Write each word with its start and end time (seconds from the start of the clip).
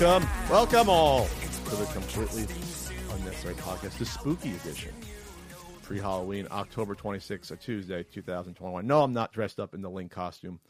Welcome, 0.00 0.28
welcome 0.48 0.88
all 0.88 1.24
to 1.24 1.74
the 1.74 1.84
completely 1.86 2.42
unnecessary 3.16 3.54
podcast, 3.54 3.98
the 3.98 4.04
spooky 4.04 4.54
edition. 4.54 4.94
Pre 5.82 5.98
Halloween, 5.98 6.46
October 6.52 6.94
26th, 6.94 7.50
a 7.50 7.56
Tuesday, 7.56 8.04
2021. 8.04 8.86
No, 8.86 9.02
I'm 9.02 9.12
not 9.12 9.32
dressed 9.32 9.58
up 9.58 9.74
in 9.74 9.82
the 9.82 9.90
Link 9.90 10.12
costume. 10.12 10.60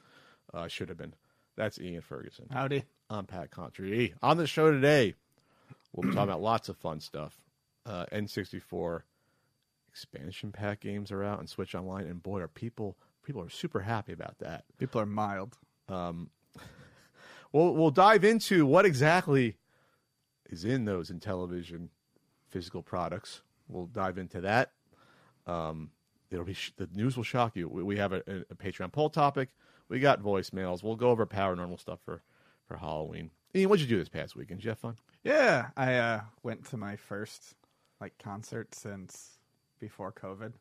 Uh, 0.54 0.60
I 0.60 0.68
should 0.68 0.88
have 0.88 0.96
been. 0.96 1.12
That's 1.56 1.78
Ian 1.78 2.00
Ferguson. 2.00 2.46
Howdy. 2.50 2.84
I'm 3.10 3.26
Pat 3.26 3.50
Contri. 3.50 4.14
On 4.22 4.38
the 4.38 4.46
show 4.46 4.70
today, 4.70 5.14
we'll 5.92 6.08
be 6.08 6.14
talking 6.14 6.30
about 6.30 6.40
lots 6.40 6.70
of 6.70 6.78
fun 6.78 6.98
stuff. 7.00 7.38
Uh, 7.84 8.06
N64 8.10 9.02
expansion 9.90 10.52
pack 10.52 10.80
games 10.80 11.12
are 11.12 11.22
out 11.22 11.40
and 11.40 11.50
Switch 11.50 11.74
Online, 11.74 12.06
and 12.06 12.22
boy, 12.22 12.40
are 12.40 12.48
people 12.48 12.96
people 13.26 13.42
are 13.42 13.50
super 13.50 13.80
happy 13.80 14.14
about 14.14 14.38
that. 14.38 14.64
People 14.78 15.02
are 15.02 15.06
mild. 15.06 15.58
We'll 17.52 17.74
we'll 17.74 17.90
dive 17.90 18.24
into 18.24 18.66
what 18.66 18.84
exactly 18.84 19.56
is 20.50 20.64
in 20.64 20.84
those 20.84 21.10
in 21.10 21.20
television 21.20 21.90
physical 22.48 22.82
products. 22.82 23.42
We'll 23.68 23.86
dive 23.86 24.18
into 24.18 24.40
that. 24.42 24.72
Um, 25.46 25.90
it'll 26.30 26.44
be 26.44 26.54
sh- 26.54 26.72
the 26.76 26.88
news 26.92 27.16
will 27.16 27.24
shock 27.24 27.56
you. 27.56 27.68
We, 27.68 27.82
we 27.82 27.96
have 27.96 28.12
a, 28.12 28.22
a, 28.50 28.54
Patreon 28.54 28.92
poll 28.92 29.10
topic. 29.10 29.50
We 29.88 30.00
got 30.00 30.22
voicemails. 30.22 30.82
We'll 30.82 30.96
go 30.96 31.08
over 31.08 31.26
paranormal 31.26 31.80
stuff 31.80 32.00
for 32.04 32.22
for 32.66 32.76
Halloween. 32.76 33.30
Ian, 33.54 33.70
what'd 33.70 33.82
you 33.82 33.88
do 33.88 33.98
this 33.98 34.10
past 34.10 34.36
weekend? 34.36 34.60
Did 34.60 34.64
you 34.66 34.70
have 34.70 34.78
fun? 34.78 34.96
Yeah, 35.24 35.68
I 35.76 35.94
uh, 35.94 36.20
went 36.42 36.66
to 36.66 36.76
my 36.76 36.96
first 36.96 37.54
like 38.00 38.16
concert 38.18 38.74
since 38.74 39.38
before 39.80 40.12
COVID. 40.12 40.52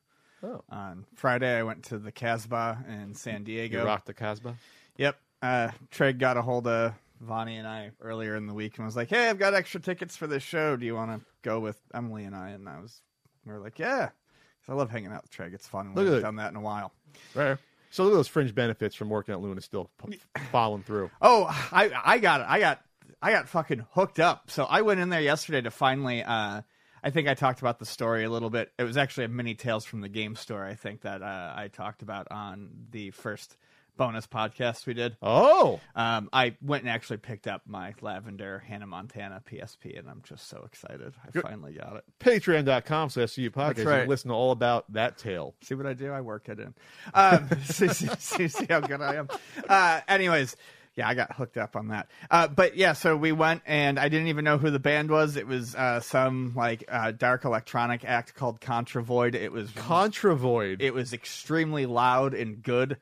Oh, 0.43 0.63
On 0.69 1.05
Friday, 1.15 1.58
I 1.58 1.63
went 1.63 1.83
to 1.85 1.97
the 1.97 2.11
Casbah 2.11 2.85
in 2.88 3.15
San 3.15 3.43
Diego. 3.43 3.80
you 3.80 3.85
rocked 3.85 4.05
the 4.05 4.13
Casbah. 4.13 4.55
Yep. 4.97 5.19
Uh, 5.41 5.69
Trey 5.91 6.13
got 6.13 6.38
a 6.38 6.41
hold 6.41 6.67
of 6.67 6.93
Vonnie 7.21 7.57
and 7.57 7.67
I 7.67 7.91
earlier 8.02 8.35
in 8.35 8.47
the 8.47 8.53
week 8.53 8.77
and 8.77 8.85
was 8.85 8.95
like, 8.95 9.09
"Hey, 9.09 9.30
I've 9.30 9.39
got 9.39 9.53
extra 9.53 9.80
tickets 9.80 10.16
for 10.16 10.27
this 10.27 10.43
show. 10.43 10.75
Do 10.75 10.85
you 10.85 10.95
want 10.95 11.11
to 11.11 11.25
go 11.43 11.59
with 11.59 11.80
Emily 11.93 12.23
and 12.23 12.35
I?" 12.35 12.49
And 12.49 12.67
I 12.67 12.80
was, 12.80 13.02
we 13.45 13.52
were 13.53 13.59
like, 13.59 13.80
"Yeah." 13.80 14.08
'Cause 14.09 14.69
I 14.69 14.73
love 14.73 14.89
hanging 14.89 15.11
out 15.11 15.21
with 15.23 15.31
Trey. 15.31 15.47
It's 15.53 15.67
fun. 15.67 15.93
Look 15.93 16.05
We've 16.05 16.13
at 16.13 16.19
it. 16.19 16.21
done 16.21 16.35
that 16.38 16.49
in 16.52 16.55
a 16.58 16.61
while. 16.61 16.91
Right. 17.35 17.58
So 17.91 18.03
look 18.03 18.13
at 18.13 18.15
those 18.17 18.27
fringe 18.27 18.53
benefits 18.53 18.95
from 18.95 19.09
working 19.09 19.33
at 19.33 19.39
Luna 19.41 19.61
still 19.61 19.89
p- 20.05 20.19
following 20.52 20.83
through. 20.83 21.09
Oh, 21.21 21.45
I 21.71 21.91
I 22.03 22.17
got 22.17 22.41
it. 22.41 22.47
I 22.49 22.59
got 22.59 22.81
I 23.21 23.31
got 23.31 23.47
fucking 23.47 23.85
hooked 23.91 24.19
up. 24.19 24.49
So 24.52 24.65
I 24.65 24.81
went 24.81 24.99
in 24.99 25.09
there 25.09 25.21
yesterday 25.21 25.61
to 25.61 25.71
finally. 25.71 26.23
Uh, 26.23 26.61
I 27.03 27.09
think 27.11 27.27
I 27.30 27.35
talked 27.35 27.61
about 27.61 27.80
the 27.80 27.85
story 27.85 28.25
a 28.25 28.30
little 28.30 28.49
bit. 28.49 28.71
It 28.77 28.83
was 28.83 28.97
actually 28.97 29.25
a 29.25 29.30
mini 29.30 29.53
tales 29.55 29.85
from 29.85 30.02
the 30.02 30.09
game 30.09 30.35
store. 30.35 30.65
I 30.65 30.73
think 30.73 31.02
that 31.02 31.21
uh, 31.21 31.53
I 31.55 31.69
talked 31.69 32.02
about 32.02 32.27
on 32.31 32.69
the 32.91 33.11
first 33.11 33.55
bonus 33.97 34.27
podcast 34.27 34.85
we 34.85 34.93
did. 34.93 35.17
Oh, 35.21 35.79
Um, 35.95 36.29
I 36.31 36.55
went 36.61 36.83
and 36.83 36.89
actually 36.91 37.17
picked 37.17 37.47
up 37.47 37.63
my 37.67 37.93
Lavender 38.01 38.59
Hannah 38.67 38.87
Montana 38.87 39.41
PSP, 39.49 39.97
and 39.99 40.07
I'm 40.09 40.21
just 40.23 40.47
so 40.47 40.63
excited. 40.65 41.13
I 41.27 41.31
Good. 41.31 41.41
finally 41.43 41.73
got 41.73 41.97
it. 41.97 42.03
patreon.com 42.19 43.09
slash 43.09 43.35
CU 43.35 43.49
podcast. 43.49 43.53
That's 43.67 43.77
You 43.79 43.83
can 43.85 43.93
right. 43.93 44.07
listen 44.07 44.29
to 44.29 44.35
all 44.35 44.51
about 44.51 44.91
that 44.93 45.17
tale. 45.17 45.55
See 45.63 45.75
what 45.75 45.85
I 45.85 45.93
do? 45.93 46.11
I 46.11 46.21
work 46.21 46.47
it 46.49 46.59
in. 46.59 46.73
Um, 47.13 47.49
see, 47.65 47.87
see, 47.89 48.07
see, 48.19 48.47
see 48.47 48.65
how 48.69 48.79
good 48.81 49.02
I 49.02 49.15
am. 49.15 49.27
Uh, 49.67 50.02
anyways, 50.07 50.55
yeah, 50.95 51.07
I 51.07 51.13
got 51.13 51.36
hooked 51.36 51.57
up 51.57 51.75
on 51.75 51.89
that. 51.89 52.09
Uh, 52.31 52.47
but 52.47 52.75
yeah, 52.75 52.93
so 52.93 53.15
we 53.15 53.31
went, 53.31 53.61
and 53.67 53.99
I 53.99 54.09
didn't 54.09 54.27
even 54.30 54.43
know 54.43 54.57
who 54.57 54.71
the 54.71 54.80
band 54.80 55.11
was. 55.11 55.36
It 55.36 55.45
was 55.45 55.75
uh, 55.75 55.99
some 55.99 56.53
like 56.55 56.86
uh, 56.89 57.11
dark 57.11 57.45
electronic 57.45 58.03
act 58.03 58.33
called 58.33 58.59
Contravoid. 58.61 59.36
It 59.36 59.52
was 59.52 59.69
Contravoid. 59.71 60.81
it 60.81 60.95
was 60.95 61.13
extremely 61.13 61.86
loud 61.86 62.33
and 62.33 62.63
good. 62.63 62.97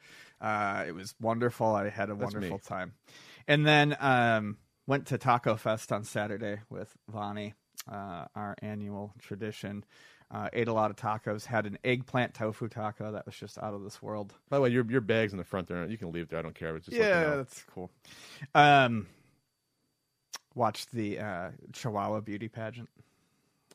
Uh, 0.46 0.84
it 0.88 0.94
was 0.94 1.16
wonderful. 1.20 1.68
I 1.68 1.90
had 1.90 2.10
a 2.10 2.14
That's 2.14 2.34
wonderful 2.34 2.58
me. 2.58 2.64
time. 2.64 2.94
And 3.48 3.66
then 3.66 3.98
um, 4.00 4.58
went 4.86 5.08
to 5.08 5.18
Taco 5.18 5.56
Fest 5.56 5.92
on 5.92 6.04
Saturday 6.04 6.60
with 6.70 6.96
Vonnie, 7.10 7.56
uh, 7.92 8.26
our 8.36 8.56
annual 8.62 9.14
tradition. 9.20 9.84
Uh, 10.30 10.50
ate 10.54 10.68
a 10.68 10.74
lot 10.74 10.92
of 10.92 10.98
tacos. 10.98 11.46
Had 11.46 11.66
an 11.66 11.80
eggplant 11.84 12.36
tofu 12.36 12.68
taco 12.68 13.12
that 13.12 13.26
was 13.26 13.36
just 13.36 13.58
out 13.58 13.74
of 13.74 13.84
this 13.84 14.02
world. 14.02 14.34
By 14.50 14.58
the 14.58 14.62
way, 14.62 14.70
your 14.70 14.86
your 14.90 15.02
bag's 15.02 15.34
in 15.34 15.38
the 15.38 15.44
front 15.44 15.68
there. 15.68 15.86
You 15.88 15.98
can 15.98 16.12
leave 16.12 16.30
there. 16.30 16.40
I 16.40 16.42
don't 16.42 16.56
care. 16.56 16.76
It's 16.76 16.86
just 16.86 16.98
yeah, 16.98 17.36
that's 17.38 17.64
cool. 17.74 17.92
Um, 18.54 19.08
watched 20.56 20.92
the 20.92 21.20
uh, 21.20 21.50
Chihuahua 21.74 22.22
beauty 22.22 22.50
pageant. 22.50 22.90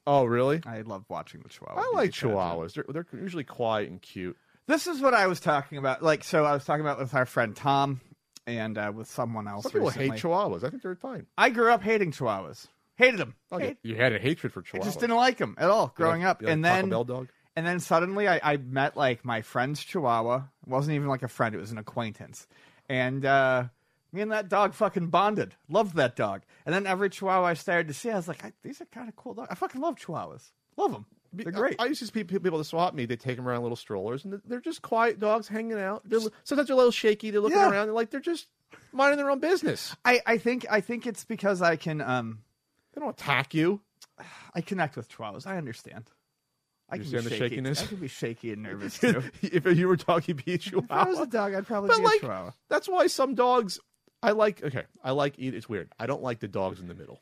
Oh, 0.07 0.25
really? 0.25 0.61
I 0.67 0.81
love 0.81 1.05
watching 1.09 1.41
the 1.43 1.49
Chihuahua. 1.49 1.81
I 1.81 1.93
like. 1.95 2.11
Chihuahuas. 2.11 2.75
They're 2.75 2.85
they're 2.89 3.07
usually 3.13 3.45
quiet 3.45 3.89
and 3.89 4.01
cute. 4.03 4.37
This 4.71 4.87
is 4.87 5.01
what 5.01 5.15
I 5.15 5.27
was 5.27 5.41
talking 5.41 5.79
about. 5.79 6.01
Like, 6.01 6.23
so 6.23 6.45
I 6.45 6.53
was 6.53 6.65
talking 6.65 6.83
about 6.83 7.01
with 7.01 7.13
our 7.13 7.27
friend 7.27 7.57
Tom 7.57 8.01
and 8.47 8.79
uh, 8.79 8.93
with 8.95 9.11
someone 9.11 9.49
else. 9.49 9.65
Some 9.65 9.73
people 9.73 9.89
recently. 9.89 10.11
hate 10.11 10.23
Chihuahuas. 10.23 10.63
I 10.63 10.71
think 10.71 10.85
they're 10.85 10.95
fine. 10.95 11.27
I 11.37 11.51
grew 11.51 11.73
up 11.73 11.83
hating 11.83 12.13
Chihuahuas. 12.13 12.69
Hated 12.95 13.19
them. 13.19 13.35
Okay, 13.51 13.77
you 13.83 13.97
had 13.97 14.13
a 14.13 14.21
hatred 14.21 14.53
for 14.53 14.63
chihuahuas. 14.63 14.83
I 14.83 14.85
just 14.85 15.01
didn't 15.01 15.17
like 15.17 15.39
them 15.39 15.57
at 15.59 15.71
all 15.71 15.93
growing 15.97 16.23
like- 16.23 16.31
up. 16.31 16.43
like 16.43 16.53
and 16.53 16.63
Taco 16.63 16.77
then 16.77 16.89
Bell 16.91 17.05
dog. 17.05 17.29
and 17.57 17.67
then 17.67 17.81
suddenly 17.81 18.29
I, 18.29 18.39
I 18.45 18.59
met 18.59 18.97
like 18.97 19.25
my 19.25 19.43
friend's 19.43 19.83
Chihuahua. 19.83 20.37
It 20.37 20.69
wasn't 20.69 20.95
even 20.95 21.09
like 21.09 21.25
a 21.25 21.29
friend; 21.29 21.53
it 21.53 21.59
was 21.59 21.73
an 21.73 21.79
acquaintance. 21.79 22.47
And 22.89 23.25
uh, 23.25 23.65
me 24.13 24.21
and 24.21 24.31
that 24.31 24.49
dog 24.49 24.75
fucking 24.75 25.09
bonded. 25.09 25.57
Loved 25.69 25.97
that 25.97 26.15
dog. 26.15 26.43
And 26.65 26.73
then 26.73 26.87
every 26.87 27.11
Chihuahua 27.11 27.45
I 27.47 27.55
started 27.55 27.89
to 27.89 27.95
see, 27.95 28.11
I 28.11 28.17
was 28.17 28.29
like, 28.29 28.45
I, 28.45 28.53
these 28.63 28.81
are 28.81 28.87
kind 28.87 29.09
of 29.09 29.17
cool 29.17 29.35
dogs. 29.35 29.49
I 29.51 29.57
fucking 29.57 29.81
love 29.81 29.97
Chihuahuas. 29.97 30.53
Love 30.77 30.93
them. 30.93 31.07
They're 31.33 31.53
great. 31.53 31.77
I, 31.79 31.85
I 31.85 31.87
used 31.87 32.01
to 32.01 32.07
see 32.07 32.25
pe- 32.25 32.39
people 32.39 32.59
that 32.59 32.65
swap 32.65 32.93
me. 32.95 33.07
They 33.07 33.17
take 33.17 33.37
them 33.37 33.47
around 33.49 33.63
little 33.63 33.77
strollers, 33.77 34.25
and 34.25 34.41
they're 34.47 34.61
just 34.61 34.83
quiet 34.83 35.19
dogs 35.21 35.47
hanging 35.49 35.79
out. 35.79 36.03
They're, 36.05 36.21
sometimes 36.45 36.69
they're 36.69 36.75
a 36.75 36.77
little 36.77 36.91
shaky. 36.91 37.31
They're 37.31 37.41
looking 37.41 37.59
Yeah. 37.59 37.71
around. 37.71 37.87
They're 37.87 37.95
like 37.95 38.11
they're 38.11 38.21
just 38.21 38.49
minding 38.93 39.19
their 39.19 39.31
own 39.31 39.39
business. 39.41 39.95
I, 40.05 40.21
I 40.27 40.39
think 40.39 40.67
I 40.71 40.81
think 40.81 41.07
it's 41.07 41.25
because 41.25 41.63
I 41.63 41.77
can 41.77 42.01
um 42.01 42.41
They 42.95 43.01
don't 43.01 43.11
attack 43.11 43.55
you. 43.55 43.81
I 44.55 44.61
connect 44.61 44.97
with 44.97 45.09
Chihuahuas. 45.09 45.47
I 45.47 45.57
understand. 45.57 46.11
I 46.93 46.97
You 46.97 47.03
can 47.03 47.11
be 47.13 47.17
understand 47.19 47.25
the 47.25 47.31
shaky. 47.45 47.55
shakiness? 47.57 47.83
I 47.83 47.87
can 47.87 47.97
be 47.99 48.09
shaky 48.09 48.53
and 48.53 48.63
nervous 48.65 48.99
too. 49.01 49.23
if 49.43 49.65
you 49.79 49.87
were 49.87 49.97
talking 49.97 50.35
be 50.45 50.53
a 50.53 50.55
if 50.57 50.75
I 50.91 51.05
was 51.05 51.21
a 51.21 51.27
dog, 51.27 51.55
I'd 51.55 51.65
probably 51.67 51.89
But, 51.89 51.99
be 51.99 52.03
like, 52.05 52.17
a 52.17 52.21
Chihuahua. 52.21 52.51
That's 52.69 52.89
why 52.89 53.07
some 53.07 53.37
dogs 53.37 53.79
I 54.23 54.33
like. 54.33 54.63
Okay, 54.65 54.83
I 55.05 55.13
like. 55.13 55.35
eat- 55.39 55.55
It's 55.55 55.69
weird. 55.69 55.91
I 56.01 56.07
don't 56.07 56.23
like 56.23 56.41
the 56.41 56.49
dogs 56.49 56.81
in 56.81 56.89
the 56.89 56.95
middle. 56.95 57.21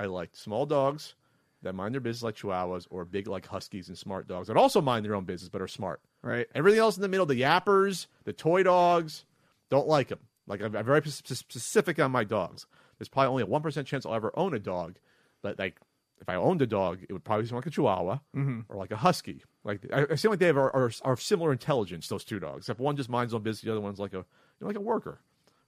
I 0.00 0.06
like 0.06 0.30
small 0.34 0.66
dogs 0.66 1.14
that 1.62 1.74
mind 1.74 1.94
their 1.94 2.00
business 2.00 2.22
like 2.22 2.36
Chihuahuas, 2.36 2.86
or 2.90 3.04
big 3.04 3.26
like 3.26 3.46
Huskies 3.46 3.88
and 3.88 3.96
smart 3.96 4.28
dogs 4.28 4.48
that 4.48 4.56
also 4.56 4.80
mind 4.80 5.04
their 5.04 5.14
own 5.14 5.24
business 5.24 5.48
but 5.48 5.62
are 5.62 5.68
smart. 5.68 6.00
Right. 6.22 6.46
Everything 6.54 6.80
else 6.80 6.96
in 6.96 7.02
the 7.02 7.08
middle, 7.08 7.26
the 7.26 7.40
yappers, 7.40 8.06
the 8.24 8.32
toy 8.32 8.62
dogs, 8.62 9.24
don't 9.70 9.88
like 9.88 10.08
them. 10.08 10.20
Like 10.46 10.62
I'm, 10.62 10.76
I'm 10.76 10.84
very 10.84 11.02
specific 11.04 11.98
on 11.98 12.10
my 12.10 12.24
dogs. 12.24 12.66
There's 12.98 13.08
probably 13.08 13.28
only 13.28 13.42
a 13.42 13.46
one 13.46 13.62
percent 13.62 13.86
chance 13.86 14.06
I'll 14.06 14.14
ever 14.14 14.32
own 14.34 14.54
a 14.54 14.58
dog, 14.58 14.96
but 15.42 15.58
like 15.58 15.80
if 16.20 16.28
I 16.28 16.34
owned 16.36 16.62
a 16.62 16.66
dog, 16.66 17.00
it 17.08 17.12
would 17.12 17.24
probably 17.24 17.46
sound 17.46 17.56
like 17.56 17.66
a 17.66 17.70
Chihuahua 17.70 18.20
mm-hmm. 18.34 18.60
or 18.68 18.76
like 18.76 18.90
a 18.90 18.96
Husky. 18.96 19.42
Like 19.64 19.80
I, 19.92 20.06
I 20.10 20.14
seem 20.14 20.30
like 20.30 20.40
they 20.40 20.46
have 20.46 20.56
are, 20.56 20.74
are, 20.74 20.90
are 21.02 21.16
similar 21.16 21.52
intelligence. 21.52 22.08
Those 22.08 22.24
two 22.24 22.40
dogs, 22.40 22.58
except 22.58 22.80
one 22.80 22.96
just 22.96 23.10
minds 23.10 23.34
own 23.34 23.42
business, 23.42 23.62
the 23.62 23.72
other 23.72 23.80
one's 23.80 23.98
like 23.98 24.14
a 24.14 24.18
you 24.18 24.24
know, 24.60 24.66
like 24.68 24.76
a 24.76 24.80
worker 24.80 25.20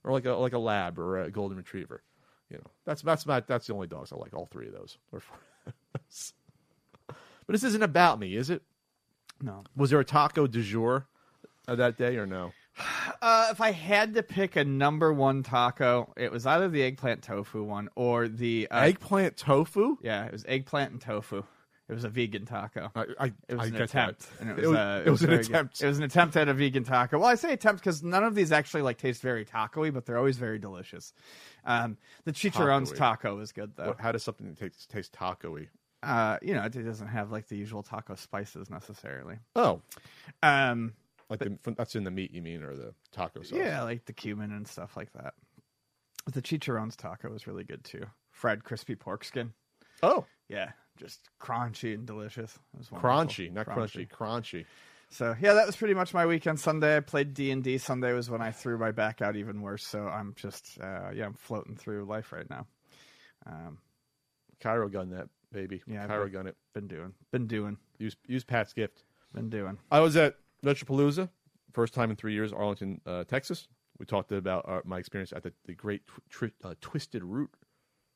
or 0.03 0.11
like 0.11 0.25
a 0.25 0.31
like 0.31 0.53
a 0.53 0.59
lab 0.59 0.97
or 0.97 1.21
a 1.21 1.31
golden 1.31 1.57
retriever. 1.57 2.03
You 2.49 2.57
know, 2.57 2.71
that's 2.85 3.01
that's 3.01 3.25
my 3.25 3.41
that's 3.41 3.67
the 3.67 3.73
only 3.73 3.87
dogs 3.87 4.11
I 4.11 4.15
like. 4.15 4.33
All 4.33 4.47
three 4.47 4.67
of 4.67 4.73
those. 4.73 4.97
Or 5.11 5.19
four. 5.19 5.37
But 7.07 7.15
this 7.47 7.63
isn't 7.63 7.83
about 7.83 8.19
me, 8.19 8.35
is 8.35 8.49
it? 8.49 8.61
No. 9.41 9.63
Was 9.75 9.89
there 9.89 9.99
a 9.99 10.05
taco 10.05 10.47
du 10.47 10.61
jour 10.61 11.07
uh, 11.67 11.75
that 11.75 11.97
day 11.97 12.17
or 12.17 12.25
no? 12.25 12.51
Uh, 13.21 13.49
if 13.51 13.59
I 13.59 13.71
had 13.71 14.13
to 14.13 14.23
pick 14.23 14.55
a 14.55 14.63
number 14.63 15.11
one 15.11 15.43
taco, 15.43 16.13
it 16.15 16.31
was 16.31 16.45
either 16.45 16.69
the 16.69 16.81
eggplant 16.83 17.21
tofu 17.21 17.63
one 17.63 17.89
or 17.95 18.29
the 18.29 18.69
uh, 18.71 18.79
Eggplant 18.83 19.35
tofu? 19.35 19.97
Yeah, 20.01 20.25
it 20.25 20.31
was 20.31 20.45
eggplant 20.47 20.91
and 20.93 21.01
tofu. 21.01 21.43
It 21.89 21.93
was 21.93 22.05
a 22.05 22.09
vegan 22.09 22.45
taco. 22.45 22.89
I, 22.95 23.05
I, 23.19 23.25
It 23.49 23.57
was 23.57 23.65
I 23.73 23.75
an 23.75 23.81
attempt, 23.81 24.19
that. 24.37 24.39
and 24.39 24.49
it 24.51 24.59
It 24.59 24.61
was, 24.61 24.67
was- 24.69 24.77
uh, 24.77 25.03
it 25.05 25.09
was 25.09 25.21
an 25.23 25.27
very 25.27 25.37
good. 25.43 25.49
attempt. 25.49 25.81
It 25.81 25.87
was 25.87 25.97
an 25.97 26.03
attempt 26.05 26.37
at 26.37 26.47
a 26.47 26.53
vegan 26.53 26.85
taco. 26.85 27.17
Well, 27.19 27.27
I 27.27 27.35
say 27.35 27.51
attempt 27.51 27.81
because 27.83 28.01
none 28.03 28.23
of 28.23 28.35
these 28.35 28.53
actually 28.53 28.83
like 28.83 28.97
taste 28.97 29.21
very 29.21 29.43
taco-y, 29.43 29.89
but 29.89 30.05
they're 30.05 30.17
always 30.17 30.37
very 30.37 30.59
delicious. 30.59 31.11
Um, 31.65 31.97
the 32.23 32.31
chicharrone's 32.31 32.91
Taco-y. 32.91 33.15
taco 33.15 33.39
is 33.41 33.51
good 33.51 33.73
though. 33.75 33.87
What, 33.87 33.99
how 33.99 34.13
does 34.13 34.23
something 34.23 34.55
taste, 34.55 34.89
taste 34.89 35.11
taco-y? 35.11 35.67
Uh, 36.01 36.37
you 36.41 36.53
know, 36.53 36.63
it 36.63 36.71
doesn't 36.71 37.07
have 37.07 37.31
like 37.31 37.47
the 37.47 37.57
usual 37.57 37.83
taco 37.83 38.15
spices 38.15 38.69
necessarily. 38.69 39.37
Oh, 39.55 39.81
Um, 40.41 40.93
like 41.29 41.39
the, 41.39 41.57
from, 41.61 41.73
that's 41.75 41.95
in 41.95 42.03
the 42.05 42.11
meat, 42.11 42.31
you 42.33 42.41
mean, 42.41 42.63
or 42.63 42.75
the 42.75 42.93
taco 43.11 43.41
sauce? 43.43 43.57
yeah, 43.57 43.83
like 43.83 44.05
the 44.05 44.13
cumin 44.13 44.51
and 44.51 44.67
stuff 44.67 44.95
like 44.95 45.11
that. 45.13 45.33
But 46.25 46.33
the 46.33 46.41
chicharrone's 46.41 46.95
taco 46.95 47.33
is 47.33 47.47
really 47.47 47.63
good 47.63 47.83
too. 47.83 48.05
Fried 48.31 48.63
crispy 48.63 48.95
pork 48.95 49.23
skin. 49.23 49.53
Oh, 50.01 50.25
Yeah, 50.47 50.71
just 50.97 51.19
crunchy 51.41 51.93
and 51.93 52.05
delicious. 52.05 52.57
Was 52.77 52.87
crunchy, 52.89 53.51
not 53.51 53.65
crunchy, 53.67 54.07
crunchy. 54.09 54.65
So 55.11 55.35
yeah, 55.41 55.53
that 55.53 55.65
was 55.65 55.75
pretty 55.75 55.95
much 55.95 56.13
my 56.13 56.25
weekend. 56.25 56.59
Sunday 56.59 56.97
I 56.97 56.99
played 57.01 57.33
D 57.33 57.51
and 57.51 57.63
D. 57.63 57.77
Sunday 57.77 58.13
was 58.13 58.29
when 58.29 58.41
I 58.41 58.51
threw 58.51 58.77
my 58.77 58.91
back 58.91 59.21
out 59.21 59.35
even 59.35 59.61
worse. 59.61 59.85
So 59.85 60.07
I'm 60.07 60.33
just 60.35 60.77
uh, 60.79 61.09
yeah, 61.13 61.25
I'm 61.25 61.33
floating 61.33 61.75
through 61.75 62.05
life 62.05 62.31
right 62.31 62.49
now. 62.49 62.67
Um, 63.45 63.79
Cairo 64.61 64.87
gun 64.89 65.09
that 65.11 65.27
baby. 65.51 65.81
Yeah, 65.87 66.07
Cairo 66.07 66.25
but- 66.25 66.33
gun 66.33 66.47
it. 66.47 66.55
been 66.73 66.87
doing, 66.87 67.13
been 67.31 67.47
doing, 67.47 67.77
Use 67.97 68.15
use 68.27 68.43
Pat's 68.43 68.73
gift. 68.73 69.03
been 69.33 69.49
doing. 69.49 69.77
I 69.91 69.99
was 69.99 70.15
at 70.15 70.35
Retropalooza, 70.65 71.29
first 71.73 71.93
time 71.93 72.09
in 72.09 72.15
three 72.15 72.33
years, 72.33 72.51
Arlington, 72.53 73.01
uh, 73.05 73.23
Texas. 73.25 73.67
We 73.97 74.05
talked 74.05 74.31
about 74.31 74.67
uh, 74.67 74.81
my 74.85 74.97
experience 74.97 75.33
at 75.33 75.43
the, 75.43 75.51
the 75.65 75.73
great 75.73 76.01
uh, 76.63 76.73
Twisted 76.81 77.23
Root 77.23 77.49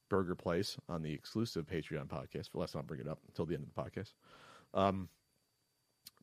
burger 0.09 0.35
place 0.35 0.77
on 0.87 1.01
the 1.01 1.11
exclusive 1.11 1.65
Patreon 1.65 2.07
podcast. 2.07 2.49
But 2.53 2.59
let's 2.59 2.73
not 2.75 2.87
bring 2.87 3.01
it 3.01 3.07
up 3.07 3.19
until 3.27 3.45
the 3.45 3.55
end 3.55 3.65
of 3.67 3.73
the 3.73 3.81
podcast. 3.91 4.13
Um, 4.73 5.09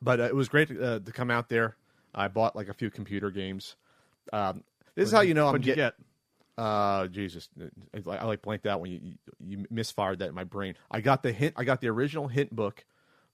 but 0.00 0.20
uh, 0.20 0.24
it 0.24 0.34
was 0.34 0.48
great 0.48 0.70
uh, 0.70 1.00
to 1.00 1.12
come 1.12 1.30
out 1.30 1.48
there. 1.48 1.76
I 2.14 2.28
bought 2.28 2.56
like 2.56 2.68
a 2.68 2.74
few 2.74 2.90
computer 2.90 3.30
games. 3.30 3.76
Um, 4.32 4.64
this 4.94 5.08
is 5.08 5.12
how 5.12 5.20
you 5.20 5.34
know 5.34 5.46
I'm 5.46 5.52
What'd 5.52 5.64
get- 5.66 5.76
get? 5.76 5.94
Uh, 6.60 7.06
Jesus, 7.08 7.48
I, 8.06 8.16
I 8.16 8.24
like 8.24 8.42
blanked 8.42 8.66
out 8.66 8.80
when 8.80 8.90
you, 8.92 9.00
you 9.02 9.14
you 9.38 9.66
misfired 9.70 10.18
that 10.18 10.28
in 10.28 10.34
my 10.34 10.44
brain. 10.44 10.74
I 10.90 11.00
got 11.00 11.22
the 11.22 11.32
hint. 11.32 11.54
I 11.56 11.64
got 11.64 11.80
the 11.80 11.88
original 11.88 12.28
hint 12.28 12.54
book, 12.54 12.84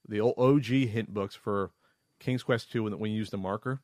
the 0.09 0.21
old 0.21 0.35
OG 0.39 0.67
hint 0.67 1.13
books 1.13 1.35
for 1.35 1.73
King's 2.21 2.43
Quest 2.45 2.71
two. 2.71 2.85
When, 2.85 2.99
when 2.99 3.11
you 3.11 3.17
use 3.17 3.31
the 3.31 3.39
marker, 3.39 3.81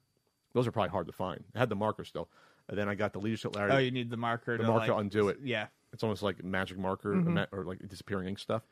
those 0.54 0.66
are 0.66 0.72
probably 0.72 0.90
hard 0.90 1.06
to 1.08 1.12
find. 1.12 1.42
I 1.56 1.58
had 1.58 1.68
the 1.68 1.74
marker 1.76 2.04
still, 2.04 2.28
and 2.68 2.78
then 2.78 2.88
I 2.88 2.94
got 2.94 3.12
the 3.12 3.18
Leisure 3.18 3.36
Suit 3.38 3.56
Larry. 3.56 3.72
Oh, 3.72 3.78
you 3.78 3.90
need 3.90 4.10
the 4.10 4.16
marker. 4.16 4.56
the 4.56 4.62
to, 4.62 4.68
marker 4.68 4.92
like, 4.92 5.00
undo 5.00 5.28
it. 5.28 5.38
Yeah. 5.42 5.66
It's 5.92 6.02
almost 6.04 6.22
like 6.22 6.42
magic 6.44 6.78
marker 6.78 7.14
Mm-hmm. 7.14 7.36
or 7.38 7.48
or 7.50 7.64
like 7.64 7.86
disappearing 7.88 8.28
ink 8.28 8.38
stuff. 8.38 8.62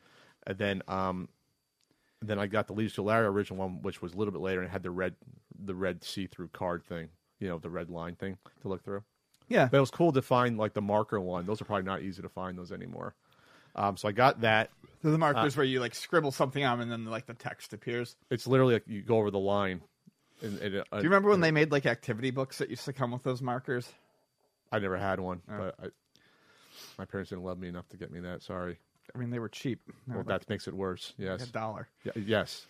And 0.46 0.56
then 0.56 0.82
um, 0.88 1.28
then 2.22 2.38
I 2.38 2.46
got 2.46 2.66
the 2.68 2.74
Leisure 2.74 2.94
Suit 2.94 3.06
Larry 3.06 3.26
original 3.26 3.58
one, 3.58 3.82
which 3.82 4.00
was 4.00 4.12
a 4.14 4.16
little 4.16 4.32
bit 4.32 4.40
later, 4.40 4.60
and 4.60 4.68
it 4.68 4.72
had 4.72 4.82
the 4.84 4.90
red 4.90 5.16
the 5.58 5.74
red 5.74 6.04
see 6.04 6.26
through 6.26 6.48
card 6.48 6.84
thing. 6.84 7.08
You 7.40 7.48
know, 7.48 7.58
the 7.58 7.70
red 7.70 7.90
line 7.90 8.14
thing 8.14 8.38
to 8.62 8.68
look 8.68 8.84
through. 8.84 9.02
Yeah. 9.50 9.68
But 9.70 9.76
it 9.76 9.80
was 9.80 9.90
cool 9.90 10.12
to 10.12 10.22
find 10.22 10.56
like 10.56 10.72
the 10.72 10.80
marker 10.80 11.20
one. 11.20 11.44
Those 11.44 11.60
are 11.60 11.66
probably 11.66 11.82
not 11.84 12.00
easy 12.00 12.22
to 12.22 12.28
find 12.30 12.56
those 12.56 12.72
anymore. 12.72 13.14
Um, 13.76 13.96
so 13.98 14.08
I 14.08 14.12
got 14.12 14.40
that. 14.40 14.70
They're 15.02 15.10
the 15.10 15.16
Uh, 15.16 15.18
markers 15.18 15.56
where 15.56 15.66
you 15.66 15.80
like 15.80 15.94
scribble 15.94 16.32
something 16.32 16.64
on 16.64 16.80
and 16.80 16.90
then 16.90 17.04
like 17.04 17.26
the 17.26 17.34
text 17.34 17.72
appears. 17.74 18.16
It's 18.30 18.46
literally 18.46 18.74
like 18.74 18.84
you 18.86 19.02
go 19.02 19.18
over 19.18 19.30
the 19.30 19.38
line. 19.38 19.82
And, 20.42 20.58
and, 20.60 20.76
uh, 20.76 20.84
Do 20.92 20.96
you 20.98 21.02
remember 21.10 21.28
when 21.28 21.40
they 21.40 21.50
made 21.50 21.70
like 21.70 21.84
activity 21.84 22.30
books 22.30 22.58
that 22.58 22.70
used 22.70 22.84
to 22.86 22.92
come 22.94 23.10
with 23.10 23.22
those 23.22 23.42
markers? 23.42 23.92
I 24.72 24.78
never 24.78 24.96
had 24.96 25.20
one, 25.20 25.42
Oh. 25.50 25.58
but 25.58 25.74
I, 25.82 25.86
my 26.98 27.04
parents 27.04 27.30
didn't 27.30 27.44
love 27.44 27.58
me 27.58 27.68
enough 27.68 27.88
to 27.90 27.96
get 27.96 28.10
me 28.10 28.20
that. 28.20 28.42
Sorry. 28.42 28.78
I 29.14 29.18
mean, 29.18 29.30
they 29.30 29.38
were 29.40 29.48
cheap. 29.48 29.80
They 29.86 29.92
Well, 30.14 30.18
were 30.18 30.24
that 30.24 30.48
makes 30.48 30.68
it 30.68 30.74
worse. 30.74 31.12
like 31.18 31.26
Yes. 31.40 31.48
a 31.48 31.52
dollar. 31.52 31.88
Y- 32.06 32.12
yes. 32.26 32.66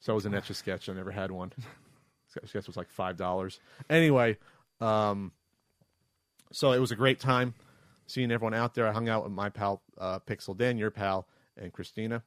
So 0.00 0.12
it 0.12 0.16
was 0.16 0.26
an 0.26 0.34
etch 0.34 0.50
a 0.50 0.54
sketch. 0.54 0.88
I 0.88 0.92
never 0.92 1.10
had 1.10 1.30
one. 1.30 1.52
Sketch 2.46 2.66
was 2.66 2.76
like 2.76 2.90
five 2.90 3.16
dollars. 3.16 3.60
Anyway, 3.88 4.36
um, 4.80 5.30
so 6.54 6.72
it 6.72 6.78
was 6.78 6.92
a 6.92 6.96
great 6.96 7.18
time 7.18 7.54
seeing 8.06 8.30
everyone 8.30 8.54
out 8.54 8.74
there. 8.74 8.86
I 8.86 8.92
hung 8.92 9.08
out 9.08 9.24
with 9.24 9.32
my 9.32 9.48
pal 9.50 9.82
uh, 9.98 10.20
Pixel 10.20 10.56
Dan, 10.56 10.78
your 10.78 10.90
pal, 10.90 11.26
and 11.56 11.72
Christina, 11.72 12.22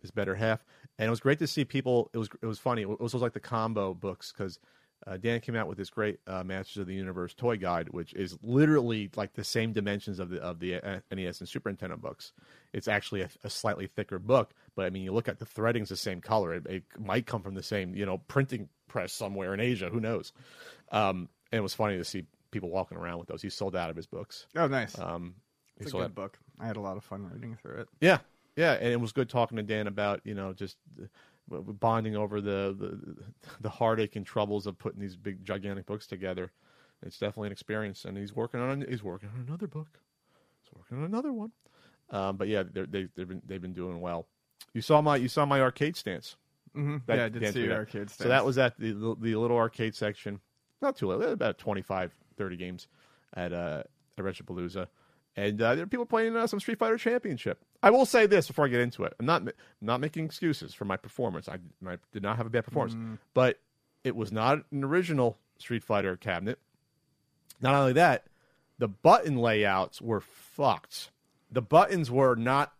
his 0.00 0.10
better 0.10 0.34
half, 0.34 0.64
and 0.98 1.06
it 1.06 1.10
was 1.10 1.20
great 1.20 1.38
to 1.38 1.46
see 1.46 1.64
people. 1.64 2.10
It 2.12 2.18
was 2.18 2.28
it 2.42 2.46
was 2.46 2.58
funny. 2.58 2.82
It 2.82 3.00
was, 3.00 3.14
like 3.14 3.32
the 3.32 3.40
combo 3.40 3.94
books 3.94 4.32
because. 4.36 4.58
Uh, 5.06 5.18
Dan 5.18 5.40
came 5.40 5.54
out 5.54 5.68
with 5.68 5.76
this 5.76 5.90
great 5.90 6.18
uh, 6.26 6.42
Masters 6.44 6.78
of 6.78 6.86
the 6.86 6.94
Universe 6.94 7.34
toy 7.34 7.58
guide, 7.58 7.90
which 7.90 8.14
is 8.14 8.38
literally 8.42 9.10
like 9.16 9.34
the 9.34 9.44
same 9.44 9.74
dimensions 9.74 10.18
of 10.18 10.30
the 10.30 10.40
of 10.40 10.60
the 10.60 10.76
uh, 10.76 11.00
NES 11.12 11.40
and 11.40 11.48
Super 11.48 11.70
Nintendo 11.70 12.00
books. 12.00 12.32
It's 12.72 12.88
actually 12.88 13.20
a, 13.20 13.28
a 13.42 13.50
slightly 13.50 13.86
thicker 13.86 14.18
book, 14.18 14.54
but 14.74 14.86
I 14.86 14.90
mean, 14.90 15.02
you 15.02 15.12
look 15.12 15.28
at 15.28 15.38
the 15.38 15.44
threading's 15.44 15.90
the 15.90 15.96
same 15.96 16.22
color. 16.22 16.54
It, 16.54 16.66
it 16.66 16.84
might 16.98 17.26
come 17.26 17.42
from 17.42 17.54
the 17.54 17.62
same, 17.62 17.94
you 17.94 18.06
know, 18.06 18.16
printing 18.16 18.70
press 18.88 19.12
somewhere 19.12 19.52
in 19.52 19.60
Asia. 19.60 19.90
Who 19.90 20.00
knows? 20.00 20.32
Um, 20.90 21.28
and 21.52 21.58
it 21.58 21.62
was 21.62 21.74
funny 21.74 21.98
to 21.98 22.04
see 22.04 22.24
people 22.54 22.70
walking 22.70 22.96
around 22.96 23.18
with 23.18 23.28
those. 23.28 23.42
He 23.42 23.50
sold 23.50 23.76
out 23.76 23.90
of 23.90 23.96
his 23.96 24.06
books. 24.06 24.46
Oh, 24.56 24.66
nice. 24.66 24.98
Um, 24.98 25.34
it's 25.78 25.90
a 25.90 25.92
good 25.92 26.02
out- 26.04 26.14
book. 26.14 26.38
I 26.58 26.66
had 26.66 26.76
a 26.76 26.80
lot 26.80 26.96
of 26.96 27.04
fun 27.04 27.28
reading 27.30 27.56
through 27.60 27.80
it. 27.80 27.88
yeah, 28.00 28.18
yeah, 28.56 28.72
and 28.74 28.88
it 28.92 29.00
was 29.00 29.12
good 29.12 29.28
talking 29.28 29.56
to 29.56 29.62
Dan 29.62 29.86
about 29.88 30.20
you 30.24 30.34
know 30.34 30.52
just 30.54 30.76
uh, 31.02 31.58
bonding 31.60 32.16
over 32.16 32.40
the, 32.40 32.74
the 32.78 33.16
the 33.60 33.68
heartache 33.68 34.16
and 34.16 34.24
troubles 34.24 34.66
of 34.66 34.78
putting 34.78 35.00
these 35.00 35.16
big 35.16 35.44
gigantic 35.44 35.84
books 35.84 36.06
together. 36.06 36.52
It's 37.04 37.18
definitely 37.18 37.48
an 37.48 37.52
experience, 37.52 38.04
and 38.06 38.16
he's 38.16 38.34
working 38.34 38.60
on 38.60 38.84
he's 38.88 39.02
working 39.02 39.28
on 39.34 39.44
another 39.46 39.66
book. 39.66 39.98
He's 40.62 40.72
working 40.74 40.98
on 40.98 41.04
another 41.04 41.32
one. 41.32 41.50
Um, 42.10 42.36
but 42.36 42.46
yeah, 42.48 42.62
they're, 42.72 42.86
they 42.86 43.08
they've 43.16 43.28
been 43.28 43.42
they've 43.44 43.60
been 43.60 43.74
doing 43.74 44.00
well. 44.00 44.28
You 44.72 44.80
saw 44.80 45.00
my 45.02 45.16
you 45.16 45.28
saw 45.28 45.44
my 45.44 45.60
arcade 45.60 45.96
stance. 45.96 46.36
Mm-hmm. 46.76 46.98
That- 47.06 47.16
yeah, 47.18 47.24
I 47.24 47.28
did 47.28 47.52
see 47.52 47.60
your 47.60 47.68
that. 47.70 47.74
arcade 47.78 48.10
So 48.10 48.28
that 48.28 48.44
was 48.44 48.58
at 48.58 48.78
the 48.78 48.92
the 49.20 49.34
little 49.34 49.56
arcade 49.56 49.94
section. 49.96 50.38
Not 50.80 50.96
too 50.96 51.10
late, 51.12 51.30
about 51.30 51.56
25, 51.58 52.14
30 52.36 52.56
games 52.56 52.88
at 53.34 53.52
uh 53.52 53.82
at 54.18 54.24
Retropalooza. 54.24 54.88
And 55.36 55.60
uh, 55.60 55.74
there 55.74 55.82
are 55.82 55.88
people 55.88 56.06
playing 56.06 56.36
uh, 56.36 56.46
some 56.46 56.60
Street 56.60 56.78
Fighter 56.78 56.96
Championship. 56.96 57.60
I 57.82 57.90
will 57.90 58.06
say 58.06 58.26
this 58.26 58.46
before 58.46 58.66
I 58.66 58.68
get 58.68 58.80
into 58.80 59.02
it: 59.02 59.14
I'm 59.18 59.26
not 59.26 59.42
I'm 59.42 59.52
not 59.80 60.00
making 60.00 60.24
excuses 60.24 60.74
for 60.74 60.84
my 60.84 60.96
performance. 60.96 61.48
I, 61.48 61.58
I 61.86 61.96
did 62.12 62.22
not 62.22 62.36
have 62.36 62.46
a 62.46 62.50
bad 62.50 62.64
performance, 62.64 62.94
but 63.34 63.58
it 64.04 64.14
was 64.14 64.30
not 64.30 64.58
an 64.70 64.84
original 64.84 65.38
Street 65.58 65.82
Fighter 65.82 66.16
cabinet. 66.16 66.60
Not 67.60 67.74
only 67.74 67.94
that, 67.94 68.26
the 68.78 68.88
button 68.88 69.36
layouts 69.36 70.00
were 70.00 70.20
fucked. 70.20 71.10
The 71.50 71.62
buttons 71.62 72.10
were 72.10 72.36
not 72.36 72.72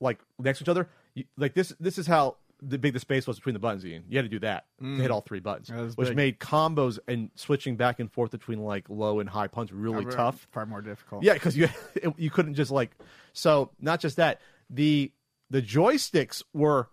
like 0.00 0.20
next 0.38 0.58
to 0.58 0.64
each 0.64 0.68
other. 0.68 0.88
You, 1.14 1.24
like 1.38 1.54
this, 1.54 1.72
this 1.80 1.96
is 1.96 2.06
how 2.06 2.36
the 2.66 2.78
big 2.78 2.92
the 2.92 3.00
space 3.00 3.26
was 3.26 3.36
between 3.36 3.52
the 3.52 3.58
buttons. 3.58 3.84
Ian, 3.84 4.04
you 4.08 4.18
had 4.18 4.24
to 4.24 4.28
do 4.28 4.38
that 4.40 4.66
to 4.80 4.96
hit 4.96 5.10
mm. 5.10 5.14
all 5.14 5.20
three 5.20 5.40
buttons, 5.40 5.96
which 5.96 6.08
big. 6.08 6.16
made 6.16 6.38
combos 6.38 6.98
and 7.06 7.30
switching 7.34 7.76
back 7.76 8.00
and 8.00 8.10
forth 8.10 8.30
between 8.30 8.60
like 8.60 8.88
low 8.88 9.20
and 9.20 9.28
high 9.28 9.46
punch 9.46 9.70
really 9.72 10.04
tough. 10.04 10.46
Far 10.52 10.66
more 10.66 10.82
difficult. 10.82 11.22
Yeah, 11.22 11.34
because 11.34 11.56
you 11.56 11.68
you 12.16 12.30
couldn't 12.30 12.54
just 12.54 12.70
like 12.70 12.90
so. 13.32 13.70
Not 13.80 14.00
just 14.00 14.16
that, 14.16 14.40
the 14.70 15.12
the 15.50 15.62
joysticks 15.62 16.42
were 16.52 16.88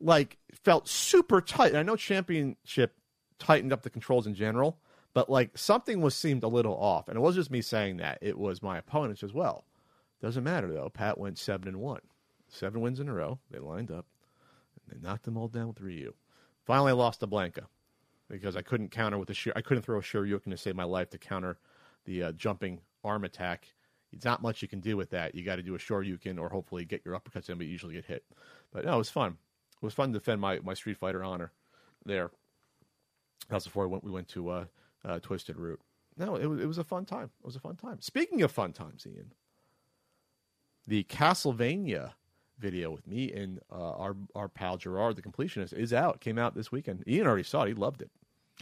like 0.00 0.38
felt 0.52 0.88
super 0.88 1.40
tight. 1.40 1.68
And 1.68 1.78
I 1.78 1.82
know 1.82 1.96
Championship 1.96 2.96
tightened 3.38 3.72
up 3.72 3.82
the 3.82 3.90
controls 3.90 4.26
in 4.26 4.34
general, 4.34 4.78
but 5.12 5.30
like 5.30 5.56
something 5.56 6.00
was 6.00 6.14
seemed 6.14 6.42
a 6.42 6.48
little 6.48 6.74
off. 6.74 7.08
And 7.08 7.16
it 7.16 7.20
wasn't 7.20 7.40
just 7.40 7.50
me 7.50 7.62
saying 7.62 7.98
that; 7.98 8.18
it 8.20 8.38
was 8.38 8.62
my 8.62 8.78
opponents 8.78 9.22
as 9.22 9.32
well. 9.32 9.64
Doesn't 10.20 10.44
matter 10.44 10.72
though. 10.72 10.88
Pat 10.88 11.18
went 11.18 11.38
seven 11.38 11.68
and 11.68 11.78
one, 11.78 12.00
seven 12.48 12.80
wins 12.80 13.00
in 13.00 13.08
a 13.08 13.14
row. 13.14 13.38
They 13.50 13.58
lined 13.58 13.90
up, 13.90 14.06
they 14.88 14.98
knocked 15.00 15.24
them 15.24 15.36
all 15.36 15.48
down 15.48 15.68
with 15.68 15.80
Ryu. 15.80 16.14
Finally, 16.64 16.90
I 16.90 16.94
lost 16.94 17.20
to 17.20 17.26
Blanka 17.26 17.66
because 18.28 18.56
I 18.56 18.62
couldn't 18.62 18.90
counter 18.90 19.18
with 19.18 19.30
a 19.30 19.34
sheer. 19.34 19.52
I 19.54 19.60
couldn't 19.60 19.82
throw 19.82 19.98
a 19.98 20.02
Shoryuken 20.02 20.50
to 20.50 20.56
save 20.56 20.76
my 20.76 20.84
life 20.84 21.10
to 21.10 21.18
counter 21.18 21.58
the 22.04 22.24
uh, 22.24 22.32
jumping 22.32 22.80
arm 23.02 23.24
attack. 23.24 23.72
It's 24.12 24.24
not 24.24 24.42
much 24.42 24.62
you 24.62 24.68
can 24.68 24.80
do 24.80 24.96
with 24.96 25.10
that. 25.10 25.34
You 25.34 25.44
got 25.44 25.56
to 25.56 25.62
do 25.62 25.74
a 25.74 25.78
Shoryuken 25.78 26.38
or 26.38 26.48
hopefully 26.48 26.84
get 26.84 27.02
your 27.04 27.18
uppercuts 27.18 27.50
in, 27.50 27.58
but 27.58 27.66
you 27.66 27.72
usually 27.72 27.94
get 27.94 28.04
hit. 28.04 28.24
But 28.72 28.84
no, 28.84 28.94
it 28.94 28.98
was 28.98 29.10
fun. 29.10 29.36
It 29.76 29.84
was 29.84 29.94
fun 29.94 30.12
to 30.12 30.18
defend 30.18 30.40
my, 30.40 30.60
my 30.60 30.74
Street 30.74 30.96
Fighter 30.96 31.22
honor 31.22 31.52
there. 32.04 32.30
That 33.48 33.56
was 33.56 33.64
before 33.64 33.86
we 33.86 33.92
went, 33.92 34.04
we 34.04 34.10
went 34.10 34.28
to 34.28 34.48
uh, 34.48 34.64
uh, 35.04 35.18
Twisted 35.18 35.56
Root. 35.56 35.80
No, 36.16 36.36
it 36.36 36.46
was, 36.46 36.60
it 36.60 36.66
was 36.66 36.78
a 36.78 36.84
fun 36.84 37.04
time. 37.04 37.30
It 37.40 37.44
was 37.44 37.56
a 37.56 37.60
fun 37.60 37.76
time. 37.76 38.00
Speaking 38.00 38.42
of 38.42 38.52
fun 38.52 38.72
times, 38.72 39.06
Ian, 39.06 39.32
the 40.86 41.04
Castlevania 41.04 42.12
video 42.58 42.90
with 42.90 43.06
me 43.06 43.32
and 43.32 43.60
uh, 43.70 43.92
our 43.92 44.16
our 44.34 44.48
pal 44.48 44.78
Jirard, 44.78 45.16
the 45.16 45.22
completionist, 45.22 45.72
is 45.72 45.92
out. 45.92 46.20
Came 46.20 46.38
out 46.38 46.54
this 46.54 46.70
weekend. 46.70 47.04
Ian 47.06 47.26
already 47.26 47.42
saw 47.42 47.62
it. 47.62 47.68
He 47.68 47.74
loved 47.74 48.02
it. 48.02 48.10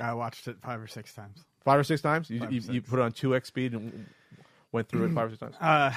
I 0.01 0.15
watched 0.15 0.49
it 0.49 0.57
five 0.63 0.81
or 0.81 0.87
six 0.87 1.13
times. 1.13 1.45
Five 1.65 1.79
or 1.79 1.85
six 1.85 2.01
times. 2.01 2.31
You, 2.31 2.47
you, 2.51 2.61
you 2.61 2.83
put 2.83 2.99
it 2.99 3.03
on 3.03 3.13
two 3.13 3.37
x 3.37 3.49
speed 3.49 3.73
and 3.73 4.07
went 4.73 4.89
through 4.89 5.07
it 5.07 5.13
five 5.13 5.27
or 5.27 5.31
six 5.31 5.41
times. 5.41 5.57
Uh, 5.61 5.93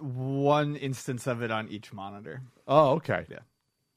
one 0.00 0.76
instance 0.76 1.26
of 1.26 1.42
it 1.42 1.50
on 1.50 1.68
each 1.68 1.92
monitor. 1.92 2.42
Oh, 2.66 2.92
okay. 2.92 3.26
Yeah. 3.30 3.38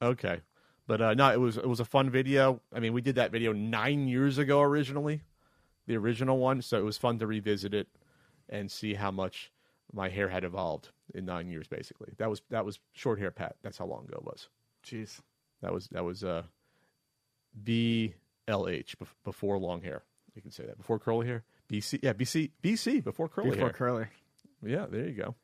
Okay. 0.02 0.42
But 0.88 1.02
uh, 1.02 1.14
no, 1.14 1.32
it 1.32 1.40
was 1.40 1.58
it 1.58 1.68
was 1.68 1.80
a 1.80 1.86
fun 1.86 2.10
video. 2.10 2.62
I 2.74 2.80
mean, 2.80 2.94
we 2.94 3.02
did 3.02 3.16
that 3.16 3.32
video 3.32 3.54
nine 3.54 4.08
years 4.08 4.38
ago 4.38 4.62
originally, 4.62 5.22
the 5.88 5.96
original 5.98 6.38
one. 6.38 6.62
So 6.62 6.78
it 6.80 6.84
was 6.84 6.98
fun 6.98 7.20
to 7.20 7.28
revisit 7.28 7.74
it 7.74 7.88
and 8.50 8.72
see 8.72 8.96
how 8.96 9.12
much 9.12 9.52
my 9.94 10.10
hair 10.10 10.30
had 10.30 10.44
evolved 10.44 10.90
in 11.14 11.26
nine 11.26 11.48
years. 11.50 11.68
Basically, 11.68 12.14
that 12.18 12.30
was 12.30 12.42
that 12.50 12.66
was 12.66 12.80
short 12.94 13.20
hair, 13.20 13.32
Pat. 13.32 13.56
That's 13.64 13.78
how 13.78 13.86
long 13.86 14.06
ago 14.06 14.18
it 14.18 14.26
was. 14.26 14.48
Jeez. 14.86 15.20
That 15.62 15.74
was 15.74 15.88
that 15.90 16.04
was 16.06 16.24
uh, 16.24 16.44
BLH 17.64 18.96
before 19.24 19.58
long 19.58 19.82
hair. 19.82 20.04
You 20.36 20.42
can 20.42 20.52
say 20.52 20.66
that 20.66 20.78
before 20.78 21.00
curly 21.00 21.28
hair. 21.28 21.44
BC, 21.72 22.00
yeah, 22.02 22.14
BC, 22.14 22.52
BC 22.64 23.04
before 23.04 23.28
curly 23.28 23.50
Before 23.52 23.66
hair. 23.68 23.74
curly. 23.74 24.06
yeah, 24.66 24.86
there 24.90 25.08
you 25.08 25.14
go. 25.14 25.36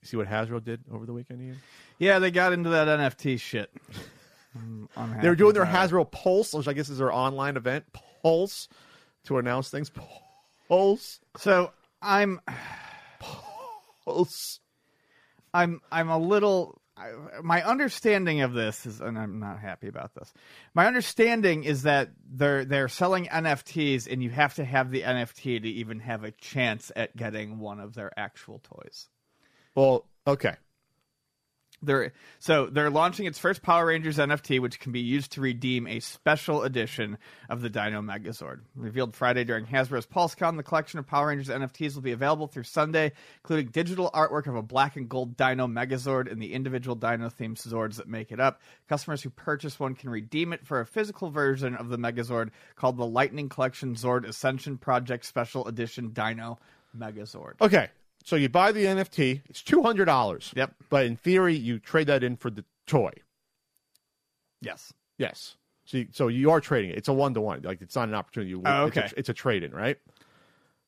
You 0.00 0.08
see 0.08 0.16
what 0.16 0.26
Hasbro 0.26 0.64
did 0.64 0.80
over 0.92 1.06
the 1.06 1.12
weekend, 1.12 1.42
Ian? 1.42 1.58
Yeah, 1.98 2.18
they 2.18 2.30
got 2.32 2.52
into 2.52 2.70
that 2.70 2.88
NFT 2.88 3.38
shit. 3.40 3.70
They 5.22 5.30
were 5.30 5.34
doing 5.34 5.54
their. 5.54 5.64
Hasbro 5.64 6.10
Pulse, 6.10 6.52
which 6.52 6.68
I 6.68 6.74
guess 6.74 6.90
is 6.90 6.98
their 6.98 7.10
online 7.10 7.56
event, 7.56 7.86
Pulse, 8.22 8.68
to 9.24 9.38
announce 9.38 9.70
things. 9.70 9.90
Pulse, 10.68 11.20
So 11.38 11.72
I'm 12.02 12.40
Pulse. 14.04 14.60
I'm 15.54 15.80
I'm 15.90 16.08
a 16.08 16.18
little 16.18 16.80
I, 16.96 17.12
my 17.42 17.62
understanding 17.62 18.42
of 18.42 18.52
this 18.52 18.84
is 18.84 19.00
and 19.00 19.18
I'm 19.18 19.38
not 19.38 19.58
happy 19.58 19.88
about 19.88 20.14
this. 20.14 20.32
My 20.74 20.86
understanding 20.86 21.64
is 21.64 21.82
that 21.82 22.10
they're 22.30 22.64
they're 22.64 22.88
selling 22.88 23.26
NFTs 23.26 24.10
and 24.10 24.22
you 24.22 24.30
have 24.30 24.54
to 24.54 24.64
have 24.64 24.90
the 24.90 25.02
NFT 25.02 25.62
to 25.62 25.68
even 25.68 26.00
have 26.00 26.24
a 26.24 26.32
chance 26.32 26.92
at 26.94 27.16
getting 27.16 27.58
one 27.58 27.80
of 27.80 27.94
their 27.94 28.10
actual 28.18 28.60
toys. 28.60 29.08
Well, 29.74 30.06
okay. 30.26 30.56
They're 31.82 32.12
so 32.38 32.66
they're 32.66 32.90
launching 32.90 33.26
its 33.26 33.38
first 33.38 33.62
Power 33.62 33.86
Rangers 33.86 34.18
NFT, 34.18 34.60
which 34.60 34.78
can 34.78 34.92
be 34.92 35.00
used 35.00 35.32
to 35.32 35.40
redeem 35.40 35.86
a 35.86 36.00
special 36.00 36.62
edition 36.62 37.18
of 37.48 37.60
the 37.60 37.68
Dino 37.68 38.00
Megazord. 38.00 38.60
Revealed 38.76 39.14
Friday 39.14 39.44
during 39.44 39.66
Hasbro's 39.66 40.06
PulseCon, 40.06 40.56
the 40.56 40.62
collection 40.62 40.98
of 40.98 41.06
Power 41.06 41.28
Rangers 41.28 41.48
NFTs 41.48 41.94
will 41.94 42.02
be 42.02 42.12
available 42.12 42.46
through 42.46 42.62
Sunday, 42.64 43.12
including 43.42 43.68
digital 43.68 44.10
artwork 44.14 44.46
of 44.46 44.54
a 44.54 44.62
black 44.62 44.96
and 44.96 45.08
gold 45.08 45.36
Dino 45.36 45.66
Megazord 45.66 46.30
and 46.30 46.40
the 46.40 46.52
individual 46.52 46.94
Dino 46.94 47.28
themed 47.28 47.56
Zords 47.56 47.96
that 47.96 48.08
make 48.08 48.30
it 48.30 48.40
up. 48.40 48.60
Customers 48.88 49.22
who 49.22 49.30
purchase 49.30 49.80
one 49.80 49.94
can 49.94 50.10
redeem 50.10 50.52
it 50.52 50.66
for 50.66 50.80
a 50.80 50.86
physical 50.86 51.30
version 51.30 51.74
of 51.74 51.88
the 51.88 51.98
Megazord 51.98 52.50
called 52.76 52.96
the 52.96 53.06
Lightning 53.06 53.48
Collection 53.48 53.94
Zord 53.94 54.26
Ascension 54.26 54.78
Project 54.78 55.24
Special 55.26 55.66
Edition 55.66 56.10
Dino 56.12 56.58
Megazord. 56.96 57.54
Okay, 57.60 57.88
so 58.24 58.36
you 58.36 58.48
buy 58.48 58.72
the 58.72 58.84
NFT. 58.84 59.42
It's 59.48 59.62
two 59.62 59.82
hundred 59.82 60.06
dollars. 60.06 60.52
Yep. 60.56 60.74
But 60.90 61.06
in 61.06 61.16
theory, 61.16 61.54
you 61.54 61.78
trade 61.78 62.06
that 62.08 62.22
in 62.22 62.36
for 62.36 62.50
the 62.50 62.64
toy. 62.86 63.12
Yes. 64.60 64.92
Yes. 65.18 65.56
So 65.84 65.98
you, 65.98 66.06
so 66.12 66.28
you 66.28 66.50
are 66.50 66.60
trading 66.60 66.90
it. 66.90 66.98
It's 66.98 67.08
a 67.08 67.12
one 67.12 67.34
to 67.34 67.40
one. 67.40 67.62
Like 67.62 67.82
it's 67.82 67.96
not 67.96 68.08
an 68.08 68.14
opportunity. 68.14 68.54
Oh, 68.54 68.58
it's 68.58 68.96
a- 68.96 69.00
okay. 69.00 69.12
It's 69.16 69.28
a, 69.28 69.34
trade 69.34 69.62
in, 69.64 69.72
right? 69.72 69.98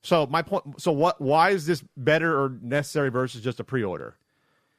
So 0.03 0.27
my 0.27 0.43
point. 0.43 0.81
So 0.81 0.93
what? 0.93 1.21
Why 1.21 1.51
is 1.51 1.67
this 1.67 1.83
better 1.97 2.41
or 2.41 2.57
necessary 2.63 3.11
versus 3.11 3.43
just 3.43 3.59
a 3.61 3.65
pre-order? 3.65 4.17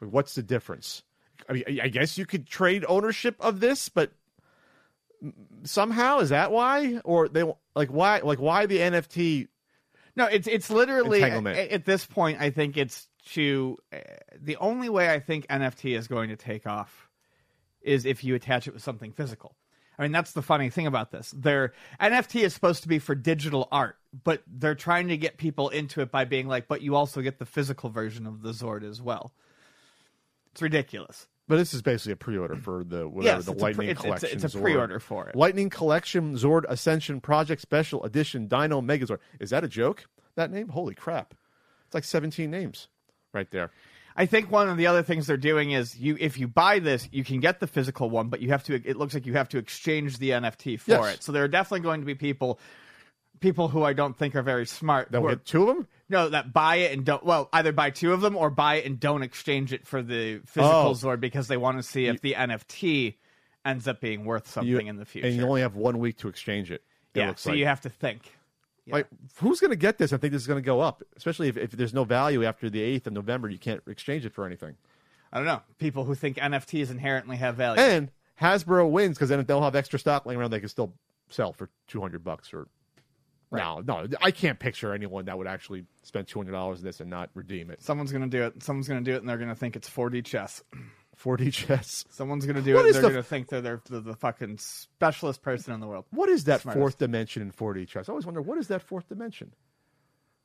Like, 0.01 0.11
What's 0.11 0.35
the 0.35 0.43
difference? 0.43 1.03
I 1.49 1.53
mean, 1.53 1.63
I 1.67 1.79
I 1.83 1.87
guess 1.89 2.17
you 2.17 2.25
could 2.25 2.47
trade 2.47 2.85
ownership 2.87 3.35
of 3.39 3.59
this, 3.59 3.89
but 3.89 4.11
somehow 5.63 6.19
is 6.19 6.29
that 6.29 6.51
why? 6.51 7.01
Or 7.03 7.27
they 7.27 7.43
like 7.75 7.89
why? 7.89 8.19
Like 8.19 8.39
why 8.39 8.65
the 8.65 8.77
NFT? 8.77 9.47
No, 10.15 10.25
it's 10.25 10.47
it's 10.47 10.69
literally 10.69 11.21
at, 11.21 11.45
at 11.45 11.85
this 11.85 12.05
point. 12.05 12.39
I 12.39 12.49
think 12.49 12.77
it's 12.77 13.07
to 13.31 13.77
uh, 13.93 13.97
the 14.39 14.57
only 14.57 14.89
way 14.89 15.09
I 15.09 15.19
think 15.19 15.47
NFT 15.47 15.97
is 15.97 16.07
going 16.07 16.29
to 16.29 16.35
take 16.35 16.65
off 16.67 17.09
is 17.81 18.05
if 18.05 18.23
you 18.23 18.35
attach 18.35 18.67
it 18.67 18.73
with 18.73 18.83
something 18.83 19.11
physical. 19.11 19.55
I 19.97 20.03
mean, 20.03 20.11
that's 20.11 20.33
the 20.33 20.41
funny 20.41 20.69
thing 20.69 20.87
about 20.87 21.11
this. 21.11 21.31
Their 21.31 21.73
NFT 22.01 22.41
is 22.43 22.53
supposed 22.53 22.83
to 22.83 22.89
be 22.89 22.99
for 22.99 23.15
digital 23.15 23.67
art, 23.71 23.97
but 24.23 24.43
they're 24.45 24.75
trying 24.75 25.07
to 25.07 25.17
get 25.17 25.37
people 25.37 25.69
into 25.69 26.01
it 26.01 26.11
by 26.11 26.25
being 26.25 26.47
like, 26.47 26.67
"But 26.67 26.81
you 26.81 26.95
also 26.95 27.21
get 27.21 27.39
the 27.39 27.45
physical 27.45 27.89
version 27.89 28.27
of 28.27 28.41
the 28.41 28.51
Zord 28.51 28.83
as 28.83 29.01
well." 29.01 29.33
It's 30.51 30.61
ridiculous. 30.61 31.27
But 31.47 31.57
this 31.57 31.73
is 31.75 31.81
basically 31.83 32.13
a 32.13 32.15
pre-order 32.15 32.55
for 32.55 32.83
the 32.83 33.07
whatever 33.07 33.37
Yes, 33.37 33.45
the 33.45 33.51
a 33.51 33.55
pre- 33.55 33.61
Lightning 33.63 33.89
it's- 33.89 34.03
it's- 34.05 34.19
Collection. 34.21 34.45
it's 34.45 34.55
a 34.55 34.59
pre-order 34.59 34.99
for 34.99 35.29
it. 35.29 35.35
Lightning 35.35 35.69
Collection 35.69 36.33
Zord 36.35 36.63
Ascension 36.67 37.21
Project 37.21 37.61
Special 37.61 38.03
Edition 38.03 38.47
Dino 38.47 38.81
Megazord. 38.81 39.19
Is 39.39 39.51
that 39.51 39.63
a 39.63 39.67
joke? 39.67 40.05
That 40.35 40.51
name? 40.51 40.69
Holy 40.69 40.95
crap! 40.95 41.35
It's 41.85 41.93
like 41.93 42.03
seventeen 42.03 42.49
names 42.51 42.87
right 43.33 43.49
there. 43.51 43.71
I 44.17 44.25
think 44.25 44.49
one 44.49 44.69
of 44.69 44.77
the 44.77 44.87
other 44.87 45.03
things 45.03 45.27
they're 45.27 45.37
doing 45.37 45.71
is 45.71 45.97
you 45.99 46.17
if 46.19 46.39
you 46.39 46.47
buy 46.47 46.79
this, 46.79 47.07
you 47.11 47.23
can 47.23 47.39
get 47.41 47.59
the 47.59 47.67
physical 47.67 48.09
one, 48.09 48.29
but 48.29 48.41
you 48.41 48.49
have 48.49 48.63
to 48.63 48.73
it 48.73 48.97
looks 48.97 49.13
like 49.13 49.25
you 49.25 49.33
have 49.33 49.49
to 49.49 49.57
exchange 49.57 50.17
the 50.17 50.31
NFT 50.31 50.77
for 50.79 50.91
Yes. 50.91 51.15
it. 51.15 51.23
So 51.23 51.31
there 51.31 51.43
are 51.43 51.47
definitely 51.47 51.81
going 51.81 51.99
to 52.01 52.05
be 52.07 52.15
people 52.15 52.59
people 53.39 53.67
who 53.67 53.83
I 53.83 53.93
don't 53.93 54.17
think 54.17 54.35
are 54.35 54.41
very 54.41 54.65
smart 54.65 55.11
That 55.11 55.21
we 55.21 55.29
get 55.29 55.45
two 55.45 55.69
of 55.69 55.75
them. 55.75 55.87
No 56.09 56.29
that 56.29 56.53
buy 56.53 56.77
it 56.77 56.91
and 56.93 57.05
don't 57.05 57.23
well 57.25 57.49
either 57.53 57.71
buy 57.71 57.89
two 57.89 58.13
of 58.13 58.21
them 58.21 58.35
or 58.35 58.49
buy 58.49 58.75
it 58.75 58.85
and 58.85 58.99
don't 58.99 59.23
exchange 59.23 59.73
it 59.73 59.87
for 59.87 60.01
the 60.01 60.39
physical 60.45 60.89
Oh. 60.89 60.91
Zord 60.93 61.19
because 61.19 61.47
they 61.47 61.57
want 61.57 61.77
to 61.77 61.83
see 61.83 62.05
if 62.07 62.21
the 62.21 62.33
NFT 62.33 63.15
ends 63.65 63.87
up 63.87 63.99
being 64.01 64.25
worth 64.25 64.47
something 64.47 64.69
You- 64.69 64.77
in 64.79 64.97
the 64.97 65.05
future. 65.05 65.27
and 65.27 65.35
you 65.35 65.43
only 65.47 65.61
have 65.61 65.75
one 65.75 65.99
week 65.99 66.17
to 66.19 66.27
exchange 66.27 66.71
it. 66.71 66.83
it 67.13 67.19
yeah, 67.19 67.33
so 67.35 67.49
like. 67.49 67.59
you 67.59 67.65
have 67.65 67.81
to 67.81 67.89
think. 67.89 68.31
Like, 68.87 69.07
who's 69.37 69.59
going 69.59 69.71
to 69.71 69.75
get 69.75 69.97
this? 69.97 70.13
I 70.13 70.17
think 70.17 70.31
this 70.31 70.43
is 70.43 70.47
going 70.47 70.61
to 70.61 70.65
go 70.65 70.79
up, 70.79 71.01
especially 71.17 71.47
if, 71.47 71.57
if 71.57 71.71
there's 71.71 71.91
no 71.95 72.03
value 72.03 72.45
after 72.45 72.69
the 72.69 72.79
eighth 72.83 73.07
of 73.07 73.13
November. 73.13 73.49
You 73.49 73.57
can't 73.57 73.81
exchange 73.87 74.27
it 74.27 74.31
for 74.31 74.45
anything. 74.45 74.75
I 75.33 75.37
don't 75.37 75.47
know. 75.47 75.61
People 75.79 76.03
who 76.05 76.13
think 76.13 76.37
NFTs 76.37 76.91
inherently 76.91 77.37
have 77.37 77.55
value. 77.55 77.81
And 77.81 78.11
Hasbro 78.39 78.87
wins 78.91 79.17
because 79.17 79.29
then 79.29 79.43
they'll 79.45 79.63
have 79.63 79.75
extra 79.75 79.97
stock 79.97 80.27
laying 80.27 80.39
around. 80.39 80.51
They 80.51 80.59
can 80.59 80.69
still 80.69 80.93
sell 81.29 81.51
for 81.51 81.71
two 81.87 81.99
hundred 81.99 82.23
bucks 82.23 82.53
or. 82.53 82.67
No, 83.51 83.81
no, 83.85 84.07
I 84.21 84.31
can't 84.31 84.59
picture 84.59 84.93
anyone 84.93 85.25
that 85.25 85.37
would 85.37 85.47
actually 85.47 85.85
spend 86.03 86.27
two 86.27 86.39
hundred 86.39 86.51
dollars 86.53 86.79
on 86.79 86.85
this 86.85 86.99
and 86.99 87.09
not 87.09 87.29
redeem 87.35 87.69
it. 87.71 87.81
Someone's 87.81 88.11
going 88.11 88.29
to 88.29 88.37
do 88.37 88.43
it. 88.43 88.61
Someone's 88.63 88.87
going 88.87 89.03
to 89.03 89.09
do 89.09 89.15
it, 89.15 89.19
and 89.21 89.29
they're 89.29 89.37
going 89.37 89.49
to 89.49 89.55
think 89.55 89.75
it's 89.75 89.89
4D 89.89 90.25
chess. 90.25 90.63
4D 91.23 91.53
chess. 91.53 92.03
Someone's 92.09 92.45
gonna 92.45 92.61
do 92.61 92.75
What 92.75 92.85
it. 92.87 92.91
They're 92.91 93.01
the- 93.01 93.07
gonna 93.09 93.23
think 93.23 93.47
they're, 93.47 93.61
they're 93.61 93.81
the, 93.89 94.01
the 94.01 94.15
fucking 94.15 94.57
specialist 94.57 95.41
person 95.41 95.73
in 95.73 95.79
the 95.79 95.87
world. 95.87 96.03
What 96.11 96.27
is 96.27 96.43
that 96.43 96.59
Smartest. 96.59 96.77
fourth 96.81 96.97
dimension 96.97 97.41
in 97.41 97.51
4D 97.53 97.87
chess? 97.87 98.09
I 98.09 98.11
always 98.11 98.25
wonder 98.25 98.41
what 98.41 98.57
is 98.57 98.67
that 98.67 98.81
fourth 98.81 99.07
dimension. 99.07 99.53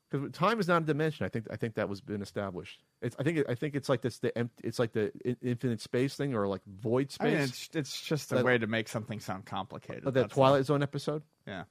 Because 0.09 0.31
time 0.31 0.61
is 0.61 0.69
not 0.69 0.83
a 0.83 0.85
dimension. 0.85 1.27
I 1.27 1.29
think 1.29 1.47
I 1.51 1.57
think 1.57 1.75
that 1.75 1.89
was 1.89 2.01
been 2.01 2.23
established. 2.23 2.85
It's, 3.03 3.17
I 3.19 3.25
think 3.25 3.45
I 3.49 3.57
think 3.57 3.75
it's 3.75 3.89
like 3.89 4.01
this 4.01 4.19
the 4.19 4.37
empty, 4.39 4.63
it's 4.69 4.79
like 4.79 4.93
the 4.93 5.11
infinite 5.43 5.81
space 5.81 6.15
thing 6.15 6.35
or 6.37 6.47
like 6.47 6.63
void 6.67 7.13
I 7.19 7.25
mean, 7.25 7.47
space. 7.49 7.49
it's 7.49 7.77
it's 7.77 8.01
just 8.01 8.31
a 8.31 8.37
That- 8.37 8.45
way 8.45 8.57
to 8.57 8.69
make 8.69 8.87
something 8.89 9.19
sound 9.19 9.47
complicated. 9.47 10.05
Like 10.05 10.15
that 10.15 10.23
all. 10.23 10.29
Twilight 10.29 10.67
Zone 10.67 10.85
episode. 10.85 11.23
Yeah. 11.49 11.65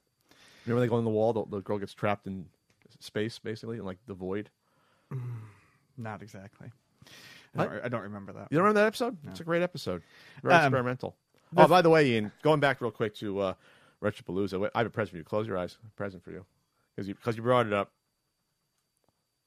Remember 0.74 0.86
they 0.86 0.90
go 0.90 0.98
in 0.98 1.04
the 1.04 1.10
wall. 1.10 1.32
The, 1.32 1.44
the 1.46 1.60
girl 1.60 1.78
gets 1.78 1.94
trapped 1.94 2.26
in 2.26 2.46
space, 2.98 3.38
basically, 3.38 3.78
in 3.78 3.84
like 3.84 3.98
the 4.06 4.14
void. 4.14 4.50
Not 5.96 6.22
exactly. 6.22 6.70
I 7.56 7.64
don't, 7.64 7.84
I 7.84 7.88
don't 7.88 8.02
remember 8.02 8.32
that. 8.32 8.48
You 8.50 8.56
don't 8.58 8.64
remember 8.64 8.80
that 8.80 8.86
episode? 8.86 9.16
It's 9.28 9.40
a 9.40 9.44
great 9.44 9.62
episode. 9.62 10.02
Very 10.42 10.54
Um, 10.54 10.64
experimental. 10.66 11.16
Oh, 11.56 11.66
by 11.66 11.82
the 11.82 11.90
way, 11.90 12.06
Ian, 12.06 12.30
going 12.42 12.60
back 12.60 12.80
real 12.80 12.92
quick 12.92 13.14
to 13.16 13.40
uh, 13.40 13.54
Retropalooza, 14.00 14.70
I 14.74 14.78
have 14.78 14.86
a 14.86 14.90
present 14.90 15.10
for 15.12 15.16
you. 15.16 15.24
Close 15.24 15.48
your 15.48 15.58
eyes. 15.58 15.76
A 15.84 15.90
present 15.96 16.22
for 16.22 16.30
you 16.30 16.44
because 16.94 17.08
you 17.08 17.14
because 17.14 17.36
you 17.36 17.42
brought 17.42 17.66
it 17.66 17.72
up. 17.72 17.90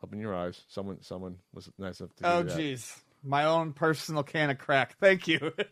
Open 0.04 0.20
your 0.20 0.36
eyes. 0.36 0.62
Someone 0.68 1.02
someone 1.02 1.38
was 1.54 1.70
nice 1.80 2.02
enough 2.02 2.14
to. 2.18 2.28
Oh, 2.30 2.44
give 2.44 2.58
you 2.60 2.76
that. 2.76 2.78
jeez. 2.78 3.00
My 3.24 3.46
own 3.46 3.74
personal 3.74 4.24
can 4.24 4.50
of 4.50 4.58
crack. 4.58 4.98
Thank 5.00 5.28
you. 5.28 5.54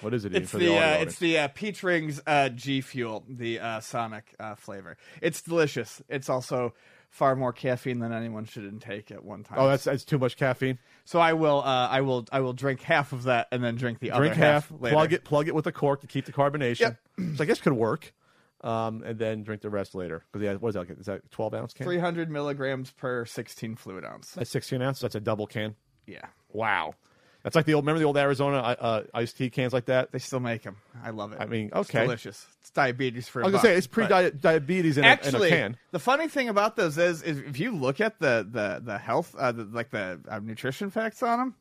What 0.00 0.14
is 0.14 0.24
it? 0.24 0.34
It's 0.34 0.50
for 0.50 0.58
the, 0.58 0.66
the, 0.66 0.76
uh, 0.78 0.98
it's 0.98 1.18
the 1.18 1.38
uh, 1.38 1.48
Peach 1.48 1.82
Rings 1.82 2.20
uh, 2.26 2.48
G 2.50 2.80
Fuel, 2.80 3.24
the 3.28 3.58
uh, 3.58 3.80
Sonic 3.80 4.34
uh, 4.38 4.54
flavor. 4.54 4.96
It's 5.20 5.42
delicious. 5.42 6.00
It's 6.08 6.28
also 6.28 6.74
far 7.10 7.36
more 7.36 7.52
caffeine 7.52 8.00
than 8.00 8.12
anyone 8.12 8.44
should 8.44 8.64
intake 8.64 9.10
at 9.10 9.24
one 9.24 9.44
time. 9.44 9.58
Oh, 9.58 9.68
that's 9.68 9.84
that's 9.84 10.04
too 10.04 10.18
much 10.18 10.36
caffeine. 10.36 10.78
so 11.04 11.18
I 11.18 11.32
will 11.32 11.60
uh, 11.60 11.88
I 11.88 12.02
will 12.02 12.26
I 12.30 12.40
will 12.40 12.52
drink 12.52 12.82
half 12.82 13.12
of 13.12 13.24
that 13.24 13.48
and 13.50 13.64
then 13.64 13.76
drink 13.76 13.98
the 13.98 14.10
Drink 14.10 14.32
other 14.32 14.34
half, 14.34 14.70
later. 14.70 14.94
plug 14.94 15.12
it, 15.12 15.24
plug 15.24 15.48
it 15.48 15.54
with 15.54 15.66
a 15.66 15.72
cork 15.72 16.02
to 16.02 16.06
keep 16.06 16.26
the 16.26 16.32
carbonation. 16.32 16.80
Yep. 16.80 17.00
Which 17.18 17.40
I 17.40 17.44
guess 17.44 17.60
could 17.60 17.72
work. 17.72 18.12
Um, 18.60 19.02
and 19.04 19.18
then 19.18 19.42
drink 19.42 19.60
the 19.60 19.68
rest 19.68 19.94
later. 19.94 20.24
Because 20.32 20.44
yeah, 20.44 20.54
what 20.54 20.70
is 20.70 20.74
that? 20.74 20.90
Is 20.98 21.06
that 21.06 21.30
twelve 21.30 21.52
ounce 21.52 21.74
can? 21.74 21.84
300 21.84 22.30
milligrams 22.30 22.90
per 22.90 23.26
16 23.26 23.76
fluid 23.76 24.04
ounce. 24.06 24.32
That's 24.32 24.50
sixteen 24.50 24.80
ounce. 24.80 25.00
That's 25.00 25.14
a 25.14 25.20
double 25.20 25.46
can. 25.46 25.74
Yeah, 26.06 26.26
Wow. 26.52 26.94
That's 27.42 27.54
like 27.56 27.66
the 27.66 27.74
old. 27.74 27.84
Remember 27.84 27.98
the 27.98 28.06
old 28.06 28.16
Arizona 28.16 28.56
uh, 28.56 28.74
uh, 28.80 29.02
iced 29.12 29.36
tea 29.36 29.50
cans 29.50 29.74
like 29.74 29.84
that. 29.84 30.12
they 30.12 30.18
still 30.18 30.40
make 30.40 30.62
them. 30.62 30.76
I 31.02 31.10
love 31.10 31.32
it. 31.34 31.40
I 31.42 31.44
mean, 31.44 31.66
It's 31.66 31.90
okay. 31.90 32.00
delicious. 32.00 32.46
It's 32.62 32.70
diabetes 32.70 33.28
for. 33.28 33.42
I 33.42 33.44
was 33.48 33.52
gonna 33.52 33.62
say 33.64 33.76
it's 33.76 33.86
pre-diabetes 33.86 34.96
in, 34.96 35.04
a- 35.04 35.06
in 35.08 35.12
Actually, 35.12 35.48
a 35.48 35.54
can. 35.54 35.76
the 35.90 35.98
funny 35.98 36.26
thing 36.28 36.48
about 36.48 36.76
those 36.76 36.96
is, 36.96 37.22
is 37.22 37.38
if 37.40 37.60
you 37.60 37.76
look 37.76 38.00
at 38.00 38.18
the 38.18 38.48
the 38.50 38.80
the 38.82 38.96
health, 38.96 39.34
uh, 39.38 39.52
the, 39.52 39.64
like 39.64 39.90
the 39.90 40.20
uh, 40.26 40.38
nutrition 40.38 40.88
facts 40.90 41.22
on 41.22 41.38
them, 41.38 41.54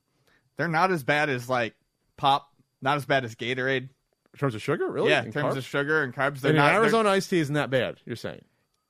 they're 0.56 0.70
not 0.70 0.90
as 0.90 1.04
bad 1.04 1.30
as 1.30 1.50
like 1.50 1.74
pop, 2.16 2.50
not 2.82 2.96
as 2.96 3.06
bad 3.06 3.26
as 3.26 3.36
Gatorade. 3.36 3.90
In 4.34 4.40
terms 4.40 4.56
of 4.56 4.62
sugar, 4.62 4.90
really? 4.90 5.10
yeah, 5.10 5.20
in 5.20 5.28
In 5.28 5.32
terms 5.34 5.54
carbs? 5.54 5.58
of 5.58 5.66
sugar 5.66 6.02
and 6.02 6.14
carbs, 6.16 6.40
they're 6.40 6.52
And 6.52 6.58
not. 6.60 6.68
an 6.70 6.74
they're- 6.76 6.82
Arizona 6.84 7.10
iced 7.10 7.30
tea 7.30 7.40
isn't 7.40 7.56
that 7.56 7.70
bad. 7.70 7.98
You're 8.06 8.16
saying? 8.16 8.42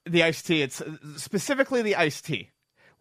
the 0.05 0.21
iced 0.21 0.45
tea. 0.45 0.61
It's 0.61 0.79
specifically 1.17 1.81
the 1.81 1.95
iced 1.95 2.25
tea. 2.25 2.49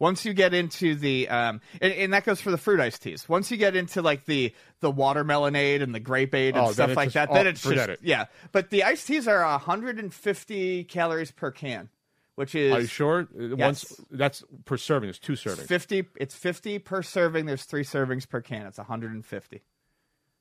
Once 0.03 0.25
you 0.25 0.33
get 0.33 0.53
into 0.53 0.95
the 0.95 1.29
um, 1.29 1.61
and, 1.81 1.93
and 1.93 2.13
that 2.13 2.25
goes 2.25 2.41
for 2.41 2.51
the 2.51 2.57
fruit 2.57 2.79
iced 2.81 3.01
teas. 3.01 3.29
Once 3.29 3.49
you 3.51 3.55
get 3.57 3.75
into 3.75 4.01
like 4.01 4.25
the 4.25 4.53
the 4.81 4.91
watermelonade 4.91 5.81
and 5.81 5.95
the 5.95 5.99
grapeade 6.01 6.55
and 6.55 6.65
Oh, 6.67 6.71
stuff 6.73 6.95
like 6.95 7.07
just- 7.07 7.13
that, 7.13 7.29
oh, 7.31 7.33
then 7.35 7.47
it's 7.47 7.61
just 7.63 7.89
it. 7.89 7.99
yeah. 8.03 8.25
But 8.51 8.69
the 8.69 8.83
iced 8.83 9.07
teas 9.07 9.27
are 9.29 9.41
150 9.43 10.83
calories 10.85 11.31
per 11.31 11.51
can, 11.51 11.89
which 12.35 12.53
is 12.55 12.73
Are 12.73 12.81
you 12.81 12.87
sure? 12.87 13.27
Uh, 13.39 13.55
Once 13.55 13.85
Yes. 13.89 14.01
that's 14.11 14.43
per 14.65 14.77
serving. 14.77 15.09
It's 15.09 15.19
two 15.19 15.33
servings. 15.33 15.67
50 15.67 16.05
it's 16.17 16.35
50 16.35 16.79
per 16.79 17.01
serving 17.01 17.45
there's 17.45 17.63
three 17.63 17.83
servings 17.83 18.27
per 18.27 18.41
can 18.41 18.65
it's 18.65 18.77
150 18.77 19.61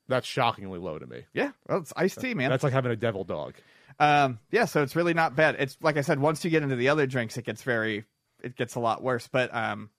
That's 0.08 0.26
shockingly 0.26 0.78
low 0.80 0.98
to 0.98 1.06
me. 1.06 1.24
yeah 1.32 1.52
well 1.68 1.78
it's 1.78 1.92
iced 1.96 2.20
tea 2.20 2.34
man 2.34 2.50
That's 2.50 2.64
like 2.64 2.72
having 2.72 2.90
a 2.92 2.96
devil 2.96 3.24
dog. 3.24 3.54
um 4.00 4.38
yeah 4.50 4.64
so 4.64 4.82
it's 4.82 4.96
really 4.96 5.14
not 5.14 5.36
bad 5.36 5.56
it's 5.58 5.76
like 5.82 5.96
i 5.96 6.00
said 6.00 6.18
once 6.18 6.44
you 6.44 6.50
get 6.50 6.62
into 6.62 6.76
the 6.76 6.88
other 6.88 7.06
drinks 7.06 7.36
it 7.36 7.44
gets 7.44 7.62
very 7.62 8.04
it 8.42 8.56
gets 8.56 8.74
a 8.74 8.80
lot 8.80 9.02
worse 9.02 9.28
but 9.28 9.54
um 9.54 9.90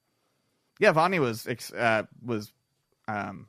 yeah 0.79 0.93
Vani 0.93 1.19
was 1.19 1.47
uh 1.75 2.03
was 2.23 2.51
um 3.07 3.47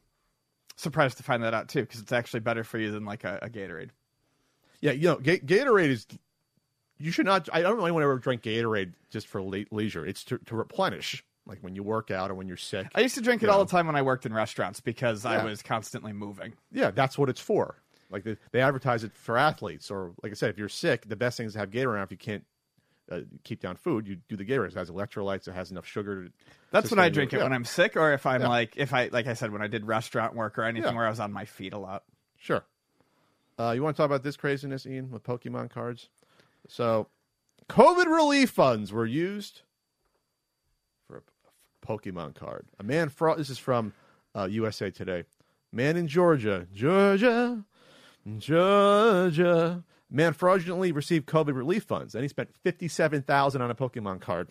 surprised 0.77 1.17
to 1.19 1.23
find 1.23 1.43
that 1.43 1.55
out 1.55 1.69
too 1.69 1.81
because 1.81 2.01
it's 2.01 2.13
actually 2.13 2.41
better 2.41 2.65
for 2.65 2.79
you 2.79 2.91
than 2.91 3.05
like 3.05 3.25
a, 3.25 3.39
a 3.43 3.49
gatorade 3.49 3.91
Yeah, 4.81 4.93
you 4.93 5.09
know, 5.09 5.17
Ga- 5.17 5.41
Gatorade 5.41 5.89
is. 5.91 6.07
You 6.99 7.11
should 7.11 7.27
not. 7.27 7.49
I 7.53 7.61
don't 7.63 7.77
know 7.79 7.85
anyone 7.85 8.03
ever 8.05 8.19
drink 8.19 8.43
Gatorade 8.43 8.93
just 9.11 9.27
for 9.27 9.43
le- 9.43 9.65
leisure. 9.73 10.07
It's 10.07 10.23
to, 10.25 10.39
to 10.39 10.55
replenish, 10.57 11.25
like 11.47 11.59
when 11.61 11.75
you 11.75 11.83
work 11.83 12.11
out 12.11 12.31
or 12.31 12.35
when 12.35 12.47
you're 12.49 12.57
sick. 12.57 12.87
i 12.95 13.01
used 13.01 13.17
to 13.17 13.21
drink 13.21 13.43
it 13.43 13.47
Yeah. 13.47 13.53
all 13.53 13.65
the 13.65 13.71
time 13.71 13.87
when 13.87 13.97
i 13.97 14.03
worked 14.03 14.27
in 14.27 14.33
restaurants 14.33 14.81
because 14.81 15.25
i 15.27 15.43
was 15.45 15.61
constantly 15.63 16.13
moving 16.13 16.55
Yeah, 16.73 16.91
that's 16.93 17.19
what 17.19 17.29
it's 17.29 17.41
for. 17.41 17.77
Like 18.11 18.23
they, 18.25 18.37
they 18.53 18.61
advertise 18.61 19.03
it 19.03 19.13
for 19.17 19.37
athletes, 19.37 19.91
or 19.91 20.13
like 20.23 20.31
I 20.31 20.35
said, 20.35 20.51
if 20.51 20.59
you're 20.59 20.69
sick, 20.69 21.09
the 21.09 21.17
best 21.17 21.37
thing 21.37 21.47
is 21.47 21.55
to 21.55 21.59
have 21.61 21.71
Gatorade 21.71 22.05
if 22.05 22.11
you 22.13 22.17
can't 22.19 22.45
uh, 23.11 23.21
keep 23.43 23.61
down 23.61 23.77
food, 23.77 24.07
you 24.09 24.17
do 24.29 24.37
the 24.37 24.45
Gatorade. 24.45 24.69
It 24.69 24.75
has 24.75 24.91
electrolytes. 24.91 25.47
It 25.49 25.53
has 25.53 25.71
enough 25.71 25.87
sugar. 25.87 26.29
That's 26.71 26.91
when 26.91 26.99
I 26.99 27.09
drink 27.11 27.33
you. 27.33 27.39
it 27.39 27.41
Yeah. 27.41 27.45
when 27.45 27.53
I'm 27.53 27.65
sick, 27.65 27.97
or 27.97 28.13
if 28.13 28.25
I'm 28.27 28.41
Yeah. 28.43 28.49
like, 28.49 28.75
if 28.77 28.95
I 28.95 29.09
like 29.13 29.27
I 29.27 29.35
said 29.35 29.53
when 29.53 29.61
I 29.63 29.67
did 29.67 29.87
restaurant 29.87 30.35
work 30.35 30.59
or 30.59 30.63
anything 30.65 30.91
Yeah. 30.93 30.97
where 30.97 31.07
I 31.07 31.11
was 31.11 31.21
on 31.21 31.33
my 31.33 31.45
feet 31.45 31.73
a 31.73 31.79
lot. 31.79 32.05
Sure. 32.37 32.65
Uh, 33.59 33.73
you 33.75 33.83
want 33.83 33.95
to 33.97 34.01
talk 34.03 34.07
about 34.07 34.23
this 34.23 34.37
craziness, 34.37 34.85
Ian, 34.87 35.11
with 35.11 35.23
Pokemon 35.23 35.71
cards? 35.71 36.09
So, 36.67 37.09
COVID 37.69 38.07
relief 38.07 38.51
funds 38.51 38.93
were 38.93 39.07
used 39.07 39.63
for 41.07 41.19
a 41.19 41.87
Pokemon 41.87 42.35
card. 42.35 42.67
A 42.81 42.83
man 42.83 43.11
fraud. 43.11 43.39
This 43.39 43.51
is 43.51 43.59
from 43.59 43.93
uh, 44.35 44.49
USA 44.51 44.91
Today. 44.91 45.25
Man 45.73 45.97
in 45.97 46.09
Georgia, 46.09 46.67
Georgia, 46.73 47.65
Georgia. 48.39 49.85
Man 50.15 50.33
fraudulently 50.33 50.93
received 50.93 51.27
COVID 51.27 51.55
relief 51.55 51.85
funds, 51.85 52.15
and 52.15 52.23
he 52.23 52.29
spent 52.29 52.51
fifty-seven 52.63 53.23
thousand 53.23 53.63
on 53.63 53.71
a 53.71 53.75
Pokemon 53.75 54.21
card. 54.21 54.49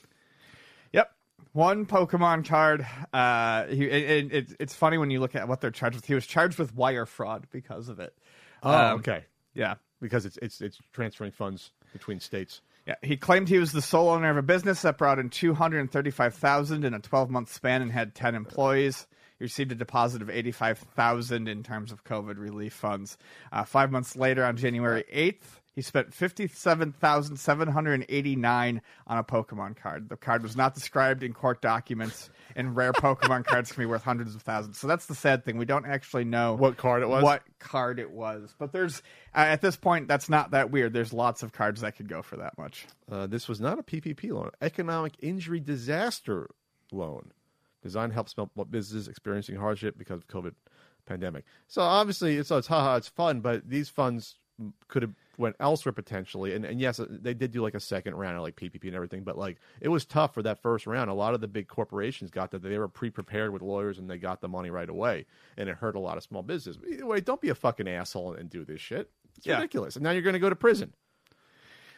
Yep. 0.91 1.09
One 1.53 1.85
Pokemon 1.85 2.45
card. 2.47 2.85
Uh, 3.13 3.65
he, 3.67 3.85
it, 3.85 4.33
it, 4.33 4.55
it's 4.59 4.75
funny 4.75 4.97
when 4.97 5.09
you 5.09 5.19
look 5.19 5.35
at 5.35 5.47
what 5.47 5.61
they're 5.61 5.71
charged 5.71 5.95
with. 5.95 6.05
He 6.05 6.13
was 6.13 6.27
charged 6.27 6.59
with 6.59 6.75
wire 6.75 7.05
fraud 7.05 7.47
because 7.51 7.89
of 7.89 7.99
it. 7.99 8.13
Um, 8.61 8.73
Oh, 8.73 8.95
okay. 8.95 9.23
Yeah. 9.53 9.75
Because 10.01 10.25
it's 10.25 10.37
it's 10.41 10.59
it's 10.59 10.77
transferring 10.91 11.31
funds 11.31 11.71
between 11.93 12.19
states. 12.19 12.59
Yeah, 12.85 12.95
he 13.01 13.15
claimed 13.15 13.47
he 13.47 13.59
was 13.59 13.71
the 13.71 13.81
sole 13.81 14.09
owner 14.09 14.29
of 14.29 14.35
a 14.35 14.41
business 14.41 14.81
that 14.81 14.97
brought 14.97 15.17
in 15.17 15.29
two 15.29 15.53
hundred 15.53 15.79
and 15.79 15.89
thirty-five 15.89 16.35
thousand 16.35 16.83
in 16.83 16.93
a 16.93 16.99
twelve-month 16.99 17.53
span 17.53 17.81
and 17.81 17.89
had 17.89 18.13
ten 18.13 18.35
employees. 18.35 19.07
He 19.43 19.45
received 19.45 19.73
a 19.73 19.75
deposit 19.75 20.21
of 20.21 20.29
eighty-five 20.29 20.77
thousand 20.95 21.49
in 21.49 21.63
terms 21.63 21.91
of 21.91 22.05
COVID 22.05 22.37
relief 22.37 22.71
funds. 22.71 23.17
Uh, 23.51 23.65
five 23.65 23.91
months 23.91 24.15
later, 24.15 24.45
on 24.45 24.55
January 24.55 25.03
eighth, 25.11 25.59
he 25.75 25.81
spent 25.81 26.13
fifty-seven 26.13 26.93
thousand 26.93 27.35
seven 27.35 27.67
hundred 27.67 28.05
eighty-nine 28.07 28.81
on 29.05 29.17
a 29.17 29.23
Pokemon 29.25 29.75
card. 29.75 30.07
The 30.07 30.15
card 30.15 30.43
was 30.43 30.55
not 30.55 30.75
described 30.75 31.23
in 31.23 31.33
court 31.33 31.61
documents, 31.61 32.29
and 32.55 32.73
rare 32.73 32.93
Pokemon 32.93 33.43
cards 33.47 33.69
can 33.73 33.81
be 33.81 33.85
worth 33.85 34.03
hundreds 34.03 34.33
of 34.33 34.43
thousands. 34.43 34.77
So 34.77 34.87
that's 34.87 35.07
the 35.07 35.15
sad 35.15 35.43
thing. 35.43 35.57
We 35.57 35.65
don't 35.65 35.85
actually 35.85 36.23
know 36.23 36.53
What 36.53 36.77
card 36.77 37.01
it 37.03 37.09
was? 37.09 37.21
what 37.21 37.43
card 37.59 37.99
it 37.99 38.11
was. 38.11 38.55
But 38.57 38.71
there's 38.71 38.99
uh, 39.35 39.39
at 39.39 39.59
this 39.59 39.75
point 39.75 40.07
that's 40.07 40.29
not 40.29 40.51
that 40.51 40.71
weird. 40.71 40.93
There's 40.93 41.11
lots 41.11 41.43
of 41.43 41.51
cards 41.51 41.81
that 41.81 41.97
could 41.97 42.07
go 42.07 42.21
for 42.21 42.37
that 42.37 42.57
much. 42.57 42.87
Uh, 43.11 43.27
this 43.27 43.49
was 43.49 43.59
not 43.59 43.77
a 43.77 43.83
PPP 43.83 44.31
loan, 44.31 44.51
economic 44.61 45.15
injury 45.19 45.59
disaster 45.59 46.49
loan, 46.93 47.33
designed 47.83 48.13
helps 48.13 48.33
help 48.35 48.51
small 48.53 48.65
businesses 48.65 49.07
experiencing 49.07 49.55
hardship 49.57 49.97
because 49.97 50.17
of 50.17 50.27
COVID 50.27 50.53
pandemic. 51.05 51.45
So 51.67 51.81
obviously, 51.81 52.37
it's 52.37 52.49
it's 52.49 52.67
haha, 52.67 52.95
it's 52.95 53.07
fun, 53.09 53.41
but 53.41 53.69
these 53.69 53.89
funds 53.89 54.39
could 54.87 55.01
have 55.01 55.11
went 55.37 55.55
elsewhere 55.59 55.91
potentially. 55.93 56.53
And 56.53 56.63
and 56.63 56.79
yes, 56.79 56.99
they 57.09 57.33
did 57.33 57.51
do 57.51 57.61
like 57.61 57.73
a 57.73 57.79
second 57.79 58.15
round 58.15 58.37
of 58.37 58.43
like 58.43 58.55
PPP 58.55 58.85
and 58.85 58.95
everything, 58.95 59.23
but 59.23 59.37
like 59.37 59.57
it 59.81 59.89
was 59.89 60.05
tough 60.05 60.33
for 60.33 60.41
that 60.43 60.61
first 60.61 60.87
round. 60.87 61.09
A 61.09 61.13
lot 61.13 61.33
of 61.33 61.41
the 61.41 61.47
big 61.47 61.67
corporations 61.67 62.31
got 62.31 62.51
that 62.51 62.61
they 62.61 62.77
were 62.77 62.87
pre 62.87 63.09
prepared 63.09 63.51
with 63.51 63.61
lawyers 63.61 63.97
and 63.99 64.09
they 64.09 64.17
got 64.17 64.41
the 64.41 64.47
money 64.47 64.69
right 64.69 64.89
away, 64.89 65.25
and 65.57 65.67
it 65.69 65.75
hurt 65.77 65.95
a 65.95 65.99
lot 65.99 66.17
of 66.17 66.23
small 66.23 66.43
business. 66.43 66.77
Either 66.89 67.05
way, 67.05 67.19
don't 67.19 67.41
be 67.41 67.49
a 67.49 67.55
fucking 67.55 67.87
asshole 67.87 68.33
and 68.33 68.49
do 68.49 68.63
this 68.63 68.79
shit. 68.79 69.09
It's 69.37 69.45
Yeah. 69.47 69.55
ridiculous. 69.55 69.95
And 69.95 70.03
now 70.03 70.11
you're 70.11 70.21
going 70.21 70.33
to 70.33 70.39
go 70.39 70.49
to 70.49 70.55
prison. 70.55 70.93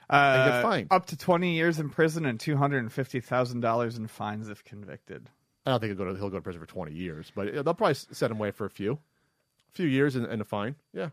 Uh, 0.10 0.50
get 0.50 0.62
fined. 0.62 0.88
Up 0.92 1.08
to 1.08 1.18
20 1.18 1.56
years 1.56 1.80
in 1.80 1.89
prison 1.89 2.25
and 2.25 2.38
$250,000 2.39 3.98
in 3.98 4.08
fines 4.08 4.50
if 4.50 4.63
convicted. 4.63 5.30
I 5.65 5.72
don't 5.72 5.79
think 5.79 5.89
he'll 5.98 6.05
go 6.05 6.13
to 6.13 6.19
he'll 6.19 6.29
go 6.29 6.38
to 6.38 6.41
prison 6.41 6.62
for 6.62 6.67
twenty 6.67 6.93
years, 6.93 7.31
but 7.36 7.51
they'll 7.53 7.74
probably 7.74 7.95
set 7.95 8.29
him 8.31 8.38
away 8.38 8.51
for 8.51 8.65
a 8.65 8.69
few, 8.69 8.93
a 8.93 9.72
few 9.74 9.88
years 9.88 10.15
and, 10.15 10.25
and 10.25 10.41
a 10.41 10.45
fine. 10.45 10.75
Yeah, 10.93 11.10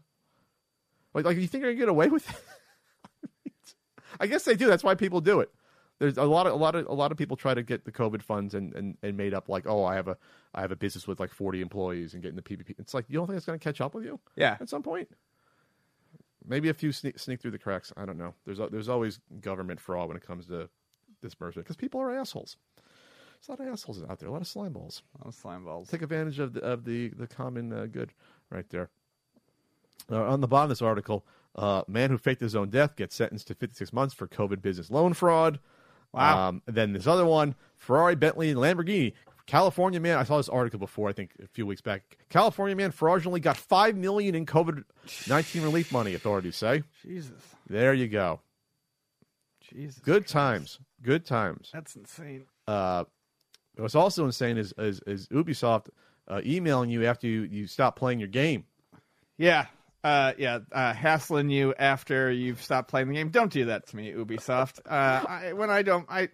like 1.15 1.25
like 1.25 1.37
you 1.39 1.47
think 1.47 1.63
you're 1.63 1.73
gonna 1.73 1.81
get 1.81 1.89
away 1.89 2.09
with? 2.09 2.29
it? 2.29 2.37
I 4.21 4.27
guess 4.27 4.45
they 4.45 4.55
do. 4.55 4.67
That's 4.67 4.85
why 4.85 4.95
people 4.95 5.21
do 5.21 5.41
it. 5.41 5.51
There's 5.99 6.19
a 6.19 6.25
lot 6.25 6.47
of 6.47 6.53
a 6.53 6.57
lot 6.57 6.75
of 6.75 6.87
a 6.87 6.93
lot 6.93 7.13
of 7.13 7.19
people 7.19 7.37
try 7.37 7.55
to 7.55 7.63
get 7.63 7.85
the 7.85 7.93
COVID 7.93 8.23
funds 8.23 8.55
and, 8.55 8.75
and, 8.75 8.99
and 9.03 9.17
made 9.17 9.33
up 9.35 9.49
like, 9.49 9.67
oh, 9.67 9.85
I 9.85 9.95
have 9.95 10.09
a 10.09 10.17
I 10.55 10.61
have 10.61 10.73
a 10.73 10.77
business 10.77 11.07
with 11.07 11.19
like 11.21 11.33
40 11.33 11.61
employees 11.61 12.13
and 12.13 12.23
getting 12.23 12.37
the 12.37 12.43
PPP. 12.43 12.75
It's 12.79 12.93
like 12.93 13.07
you 13.09 13.17
don't 13.19 13.27
think 13.27 13.37
it's 13.37 13.47
gonna 13.47 13.59
catch 13.59 13.81
up 13.81 13.95
with 13.95 14.05
you 14.05 14.19
Yeah. 14.37 14.57
at 14.61 14.69
some 14.69 14.83
point. 14.83 15.09
Maybe 16.45 16.69
a 16.69 16.75
few 16.75 16.91
sneak, 16.91 17.21
sneak 17.21 17.41
through 17.41 17.53
the 17.53 17.59
cracks. 17.59 17.93
I 17.97 18.05
don't 18.05 18.19
know. 18.19 18.35
There's 18.45 18.59
there's 18.71 18.89
always 18.89 19.21
government 19.41 19.81
fraud 19.81 20.09
when 20.09 20.17
it 20.17 20.27
comes 20.27 20.47
to 20.49 20.69
disbursement 21.23 21.67
because 21.67 21.77
people 21.77 22.01
are 22.01 22.11
assholes. 22.15 22.57
There's 23.47 23.59
a 23.59 23.63
lot 23.63 23.69
of 23.69 23.73
assholes 23.73 24.03
out 24.09 24.19
there. 24.21 24.29
A 24.29 24.33
lot 24.33 24.41
of 24.41 24.47
slime 24.47 24.73
balls 24.73 25.03
Oh, 25.25 25.31
slime 25.31 25.65
balls. 25.65 25.89
take 25.89 26.03
advantage 26.03 26.39
of 26.39 26.53
the 26.55 26.61
of 26.61 26.85
the 26.85 27.09
the 27.11 27.27
common 27.27 27.73
uh, 27.73 27.87
good 27.87 28.13
right 28.51 28.69
there. 28.71 28.89
Uh, 30.11 30.23
on 30.25 30.41
the 30.41 30.49
bottom 30.49 30.65
of 30.65 30.69
this 30.71 30.83
article, 30.83 31.25
uh, 31.57 31.83
man 31.89 32.11
who 32.11 32.19
faked 32.19 32.41
his 32.41 32.55
own 32.57 32.71
death 32.71 32.97
gets 32.97 33.15
sentenced 33.15 33.47
to 33.49 33.55
56 33.55 33.93
months 33.93 34.15
for 34.15 34.27
COVID 34.27 34.61
business 34.63 34.91
loan 34.91 35.13
fraud. 35.15 35.59
Wow. 36.13 36.49
Um, 36.49 36.63
and 36.67 36.77
then 36.77 36.93
this 36.93 37.07
other 37.07 37.25
one, 37.25 37.55
Ferrari, 37.79 38.15
Bentley, 38.17 38.51
and 38.51 38.59
Lamborghini. 38.59 39.13
California 39.47 39.99
man, 39.99 40.19
I 40.19 40.23
saw 40.25 40.37
this 40.37 40.49
article 40.49 40.79
before. 40.79 41.09
I 41.09 41.13
think 41.13 41.33
a 41.43 41.49
few 41.49 41.67
weeks 41.67 41.81
back. 41.81 42.17
California 42.29 42.77
man 42.77 42.93
fraudulently 42.93 43.41
got 43.41 43.57
five 43.57 43.97
million 43.97 44.35
in 44.37 44.47
COVID 44.47 44.85
19 45.29 45.63
relief 45.63 45.91
money. 45.91 46.15
Authorities 46.15 46.57
say. 46.57 46.85
Jesus. 47.03 47.33
There 47.69 47.93
you 47.93 48.07
go. 48.07 48.41
Jesus. 49.61 50.01
Good 50.01 50.27
times. 50.29 50.79
Good 51.03 51.25
times. 51.27 51.71
That's 51.73 51.97
insane. 51.97 52.45
uh, 52.69 53.05
what's 53.77 53.95
also 53.95 54.25
insane 54.25 54.59
is 54.59 54.73
is, 54.79 55.01
is 55.07 55.29
Ubisoft 55.29 55.89
uh, 56.29 56.41
emailing 56.45 56.91
you 56.91 57.05
after 57.07 57.27
you, 57.27 57.43
you 57.43 57.67
stop 57.67 57.97
playing 57.97 58.19
your 58.19 58.29
game. 58.29 58.65
Yeah. 59.39 59.67
Uh, 60.05 60.33
yeah, 60.37 60.59
uh, 60.73 60.93
hassling 60.93 61.49
you 61.49 61.73
after 61.79 62.29
you've 62.29 62.61
stopped 62.61 62.91
playing 62.91 63.07
the 63.07 63.15
game. 63.15 63.29
Don't 63.29 63.53
do 63.53 63.67
that 63.67 63.87
to 63.87 63.97
me, 63.97 64.11
Ubisoft. 64.11 64.81
Uh, 64.85 65.25
I, 65.29 65.53
when 65.53 65.71
I 65.71 65.83
don't, 65.83 66.07
I, 66.09 66.29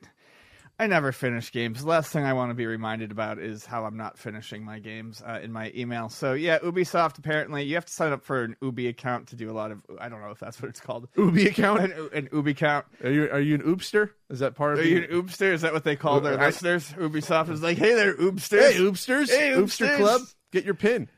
I 0.80 0.86
never 0.86 1.10
finish 1.10 1.50
games. 1.50 1.82
The 1.82 1.88
last 1.88 2.12
thing 2.12 2.24
I 2.24 2.34
want 2.34 2.50
to 2.50 2.54
be 2.54 2.64
reminded 2.66 3.10
about 3.10 3.40
is 3.40 3.66
how 3.66 3.84
I'm 3.84 3.96
not 3.96 4.16
finishing 4.16 4.64
my 4.64 4.78
games 4.78 5.20
uh, 5.26 5.40
in 5.42 5.50
my 5.50 5.72
email. 5.74 6.08
So 6.08 6.34
yeah, 6.34 6.60
Ubisoft. 6.60 7.18
Apparently, 7.18 7.64
you 7.64 7.74
have 7.74 7.84
to 7.86 7.92
sign 7.92 8.12
up 8.12 8.24
for 8.24 8.44
an 8.44 8.54
Ubi 8.62 8.86
account 8.86 9.28
to 9.28 9.36
do 9.36 9.50
a 9.50 9.52
lot 9.52 9.72
of. 9.72 9.82
I 10.00 10.08
don't 10.08 10.20
know 10.20 10.30
if 10.30 10.38
that's 10.38 10.62
what 10.62 10.68
it's 10.68 10.78
called. 10.80 11.08
Ubi 11.16 11.48
account? 11.48 11.80
An, 11.80 12.08
an 12.12 12.28
Ubi 12.32 12.52
account. 12.52 12.86
Are 13.02 13.10
you 13.10 13.24
are 13.30 13.40
you 13.40 13.56
an 13.56 13.62
oopster? 13.62 14.10
Is 14.30 14.38
that 14.38 14.54
part 14.54 14.74
of 14.74 14.78
Are 14.78 14.82
the- 14.82 14.88
you 14.88 14.98
an 14.98 15.08
Oopster? 15.10 15.52
Is 15.52 15.62
that 15.62 15.72
what 15.72 15.82
they 15.82 15.96
call 15.96 16.20
their 16.20 16.38
I- 16.38 16.46
listeners? 16.46 16.92
Ubisoft 16.92 17.48
is 17.50 17.60
like, 17.62 17.78
hey 17.78 17.94
there, 17.94 18.14
Oopsters. 18.16 18.72
Hey, 18.72 18.78
oopsters! 18.78 19.28
Hey, 19.30 19.50
Oopster! 19.52 19.96
Club, 19.96 20.20
get 20.52 20.64
your 20.64 20.74
pin. 20.74 21.08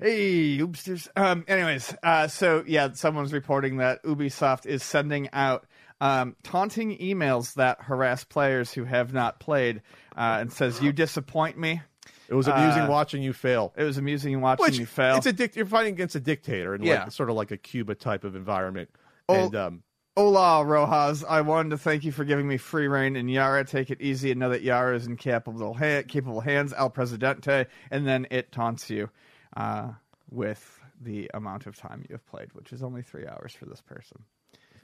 Hey, 0.00 0.58
oopsters. 0.58 1.08
Um, 1.16 1.44
anyways, 1.48 1.92
uh, 2.04 2.28
so 2.28 2.62
yeah, 2.66 2.92
someone's 2.92 3.32
reporting 3.32 3.78
that 3.78 4.02
Ubisoft 4.04 4.64
is 4.66 4.84
sending 4.84 5.28
out 5.32 5.66
um, 6.00 6.36
taunting 6.42 6.96
emails 6.98 7.54
that 7.54 7.80
harass 7.82 8.24
players 8.24 8.72
who 8.72 8.84
have 8.84 9.12
not 9.12 9.40
played 9.40 9.82
uh, 10.16 10.38
and 10.40 10.52
says, 10.52 10.80
"You 10.82 10.92
disappoint 10.92 11.58
me." 11.58 11.80
It 12.28 12.34
was 12.34 12.46
amusing 12.46 12.82
Uh, 12.82 12.88
watching 12.90 13.22
you 13.22 13.32
fail. 13.32 13.72
It 13.76 13.84
was 13.84 13.96
amusing 13.96 14.38
watching 14.42 14.64
Which 14.64 14.78
you 14.78 14.84
fail. 14.86 15.16
it's 15.16 15.26
a 15.26 15.32
dic- 15.32 15.56
you're 15.56 15.64
fighting 15.66 15.94
against 15.94 16.14
a 16.14 16.20
dictator 16.20 16.74
in 16.74 16.82
Yeah. 16.82 17.04
like 17.04 17.12
sort 17.12 17.30
of 17.30 17.36
like 17.36 17.50
a 17.50 17.56
Cuba 17.56 17.94
type 17.94 18.22
of 18.24 18.36
environment. 18.36 18.90
Oh. 19.30 19.34
And 19.46 19.56
um, 19.56 19.82
Hola, 20.14 20.64
Rojas. 20.64 21.24
I 21.24 21.40
wanted 21.42 21.70
to 21.70 21.78
thank 21.78 22.04
you 22.04 22.12
for 22.12 22.24
giving 22.24 22.46
me 22.46 22.56
free 22.58 22.86
reign 22.88 23.14
in 23.16 23.28
Yara. 23.28 23.64
Take 23.64 23.90
it 23.90 24.00
easy 24.02 24.30
and 24.30 24.40
know 24.40 24.50
that 24.50 24.62
Yara 24.62 24.96
is 24.96 25.06
in 25.06 25.16
capable, 25.16 25.72
ha- 25.74 26.02
capable 26.08 26.40
hands. 26.40 26.74
El 26.76 26.90
Presidente. 26.90 27.66
And 27.90 28.06
then 28.06 28.26
it 28.30 28.50
taunts 28.52 28.90
you 28.90 29.08
uh, 29.56 29.92
with 30.30 30.80
the 31.00 31.30
amount 31.34 31.66
of 31.66 31.76
time 31.76 32.04
you 32.08 32.14
have 32.14 32.26
played, 32.26 32.52
which 32.52 32.72
is 32.72 32.82
only 32.82 33.00
three 33.02 33.26
hours 33.26 33.52
for 33.54 33.64
this 33.66 33.80
person. 33.80 34.24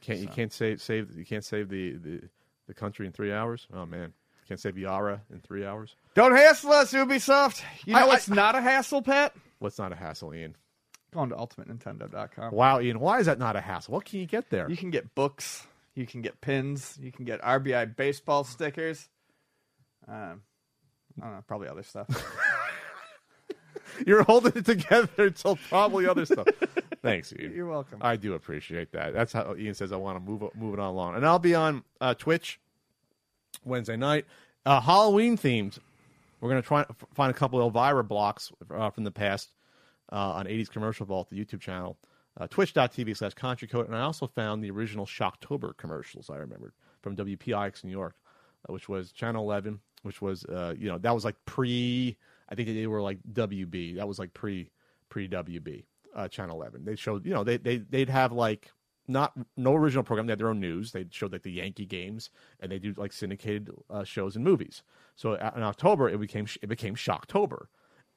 Can't 0.04 0.20
you 0.20 0.28
can't 0.28 0.52
save 0.52 0.80
save 0.82 1.16
you 1.16 1.24
can't 1.24 1.44
save 1.44 1.68
the, 1.68 1.96
the 1.96 2.20
the 2.66 2.74
country 2.74 3.06
in 3.06 3.12
three 3.12 3.32
hours. 3.32 3.66
Oh 3.72 3.86
man, 3.86 4.12
can't 4.48 4.60
save 4.60 4.76
Yara 4.78 5.22
in 5.32 5.40
three 5.40 5.64
hours. 5.64 5.96
Don't 6.14 6.34
hassle 6.36 6.72
us, 6.72 6.92
Ubisoft. 6.92 7.62
You 7.86 7.94
know 7.94 8.08
I- 8.10 8.14
it's 8.16 8.28
not 8.28 8.54
a 8.54 8.60
hassle, 8.60 9.02
Pat? 9.02 9.34
What's 9.58 9.78
not 9.78 9.92
a 9.92 9.96
hassle, 9.96 10.34
Ian? 10.34 10.56
Go 11.12 11.20
on 11.20 11.28
to 11.30 11.36
ultimatenintendo.com. 11.36 12.52
Wow, 12.52 12.80
Ian, 12.80 12.98
why 13.00 13.20
is 13.20 13.26
that 13.26 13.38
not 13.38 13.54
a 13.56 13.60
hassle? 13.60 13.94
What 13.94 14.04
can 14.04 14.18
you 14.18 14.26
get 14.26 14.50
there? 14.50 14.68
You 14.68 14.76
can 14.76 14.90
get 14.90 15.14
books. 15.14 15.66
You 15.94 16.06
can 16.06 16.22
get 16.22 16.40
pins. 16.40 16.98
You 17.00 17.12
can 17.12 17.24
get 17.24 17.40
RBI 17.40 17.94
baseball 17.96 18.42
stickers. 18.42 19.08
Um, 20.08 20.42
I 21.22 21.26
don't 21.26 21.34
know, 21.36 21.44
probably 21.46 21.68
other 21.68 21.84
stuff. 21.84 22.08
You're 24.06 24.22
holding 24.22 24.52
it 24.56 24.64
together 24.64 25.08
until 25.18 25.56
probably 25.68 26.06
other 26.06 26.24
stuff. 26.26 26.46
Thanks, 27.02 27.32
Ian. 27.38 27.52
You're 27.54 27.66
welcome. 27.66 27.98
I 28.00 28.16
do 28.16 28.34
appreciate 28.34 28.92
that. 28.92 29.12
That's 29.12 29.32
how 29.32 29.54
Ian 29.56 29.74
says 29.74 29.92
I 29.92 29.96
want 29.96 30.16
to 30.16 30.20
move 30.20 30.42
move 30.54 30.74
it 30.74 30.80
on 30.80 30.88
along, 30.88 31.16
and 31.16 31.26
I'll 31.26 31.38
be 31.38 31.54
on 31.54 31.84
uh, 32.00 32.14
Twitch 32.14 32.60
Wednesday 33.64 33.96
night. 33.96 34.24
Uh, 34.64 34.80
Halloween 34.80 35.36
themed. 35.36 35.78
We're 36.40 36.48
gonna 36.50 36.62
try 36.62 36.84
find 37.14 37.30
a 37.30 37.34
couple 37.34 37.58
of 37.58 37.74
Elvira 37.74 38.04
blocks 38.04 38.52
uh, 38.70 38.90
from 38.90 39.04
the 39.04 39.10
past 39.10 39.50
uh, 40.12 40.32
on 40.32 40.46
80s 40.46 40.70
Commercial 40.70 41.06
Vault, 41.06 41.30
the 41.30 41.42
YouTube 41.42 41.60
channel, 41.60 41.96
uh, 42.38 42.46
twitch.tv 42.48 43.16
slash 43.16 43.34
country 43.34 43.68
code, 43.68 43.86
and 43.86 43.96
I 43.96 44.00
also 44.00 44.26
found 44.26 44.62
the 44.62 44.70
original 44.70 45.06
Shocktober 45.06 45.76
commercials 45.76 46.30
I 46.30 46.36
remembered 46.36 46.72
from 47.02 47.16
WPIX 47.16 47.84
New 47.84 47.90
York, 47.90 48.14
uh, 48.68 48.72
which 48.72 48.88
was 48.88 49.12
Channel 49.12 49.42
11, 49.44 49.80
which 50.02 50.20
was 50.20 50.44
uh, 50.46 50.74
you 50.78 50.88
know 50.88 50.98
that 50.98 51.14
was 51.14 51.24
like 51.24 51.36
pre. 51.44 52.16
I 52.48 52.54
think 52.54 52.68
they 52.68 52.86
were 52.86 53.02
like 53.02 53.18
WB. 53.32 53.96
That 53.96 54.08
was 54.08 54.18
like 54.18 54.34
pre 54.34 54.70
pre 55.08 55.28
WB 55.28 55.84
uh, 56.14 56.28
Channel 56.28 56.60
11. 56.60 56.84
They 56.84 56.96
showed 56.96 57.24
you 57.26 57.32
know 57.32 57.44
they 57.44 57.56
they 57.56 57.78
they'd 57.78 58.08
have 58.08 58.32
like 58.32 58.70
not 59.06 59.32
no 59.56 59.74
original 59.74 60.02
program. 60.02 60.26
They 60.26 60.32
had 60.32 60.38
their 60.38 60.48
own 60.48 60.60
news. 60.60 60.92
They 60.92 61.06
showed 61.10 61.32
like 61.32 61.42
the 61.42 61.52
Yankee 61.52 61.86
games, 61.86 62.30
and 62.60 62.70
they 62.70 62.78
do 62.78 62.94
like 62.96 63.12
syndicated 63.12 63.70
uh, 63.90 64.04
shows 64.04 64.36
and 64.36 64.44
movies. 64.44 64.82
So 65.16 65.32
uh, 65.32 65.52
in 65.56 65.62
October, 65.62 66.08
it 66.08 66.20
became 66.20 66.46
it 66.62 66.68
became 66.68 66.94
Shocktober, 66.94 67.66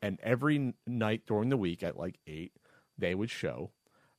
and 0.01 0.19
every 0.21 0.73
night 0.85 1.23
during 1.25 1.49
the 1.49 1.57
week 1.57 1.83
at 1.83 1.97
like 1.97 2.19
eight, 2.27 2.53
they 2.97 3.15
would 3.15 3.29
show 3.29 3.71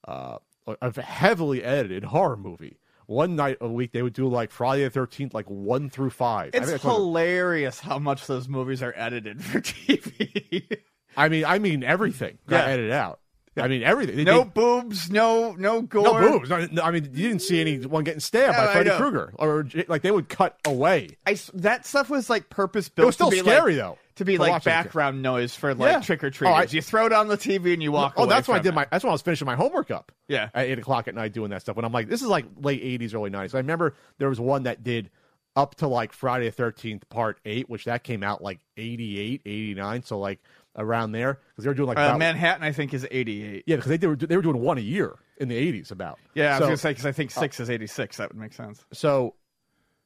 uh, 0.07 0.39
a 0.67 1.01
heavily 1.01 1.65
edited 1.65 2.05
horror 2.05 2.37
movie. 2.37 2.79
One 3.09 3.37
night 3.37 3.57
a 3.63 3.67
week, 3.69 3.93
they 3.93 4.03
would 4.03 4.13
do 4.13 4.29
like 4.29 4.51
Friday 4.51 4.85
the 4.85 4.91
Thirteenth, 4.91 5.33
like 5.33 5.47
one 5.47 5.89
through 5.89 6.11
five. 6.11 6.51
It's 6.53 6.69
I 6.69 6.73
you- 6.75 6.79
hilarious 6.79 7.81
how 7.81 7.99
much 7.99 8.27
those 8.27 8.49
movies 8.51 8.83
are 8.83 8.93
edited 8.95 9.43
for 9.43 9.63
TV. 9.63 10.79
I 11.17 11.31
mean, 11.31 11.47
I 11.47 11.59
mean 11.59 11.83
everything 11.83 12.37
got 12.47 12.67
Yeah. 12.67 12.73
edited 12.75 12.93
out. 12.93 13.21
I 13.61 13.69
mean 13.69 13.83
everything. 13.83 14.17
They- 14.17 14.25
no 14.25 14.45
they- 14.45 14.51
boobs, 14.51 15.11
no 15.11 15.53
no 15.53 15.83
gore. 15.83 16.21
no 16.21 16.31
boobs. 16.39 16.49
No, 16.51 16.67
no, 16.71 16.83
I 16.83 16.91
mean, 16.91 17.05
you 17.13 17.29
didn't 17.29 17.43
see 17.43 17.61
anyone 17.61 18.05
getting 18.05 18.21
stabbed 18.21 18.55
Yeah, 18.57 18.67
by 18.67 18.73
Freddy. 18.73 18.91
Krueger, 18.91 19.33
or 19.39 19.67
like 19.89 20.03
they 20.03 20.11
would 20.11 20.29
cut 20.29 20.59
away. 20.67 21.11
I 21.27 21.37
that 21.55 21.87
stuff 21.87 22.11
was 22.11 22.29
like 22.31 22.49
purpose 22.51 22.89
built. 22.89 23.05
It 23.05 23.07
was 23.07 23.15
still 23.15 23.31
to 23.31 23.37
be 23.37 23.41
scary, 23.41 23.75
like, 23.77 23.83
though, 23.85 23.99
To 24.17 24.25
be 24.25 24.39
like 24.39 24.51
watch 24.51 24.63
it. 24.63 24.71
background 24.71 25.23
noise 25.23 25.55
for 25.55 25.75
like 25.75 25.93
Yeah. 25.93 26.01
trick 26.01 26.23
or 26.25 26.29
Oh, 26.29 26.31
treaters. 26.31 26.73
you 26.75 26.83
throw 26.83 27.07
it 27.07 27.13
on 27.13 27.29
the 27.29 27.37
TV 27.37 27.73
and 27.75 27.83
you 27.83 27.93
walk. 27.93 28.15
Oh, 28.17 28.27
that's 28.27 28.49
when 28.49 28.59
I 28.59 28.63
did 28.63 28.71
it. 28.71 28.75
my. 28.75 28.87
That's 28.91 29.05
when 29.05 29.11
I 29.11 29.15
was 29.15 29.23
finishing 29.23 29.47
my 29.47 29.57
homework 29.57 29.91
up. 29.91 30.13
Yeah. 30.29 30.49
at 30.55 30.67
eight 30.67 30.79
o'clock 30.79 31.09
at 31.09 31.15
night 31.15 31.33
doing 31.33 31.51
that 31.51 31.63
stuff. 31.63 31.77
When 31.77 31.85
I'm 31.85 31.93
like, 31.93 32.09
this 32.09 32.21
is 32.23 32.29
like 32.29 32.45
late 32.61 32.83
'80s, 32.83 33.15
early 33.15 33.31
'90s. 33.31 33.55
I 33.55 33.59
remember 33.59 33.95
there 34.19 34.29
was 34.29 34.39
one 34.41 34.65
that 34.65 34.83
did 34.83 35.11
up 35.57 35.75
to 35.77 35.89
like 35.89 36.13
Friday 36.13 36.45
the 36.45 36.53
Thirteenth 36.53 37.09
Part 37.09 37.39
Eight, 37.45 37.69
which 37.69 37.87
that 37.87 38.05
came 38.05 38.23
out 38.23 38.43
like 38.43 38.61
'88, 38.77 39.43
'89, 39.45 40.03
so 40.05 40.19
like 40.19 40.39
around 40.77 41.13
there 41.13 41.41
because 41.51 41.65
they 41.65 41.69
were 41.69 41.75
doing 41.75 41.89
like 41.89 41.99
Uh, 41.99 42.03
about- 42.03 42.19
Manhattan, 42.19 42.63
I 42.63 42.73
think, 42.73 42.95
is 42.95 43.07
eighty-eight. 43.11 43.65
yeah, 43.67 43.77
because 43.77 43.99
they 43.99 44.07
were 44.07 44.17
they 44.17 44.37
were 44.37 44.43
doing 44.43 44.59
one 44.61 44.79
a 44.79 44.83
year 44.83 45.17
in 45.39 45.49
the 45.49 45.57
'80s 45.57 45.91
about 45.91 46.19
Yeah, 46.35 46.57
I 46.57 46.59
was 46.59 46.67
gonna 46.67 46.77
say 46.77 46.91
because 46.91 47.07
I 47.07 47.13
think 47.13 47.31
six 47.31 47.59
is 47.61 47.69
eighty-six. 47.71 48.17
That 48.19 48.31
would 48.31 48.39
make 48.41 48.53
sense. 48.53 48.85
So, 48.93 49.35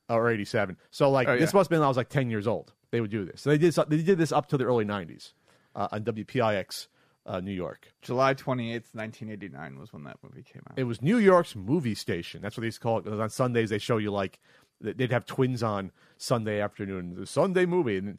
or 0.08 0.30
87. 0.30 0.76
So, 0.90 1.10
like, 1.10 1.28
Oh, 1.28 1.38
this 1.38 1.54
must 1.54 1.66
have 1.66 1.70
been 1.70 1.78
when 1.80 1.86
I 1.86 1.88
was 1.88 1.96
like 1.96 2.10
10 2.10 2.28
years 2.28 2.46
old. 2.46 2.72
They 2.90 3.00
would 3.00 3.10
do 3.10 3.24
this. 3.24 3.40
So, 3.40 3.48
they 3.50 3.56
did, 3.56 3.72
they 3.88 4.02
did 4.02 4.18
this 4.18 4.30
up 4.32 4.46
to 4.48 4.58
the 4.58 4.64
early 4.64 4.84
90s 4.84 5.32
uh, 5.74 5.88
on 5.92 6.04
WPIX 6.04 6.88
uh, 7.24 7.40
New 7.40 7.52
York. 7.52 7.86
July 8.02 8.34
twenty-eighth, 8.34 8.90
nineteen 8.94 9.30
eighty-nine 9.30 9.78
was 9.78 9.92
when 9.92 10.02
that 10.04 10.16
movie 10.22 10.42
came 10.42 10.60
out. 10.68 10.76
It 10.78 10.84
was 10.84 11.00
New 11.00 11.18
York's 11.18 11.54
movie 11.54 11.94
station. 11.94 12.42
That's 12.42 12.56
what 12.56 12.62
they 12.62 12.66
used 12.66 12.78
to 12.78 12.82
call 12.82 12.98
it. 12.98 13.04
'Cause 13.04 13.18
on 13.20 13.30
Sundays, 13.30 13.70
they 13.70 13.78
show 13.78 13.96
you, 13.98 14.10
like, 14.10 14.40
they- 14.80 14.92
they'd 14.92 15.12
have 15.12 15.24
twins 15.24 15.62
on 15.62 15.92
Sunday 16.18 16.60
afternoon, 16.60 17.14
the 17.14 17.24
Sunday 17.26 17.64
movie. 17.64 17.96
And 17.96 18.18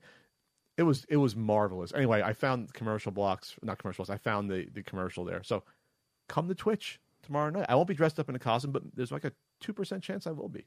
it 0.78 0.84
was 0.84 1.06
it 1.10 1.18
was 1.18 1.36
marvelous. 1.36 1.94
Anyway, 1.94 2.22
I 2.22 2.34
found 2.34 2.74
commercial 2.74 3.12
blocks, 3.12 3.56
not 3.62 3.78
commercials. 3.78 4.10
I 4.10 4.18
found 4.18 4.50
the, 4.50 4.68
the 4.74 4.84
commercial 4.84 5.24
there. 5.26 5.44
So, 5.44 5.64
come 6.28 6.48
to 6.48 6.56
Twitch 6.56 7.00
tomorrow 7.22 7.50
night. 7.50 7.66
I 7.70 7.76
won't 7.76 7.88
be 7.88 7.94
dressed 7.94 8.20
up 8.20 8.30
in 8.30 8.36
a 8.36 8.40
costume, 8.40 8.72
but 8.72 8.84
there's 8.96 9.12
like 9.12 9.24
a 9.24 9.32
2% 9.64 10.02
chance 10.02 10.28
I 10.28 10.32
will 10.32 10.50
be. 10.50 10.66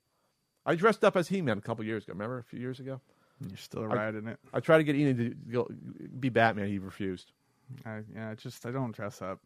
I 0.64 0.74
dressed 0.74 1.04
up 1.04 1.16
as 1.16 1.28
He 1.28 1.42
Man 1.42 1.58
a 1.58 1.60
couple 1.60 1.84
years 1.84 2.04
ago. 2.04 2.12
Remember 2.12 2.38
a 2.38 2.44
few 2.44 2.58
years 2.58 2.80
ago? 2.80 3.00
You're 3.40 3.56
still 3.56 3.86
riding 3.86 4.26
it. 4.28 4.38
I 4.54 4.60
tried 4.60 4.78
to 4.78 4.84
get 4.84 4.96
Ian 4.96 5.16
to 5.16 5.34
go, 5.52 5.68
be 6.18 6.30
Batman. 6.30 6.68
He 6.68 6.78
refused. 6.78 7.32
I, 7.84 8.00
yeah, 8.14 8.34
just 8.34 8.64
I 8.64 8.70
don't 8.70 8.94
dress 8.94 9.20
up. 9.20 9.40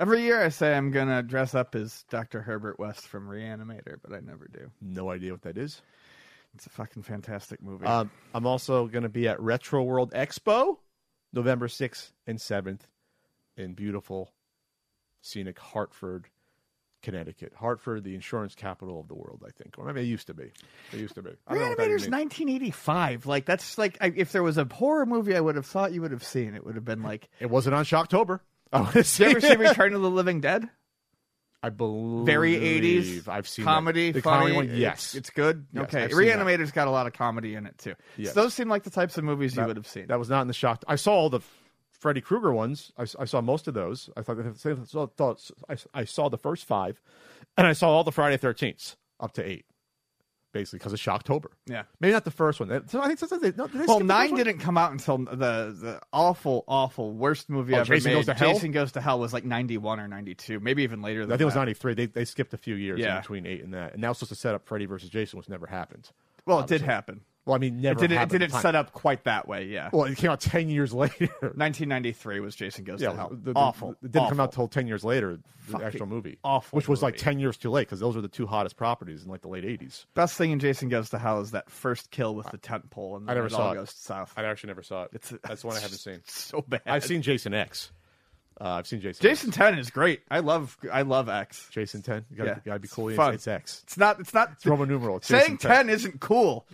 Every 0.00 0.22
year 0.22 0.42
I 0.42 0.48
say 0.48 0.74
I'm 0.74 0.90
gonna 0.90 1.22
dress 1.22 1.54
up 1.54 1.74
as 1.74 2.04
Dr. 2.08 2.40
Herbert 2.40 2.78
West 2.78 3.08
from 3.08 3.28
Reanimator, 3.28 3.96
but 4.02 4.12
I 4.12 4.20
never 4.20 4.48
do. 4.52 4.70
No 4.80 5.10
idea 5.10 5.32
what 5.32 5.42
that 5.42 5.58
is. 5.58 5.82
It's 6.54 6.66
a 6.66 6.70
fucking 6.70 7.02
fantastic 7.02 7.62
movie. 7.62 7.86
Um, 7.86 8.10
I'm 8.32 8.46
also 8.46 8.86
going 8.86 9.02
to 9.02 9.08
be 9.08 9.28
at 9.28 9.40
Retro 9.40 9.82
World 9.82 10.12
Expo, 10.12 10.78
November 11.32 11.68
6th 11.68 12.12
and 12.26 12.38
7th, 12.38 12.80
in 13.56 13.74
beautiful, 13.74 14.32
scenic 15.20 15.58
Hartford, 15.58 16.28
Connecticut. 17.02 17.52
Hartford, 17.56 18.04
the 18.04 18.14
insurance 18.14 18.54
capital 18.54 19.00
of 19.00 19.08
the 19.08 19.14
world, 19.14 19.42
I 19.46 19.50
think, 19.50 19.74
or 19.78 19.84
maybe 19.84 20.00
it 20.00 20.04
used 20.04 20.28
to 20.28 20.34
be. 20.34 20.50
It 20.92 20.98
used 20.98 21.16
to 21.16 21.22
be. 21.22 21.30
I 21.46 21.54
don't 21.54 21.62
know 21.62 21.68
what 21.70 21.78
that 21.78 21.82
Reanimator's 21.88 22.08
1985. 22.08 23.26
Like 23.26 23.44
that's 23.44 23.76
like 23.76 23.98
I, 24.00 24.12
if 24.14 24.32
there 24.32 24.42
was 24.42 24.56
a 24.56 24.64
horror 24.64 25.04
movie 25.04 25.36
I 25.36 25.40
would 25.40 25.56
have 25.56 25.66
thought 25.66 25.92
you 25.92 26.00
would 26.02 26.12
have 26.12 26.24
seen, 26.24 26.54
it 26.54 26.64
would 26.64 26.76
have 26.76 26.84
been 26.84 27.02
like. 27.02 27.28
It 27.40 27.50
wasn't 27.50 27.74
on 27.74 27.84
Shocktober. 27.84 28.40
Oh, 28.72 28.90
Did 28.94 29.18
you 29.18 29.26
ever 29.26 29.40
see. 29.40 29.56
Return 29.56 29.94
of 29.94 30.02
the 30.02 30.10
Living 30.10 30.40
Dead? 30.40 30.68
I 31.64 31.70
believe 31.70 32.26
Very 32.26 32.56
80s. 32.56 33.26
I've 33.26 33.48
seen 33.48 33.64
comedy, 33.64 34.12
that. 34.12 34.18
the 34.18 34.22
funny. 34.22 34.52
comedy 34.52 34.68
one. 34.68 34.78
Yes, 34.78 35.14
it's, 35.14 35.30
good. 35.30 35.64
Yes, 35.72 35.84
okay, 35.84 36.04
I've. 36.04 36.10
Reanimator's 36.10 36.72
got 36.72 36.88
a 36.88 36.90
lot 36.90 37.06
of 37.06 37.14
comedy 37.14 37.54
in 37.54 37.64
it 37.64 37.78
too. 37.78 37.94
Yes. 38.18 38.34
So 38.34 38.42
those 38.42 38.52
seem 38.52 38.68
like 38.68 38.82
the 38.82 38.90
types 38.90 39.16
of 39.16 39.24
movies 39.24 39.56
you 39.56 39.64
would 39.64 39.76
have 39.76 39.86
seen. 39.86 40.08
That 40.08 40.18
was 40.18 40.28
not 40.28 40.42
in 40.42 40.48
the 40.48 40.52
shock. 40.52 40.84
I 40.86 40.96
saw 40.96 41.14
all 41.14 41.30
the 41.30 41.40
Freddy 41.90 42.20
Krueger 42.20 42.52
ones. 42.52 42.92
I, 42.98 43.06
I 43.18 43.24
saw 43.24 43.40
most 43.40 43.66
of 43.66 43.72
those. 43.72 44.10
I 44.14 44.20
thought, 44.20 44.36
I 44.40 44.84
saw, 44.84 45.06
thought 45.06 45.50
I, 45.70 45.76
I 45.94 46.04
saw 46.04 46.28
the 46.28 46.36
first 46.36 46.66
five, 46.66 47.00
and 47.56 47.66
I 47.66 47.72
saw 47.72 47.88
all 47.88 48.04
the 48.04 48.12
Friday 48.12 48.36
Thirteenth 48.36 48.96
up 49.18 49.32
to 49.32 49.42
eight, 49.42 49.64
basically 50.54 50.78
because 50.78 50.94
of 50.94 50.98
Shocktober. 50.98 51.48
yeah. 51.66 51.82
Maybe 52.00 52.12
not 52.14 52.24
the 52.24 52.30
first 52.30 52.58
one. 52.60 52.88
So 52.88 53.02
I 53.02 53.08
think 53.08 53.18
sometimes 53.18 53.42
they, 53.42 53.52
no, 53.52 53.66
did 53.66 53.86
Well, 53.86 54.00
nine 54.00 54.34
didn't 54.34 54.60
come 54.60 54.78
out 54.78 54.90
until 54.92 55.18
the 55.18 55.26
the 55.36 56.00
awful, 56.14 56.64
awful 56.66 57.12
worst 57.12 57.50
movie 57.50 57.74
Oh, 57.74 57.80
ever 57.80 57.94
Jason 57.94 58.12
made. 58.12 58.16
Goes 58.16 58.26
to 58.26 58.34
Hell? 58.34 58.52
Jason 58.54 58.72
Goes 58.72 58.92
to 58.92 59.02
Hell 59.02 59.18
was 59.20 59.34
like 59.34 59.44
ninety 59.44 59.76
one 59.76 60.00
or 60.00 60.08
ninety 60.08 60.34
two, 60.34 60.58
maybe 60.60 60.82
even 60.84 61.02
later. 61.02 61.26
Than 61.26 61.32
I 61.32 61.34
think 61.34 61.42
it 61.42 61.44
was 61.44 61.54
ninety 61.56 61.74
three. 61.74 61.92
They 61.92 62.06
they 62.06 62.24
skipped 62.24 62.54
a 62.54 62.58
few 62.58 62.76
years 62.76 63.00
Yeah. 63.00 63.16
in 63.16 63.20
between 63.20 63.44
eight 63.44 63.62
and 63.62 63.74
that, 63.74 63.92
and 63.92 64.02
that 64.02 64.08
was 64.08 64.18
supposed 64.18 64.30
to 64.32 64.36
set 64.38 64.54
up 64.54 64.66
Freddy 64.66 64.86
versus 64.86 65.10
Jason, 65.10 65.36
which 65.38 65.48
never 65.50 65.66
happened. 65.66 66.08
Well, 66.46 66.60
it 66.60 66.68
did 66.68 66.80
happen. 66.80 67.20
Well, 67.46 67.54
I 67.54 67.58
mean, 67.58 67.82
never 67.82 67.98
It 68.02 68.08
didn't. 68.08 68.22
It 68.22 68.28
didn't 68.38 68.52
set 68.52 68.74
up 68.74 68.92
quite 68.92 69.24
that 69.24 69.46
way. 69.46 69.66
Yeah. 69.66 69.90
Well, 69.92 70.04
it 70.04 70.16
came 70.16 70.30
out 70.30 70.40
ten 70.40 70.70
years 70.70 70.94
later. 70.94 71.26
1993 71.42 72.40
was 72.40 72.56
Jason 72.56 72.84
Goes 72.84 73.02
Yeah, 73.02 73.10
to 73.10 73.16
Hell. 73.16 73.28
the- 73.32 73.52
the- 73.52 73.58
awful. 73.58 73.90
It 74.02 74.12
didn't 74.12 74.28
come 74.30 74.40
out 74.40 74.48
awful. 74.48 74.64
till 74.66 74.68
ten 74.68 74.86
years 74.86 75.04
later. 75.04 75.36
The 75.66 75.72
Fucking 75.72 75.86
actual 75.86 76.06
movie, 76.06 76.38
awful 76.44 76.76
which 76.76 76.88
was 76.88 77.02
like 77.02 77.16
ten 77.16 77.38
years 77.38 77.56
too 77.56 77.70
late 77.70 77.86
because 77.86 77.98
those 78.00 78.14
were 78.16 78.20
the 78.22 78.28
two 78.28 78.46
hottest 78.46 78.76
properties 78.76 79.24
in 79.24 79.30
like 79.30 79.40
the 79.40 79.48
late 79.48 79.64
eighties. 79.64 80.04
Best 80.14 80.36
thing 80.36 80.50
in 80.52 80.58
Jason 80.58 80.88
Goes 80.90 81.08
to 81.10 81.18
Hell 81.18 81.40
is 81.40 81.52
that 81.52 81.70
first 81.70 82.10
kill 82.10 82.34
with 82.34 82.50
the 82.50 82.58
tent 82.58 82.90
pole, 82.90 83.16
and 83.16 83.30
I 83.30 83.34
never 83.34 83.46
it 83.46 83.50
saw 83.52 83.72
it. 83.72 83.76
goes 83.76 83.90
south. 83.90 84.32
I 84.36 84.44
actually 84.44 84.68
never 84.68 84.82
saw 84.82 85.04
it. 85.04 85.10
It's 85.14 85.32
That's 85.42 85.62
the 85.62 85.66
one 85.66 85.76
I 85.76 85.80
haven't 85.80 85.98
seen. 85.98 86.20
so 86.26 86.62
bad. 86.66 86.82
I've 86.86 87.04
seen 87.04 87.22
Jason 87.22 87.52
X. 87.54 87.92
Uh, 88.60 88.68
I've 88.68 88.86
seen 88.86 89.00
Jason. 89.00 89.20
Jason 89.22 89.50
10 89.50 89.78
is 89.78 89.90
great. 89.90 90.20
I 90.30 90.38
love. 90.40 90.78
I 90.92 91.02
love 91.02 91.28
X. 91.28 91.66
Jason 91.72 92.02
Ten. 92.02 92.24
You 92.30 92.36
gotta, 92.36 92.50
Yeah. 92.50 92.54
you 92.56 92.62
gotta 92.66 92.78
be 92.80 92.88
cool. 92.88 93.08
It's 93.08 93.18
It's, 93.18 93.48
X. 93.48 93.80
It's 93.84 93.96
not. 93.98 94.20
It's 94.20 94.32
not. 94.32 94.52
It's 94.52 94.64
Roman 94.66 94.88
numeral. 94.88 95.16
It's 95.16 95.26
saying 95.28 95.56
Jason 95.58 95.70
10 95.70 95.88
isn't 95.88 96.20
cool. 96.20 96.66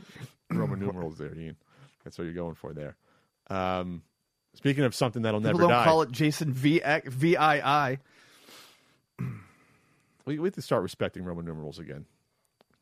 Roman 0.50 0.80
numerals 0.86 1.18
there, 1.18 1.34
Ian. 1.34 1.56
That's 2.04 2.18
what 2.18 2.24
you're 2.24 2.34
going 2.34 2.54
for 2.54 2.72
there. 2.72 2.96
Um, 3.48 4.02
speaking 4.54 4.84
of 4.84 4.94
something 4.94 5.22
that'll 5.22 5.40
People 5.40 5.58
never 5.58 5.62
don't 5.62 5.78
die, 5.78 5.84
call 5.84 6.02
it 6.02 6.10
Jason 6.10 6.52
V 6.52 6.80
V 7.06 7.36
I 7.36 7.90
I. 7.90 7.98
we, 10.24 10.38
we 10.38 10.46
have 10.46 10.54
to 10.54 10.62
start 10.62 10.82
respecting 10.82 11.24
Roman 11.24 11.44
numerals 11.44 11.78
again. 11.78 12.06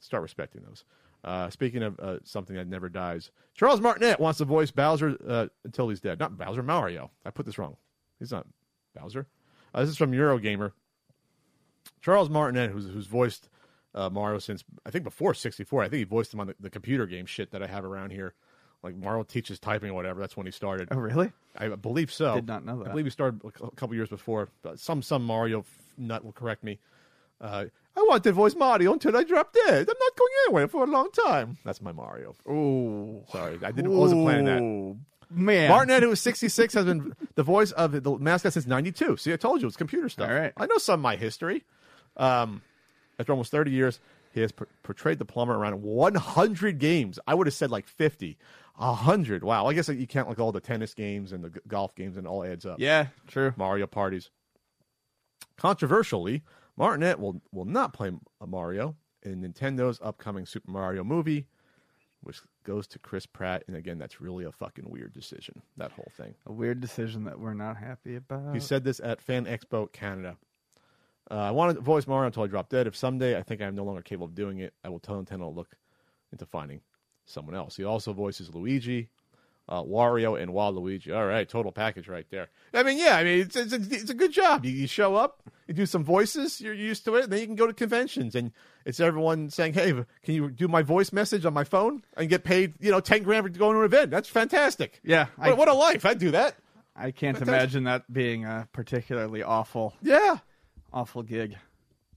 Start 0.00 0.22
respecting 0.22 0.62
those. 0.62 0.85
Uh, 1.24 1.50
speaking 1.50 1.83
of 1.83 1.98
uh, 1.98 2.18
something 2.22 2.54
that 2.54 2.68
never 2.68 2.88
dies, 2.88 3.33
Charles 3.54 3.81
Martinet 3.81 4.20
wants 4.20 4.38
to 4.38 4.44
voice 4.44 4.70
Bowser 4.70 5.16
uh, 5.26 5.46
until 5.64 5.88
he's 5.88 6.00
dead. 6.00 6.20
Not 6.20 6.38
Bowser, 6.38 6.62
Mario. 6.62 7.11
I 7.24 7.31
put 7.31 7.44
this 7.44 7.59
wrong. 7.59 7.76
He's 8.20 8.31
not 8.31 8.46
Bowser. 8.94 9.26
Uh, 9.74 9.81
this 9.81 9.90
is 9.90 9.96
from 9.96 10.12
Eurogamer. 10.12 10.72
Charles 12.00 12.31
Martinet, 12.31 12.70
who's 12.70 12.87
who's 12.87 13.07
voiced 13.07 13.48
uh, 13.98 14.11
Mario 14.11 14.38
since 14.38 14.64
I 14.87 14.90
think 14.90 15.04
before 15.04 15.34
'64. 15.34 15.82
I 15.82 15.88
think 15.88 15.98
he 15.98 16.04
voiced 16.04 16.32
him 16.32 16.40
on 16.40 16.46
the, 16.48 16.54
the 16.61 16.70
computer 16.70 17.06
game 17.06 17.26
shit 17.26 17.50
that 17.50 17.62
I 17.62 17.66
have 17.66 17.84
around 17.84 18.11
here. 18.11 18.34
Like 18.82 18.94
Mario 18.96 19.24
teaches 19.24 19.58
typing 19.58 19.90
or 19.90 19.94
whatever. 19.94 20.20
That's 20.20 20.37
when 20.37 20.46
he 20.46 20.52
started. 20.52 20.88
Oh, 20.92 20.98
really? 20.98 21.32
I 21.56 21.68
believe 21.68 22.12
so. 22.12 22.37
Did 22.37 22.46
not 22.46 22.64
know 22.64 22.78
that. 22.78 22.87
I 22.87 22.90
believe 22.90 23.06
he 23.06 23.11
started 23.11 23.40
a 23.44 23.70
couple 23.72 23.94
years 23.96 24.08
before. 24.08 24.48
But 24.62 24.78
some 24.78 25.02
some 25.02 25.24
Mario 25.24 25.61
f- 25.61 25.66
nut 25.96 26.24
will 26.24 26.32
correct 26.32 26.62
me. 26.62 26.78
Uh, 27.40 27.64
I 27.96 28.00
wanted 28.02 28.22
to 28.24 28.32
voice 28.32 28.54
Mario 28.54 28.92
until 28.92 29.16
I 29.16 29.24
dropped 29.24 29.54
dead. 29.54 29.88
I'm 29.88 29.96
not 29.98 30.16
going 30.16 30.30
anywhere 30.46 30.68
for 30.68 30.84
a 30.84 30.87
long 30.87 31.11
time. 31.11 31.58
That's 31.64 31.82
my 31.82 31.90
Mario. 31.92 32.34
Oh, 32.48 33.24
Sorry, 33.32 33.58
I 33.64 33.72
didn't 33.72 33.96
wasn't 33.96 34.22
planning 34.22 34.44
that. 34.44 34.96
Man, 35.30 35.68
Martinet, 35.68 36.02
who 36.04 36.12
is 36.12 36.20
66, 36.20 36.72
has 36.74 36.84
been 36.87 37.14
the 37.34 37.42
voice 37.42 37.72
of 37.72 38.02
the 38.02 38.18
mascot 38.18 38.52
since 38.52 38.66
92. 38.66 39.18
See, 39.18 39.32
I 39.32 39.37
told 39.37 39.61
you 39.61 39.68
it's 39.68 39.76
computer 39.76 40.08
stuff. 40.08 40.28
All 40.30 40.34
right. 40.34 40.52
I 40.56 40.66
know 40.66 40.78
some 40.78 41.00
of 41.00 41.02
my 41.02 41.16
history. 41.16 41.64
Um, 42.16 42.62
after 43.18 43.33
almost 43.33 43.50
30 43.50 43.70
years, 43.70 44.00
he 44.33 44.40
has 44.40 44.52
portrayed 44.83 45.18
the 45.18 45.24
plumber 45.24 45.57
around 45.57 45.83
100 45.83 46.78
games. 46.78 47.18
I 47.26 47.35
would 47.35 47.46
have 47.46 47.54
said 47.54 47.70
like 47.70 47.87
50. 47.87 48.37
100. 48.76 49.42
Wow. 49.42 49.66
I 49.66 49.74
guess 49.74 49.88
like, 49.88 49.98
you 49.98 50.07
count 50.07 50.28
like 50.28 50.38
all 50.38 50.52
the 50.52 50.61
tennis 50.61 50.94
games 50.94 51.33
and 51.33 51.42
the 51.42 51.50
golf 51.66 51.94
games 51.94 52.16
and 52.16 52.26
it 52.26 52.31
all 52.31 52.44
adds 52.44 52.64
up. 52.64 52.78
Yeah, 52.78 53.09
true. 53.26 53.52
Mario 53.57 53.87
parties. 53.87 54.31
Controversially, 55.57 56.42
Martinet 56.76 57.18
will, 57.18 57.40
will 57.52 57.64
not 57.64 57.92
play 57.92 58.12
Mario 58.46 58.94
in 59.24 59.42
Nintendo's 59.42 59.98
upcoming 60.00 60.46
Super 60.46 60.70
Mario 60.70 61.02
movie, 61.02 61.46
which 62.22 62.40
goes 62.62 62.87
to 62.87 63.00
Chris 63.00 63.26
Pratt. 63.26 63.64
And 63.66 63.76
again, 63.76 63.98
that's 63.98 64.20
really 64.20 64.44
a 64.44 64.52
fucking 64.52 64.88
weird 64.88 65.12
decision, 65.12 65.61
that 65.76 65.90
whole 65.90 66.12
thing. 66.16 66.37
A 66.46 66.52
weird 66.52 66.81
decision 66.81 67.24
that 67.24 67.40
we're 67.40 67.54
not 67.54 67.76
happy 67.76 68.14
about. 68.14 68.54
He 68.54 68.61
said 68.61 68.85
this 68.85 69.00
at 69.00 69.20
Fan 69.20 69.46
Expo 69.46 69.90
Canada. 69.90 70.37
Uh, 71.31 71.35
I 71.35 71.51
want 71.51 71.75
to 71.77 71.81
voice 71.83 72.07
Mario 72.07 72.27
until 72.27 72.43
I 72.45 72.47
drop 72.47 72.69
dead. 72.71 72.87
If 72.87 72.97
someday 72.97 73.37
I 73.37 73.43
think 73.43 73.61
I'm 73.61 73.75
no 73.75 73.85
longer 73.85 74.03
capable 74.03 74.27
of 74.27 74.35
doing 74.35 74.59
it, 74.61 74.73
I 74.85 74.88
will 74.88 75.01
tell 75.01 75.23
Nintendo 75.23 75.41
to 75.41 75.49
look 75.49 75.77
into 76.33 76.47
finding 76.47 76.81
someone 77.27 77.55
else. 77.55 77.77
He 77.77 77.85
also 77.85 78.12
voices 78.14 78.55
Luigi, 78.55 79.11
uh, 79.69 79.83
Wario, 79.83 80.41
and 80.41 80.51
Waluigi. 80.53 81.14
All 81.14 81.27
right, 81.27 81.47
total 81.47 81.71
package 81.73 82.09
right 82.09 82.27
there. 82.31 82.49
I 82.73 82.83
mean, 82.83 82.99
yeah, 82.99 83.17
I 83.17 83.25
mean, 83.25 83.41
it's, 83.41 83.57
it's, 83.57 83.73
a, 83.75 83.77
it's 83.77 84.11
a 84.11 84.14
good 84.14 84.33
job. 84.33 84.64
You, 84.64 84.71
you 84.73 84.87
show 84.87 85.14
up, 85.17 85.43
you 85.67 85.75
do 85.75 85.85
some 85.85 86.03
voices, 86.05 86.61
you're 86.62 86.73
used 86.73 87.05
to 87.05 87.17
it. 87.17 87.25
And 87.25 87.33
then 87.33 87.41
you 87.41 87.47
can 87.47 87.57
go 87.57 87.67
to 87.67 87.75
conventions, 87.75 88.35
and 88.35 88.53
it's 88.87 88.99
everyone 88.99 89.51
saying, 89.51 89.75
"Hey, 89.75 89.93
can 89.93 90.35
you 90.35 90.51
do 90.51 90.69
my 90.69 90.81
voice 90.81 91.12
message 91.12 91.45
on 91.45 91.53
my 91.53 91.64
phone 91.64 92.03
and 92.17 92.31
get 92.31 92.45
paid, 92.45 92.73
you 92.81 92.91
know, 92.91 93.01
ten 93.01 93.23
grand 93.23 93.45
for 93.45 93.51
going 93.51 93.75
to 93.75 93.81
an 93.81 93.85
event? 93.85 94.11
That's 94.11 94.31
fantastic. 94.31 95.01
Yeah, 95.05 95.27
I, 95.38 95.51
What, 95.51 95.59
what 95.59 95.69
a 95.69 95.75
life! 95.75 96.07
I'd 96.07 96.19
do 96.19 96.31
that. 96.31 96.55
I 96.97 97.12
can't 97.12 97.37
Fantastic. 97.38 97.49
imagine 97.49 97.85
that 97.85 98.12
being 98.12 98.45
a 98.45 98.67
particularly 98.73 99.43
awful, 99.45 99.95
Yeah, 100.03 100.38
awful 100.92 101.22
gig. 101.22 101.57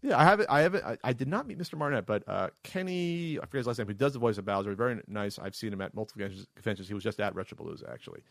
yeah. 0.01 0.17
I 0.19 0.23
haven't. 0.23 0.49
I 0.49 0.61
haven't. 0.61 0.83
I, 0.83 0.97
I 1.03 1.13
did 1.13 1.27
not 1.27 1.47
meet 1.47 1.57
Mr. 1.57 1.77
Marnett, 1.77 2.05
but 2.05 2.23
uh, 2.27 2.49
Kenny, 2.63 3.37
I 3.37 3.45
forget 3.45 3.59
his 3.59 3.67
last 3.67 3.77
name, 3.77 3.87
who 3.87 3.93
does 3.93 4.13
the 4.13 4.19
voice 4.19 4.37
of 4.37 4.45
Bowser. 4.45 4.73
Very 4.75 5.01
nice. 5.07 5.39
I've 5.39 5.55
seen 5.55 5.73
him 5.73 5.81
at 5.81 5.93
multiple 5.93 6.27
conventions-. 6.55 6.87
He 6.87 6.93
was 6.93 7.03
just 7.03 7.19
at 7.19 7.35
Retropalooza, 7.35 7.91
actually. 7.91 8.21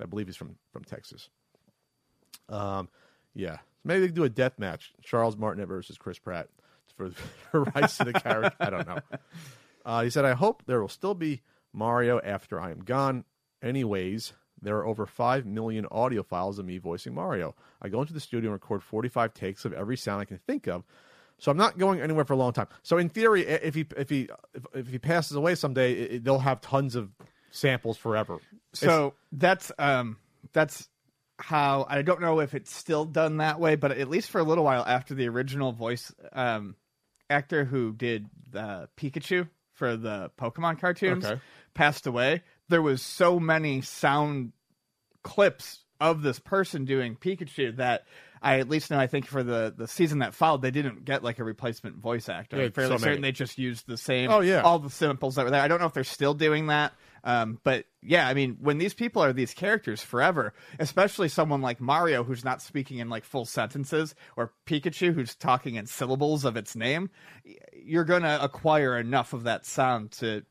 I 0.00 0.06
believe 0.06 0.26
he's 0.26 0.36
from 0.36 0.56
from 0.72 0.84
Texas. 0.84 1.28
Um, 2.48 2.88
yeah. 3.34 3.58
Maybe 3.84 4.00
they 4.00 4.06
could 4.06 4.16
do 4.16 4.24
a 4.24 4.28
death 4.30 4.58
match: 4.58 4.92
Charles 5.02 5.36
Martinet 5.36 5.68
versus 5.68 5.96
Chris 5.98 6.18
Pratt 6.18 6.48
for 6.96 7.10
for 7.50 7.64
rights 7.64 7.96
to 7.98 8.04
the 8.04 8.12
character. 8.12 8.56
I 8.60 8.70
don't 8.70 8.86
know. 8.86 8.98
Uh, 9.84 10.02
he 10.02 10.10
said, 10.10 10.24
"I 10.24 10.32
hope 10.32 10.64
there 10.66 10.80
will 10.80 10.88
still 10.88 11.14
be 11.14 11.42
Mario 11.72 12.20
after 12.20 12.60
I 12.60 12.70
am 12.70 12.80
gone. 12.80 13.24
Anyways, 13.62 14.32
there 14.62 14.76
are 14.78 14.86
over 14.86 15.06
five 15.06 15.46
million 15.46 15.86
audio 15.90 16.22
files 16.22 16.58
of 16.58 16.66
me 16.66 16.78
voicing 16.78 17.14
Mario. 17.14 17.54
I 17.80 17.88
go 17.88 18.00
into 18.00 18.12
the 18.12 18.20
studio 18.20 18.50
and 18.50 18.54
record 18.54 18.82
forty-five 18.82 19.34
takes 19.34 19.64
of 19.64 19.72
every 19.72 19.96
sound 19.96 20.20
I 20.20 20.24
can 20.24 20.38
think 20.38 20.66
of." 20.66 20.84
So 21.38 21.50
I'm 21.50 21.56
not 21.56 21.78
going 21.78 22.00
anywhere 22.02 22.26
for 22.26 22.34
a 22.34 22.36
long 22.36 22.52
time. 22.52 22.68
So 22.82 22.98
in 22.98 23.08
theory, 23.08 23.46
if 23.46 23.74
he 23.74 23.86
if 23.96 24.10
he 24.10 24.28
if, 24.54 24.66
if 24.74 24.88
he 24.88 24.98
passes 24.98 25.36
away 25.36 25.54
someday, 25.54 25.92
it, 25.94 26.24
they'll 26.24 26.38
have 26.38 26.60
tons 26.60 26.96
of 26.96 27.10
samples 27.50 27.96
forever. 27.96 28.40
So 28.74 29.14
that's 29.32 29.72
um 29.78 30.18
that's 30.52 30.88
how 31.38 31.86
I 31.88 32.02
don't 32.02 32.20
know 32.20 32.40
if 32.40 32.54
it's 32.54 32.74
still 32.74 33.06
done 33.06 33.38
that 33.38 33.58
way, 33.58 33.76
but 33.76 33.92
at 33.92 34.08
least 34.10 34.30
for 34.30 34.38
a 34.38 34.44
little 34.44 34.64
while 34.64 34.84
after 34.86 35.14
the 35.14 35.28
original 35.28 35.72
voice 35.72 36.12
um 36.32 36.76
actor 37.30 37.64
who 37.64 37.92
did 37.92 38.26
the 38.50 38.88
Pikachu 38.98 39.48
for 39.72 39.96
the 39.96 40.30
Pokemon 40.38 40.78
cartoons 40.78 41.24
Okay. 41.24 41.40
passed 41.72 42.06
away, 42.06 42.42
there 42.70 42.82
was 42.82 43.02
so 43.02 43.38
many 43.38 43.82
sound 43.82 44.52
clips 45.22 45.84
of 46.00 46.22
this 46.22 46.38
person 46.38 46.86
doing 46.86 47.14
Pikachu 47.14 47.76
that 47.76 48.04
I 48.42 48.58
at 48.58 48.70
least 48.70 48.90
know 48.90 48.98
I 48.98 49.06
think 49.06 49.26
for 49.26 49.42
the 49.42 49.74
the 49.76 49.86
season 49.86 50.20
that 50.20 50.34
followed 50.34 50.62
they 50.62 50.70
didn't 50.70 51.04
get 51.04 51.22
like 51.22 51.38
a 51.38 51.44
replacement 51.44 51.96
voice 51.96 52.28
actor. 52.30 52.56
Yeah, 52.56 52.64
I'm 52.64 52.72
fairly 52.72 52.96
so 52.96 53.04
certain 53.04 53.20
they 53.20 53.32
just 53.32 53.58
used 53.58 53.86
the 53.86 53.98
same 53.98 54.30
Oh, 54.30 54.40
yeah. 54.40 54.62
all 54.62 54.78
the 54.78 54.88
samples 54.88 55.34
that 55.34 55.44
were 55.44 55.50
there. 55.50 55.60
I 55.60 55.68
don't 55.68 55.78
know 55.78 55.86
if 55.86 55.92
they're 55.92 56.04
still 56.04 56.32
doing 56.32 56.68
that. 56.68 56.94
Um, 57.22 57.60
but 57.64 57.84
yeah, 58.02 58.26
I 58.26 58.32
mean, 58.32 58.56
when 58.62 58.78
these 58.78 58.94
people 58.94 59.22
are 59.22 59.34
these 59.34 59.52
characters 59.52 60.00
forever, 60.00 60.54
especially 60.78 61.28
someone 61.28 61.60
like 61.60 61.78
Mario 61.78 62.24
who's 62.24 62.46
not 62.46 62.62
speaking 62.62 62.96
in 62.96 63.10
like 63.10 63.24
full 63.24 63.44
sentences, 63.44 64.14
or 64.36 64.54
Pikachu 64.64 65.12
who's 65.12 65.34
talking 65.34 65.74
in 65.74 65.84
syllables 65.84 66.46
of 66.46 66.56
its 66.56 66.74
name, 66.74 67.10
you're 67.74 68.04
gonna 68.04 68.38
acquire 68.40 68.96
enough 68.98 69.34
of 69.34 69.42
that 69.42 69.66
sound 69.66 70.12
to 70.12 70.46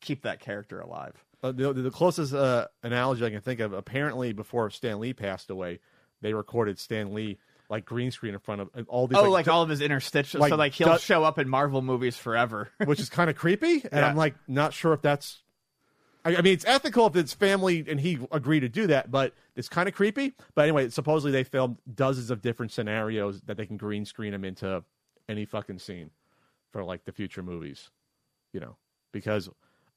keep 0.00 0.22
that 0.22 0.40
character 0.40 0.80
alive. 0.80 1.22
Uh, 1.42 1.52
the, 1.52 1.72
the 1.72 1.90
closest 1.90 2.34
uh, 2.34 2.66
analogy 2.82 3.24
I 3.24 3.30
can 3.30 3.40
think 3.40 3.60
of, 3.60 3.72
apparently 3.72 4.32
before 4.32 4.70
Stan 4.70 4.98
Lee 4.98 5.12
passed 5.12 5.50
away, 5.50 5.78
they 6.20 6.34
recorded 6.34 6.78
Stan 6.78 7.14
Lee 7.14 7.38
like 7.70 7.84
green 7.84 8.10
screen 8.10 8.34
in 8.34 8.40
front 8.40 8.60
of 8.60 8.70
and 8.74 8.86
all 8.88 9.06
these. 9.06 9.18
Oh, 9.18 9.30
like, 9.30 9.46
all 9.46 9.62
of 9.62 9.68
his 9.68 9.80
interstitials. 9.80 10.40
like 10.40 10.50
so 10.50 10.56
like 10.56 10.72
he'll 10.72 10.94
du- 10.94 10.98
show 10.98 11.22
up 11.22 11.38
in 11.38 11.48
Marvel 11.48 11.82
movies 11.82 12.16
forever. 12.16 12.70
which 12.84 12.98
is 12.98 13.08
kind 13.08 13.30
of 13.30 13.36
creepy. 13.36 13.74
And 13.74 13.92
Yeah. 13.92 14.08
I'm 14.08 14.16
like, 14.16 14.34
not 14.48 14.72
sure 14.72 14.92
if 14.92 15.02
that's. 15.02 15.42
I, 16.24 16.36
I 16.36 16.40
mean, 16.42 16.54
it's 16.54 16.64
ethical 16.64 17.06
if 17.06 17.14
it's 17.14 17.32
family 17.32 17.84
and 17.88 18.00
he 18.00 18.18
agreed 18.32 18.60
to 18.60 18.68
do 18.68 18.88
that, 18.88 19.10
but 19.10 19.34
it's 19.54 19.68
kind 19.68 19.88
of 19.88 19.94
creepy. 19.94 20.34
But 20.54 20.62
anyway, 20.62 20.88
supposedly 20.88 21.30
they 21.30 21.44
filmed 21.44 21.76
dozens 21.94 22.30
of 22.30 22.42
different 22.42 22.72
scenarios 22.72 23.40
that 23.42 23.56
they 23.56 23.66
can 23.66 23.76
green 23.76 24.04
screen 24.04 24.34
him 24.34 24.44
into 24.44 24.82
any 25.28 25.44
fucking 25.44 25.78
scene 25.78 26.10
for 26.72 26.82
like 26.82 27.04
the 27.04 27.12
future 27.12 27.42
movies, 27.42 27.90
you 28.52 28.60
know, 28.60 28.76
because. 29.12 29.48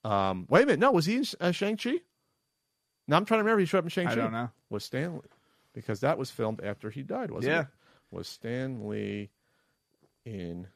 Um, 0.04 0.46
wait 0.50 0.64
a 0.64 0.66
minute, 0.66 0.80
no, 0.80 0.92
was 0.92 1.06
he 1.06 1.16
in 1.18 1.26
uh, 1.40 1.52
Shang 1.52 1.78
Chi? 1.78 1.96
No, 3.08 3.18
I'm 3.18 3.26
trying 3.26 3.40
to 3.40 3.44
remember. 3.44 3.60
He 3.60 3.66
showed 3.66 3.80
up 3.80 3.84
in 3.86 3.90
Shang 3.90 4.08
Chi. 4.08 4.14
I 4.14 4.16
don't 4.16 4.32
know. 4.32 4.50
Was 4.70 4.84
Stan 4.86 5.16
Lee 5.16 5.22
because 5.74 6.00
that 6.02 6.18
was 6.18 6.32
filmed 6.32 6.62
after 6.64 6.90
he 6.90 7.04
died, 7.04 7.32
wasn't 7.32 7.54
Yeah. 7.54 7.62
it? 7.62 7.68
Was 8.10 8.28
Stan 8.28 8.88
Lee 8.88 9.30
in 10.26 10.68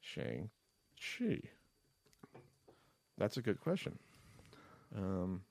Shang 0.00 0.50
Chi? 0.98 1.40
That's 3.18 3.36
a 3.36 3.42
good 3.42 3.60
question. 3.60 3.98
Um, 4.96 5.42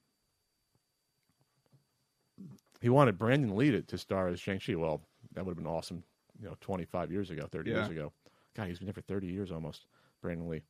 he 2.82 2.90
wanted 2.90 3.18
Brandon 3.18 3.56
Lee 3.56 3.72
to, 3.72 3.82
to 3.82 3.98
star 3.98 4.28
as 4.28 4.40
Shang 4.40 4.60
Chi. 4.60 4.76
Well, 4.76 5.02
that 5.34 5.46
would 5.46 5.52
have 5.52 5.64
been 5.64 5.72
awesome, 5.72 6.04
you 6.42 6.48
know, 6.48 6.56
25 6.62 7.12
years 7.12 7.30
ago, 7.30 7.48
30 7.52 7.70
years 7.70 7.90
ago. 7.90 8.12
God, 8.56 8.68
he's 8.68 8.80
been 8.80 8.88
there 8.88 8.94
for 8.94 9.02
30 9.02 9.28
years 9.28 9.52
almost. 9.52 9.86
Brandon 10.22 10.50
Lee. 10.50 10.64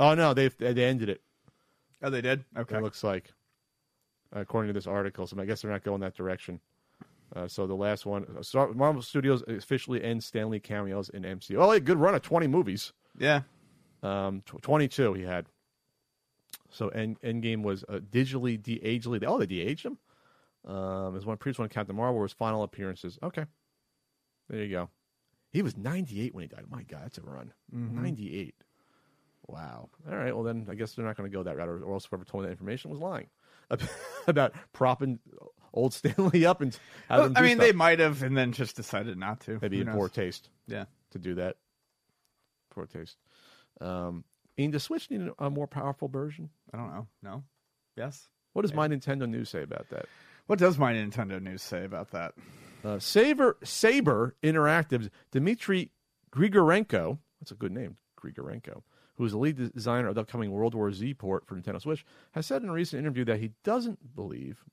Oh 0.00 0.14
no, 0.14 0.34
they 0.34 0.48
they 0.48 0.84
ended 0.84 1.08
it. 1.08 1.20
Oh, 2.02 2.10
they 2.10 2.20
did. 2.20 2.44
Okay. 2.56 2.76
It 2.76 2.82
looks 2.82 3.04
like, 3.04 3.32
according 4.32 4.68
to 4.68 4.72
this 4.72 4.86
article. 4.86 5.26
So 5.26 5.40
I 5.40 5.44
guess 5.44 5.62
they're 5.62 5.70
not 5.70 5.84
going 5.84 6.00
that 6.00 6.14
direction. 6.14 6.60
Uh, 7.34 7.48
so 7.48 7.66
the 7.66 7.74
last 7.74 8.04
one, 8.04 8.26
uh, 8.38 8.42
Star- 8.42 8.72
Marvel 8.74 9.00
Studios 9.02 9.42
officially 9.48 10.02
ends 10.02 10.26
Stan 10.26 10.50
Lee 10.50 10.60
cameos 10.60 11.08
in 11.08 11.22
MCU. 11.22 11.56
Oh, 11.58 11.70
a 11.70 11.80
good 11.80 11.96
run 11.98 12.14
of 12.14 12.22
20 12.22 12.46
movies. 12.46 12.92
Yeah. 13.18 13.42
Um, 14.02 14.42
tw- 14.44 14.60
22 14.60 15.14
he 15.14 15.22
had. 15.22 15.46
So 16.70 16.88
End 16.88 17.20
Endgame 17.22 17.62
was 17.62 17.84
uh, 17.88 18.00
digitally 18.10 18.60
de-aged. 18.62 19.06
Oh, 19.26 19.38
they 19.38 19.46
de-aged 19.46 19.86
him. 19.86 19.98
Um, 20.66 21.16
as 21.16 21.24
one 21.26 21.36
previous 21.38 21.58
one, 21.58 21.68
Captain 21.68 21.94
Marvel 21.96 22.20
was 22.20 22.32
final 22.32 22.62
appearances. 22.62 23.18
Okay, 23.22 23.44
there 24.48 24.62
you 24.62 24.70
go. 24.70 24.90
He 25.50 25.60
was 25.60 25.76
98 25.76 26.34
when 26.34 26.42
he 26.42 26.48
died. 26.48 26.64
My 26.70 26.82
God, 26.84 27.00
that's 27.04 27.18
a 27.18 27.22
run. 27.22 27.52
98. 27.70 28.54
Wow. 29.46 29.88
All 30.10 30.16
right. 30.16 30.34
Well, 30.34 30.44
then 30.44 30.66
I 30.70 30.74
guess 30.74 30.92
they're 30.94 31.04
not 31.04 31.16
going 31.16 31.30
to 31.30 31.36
go 31.36 31.42
that 31.42 31.56
route, 31.56 31.68
or, 31.68 31.82
or 31.82 31.94
else 31.94 32.06
whoever 32.06 32.24
told 32.24 32.42
me 32.44 32.46
that 32.48 32.52
information 32.52 32.90
was 32.90 33.00
lying 33.00 33.26
about 34.26 34.52
propping 34.72 35.18
old 35.74 35.92
Stan 35.94 36.14
Lee 36.32 36.44
up 36.44 36.60
and 36.60 36.76
having 37.08 37.26
him 37.26 37.36
I 37.36 37.42
mean, 37.42 37.56
stuff. 37.56 37.66
they 37.66 37.72
might 37.72 37.98
have, 37.98 38.22
and 38.22 38.36
then 38.36 38.52
just 38.52 38.76
decided 38.76 39.16
not 39.18 39.40
to. 39.42 39.58
maybe 39.60 39.76
Who 39.76 39.80
in 39.82 39.86
knows? 39.88 39.96
poor 39.96 40.08
taste 40.08 40.48
Yeah. 40.66 40.84
to 41.10 41.18
do 41.18 41.34
that. 41.34 41.56
Poor 42.70 42.86
taste. 42.86 43.16
Um, 43.80 44.24
Ian, 44.58 44.70
does 44.70 44.82
Switch 44.84 45.10
need 45.10 45.28
a 45.38 45.50
more 45.50 45.66
powerful 45.66 46.08
version? 46.08 46.50
I 46.72 46.76
don't 46.76 46.92
know. 46.92 47.06
No. 47.22 47.44
Yes. 47.96 48.28
What 48.52 48.62
does 48.62 48.74
my 48.74 48.86
Nintendo 48.88 49.28
News 49.28 49.48
say 49.48 49.62
about 49.62 49.88
that? 49.90 50.06
What 50.46 50.58
does 50.58 50.78
my 50.78 50.92
Nintendo 50.92 51.40
News 51.42 51.62
say 51.62 51.84
about 51.84 52.10
that? 52.10 52.34
Uh, 52.84 52.98
Saber 52.98 53.56
Saber 53.64 54.36
Interactive's 54.42 55.08
Dmitry 55.30 55.90
Grigorenko, 56.30 57.18
that's 57.40 57.50
a 57.52 57.54
good 57.54 57.72
name, 57.72 57.96
Grigorenko, 58.20 58.82
who 59.16 59.24
is 59.24 59.32
the 59.32 59.38
lead 59.38 59.72
designer 59.72 60.08
of 60.08 60.14
the 60.14 60.20
upcoming 60.22 60.50
World 60.50 60.74
War 60.74 60.92
Z 60.92 61.14
port 61.14 61.46
for 61.46 61.56
Nintendo 61.56 61.80
Switch, 61.80 62.04
has 62.32 62.46
said 62.46 62.62
in 62.62 62.68
a 62.68 62.72
recent 62.72 63.00
interview 63.00 63.24
that 63.26 63.40
he 63.40 63.52
doesn't 63.62 64.14
believe, 64.14 64.64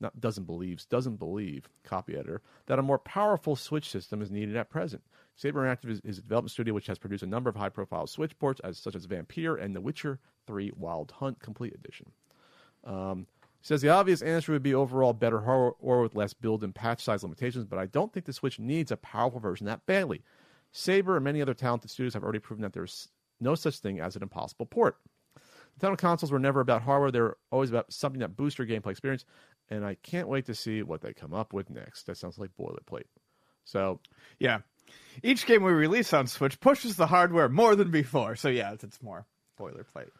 not 0.00 0.20
doesn't 0.20 0.44
believes, 0.44 0.84
doesn't 0.84 1.16
believe, 1.16 1.68
copy 1.84 2.14
editor, 2.14 2.42
that 2.66 2.78
a 2.78 2.82
more 2.82 2.98
powerful 2.98 3.56
Switch 3.56 3.90
system 3.90 4.20
is 4.20 4.30
needed 4.30 4.56
at 4.56 4.70
present. 4.70 5.02
Saber 5.36 5.62
Interactive 5.62 5.90
is, 5.90 6.00
is 6.04 6.18
a 6.18 6.22
development 6.22 6.50
studio 6.50 6.74
which 6.74 6.86
has 6.86 6.98
produced 6.98 7.22
a 7.22 7.26
number 7.26 7.50
of 7.50 7.56
high-profile 7.56 8.06
Switch 8.06 8.36
ports, 8.38 8.60
as 8.64 8.78
such 8.78 8.94
as 8.94 9.06
Vampyr 9.06 9.62
and 9.62 9.74
The 9.74 9.80
Witcher 9.80 10.18
3 10.46 10.72
Wild 10.76 11.12
Hunt 11.12 11.40
Complete 11.40 11.74
Edition. 11.74 12.10
Um, 12.84 13.26
he 13.60 13.66
says 13.66 13.82
the 13.82 13.88
obvious 13.88 14.22
answer 14.22 14.52
would 14.52 14.62
be 14.62 14.74
overall 14.74 15.12
better 15.12 15.40
hardware 15.40 15.72
or 15.80 16.02
with 16.02 16.14
less 16.14 16.34
build 16.34 16.62
and 16.64 16.74
patch 16.74 17.02
size 17.02 17.22
limitations, 17.22 17.64
but 17.64 17.78
I 17.78 17.86
don't 17.86 18.12
think 18.12 18.26
the 18.26 18.32
Switch 18.32 18.58
needs 18.58 18.90
a 18.90 18.96
powerful 18.96 19.40
version 19.40 19.66
that 19.66 19.86
badly. 19.86 20.22
Saber 20.72 21.16
and 21.16 21.24
many 21.24 21.40
other 21.40 21.54
talented 21.54 21.90
studios 21.90 22.14
have 22.14 22.22
already 22.22 22.38
proven 22.38 22.62
that 22.62 22.72
there's 22.72 23.08
no 23.40 23.54
such 23.54 23.78
thing 23.78 24.00
as 24.00 24.16
an 24.16 24.22
impossible 24.22 24.66
port. 24.66 24.96
The 25.78 25.88
Nintendo 25.88 25.98
consoles 25.98 26.32
were 26.32 26.38
never 26.38 26.60
about 26.60 26.82
hardware; 26.82 27.10
they 27.10 27.20
were 27.20 27.38
always 27.50 27.70
about 27.70 27.92
something 27.92 28.20
that 28.20 28.36
boosts 28.36 28.58
your 28.58 28.66
gameplay 28.66 28.92
experience, 28.92 29.24
and 29.68 29.84
I 29.84 29.96
can't 30.02 30.28
wait 30.28 30.46
to 30.46 30.54
see 30.54 30.82
what 30.82 31.00
they 31.02 31.12
come 31.12 31.34
up 31.34 31.52
with 31.52 31.70
next. 31.70 32.06
That 32.06 32.16
sounds 32.16 32.38
like 32.38 32.50
boilerplate. 32.58 33.04
So, 33.64 34.00
Yeah. 34.38 34.60
Each 35.22 35.46
game 35.46 35.64
we 35.64 35.72
release 35.72 36.12
on 36.12 36.28
Switch 36.28 36.60
pushes 36.60 36.94
the 36.94 37.08
hardware 37.08 37.48
more 37.48 37.74
than 37.74 37.90
before. 37.90 38.36
So 38.36 38.48
yeah, 38.48 38.72
it's, 38.72 38.84
it's 38.84 39.02
more 39.02 39.26
boilerplate. 39.58 40.10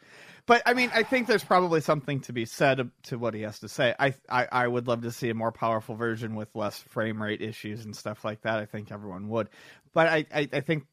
But 0.47 0.63
I 0.67 0.75
mean, 0.75 0.91
I 0.95 1.03
think 1.03 1.27
there's 1.27 1.45
probably 1.45 1.81
something 1.81 2.21
to 2.23 2.33
be 2.33 2.47
said 2.47 2.91
to 3.05 3.19
what 3.19 3.35
he 3.35 3.43
has 3.43 3.61
to 3.61 3.69
say. 3.69 3.95
I, 3.99 4.15
I 4.29 4.49
I 4.51 4.67
would 4.67 4.89
love 4.89 5.03
to 5.03 5.13
see 5.13 5.29
a 5.31 5.35
more 5.35 5.53
powerful 5.53 5.95
version 5.95 6.35
with 6.35 6.49
less 6.55 6.79
frame 6.79 7.23
rate 7.23 7.43
issues 7.43 7.85
and 7.85 7.95
stuff 7.95 8.25
like 8.25 8.43
that. 8.43 8.59
I 8.59 8.67
think 8.67 8.91
everyone 8.91 9.29
would. 9.29 9.49
But 9.93 10.09
I, 10.09 10.27
I, 10.35 10.49
I 10.53 10.61
think 10.61 10.85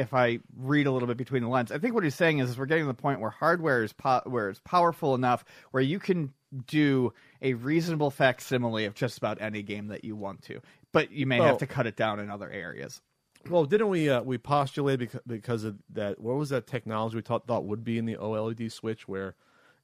if 0.00 0.14
I 0.14 0.40
read 0.56 0.86
a 0.86 0.90
little 0.90 1.06
bit 1.06 1.16
between 1.16 1.42
the 1.42 1.48
lines, 1.48 1.70
I 1.70 1.78
think 1.78 1.94
what 1.94 2.04
he's 2.04 2.14
saying 2.14 2.38
is, 2.38 2.50
is 2.50 2.58
we're 2.58 2.66
getting 2.66 2.84
to 2.84 2.88
the 2.88 2.94
point 2.94 3.20
where 3.20 3.30
hardware 3.30 3.82
is 3.82 3.92
po- 3.92 4.22
where 4.24 4.48
it's 4.48 4.60
powerful 4.60 5.14
enough 5.14 5.44
where 5.70 5.82
you 5.82 5.98
can 5.98 6.32
do 6.66 7.12
a 7.42 7.54
reasonable 7.54 8.10
facsimile 8.10 8.84
of 8.84 8.94
just 8.94 9.18
about 9.18 9.40
any 9.40 9.62
game 9.62 9.88
that 9.88 10.04
you 10.04 10.16
want 10.16 10.42
to, 10.42 10.60
but 10.92 11.12
you 11.12 11.26
may 11.26 11.38
have 11.38 11.58
to 11.58 11.66
cut 11.66 11.86
it 11.86 11.96
down 11.96 12.18
in 12.18 12.30
other 12.30 12.50
areas. 12.50 13.00
well, 13.48 13.64
didn't 13.64 13.88
we 13.88 14.08
uh, 14.10 14.22
we 14.22 14.38
postulate 14.38 14.98
because, 14.98 15.20
because 15.26 15.64
of 15.64 15.76
that? 15.90 16.20
What 16.20 16.36
was 16.36 16.48
that 16.48 16.66
technology 16.66 17.16
we 17.16 17.22
thought 17.22 17.46
thought 17.46 17.64
would 17.64 17.84
be 17.84 17.98
in 17.98 18.06
the 18.06 18.16
OLED 18.16 18.72
Switch 18.72 19.06
where 19.06 19.34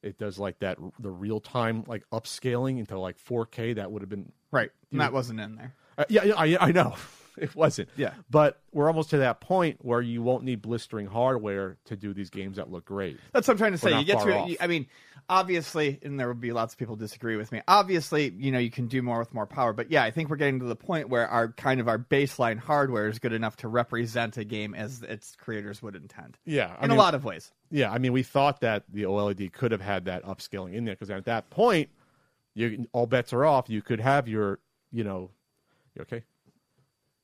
it 0.02 0.18
does 0.18 0.38
like 0.38 0.58
that 0.60 0.78
the 0.98 1.10
real 1.10 1.40
time 1.40 1.84
like 1.86 2.02
upscaling 2.12 2.78
into 2.78 2.98
like 2.98 3.16
4K? 3.18 3.76
That 3.76 3.92
would 3.92 4.02
have 4.02 4.08
been 4.10 4.32
Right. 4.50 4.70
And 4.90 5.00
that 5.00 5.12
wasn't 5.12 5.40
in 5.40 5.56
there. 5.56 5.74
Uh, 5.98 6.04
yeah, 6.08 6.24
yeah, 6.24 6.34
I, 6.36 6.68
I 6.68 6.72
know. 6.72 6.94
it 7.42 7.54
wasn't. 7.54 7.88
Yeah. 7.96 8.14
But 8.30 8.60
we're 8.72 8.88
almost 8.88 9.10
to 9.10 9.18
that 9.18 9.40
point 9.40 9.78
where 9.82 10.00
you 10.00 10.22
won't 10.22 10.44
need 10.44 10.62
blistering 10.62 11.06
hardware 11.06 11.76
to 11.86 11.96
do 11.96 12.12
these 12.14 12.30
games 12.30 12.56
that 12.56 12.70
look 12.70 12.84
great. 12.84 13.18
That's 13.32 13.48
what 13.48 13.54
I'm 13.54 13.58
trying 13.58 13.72
to 13.72 13.78
say. 13.78 13.98
You 13.98 14.04
get 14.04 14.22
to. 14.22 14.56
I 14.62 14.66
mean, 14.66 14.86
obviously, 15.28 15.98
and 16.02 16.18
there 16.18 16.26
will 16.26 16.34
be 16.34 16.52
lots 16.52 16.74
of 16.74 16.78
people 16.78 16.96
disagree 16.96 17.36
with 17.36 17.52
me. 17.52 17.62
Obviously, 17.68 18.32
you 18.36 18.52
know, 18.52 18.58
you 18.58 18.70
can 18.70 18.86
do 18.86 19.02
more 19.02 19.18
with 19.18 19.34
more 19.34 19.46
power. 19.46 19.72
But 19.72 19.90
yeah, 19.90 20.02
I 20.02 20.10
think 20.10 20.28
we're 20.28 20.36
getting 20.36 20.60
to 20.60 20.66
the 20.66 20.76
point 20.76 21.08
where 21.08 21.28
our 21.28 21.52
kind 21.52 21.80
of 21.80 21.88
our 21.88 21.98
baseline 21.98 22.58
hardware 22.58 23.08
is 23.08 23.18
good 23.18 23.32
enough 23.32 23.56
to 23.58 23.68
represent 23.68 24.36
a 24.36 24.44
game 24.44 24.74
as 24.74 25.02
its 25.02 25.36
creators 25.36 25.82
would 25.82 25.96
intend. 25.96 26.38
Yeah. 26.44 26.74
I 26.78 26.84
in 26.84 26.90
mean, 26.90 26.98
a 26.98 27.02
lot 27.02 27.14
of 27.14 27.24
ways. 27.24 27.52
Yeah, 27.70 27.90
I 27.90 27.98
mean, 27.98 28.12
we 28.12 28.22
thought 28.22 28.60
that 28.60 28.84
the 28.92 29.02
OLED 29.02 29.52
could 29.52 29.72
have 29.72 29.80
had 29.80 30.04
that 30.04 30.24
upscaling 30.24 30.74
in 30.74 30.84
there 30.84 30.94
because 30.94 31.10
at 31.10 31.24
that 31.24 31.50
point, 31.50 31.90
you 32.54 32.86
all 32.92 33.06
bets 33.06 33.32
are 33.32 33.44
off. 33.44 33.68
You 33.68 33.82
could 33.82 34.00
have 34.00 34.28
your, 34.28 34.60
you 34.92 35.04
know, 35.04 35.30
you 35.94 36.02
okay? 36.02 36.22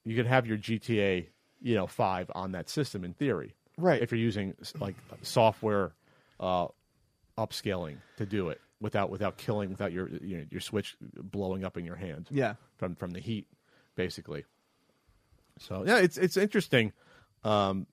You 0.05 0.17
could 0.17 0.27
have 0.27 0.47
your 0.47 0.59
GTA, 0.59 1.27
you 1.61 1.75
know, 1.75 1.87
five 1.87 2.31
on 2.35 2.53
that 2.53 2.69
system 2.69 3.05
in 3.05 3.15
theory, 3.15 3.55
Right. 3.79 4.03
If 4.03 4.11
you're 4.13 4.21
using 4.21 4.55
like 4.81 4.97
software 5.23 5.93
uh, 6.39 6.67
upscaling 7.39 7.97
to 8.19 8.27
do 8.27 8.51
it 8.51 8.61
without 8.81 9.11
without 9.11 9.37
killing 9.39 9.71
without 9.71 9.93
your 9.93 10.09
you 10.09 10.39
know, 10.39 10.45
your 10.51 10.61
switch 10.61 10.97
blowing 11.01 11.65
up 11.65 11.77
in 11.77 11.85
your 11.85 11.97
hand 11.97 12.27
Yeah. 12.31 12.55
from 12.77 12.95
from 12.97 13.13
the 13.13 13.21
heat, 13.21 13.47
basically. 13.97 14.45
So 15.59 15.85
yeah, 15.87 15.99
it's 15.99 16.19
it's 16.19 16.37
interesting. 16.37 16.93
Um, 17.45 17.87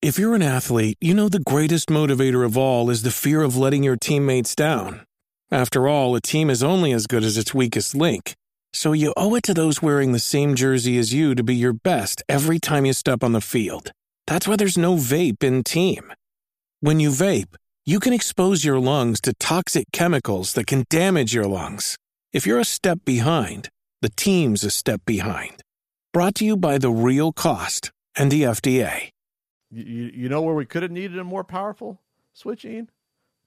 If 0.00 0.18
you're 0.18 0.34
an 0.34 0.42
athlete, 0.42 0.98
you 1.00 1.14
know 1.14 1.28
the 1.28 1.40
greatest 1.40 1.88
motivator 1.88 2.44
of 2.44 2.56
all 2.58 2.90
is 2.90 3.02
the 3.02 3.10
fear 3.10 3.42
of 3.42 3.56
letting 3.56 3.84
your 3.84 3.96
teammates 3.96 4.54
down. 4.56 5.06
After 5.50 5.86
all, 5.86 6.16
a 6.16 6.20
team 6.20 6.50
is 6.50 6.62
only 6.62 6.92
as 6.92 7.06
good 7.06 7.22
as 7.22 7.36
its 7.36 7.52
weakest 7.54 7.94
link. 7.94 8.34
So 8.74 8.92
you 8.92 9.12
owe 9.16 9.34
it 9.34 9.42
to 9.44 9.54
those 9.54 9.82
wearing 9.82 10.12
the 10.12 10.18
same 10.18 10.54
jersey 10.54 10.98
as 10.98 11.12
you 11.12 11.34
to 11.34 11.42
be 11.42 11.54
your 11.54 11.72
best 11.74 12.22
every 12.28 12.58
time 12.58 12.86
you 12.86 12.92
step 12.92 13.22
on 13.22 13.32
the 13.32 13.40
field. 13.40 13.92
That's 14.26 14.48
why 14.48 14.56
there's 14.56 14.78
no 14.78 14.94
vape 14.96 15.42
in 15.42 15.62
team. 15.62 16.12
When 16.80 16.98
you 16.98 17.10
vape, 17.10 17.54
you 17.84 18.00
can 18.00 18.12
expose 18.12 18.64
your 18.64 18.80
lungs 18.80 19.20
to 19.22 19.34
toxic 19.34 19.84
chemicals 19.92 20.54
that 20.54 20.66
can 20.66 20.84
damage 20.88 21.34
your 21.34 21.46
lungs. 21.46 21.96
If 22.32 22.46
you're 22.46 22.60
a 22.60 22.64
step 22.64 23.00
behind, 23.04 23.68
the 24.00 24.08
team's 24.08 24.64
a 24.64 24.70
step 24.70 25.02
behind. 25.04 25.62
Brought 26.12 26.34
to 26.36 26.44
you 26.44 26.56
by 26.56 26.78
The 26.78 26.90
Real 26.90 27.32
Cost 27.32 27.90
and 28.16 28.30
the 28.30 28.42
FDA. 28.42 29.10
You, 29.70 29.84
you 29.84 30.10
you 30.14 30.28
know 30.28 30.42
where 30.42 30.54
we 30.54 30.66
could 30.66 30.82
have 30.82 30.92
needed 30.92 31.18
a 31.18 31.24
more 31.24 31.44
powerful 31.44 32.00
switching? 32.32 32.88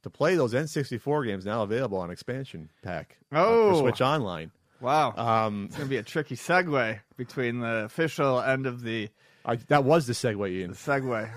To 0.03 0.09
play 0.11 0.35
those 0.35 0.53
N64 0.53 1.25
games 1.25 1.45
now 1.45 1.63
available 1.63 1.97
on 1.97 2.11
expansion 2.11 2.69
pack 2.83 3.17
uh, 3.33 3.43
Oh. 3.43 3.71
for 3.73 3.79
Switch 3.81 4.01
Online. 4.01 4.51
Wow. 4.81 5.13
Um, 5.15 5.65
it's 5.65 5.77
gonna 5.77 5.89
be 5.89 5.97
a 5.97 6.03
tricky 6.03 6.35
segue 6.35 6.99
between 7.17 7.59
the 7.59 7.85
official 7.85 8.41
end 8.41 8.65
of 8.65 8.81
the, 8.81 9.09
I, 9.45 9.55
that 9.67 9.83
was 9.83 10.07
the 10.07 10.13
segue, 10.13 10.49
Ian. 10.49 10.71
the 10.71 10.77
segue. 10.77 11.29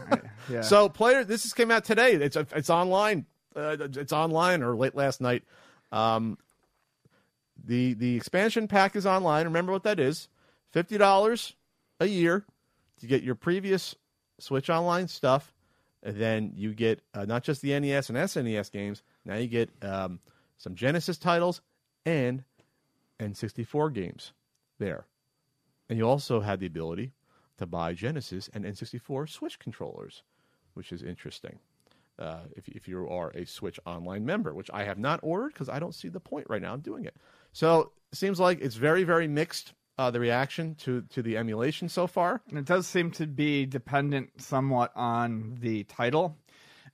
Yeah. 0.51 0.62
So, 0.62 0.88
player, 0.88 1.24
this 1.24 1.44
is 1.44 1.53
came 1.53 1.70
out 1.70 1.85
today. 1.85 2.12
It's 2.14 2.37
it's 2.37 2.70
online. 2.70 3.27
Uh, 3.55 3.77
it's 3.81 4.12
online 4.12 4.62
or 4.62 4.74
late 4.77 4.94
last 4.94 5.20
night. 5.20 5.44
Um, 5.92 6.38
the 7.62 7.94
the 7.94 8.16
expansion 8.16 8.66
pack 8.68 8.96
is 8.96 9.05
online. 9.07 9.44
Remember 9.44 9.72
what 9.72 9.83
that 9.83 10.01
is? 10.01 10.29
Fifty 10.72 10.96
dollars 10.96 11.55
a 12.01 12.07
year 12.07 12.44
to 13.01 13.07
get 13.07 13.22
your 13.22 13.35
previous 13.35 13.94
Switch 14.38 14.70
Online 14.70 15.09
stuff, 15.09 15.53
and 16.03 16.16
then 16.16 16.53
you 16.55 16.72
get 16.72 17.01
uh, 17.14 17.24
not 17.24 17.42
just 17.42 17.61
the 17.62 17.79
NES 17.79 18.09
and 18.09 18.18
SNES 18.18 18.70
games. 18.70 19.03
Now 19.24 19.35
you 19.37 19.48
get 19.48 19.70
um, 19.83 20.20
some 20.57 20.74
Genesis 20.74 21.18
titles 21.18 21.61
and 22.07 22.44
N64 23.20 23.92
games 23.92 24.33
there, 24.78 25.07
and 25.88 25.98
you 25.98 26.09
also 26.09 26.40
had 26.40 26.61
the 26.61 26.66
ability 26.66 27.12
to 27.59 27.66
buy 27.66 27.92
Genesis 27.92 28.48
and 28.54 28.64
N64 28.64 29.28
Switch 29.28 29.59
controllers, 29.59 30.22
which 30.74 30.92
is 30.92 31.02
interesting. 31.02 31.59
Uh, 32.18 32.40
if, 32.57 32.68
if 32.68 32.88
you 32.88 33.09
are 33.09 33.31
a 33.31 33.44
Switch 33.44 33.78
Online 33.87 34.24
member, 34.24 34.52
which 34.52 34.70
I 34.72 34.85
have 34.85 34.98
not 34.98 35.20
ordered 35.22 35.52
because 35.52 35.68
I 35.68 35.78
don't 35.78 35.94
see 35.94 36.09
the 36.09 36.18
point 36.18 36.46
right 36.48 36.61
now 36.61 36.74
in 36.74 36.81
doing 36.81 37.04
it. 37.04 37.14
So 37.52 37.92
it 38.12 38.18
seems 38.18 38.40
like 38.40 38.61
it's 38.61 38.74
very, 38.74 39.04
very 39.04 39.28
mixed, 39.28 39.72
uh, 39.98 40.11
the 40.11 40.18
reaction 40.18 40.74
to, 40.76 41.02
to 41.11 41.22
the 41.22 41.37
emulation 41.37 41.88
so 41.88 42.09
far. 42.09 42.40
And 42.48 42.59
it 42.59 42.64
does 42.64 42.88
seem 42.88 43.12
to 43.12 43.26
be 43.26 43.66
dependent 43.66 44.31
somewhat 44.40 44.92
on 44.96 45.59
the 45.61 45.85
title. 45.85 46.37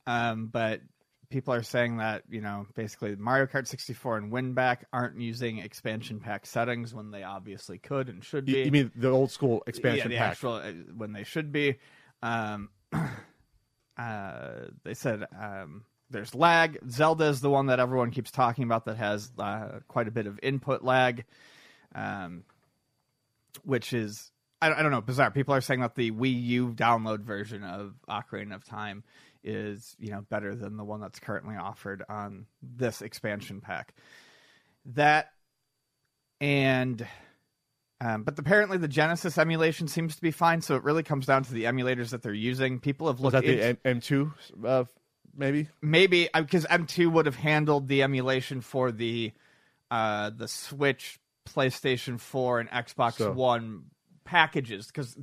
Um, 0.05 0.47
but 0.47 0.81
people 1.29 1.53
are 1.53 1.63
saying 1.63 1.97
that, 1.97 2.23
you 2.29 2.41
know, 2.41 2.67
basically 2.75 3.15
Mario 3.15 3.45
Kart 3.45 3.67
64 3.67 4.17
and 4.17 4.31
WinBack 4.31 4.83
aren't 4.93 5.19
using 5.19 5.59
expansion 5.59 6.19
pack 6.19 6.45
settings 6.45 6.93
when 6.93 7.11
they 7.11 7.23
obviously 7.23 7.77
could 7.77 8.09
and 8.09 8.23
should 8.23 8.45
be. 8.45 8.63
you 8.63 8.71
mean 8.71 8.91
the 8.95 9.09
old 9.09 9.31
school 9.31 9.63
expansion 9.67 10.11
yeah, 10.11 10.17
the 10.17 10.23
pack? 10.23 10.31
actual 10.31 10.53
uh, 10.53 10.71
when 10.95 11.13
they 11.13 11.23
should 11.23 11.51
be. 11.51 11.77
Um, 12.21 12.69
uh, 13.97 14.49
they 14.83 14.93
said 14.93 15.25
um, 15.39 15.85
there's 16.09 16.35
lag. 16.35 16.79
Zelda 16.89 17.25
is 17.25 17.41
the 17.41 17.49
one 17.49 17.67
that 17.67 17.79
everyone 17.79 18.11
keeps 18.11 18.31
talking 18.31 18.63
about 18.63 18.85
that 18.85 18.97
has 18.97 19.31
uh, 19.37 19.79
quite 19.87 20.07
a 20.07 20.11
bit 20.11 20.27
of 20.27 20.39
input 20.43 20.83
lag, 20.83 21.25
um, 21.93 22.43
which 23.63 23.93
is 23.93 24.31
I, 24.61 24.73
I 24.73 24.81
don't 24.81 24.91
know 24.91 25.01
bizarre. 25.01 25.31
People 25.31 25.53
are 25.53 25.61
saying 25.61 25.81
that 25.81 25.95
the 25.95 26.11
Wii 26.11 26.43
U 26.43 26.73
download 26.73 27.21
version 27.21 27.63
of 27.63 27.93
Ocarina 28.09 28.55
of 28.55 28.65
Time 28.65 29.03
is 29.45 29.95
you 29.99 30.11
know 30.11 30.21
better 30.29 30.55
than 30.55 30.75
the 30.75 30.83
one 30.83 30.99
that's 30.99 31.19
currently 31.19 31.55
offered 31.55 32.03
on 32.09 32.47
this 32.61 33.01
expansion 33.01 33.61
pack. 33.61 33.93
That 34.93 35.31
and 36.41 37.05
um, 38.01 38.23
but 38.23 38.37
apparently 38.37 38.77
the 38.77 38.87
Genesis 38.87 39.37
emulation 39.37 39.87
seems 39.87 40.15
to 40.15 40.21
be 40.21 40.31
fine. 40.31 40.61
So 40.61 40.75
it 40.75 40.83
really 40.83 41.03
comes 41.03 41.25
down 41.25 41.43
to 41.43 41.53
the 41.53 41.63
emulators 41.63 42.09
that 42.09 42.21
they're 42.21 42.33
using. 42.33 42.79
People 42.79 43.07
have 43.07 43.19
looked 43.21 43.35
into 43.37 43.51
the 43.55 43.77
M- 43.85 43.99
M2, 44.01 44.33
uh, 44.65 44.83
maybe? 45.35 45.69
maybe 45.81 46.27
because 46.35 46.65
M2 46.65 47.11
would 47.11 47.25
have 47.25 47.37
handled 47.37 47.87
the 47.87 48.03
emulation 48.03 48.59
for 48.61 48.91
the 48.91 49.31
uh, 49.91 50.31
the 50.35 50.47
Switch, 50.47 51.19
PlayStation 51.47 52.19
4, 52.19 52.59
and 52.61 52.69
Xbox 52.69 53.13
So- 53.13 53.31
One 53.31 53.85
packages 54.25 54.87
because 54.87 55.15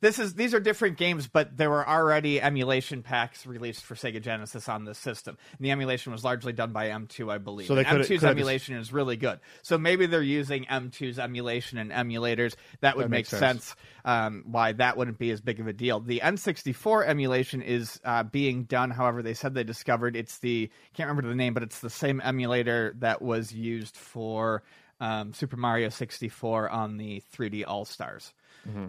this 0.00 0.18
is 0.18 0.34
these 0.34 0.52
are 0.54 0.60
different 0.60 0.98
games 0.98 1.26
but 1.28 1.56
there 1.56 1.70
were 1.70 1.88
already 1.88 2.40
emulation 2.40 3.02
packs 3.02 3.46
released 3.46 3.84
for 3.84 3.94
Sega 3.94 4.20
Genesis 4.20 4.68
on 4.68 4.84
this 4.84 4.98
system 4.98 5.38
and 5.56 5.64
the 5.64 5.70
emulation 5.70 6.12
was 6.12 6.24
largely 6.24 6.52
done 6.52 6.72
by 6.72 6.88
M2 6.88 7.32
I 7.32 7.38
believe 7.38 7.68
So 7.68 7.74
they 7.76 7.80
And 7.82 7.88
coulda- 7.88 8.02
M2's 8.04 8.08
coulda 8.08 8.20
just- 8.20 8.30
emulation 8.30 8.76
is 8.76 8.92
really 8.92 9.16
good 9.16 9.38
so 9.62 9.78
maybe 9.78 10.06
they're 10.06 10.20
using 10.22 10.64
M2's 10.64 11.18
emulation 11.18 11.78
and 11.78 11.90
emulators 11.92 12.56
that 12.80 12.96
would 12.96 13.04
That 13.06 13.10
make 13.10 13.26
sense. 13.26 13.40
sense 13.40 13.76
um, 14.04 14.42
why 14.46 14.72
that 14.72 14.96
wouldn't 14.96 15.18
be 15.18 15.30
as 15.30 15.40
big 15.40 15.60
of 15.60 15.66
a 15.66 15.72
deal. 15.74 16.00
The 16.00 16.20
N64 16.24 17.06
emulation 17.06 17.60
is 17.62 18.00
uh, 18.04 18.22
being 18.22 18.64
done. 18.64 18.90
However, 18.90 19.22
they 19.22 19.34
said 19.34 19.52
they 19.54 19.62
discovered 19.62 20.16
it's 20.16 20.38
the 20.38 20.70
can't 20.94 21.08
remember 21.08 21.28
the 21.28 21.34
name, 21.36 21.52
but 21.54 21.62
it's 21.62 21.80
the 21.80 21.90
same 21.90 22.20
emulator 22.24 22.94
that 23.00 23.20
was 23.22 23.52
used 23.52 23.96
for 23.96 24.62
um, 25.00 25.32
Super 25.34 25.56
Mario 25.58 25.90
64 25.90 26.70
on 26.70 26.96
the 26.96 27.22
3D 27.34 27.64
All 27.66 27.84
Stars. 27.84 28.32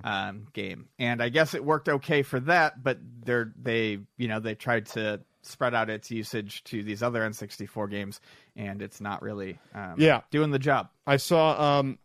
Um, 0.03 0.47
game, 0.53 0.89
and 0.99 1.21
I 1.23 1.29
guess 1.29 1.53
it 1.53 1.63
worked 1.63 1.87
okay 1.89 2.21
for 2.23 2.39
that, 2.41 2.83
but 2.83 2.99
they're 3.23 3.51
they 3.61 3.99
you 4.17 4.27
know 4.27 4.39
they 4.39 4.55
tried 4.55 4.87
to 4.87 5.21
spread 5.43 5.73
out 5.73 5.89
its 5.89 6.11
usage 6.11 6.63
to 6.65 6.83
these 6.83 7.01
other 7.01 7.21
N64 7.21 7.89
games, 7.89 8.19
and 8.55 8.81
it's 8.81 9.01
not 9.01 9.21
really 9.21 9.57
um, 9.73 9.95
Yeah. 9.97 10.21
doing 10.29 10.51
the 10.51 10.59
job. 10.59 10.89
I 11.07 11.17
saw 11.17 11.79
um 11.79 11.97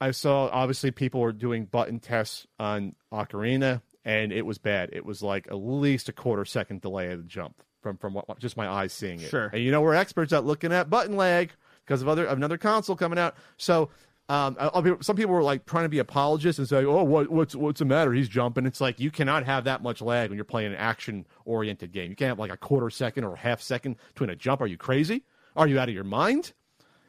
I 0.00 0.10
saw 0.10 0.48
obviously 0.52 0.90
people 0.90 1.20
were 1.20 1.32
doing 1.32 1.64
button 1.64 2.00
tests 2.00 2.46
on 2.58 2.94
Ocarina 3.12 3.80
and 4.04 4.30
it 4.32 4.42
was 4.44 4.58
bad. 4.58 4.90
It 4.92 5.04
was 5.06 5.22
like 5.22 5.46
at 5.48 5.54
least 5.56 6.08
a 6.08 6.12
quarter 6.12 6.44
second 6.44 6.82
delay 6.82 7.10
of 7.12 7.18
the 7.18 7.24
jump 7.24 7.62
from 7.80 7.96
from 7.96 8.12
what, 8.14 8.38
just 8.40 8.56
my 8.58 8.68
eyes 8.68 8.92
seeing 8.92 9.20
it. 9.20 9.30
Sure. 9.30 9.46
And 9.46 9.62
you 9.62 9.70
know 9.70 9.80
we're 9.80 9.94
experts 9.94 10.32
at 10.32 10.44
looking 10.44 10.72
at 10.72 10.90
button 10.90 11.16
lag 11.16 11.52
because 11.86 12.02
of 12.02 12.08
other 12.08 12.26
of 12.26 12.36
another 12.36 12.58
console 12.58 12.96
coming 12.96 13.18
out. 13.18 13.36
So 13.56 13.88
um, 14.28 14.56
some 15.02 15.14
people 15.14 15.32
were 15.32 15.42
like 15.42 15.66
trying 15.66 15.84
to 15.84 15.88
be 15.88 16.00
apologists 16.00 16.58
and 16.58 16.68
say, 16.68 16.84
"Oh, 16.84 17.04
what, 17.04 17.30
what's 17.30 17.54
what's 17.54 17.78
the 17.78 17.84
matter? 17.84 18.12
He's 18.12 18.28
jumping." 18.28 18.66
It's 18.66 18.80
like 18.80 18.98
you 18.98 19.10
cannot 19.10 19.44
have 19.44 19.64
that 19.64 19.82
much 19.82 20.02
lag 20.02 20.30
when 20.30 20.36
you're 20.36 20.44
playing 20.44 20.72
an 20.72 20.78
action-oriented 20.78 21.92
game. 21.92 22.10
You 22.10 22.16
can't 22.16 22.30
have 22.30 22.38
like 22.38 22.52
a 22.52 22.56
quarter 22.56 22.90
second 22.90 23.24
or 23.24 23.36
half 23.36 23.60
second 23.60 23.96
between 24.14 24.30
a 24.30 24.36
jump. 24.36 24.60
Are 24.60 24.66
you 24.66 24.76
crazy? 24.76 25.22
Are 25.54 25.68
you 25.68 25.78
out 25.78 25.88
of 25.88 25.94
your 25.94 26.04
mind? 26.04 26.52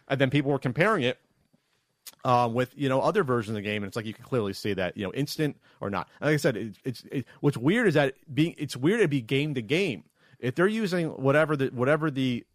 And 0.07 0.21
then 0.21 0.29
people 0.29 0.51
were 0.51 0.59
comparing 0.59 1.03
it 1.03 1.19
uh, 2.23 2.49
with 2.51 2.71
you 2.75 2.87
know 2.87 3.01
other 3.01 3.23
versions 3.23 3.57
of 3.57 3.63
the 3.63 3.67
game, 3.67 3.83
and 3.83 3.89
it's 3.89 3.95
like 3.95 4.05
you 4.05 4.13
can 4.13 4.23
clearly 4.23 4.53
see 4.53 4.73
that 4.73 4.95
you 4.95 5.03
know 5.03 5.13
instant 5.13 5.57
or 5.81 5.89
not. 5.89 6.07
Like 6.21 6.33
I 6.33 6.37
said, 6.37 6.55
it, 6.55 6.75
it's 6.83 7.03
it, 7.11 7.25
what's 7.41 7.57
weird 7.57 7.87
is 7.87 7.95
that 7.95 8.13
being 8.31 8.53
it's 8.59 8.77
weird 8.77 9.01
to 9.01 9.07
be 9.07 9.21
game 9.21 9.55
to 9.55 9.61
game. 9.61 10.03
If 10.39 10.53
they're 10.53 10.67
using 10.67 11.07
whatever 11.07 11.57
the 11.57 11.67
whatever 11.67 12.11
the 12.11 12.45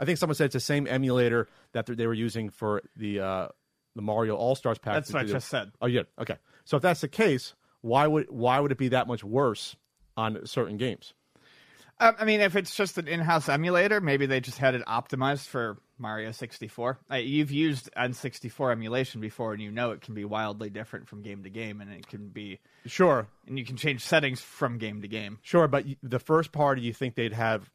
I 0.00 0.04
think 0.04 0.18
someone 0.18 0.36
said 0.36 0.46
it's 0.46 0.54
the 0.54 0.60
same 0.60 0.86
emulator 0.86 1.48
that 1.72 1.86
they 1.86 2.06
were 2.06 2.14
using 2.14 2.48
for 2.48 2.82
the 2.96 3.20
uh, 3.20 3.48
the 3.96 4.02
Mario 4.02 4.36
All 4.36 4.54
Stars 4.54 4.78
pack. 4.78 4.94
That's 4.94 5.12
what 5.12 5.22
I 5.22 5.26
just 5.26 5.48
said. 5.48 5.72
Oh 5.80 5.86
yeah, 5.86 6.02
okay. 6.18 6.36
So 6.64 6.76
if 6.76 6.82
that's 6.82 7.00
the 7.00 7.08
case, 7.08 7.54
why 7.80 8.06
would 8.06 8.26
why 8.30 8.60
would 8.60 8.72
it 8.72 8.78
be 8.78 8.88
that 8.88 9.06
much 9.06 9.22
worse 9.24 9.76
on 10.16 10.46
certain 10.46 10.76
games? 10.76 11.14
Um, 12.00 12.16
I 12.18 12.24
mean, 12.24 12.40
if 12.40 12.56
it's 12.56 12.74
just 12.74 12.98
an 12.98 13.06
in-house 13.06 13.48
emulator, 13.48 14.00
maybe 14.00 14.26
they 14.26 14.40
just 14.40 14.58
had 14.58 14.74
it 14.74 14.84
optimized 14.84 15.46
for 15.46 15.78
Mario 15.96 16.32
64. 16.32 16.98
Uh, 17.08 17.14
you've 17.14 17.52
used 17.52 17.88
N64 17.96 18.72
emulation 18.72 19.20
before, 19.20 19.52
and 19.52 19.62
you 19.62 19.70
know 19.70 19.92
it 19.92 20.00
can 20.00 20.12
be 20.12 20.24
wildly 20.24 20.70
different 20.70 21.06
from 21.06 21.22
game 21.22 21.44
to 21.44 21.50
game, 21.50 21.80
and 21.80 21.92
it 21.92 22.08
can 22.08 22.30
be, 22.30 22.58
Sure, 22.84 23.28
and 23.46 23.56
you 23.60 23.64
can 23.64 23.76
change 23.76 24.00
settings 24.04 24.40
from 24.40 24.78
game 24.78 25.02
to 25.02 25.08
game. 25.08 25.38
sure, 25.42 25.68
but 25.68 25.84
the 26.02 26.18
first 26.18 26.50
party 26.50 26.82
you 26.82 26.92
think 26.92 27.14
they'd 27.14 27.32
have, 27.32 27.70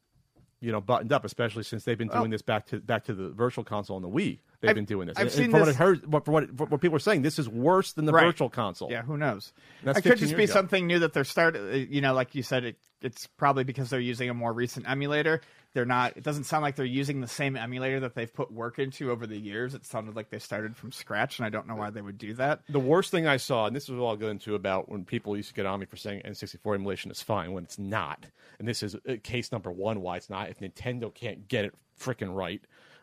you 0.60 0.72
know, 0.72 0.80
buttoned 0.80 1.12
up, 1.12 1.24
especially 1.24 1.62
since 1.62 1.84
they've 1.84 1.96
been 1.98 2.08
doing 2.08 2.20
Well- 2.22 2.30
this 2.30 2.42
back 2.42 2.66
to 2.66 2.80
back 2.80 3.04
to 3.04 3.14
the 3.14 3.30
virtual 3.30 3.64
console 3.64 3.96
and 3.96 4.04
the 4.04 4.08
Wii. 4.10 4.38
They've 4.60 4.68
I've- 4.70 4.74
been 4.74 4.84
doing 4.84 5.06
this. 5.08 5.16
I've 5.16 5.22
And- 5.26 5.32
seen 5.32 5.44
and 5.44 5.52
from 5.52 5.60
this- 5.60 5.68
what 5.68 5.76
heard, 5.76 6.06
what, 6.12 6.24
for 6.26 6.32
what, 6.32 6.52
what 6.70 6.80
people 6.82 6.96
are 6.96 7.00
saying, 7.00 7.22
this 7.22 7.38
is 7.38 7.48
worse 7.48 7.92
than 7.92 8.04
the 8.04 8.12
Right. 8.12 8.26
virtual 8.26 8.50
console. 8.50 8.90
Yeah, 8.90 9.02
who 9.02 9.16
knows? 9.16 9.52
That's 9.82 9.98
it 9.98 10.02
could 10.02 10.18
just 10.18 10.36
be 10.36 10.44
ago. 10.44 10.52
something 10.52 10.86
new 10.86 10.98
that 10.98 11.14
they're 11.14 11.24
starting. 11.24 11.62
Uh, 11.62 11.74
you 11.74 12.02
know, 12.02 12.12
like 12.12 12.34
you 12.34 12.42
said, 12.42 12.64
it, 12.64 12.76
it's 13.02 13.26
probably 13.26 13.64
because 13.64 13.90
they're 13.90 14.00
using 14.00 14.30
a 14.30 14.34
more 14.34 14.52
recent 14.52 14.88
emulator. 14.88 15.40
They're 15.72 15.86
not. 15.86 16.16
It 16.16 16.24
doesn't 16.24 16.44
sound 16.44 16.62
like 16.62 16.74
they're 16.74 16.84
using 16.84 17.20
the 17.20 17.28
same 17.28 17.56
emulator 17.56 18.00
that 18.00 18.14
they've 18.14 18.32
put 18.32 18.52
work 18.52 18.78
into 18.78 19.10
over 19.10 19.26
the 19.26 19.38
years. 19.38 19.74
It 19.74 19.86
sounded 19.86 20.16
like 20.16 20.30
they 20.30 20.40
started 20.40 20.76
from 20.76 20.90
scratch, 20.90 21.38
and 21.38 21.46
I 21.46 21.50
don't 21.50 21.68
know 21.68 21.76
why 21.76 21.90
they 21.90 22.02
would 22.02 22.18
do 22.18 22.34
that. 22.34 22.62
The 22.68 22.80
worst 22.80 23.10
thing 23.12 23.26
I 23.26 23.36
saw, 23.36 23.66
and 23.66 23.76
this 23.76 23.84
is 23.84 23.90
what 23.90 24.06
I'll 24.08 24.16
go 24.16 24.28
into 24.28 24.56
about 24.56 24.88
when 24.88 25.04
people 25.04 25.36
used 25.36 25.50
to 25.50 25.54
get 25.54 25.66
on 25.66 25.78
me 25.78 25.86
for 25.86 25.96
saying 25.96 26.22
N64 26.24 26.74
emulation 26.74 27.10
is 27.10 27.22
fine 27.22 27.52
when 27.52 27.62
it's 27.62 27.78
not. 27.78 28.26
And 28.58 28.66
this 28.66 28.82
is 28.82 28.96
uh, 28.96 29.16
case 29.22 29.52
number 29.52 29.70
one 29.70 30.00
why 30.00 30.16
it's 30.16 30.28
not. 30.28 30.50
If 30.50 30.58
Nintendo 30.58 31.14
can't 31.14 31.46
get 31.46 31.64
it 31.64 31.74
freaking 31.98 32.34
right. 32.34 32.60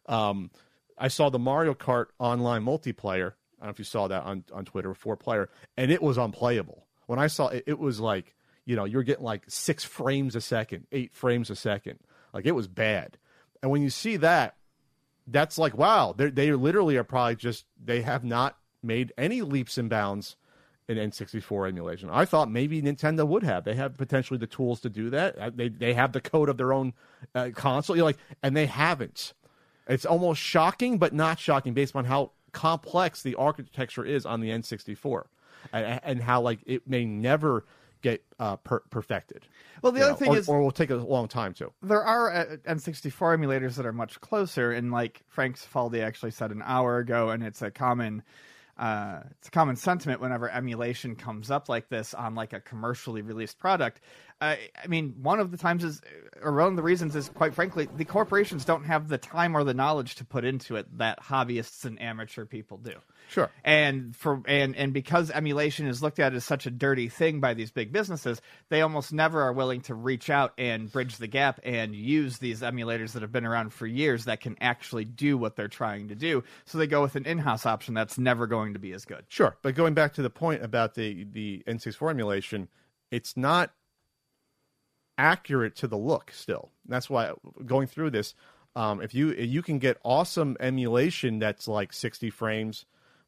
Um, 0.08 0.52
I 0.98 1.08
saw 1.08 1.30
the 1.30 1.40
Mario 1.40 1.74
Kart 1.74 2.08
online 2.20 2.64
multiplayer. 2.64 3.34
I 3.60 3.66
don't 3.66 3.68
know 3.68 3.70
if 3.70 3.80
you 3.80 3.86
saw 3.86 4.08
that 4.08 4.24
on, 4.24 4.44
on 4.52 4.66
Twitter, 4.66 4.94
four 4.94 5.16
player, 5.16 5.50
and 5.78 5.92
it 5.92 6.02
was 6.02 6.18
unplayable. 6.18 6.86
When 7.06 7.20
I 7.20 7.28
saw 7.28 7.48
it, 7.48 7.64
it 7.66 7.80
was 7.80 8.00
like, 8.00 8.36
you 8.68 8.76
know, 8.76 8.84
you're 8.84 9.02
getting 9.04 9.24
like 9.24 9.44
six 9.48 9.84
frames 9.84 10.36
a 10.36 10.42
second, 10.42 10.86
eight 10.92 11.16
frames 11.16 11.50
a 11.50 11.56
second. 11.56 12.00
Like 12.34 12.46
it 12.46 12.52
was 12.52 12.68
bad. 12.68 13.18
And 13.64 13.72
when 13.72 13.82
you 13.82 13.90
see 13.90 14.18
that, 14.18 14.56
that's 15.30 15.58
like 15.58 15.78
wow 15.78 16.14
they 16.18 16.54
literally 16.54 16.96
are 16.96 17.04
probably 17.04 17.36
just 17.36 17.66
they 17.84 18.02
have 18.02 18.24
not 18.24 18.58
made 18.82 19.12
any 19.18 19.42
leaps 19.42 19.78
and 19.78 19.90
bounds 19.90 20.38
in 20.88 20.98
N64 20.98 21.68
emulation. 21.68 22.10
I 22.10 22.24
thought 22.26 22.50
maybe 22.50 22.82
Nintendo 22.82 23.28
would 23.28 23.44
have. 23.44 23.66
They 23.66 23.76
have 23.76 23.98
potentially 23.98 24.38
the 24.38 24.48
tools 24.48 24.80
to 24.82 24.90
do 24.90 25.10
that. 25.10 25.38
Uh, 25.38 25.52
They 25.54 25.70
they 25.70 25.94
have 25.94 26.14
the 26.14 26.22
code 26.22 26.50
of 26.50 26.58
their 26.58 26.72
own 26.74 26.94
uh, 27.36 27.50
console. 27.56 27.96
You're 27.96 28.06
like, 28.06 28.20
and 28.44 28.56
they 28.56 28.68
haven't. 28.68 29.34
It's 29.88 30.06
almost 30.06 30.42
shocking, 30.42 30.98
but 30.98 31.14
not 31.14 31.40
shocking, 31.40 31.74
based 31.74 31.96
on 31.96 32.06
how 32.06 32.32
complex 32.52 33.22
the 33.22 33.36
architecture 33.36 34.04
is 34.06 34.26
on 34.26 34.42
the 34.42 34.50
N64, 34.50 35.24
and, 35.74 36.00
and 36.04 36.22
how 36.22 36.42
like 36.42 36.60
it 36.66 36.88
may 36.88 37.06
never 37.06 37.66
get 38.10 38.24
uh, 38.40 38.56
per- 38.58 38.84
perfected. 38.90 39.48
Well, 39.82 39.92
the 39.92 40.02
other 40.02 40.12
know, 40.12 40.18
thing 40.18 40.30
or, 40.30 40.38
is- 40.38 40.50
or 40.50 40.62
will 40.62 40.72
take 40.72 40.90
a 40.90 40.96
long 40.96 41.28
time 41.28 41.54
to. 41.56 41.72
there 41.82 42.04
are 42.04 42.32
uh, 42.34 42.46
N64 42.68 43.38
emulators 43.38 43.76
that 43.76 43.86
are 43.86 43.94
much 43.94 44.20
closer, 44.22 44.72
and 44.72 44.92
like 44.92 45.24
Frank 45.28 45.58
Cifaldi 45.58 46.02
actually 46.02 46.32
said 46.32 46.52
an 46.52 46.62
hour 46.66 46.98
ago, 47.00 47.30
and 47.30 47.44
it's 47.44 47.62
a 47.62 47.72
common. 47.72 48.24
Uh, 48.78 49.22
it's 49.32 49.48
a 49.48 49.52
common 49.52 49.76
sentiment 49.76 50.22
whenever 50.22 50.48
emulation 50.52 51.16
comes 51.16 51.50
up 51.50 51.68
like 51.68 51.90
this 51.90 52.14
on 52.14 52.36
like 52.36 52.54
a 52.54 52.60
commercially 52.60 53.24
released 53.24 53.58
product. 53.58 54.02
Uh, 54.40 54.56
I 54.84 54.88
mean, 54.88 55.16
one 55.24 55.40
of 55.40 55.50
the 55.50 55.58
times 55.58 55.84
is, 55.84 56.00
or 56.44 56.54
one 56.54 56.68
of 56.68 56.76
the 56.76 56.84
reasons 56.84 57.16
is, 57.16 57.28
quite 57.28 57.56
frankly, 57.56 57.90
the 57.96 58.06
corporations 58.06 58.66
don't 58.66 58.84
have 58.84 59.08
the 59.08 59.18
time 59.18 59.58
or 59.58 59.64
the 59.64 59.74
knowledge 59.74 60.14
to 60.16 60.26
put 60.26 60.46
into 60.46 60.76
it 60.76 60.96
that 61.00 61.20
hobbyists 61.24 61.86
and 61.86 62.00
amateur 62.00 62.46
people 62.46 62.78
do. 62.78 62.94
Sure. 63.30 63.50
And 63.64 64.16
for 64.16 64.42
and 64.48 64.76
and 64.76 64.94
because 64.94 65.30
emulation 65.32 65.88
is 65.88 66.02
looked 66.02 66.20
at 66.20 66.34
as 66.34 66.46
such 66.46 66.66
a 66.66 66.72
dirty 66.72 67.10
thing 67.10 67.40
by 67.40 67.54
these 67.54 67.72
big 67.72 67.92
businesses, 67.92 68.42
they 68.70 68.82
almost 68.82 69.12
never 69.12 69.42
are 69.42 69.54
willing 69.54 69.82
to 69.82 69.96
reach 69.96 70.30
out 70.30 70.54
and 70.58 70.92
bridge 70.92 71.18
the 71.18 71.28
gap 71.28 71.60
and 71.64 71.94
use 71.94 72.38
these 72.38 72.62
emulators 72.62 73.14
that 73.14 73.22
have 73.22 73.32
been 73.32 73.46
around 73.46 73.74
for 73.74 73.86
years 73.86 74.26
that 74.26 74.40
can 74.40 74.56
actually 74.62 75.06
do 75.06 75.38
what 75.38 75.56
they're 75.56 75.68
trying 75.68 76.08
to 76.08 76.16
do. 76.16 76.44
So 76.66 76.78
they 76.78 76.88
go 76.88 77.02
with 77.02 77.16
an 77.16 77.26
in-house 77.26 77.66
option 77.66 77.94
that's 77.94 78.18
never 78.18 78.48
going 78.48 78.74
to 78.74 78.80
be 78.80 78.94
as 78.94 79.06
good. 79.06 79.26
Sure, 79.28 79.58
but 79.62 79.76
going 79.76 79.94
back 79.94 80.14
to 80.14 80.22
the 80.22 80.30
point 80.30 80.64
about 80.64 80.96
the 80.96 81.26
the 81.26 81.64
N64 81.68 82.12
emulation, 82.12 82.70
it's 83.12 83.36
not 83.36 83.74
accurate 85.18 85.76
to 85.78 85.88
the 85.88 85.98
look. 85.98 86.32
Still, 86.32 86.72
that's 86.88 87.10
why 87.10 87.34
going 87.66 87.88
through 87.88 88.12
this, 88.12 88.36
um, 88.76 89.02
if 89.02 89.14
you 89.14 89.34
you 89.34 89.62
can 89.62 89.80
get 89.80 89.98
awesome 90.04 90.56
emulation 90.60 91.40
that's 91.40 91.68
like 91.68 91.92
60 91.92 92.30
frames, 92.30 92.86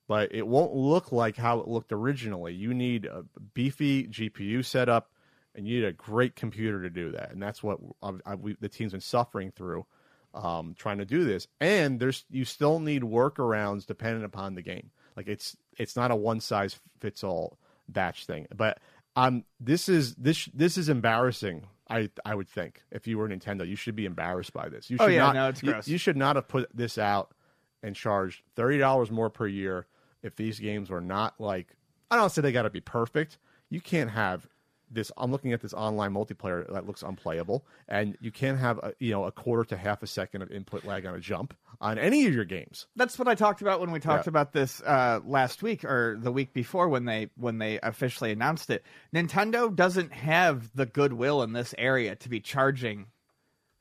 but 0.09 0.33
it 0.33 0.47
won't 0.47 0.73
look 0.73 1.11
like 1.11 1.37
how 1.37 1.59
it 1.59 1.67
looked 1.67 1.91
originally. 1.91 2.51
You 2.51 2.73
need 2.73 3.05
a 3.05 3.23
beefy 3.53 4.07
GPU 4.07 4.65
setup, 4.65 5.11
and 5.53 5.67
you 5.67 5.79
need 5.79 5.85
a 5.85 5.91
great 5.93 6.35
computer 6.35 6.81
to 6.81 6.89
do 6.89 7.11
that, 7.11 7.31
and 7.31 7.41
that's 7.41 7.61
what 7.61 7.77
I, 8.01 8.13
I, 8.25 8.35
we, 8.35 8.57
the 8.59 8.67
team's 8.67 8.91
been 8.91 9.01
suffering 9.01 9.51
through. 9.51 9.85
Um, 10.33 10.75
trying 10.77 10.97
to 10.99 11.05
do 11.05 11.23
this, 11.23 11.47
and 11.59 11.99
there's 11.99 12.25
you 12.29 12.43
still 12.43 12.79
need 12.79 13.01
workarounds 13.03 13.85
depending 13.85 14.23
upon 14.23 14.55
the 14.55 14.61
game. 14.61 14.91
Like 15.15 15.27
it's 15.27 15.55
it's 15.77 15.95
not 15.95 16.11
a 16.11 16.15
one 16.15 16.39
size 16.39 16.79
fits 16.99 17.23
all 17.23 17.57
batch 17.87 18.25
thing. 18.25 18.47
But 18.55 18.79
um, 19.15 19.43
this 19.59 19.89
is 19.89 20.15
this 20.15 20.45
this 20.53 20.77
is 20.77 20.89
embarrassing. 20.89 21.65
I 21.89 22.09
I 22.25 22.35
would 22.35 22.47
think 22.47 22.83
if 22.91 23.07
you 23.07 23.17
were 23.17 23.27
Nintendo, 23.27 23.67
you 23.67 23.75
should 23.75 23.95
be 23.95 24.05
embarrassed 24.05 24.53
by 24.53 24.69
this. 24.69 24.89
You 24.89 24.97
Oh, 24.99 25.07
yeah, 25.07 25.19
not, 25.19 25.35
no, 25.35 25.49
it's 25.49 25.63
you- 25.63 25.71
gross. 25.71 25.87
You, 25.87 25.97
should 25.97 26.17
not 26.17 26.35
have 26.35 26.47
put 26.47 26.69
this 26.75 26.97
out 26.99 27.33
and 27.81 27.95
charged 27.95 28.43
thirty 28.55 28.77
dollars 28.77 29.09
more 29.09 29.29
per 29.31 29.47
year 29.47 29.87
if 30.23 30.35
these 30.35 30.59
games 30.59 30.89
were 30.89 31.01
not 31.01 31.39
like 31.39 31.75
I 32.11 32.15
don't 32.15 32.31
say 32.31 32.41
they 32.41 32.51
got 32.51 32.63
to 32.63 32.69
be 32.69 32.81
perfect. 32.81 33.37
You 33.69 33.81
can't 33.81 34.09
have 34.09 34.47
this. 34.91 35.11
I'm 35.17 35.31
looking 35.31 35.53
at 35.53 35.61
this 35.61 35.73
online 35.75 36.11
multiplayer 36.13 36.65
that 36.73 36.87
looks 36.87 37.03
unplayable, 37.03 37.63
and 37.87 38.17
you 38.19 38.31
can't 38.31 38.57
have 38.57 38.79
a, 38.79 38.93
you 38.99 39.11
know 39.11 39.25
a 39.25 39.31
quarter 39.31 39.63
to 39.65 39.77
half 39.77 40.01
a 40.01 40.07
second 40.07 40.41
of 40.41 40.51
input 40.51 40.83
lag 40.83 41.05
on 41.05 41.13
a 41.13 41.19
jump 41.19 41.53
on 41.79 41.99
any 41.99 42.25
of 42.25 42.33
your 42.33 42.45
games. 42.45 42.87
That's 42.95 43.19
what 43.19 43.27
I 43.27 43.35
talked 43.35 43.61
about 43.61 43.79
when 43.79 43.91
we 43.91 43.99
talked 43.99 44.25
Yeah. 44.25 44.31
about 44.31 44.51
this 44.51 44.81
uh, 44.81 45.19
last 45.23 45.61
week 45.61 45.85
or 45.85 46.17
the 46.19 46.31
week 46.31 46.53
before 46.53 46.89
when 46.89 47.05
they 47.05 47.29
when 47.35 47.59
they 47.59 47.79
officially 47.83 48.31
announced 48.31 48.71
it. 48.71 48.83
Nintendo 49.13 49.73
doesn't 49.73 50.11
have 50.11 50.71
the 50.75 50.87
goodwill 50.87 51.43
in 51.43 51.53
this 51.53 51.75
area 51.77 52.15
to 52.15 52.27
be 52.29 52.39
charging 52.39 53.05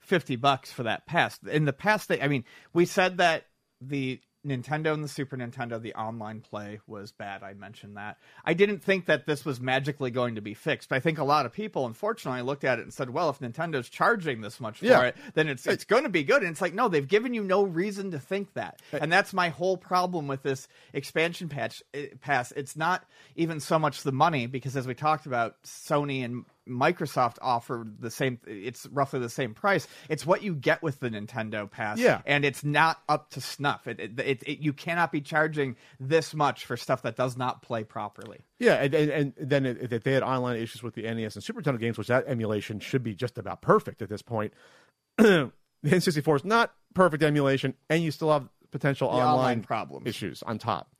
fifty 0.01 0.37
bucks 0.37 0.71
for 0.71 0.83
that 0.83 1.07
pass. 1.07 1.39
In 1.51 1.65
the 1.65 1.73
past, 1.73 2.09
they 2.11 2.21
I 2.21 2.29
mean, 2.29 2.45
we 2.75 2.85
said 2.85 3.17
that 3.17 3.45
the 3.81 4.21
Nintendo 4.49 4.93
and 4.95 5.05
the 5.05 5.09
Super 5.09 5.37
Nintendo, 5.37 5.81
the 5.81 5.95
online 5.95 6.41
play 6.41 6.81
was 6.87 7.13
bad. 7.13 7.43
I 7.43 7.55
mentioned 7.55 7.97
that. 7.97 8.19
I 8.45 8.55
didn't 8.55 8.83
think 8.83 9.07
that 9.07 9.27
this 9.27 9.45
was 9.45 9.61
magically 9.61 10.11
going 10.11 10.35
to 10.37 10.41
be 10.41 10.55
fixed. 10.55 10.93
I 10.93 11.01
think 11.01 11.19
a 11.19 11.25
lot 11.25 11.47
of 11.47 11.53
people, 11.53 11.87
unfortunately, 11.87 12.43
looked 12.43 12.65
at 12.65 12.79
it 12.79 12.83
and 12.83 12.93
said, 12.93 13.11
"Well, 13.11 13.31
if 13.31 13.39
Nintendo's 13.39 13.89
charging 13.89 14.41
this 14.41 14.61
much 14.61 14.79
for 14.79 14.87
Yeah. 14.87 15.03
it, 15.03 15.17
then 15.35 15.49
it's 15.49 15.67
it's 15.67 15.85
going 15.85 16.05
to 16.05 16.09
be 16.09 16.25
good." 16.25 16.43
And 16.43 16.51
it's 16.53 16.61
like, 16.61 16.75
no, 16.75 16.89
they've 16.89 17.07
given 17.07 17.35
you 17.35 17.43
no 17.45 17.63
reason 17.65 18.11
to 18.13 18.19
think 18.19 18.55
that. 18.55 18.81
And 18.93 19.13
that's 19.13 19.33
my 19.33 19.51
whole 19.51 19.77
problem 19.77 20.27
with 20.27 20.43
this 20.43 20.69
expansion 20.93 21.49
patch 21.49 21.83
eh, 21.95 22.07
pass. 22.21 22.53
It's 22.53 22.77
not 22.77 23.05
even 23.37 23.61
so 23.61 23.79
much 23.79 24.03
the 24.03 24.13
money 24.13 24.47
because, 24.47 24.77
as 24.77 24.87
we 24.87 24.95
talked 24.95 25.27
about, 25.27 25.63
Sony 25.65 26.25
and 26.25 26.45
Microsoft 26.69 27.37
offer 27.41 27.87
the 27.99 28.11
same. 28.11 28.39
It's 28.47 28.87
roughly 28.87 29.21
the 29.21 29.29
same 29.29 29.55
price. 29.55 29.87
It's 30.09 30.25
what 30.27 30.43
you 30.43 30.55
get 30.55 30.83
with 30.83 31.01
the 31.01 31.11
Nintendo 31.11 31.71
Pass, 31.71 31.99
Yeah. 31.99 32.21
and 32.27 32.45
it's 32.45 32.63
not 32.65 33.01
up 33.09 33.31
to 33.31 33.41
snuff. 33.41 33.87
It, 33.87 33.99
it, 34.01 34.19
it, 34.21 34.43
it 34.47 34.59
you 34.61 34.73
cannot 34.73 35.11
be 35.13 35.21
charging 35.21 35.77
this 35.99 36.35
much 36.35 36.65
for 36.67 36.77
stuff 36.77 37.03
that 37.03 37.17
does 37.17 37.37
not 37.37 37.63
play 37.63 37.85
properly. 37.85 38.39
Yeah, 38.59 38.75
and, 38.75 38.95
and, 38.95 39.11
and 39.11 39.35
then 39.39 39.67
if 39.67 40.03
they 40.03 40.13
had 40.13 40.23
online 40.23 40.57
issues 40.57 40.83
with 40.83 40.95
the 40.95 41.03
NES 41.03 41.35
and 41.37 41.43
Super 41.45 41.63
Nintendo 41.63 41.79
games, 41.81 41.99
which 41.99 42.09
that 42.09 42.25
emulation 42.27 42.81
should 42.81 43.03
be 43.03 43.15
just 43.15 43.39
about 43.39 43.63
perfect 43.63 44.03
at 44.03 44.09
this 44.09 44.23
point. 44.23 44.53
the 45.17 45.51
N64 45.85 46.37
is 46.37 46.45
not 46.45 46.73
perfect 46.95 47.23
emulation, 47.23 47.75
and 47.89 48.03
you 48.03 48.11
still 48.11 48.33
have 48.33 48.49
potential 48.71 49.09
online, 49.09 49.27
online 49.29 49.63
problems. 49.63 50.07
issues 50.07 50.43
on 50.43 50.59
top. 50.59 50.91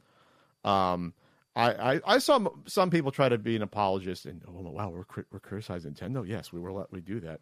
Um, 0.65 1.15
I, 1.59 1.95
I, 1.95 2.01
I 2.07 2.19
saw 2.19 2.49
some 2.67 2.89
people 2.89 3.11
try 3.11 3.29
to 3.29 3.37
be 3.37 3.57
an 3.57 3.63
apologist 3.63 4.27
and 4.27 4.41
oh 4.47 4.71
wow 4.71 4.91
we're 4.91 5.25
we're 5.33 5.41
criticizing 5.41 5.93
Nintendo. 5.93 6.27
Yes, 6.27 6.53
we 6.53 6.61
were 6.61 6.73
let 6.73 6.93
we 6.93 7.01
do 7.01 7.19
that, 7.21 7.41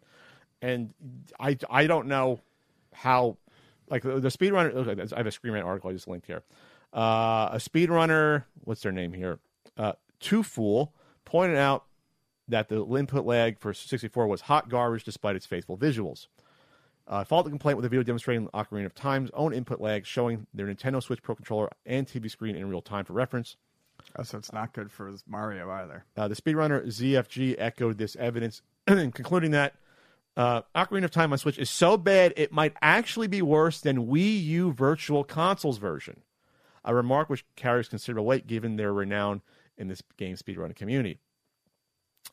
and 0.61 0.93
I 1.39 1.55
I 1.69 1.85
don't 1.85 2.07
know 2.07 2.39
how 2.93 3.37
like 3.89 4.01
the, 4.01 4.19
the 4.19 4.29
speedrunner. 4.29 5.13
I 5.13 5.17
have 5.17 5.27
a 5.27 5.31
Screen 5.31 5.55
article 5.55 5.91
I 5.91 5.93
just 5.93 6.07
linked 6.07 6.25
here. 6.25 6.41
Uh, 6.93 7.49
a 7.51 7.57
speedrunner, 7.57 8.45
what's 8.63 8.81
their 8.81 8.91
name 8.91 9.13
here? 9.13 9.39
Uh, 9.77 9.93
Two 10.19 10.41
Fool 10.41 10.95
pointed 11.23 11.57
out 11.57 11.85
that 12.47 12.69
the 12.69 12.83
input 12.95 13.25
lag 13.25 13.59
for 13.59 13.71
64 13.71 14.25
was 14.25 14.41
hot 14.41 14.67
garbage 14.67 15.03
despite 15.03 15.35
its 15.35 15.45
faithful 15.45 15.77
visuals. 15.77 16.27
Uh, 17.07 17.23
followed 17.23 17.43
the 17.43 17.49
complaint 17.49 17.77
with 17.77 17.85
a 17.85 17.89
video 17.89 18.03
demonstrating 18.03 18.47
Ocarina 18.47 18.85
of 18.85 18.95
Time's 18.95 19.29
own 19.33 19.53
input 19.53 19.79
lag, 19.79 20.05
showing 20.05 20.47
their 20.53 20.65
Nintendo 20.65 21.03
Switch 21.03 21.21
Pro 21.21 21.35
controller 21.35 21.69
and 21.85 22.07
TV 22.07 22.31
screen 22.31 22.55
in 22.55 22.67
real 22.67 22.81
time 22.81 23.05
for 23.05 23.13
reference. 23.13 23.57
Oh, 24.15 24.23
so 24.23 24.37
it's 24.37 24.53
not 24.53 24.73
good 24.73 24.91
for 24.91 25.13
Mario 25.27 25.69
either. 25.69 26.05
Uh, 26.15 26.27
the 26.27 26.35
speedrunner 26.35 26.85
ZFG 26.85 27.55
echoed 27.57 27.97
this 27.97 28.15
evidence, 28.15 28.61
concluding 28.87 29.51
that 29.51 29.75
uh, 30.35 30.61
Ocarina 30.75 31.05
of 31.05 31.11
Time 31.11 31.31
on 31.31 31.37
Switch 31.37 31.57
is 31.57 31.69
so 31.69 31.97
bad 31.97 32.33
it 32.37 32.51
might 32.51 32.75
actually 32.81 33.27
be 33.27 33.41
worse 33.41 33.79
than 33.79 34.07
Wii 34.07 34.43
U 34.43 34.71
Virtual 34.71 35.23
Consoles 35.23 35.77
version. 35.77 36.21
A 36.85 36.95
remark 36.95 37.29
which 37.29 37.45
carries 37.55 37.89
considerable 37.89 38.25
weight 38.25 38.47
given 38.47 38.75
their 38.75 38.93
renown 38.93 39.41
in 39.77 39.87
this 39.87 40.01
game 40.15 40.35
speedrunning 40.35 40.75
community. 40.75 41.19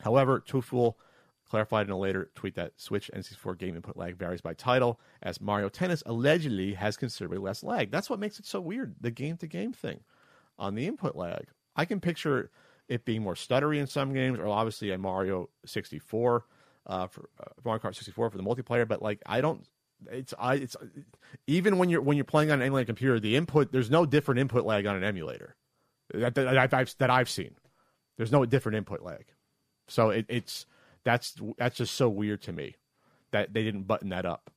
However, 0.01 0.41
Tuful 0.41 0.95
clarified 1.49 1.87
in 1.87 1.93
a 1.93 1.99
later 1.99 2.31
tweet 2.35 2.55
that 2.55 2.73
Switch 2.77 3.11
N64 3.15 3.59
game 3.59 3.75
input 3.77 3.97
lag 3.97 4.17
varies 4.17 4.41
by 4.41 4.55
title, 4.55 5.01
as 5.23 5.41
Mario 5.41 5.69
Tennis 5.69 6.03
allegedly 6.07 6.75
has 6.75 6.97
considerably 6.97 7.39
less 7.39 7.63
lag. 7.63 7.91
That's 7.91 8.09
what 8.09 8.19
makes 8.19 8.39
it 8.39 8.47
so 8.47 8.61
weird, 8.61 8.95
the 9.01 9.11
game 9.11 9.37
to 9.39 9.47
game 9.47 9.73
thing 9.73 10.01
on 10.59 10.75
the 10.75 10.87
input 10.87 11.17
lag. 11.17 11.47
I 11.77 11.85
can 11.85 12.01
picture 12.01 12.51
it 12.89 13.05
being 13.05 13.23
more 13.23 13.35
stuttery 13.35 13.79
in 13.79 13.87
some 13.87 14.13
games, 14.13 14.39
or 14.39 14.47
obviously 14.47 14.91
a 14.91 14.99
Mario 14.99 15.49
64 15.67 16.45
uh, 16.87 17.07
for 17.07 17.29
uh, 17.41 17.45
Mario 17.65 17.81
Kart 17.81 17.95
64 17.95 18.31
for 18.31 18.37
the 18.37 18.43
multiplayer. 18.45 18.87
But 18.87 19.03
like, 19.03 19.21
I 19.27 19.41
don't. 19.41 19.67
It's 20.11 20.35
I. 20.39 20.55
It's 20.57 20.77
even 21.47 21.79
when 21.79 21.89
you're 21.89 22.03
when 22.03 22.17
you're 22.17 22.25
playing 22.25 22.51
on 22.51 22.61
an 22.61 22.67
emulated 22.67 22.89
computer, 22.89 23.19
the 23.19 23.37
input 23.37 23.73
there's 23.73 23.91
no 23.91 24.05
different 24.05 24.41
input 24.41 24.65
lag 24.67 24.87
on 24.87 24.97
an 24.97 25.05
emulator 25.05 25.57
that 26.13 26.35
that, 26.35 26.59
I've- 26.59 26.77
I've, 26.77 26.95
that 26.99 27.11
I've 27.11 27.31
seen. 27.31 27.55
There's 28.19 28.33
no 28.33 28.45
different 28.45 28.77
input 28.77 29.03
lag, 29.03 29.25
so 29.89 30.11
it, 30.11 30.27
it's 30.29 30.67
that's 31.05 31.35
that's 31.59 31.77
just 31.77 31.95
so 31.95 32.09
weird 32.09 32.43
to 32.43 32.53
me 32.53 32.77
that 33.33 33.53
they 33.55 33.65
didn't 33.65 33.85
button 33.85 34.11
that 34.11 34.27
up. 34.27 34.51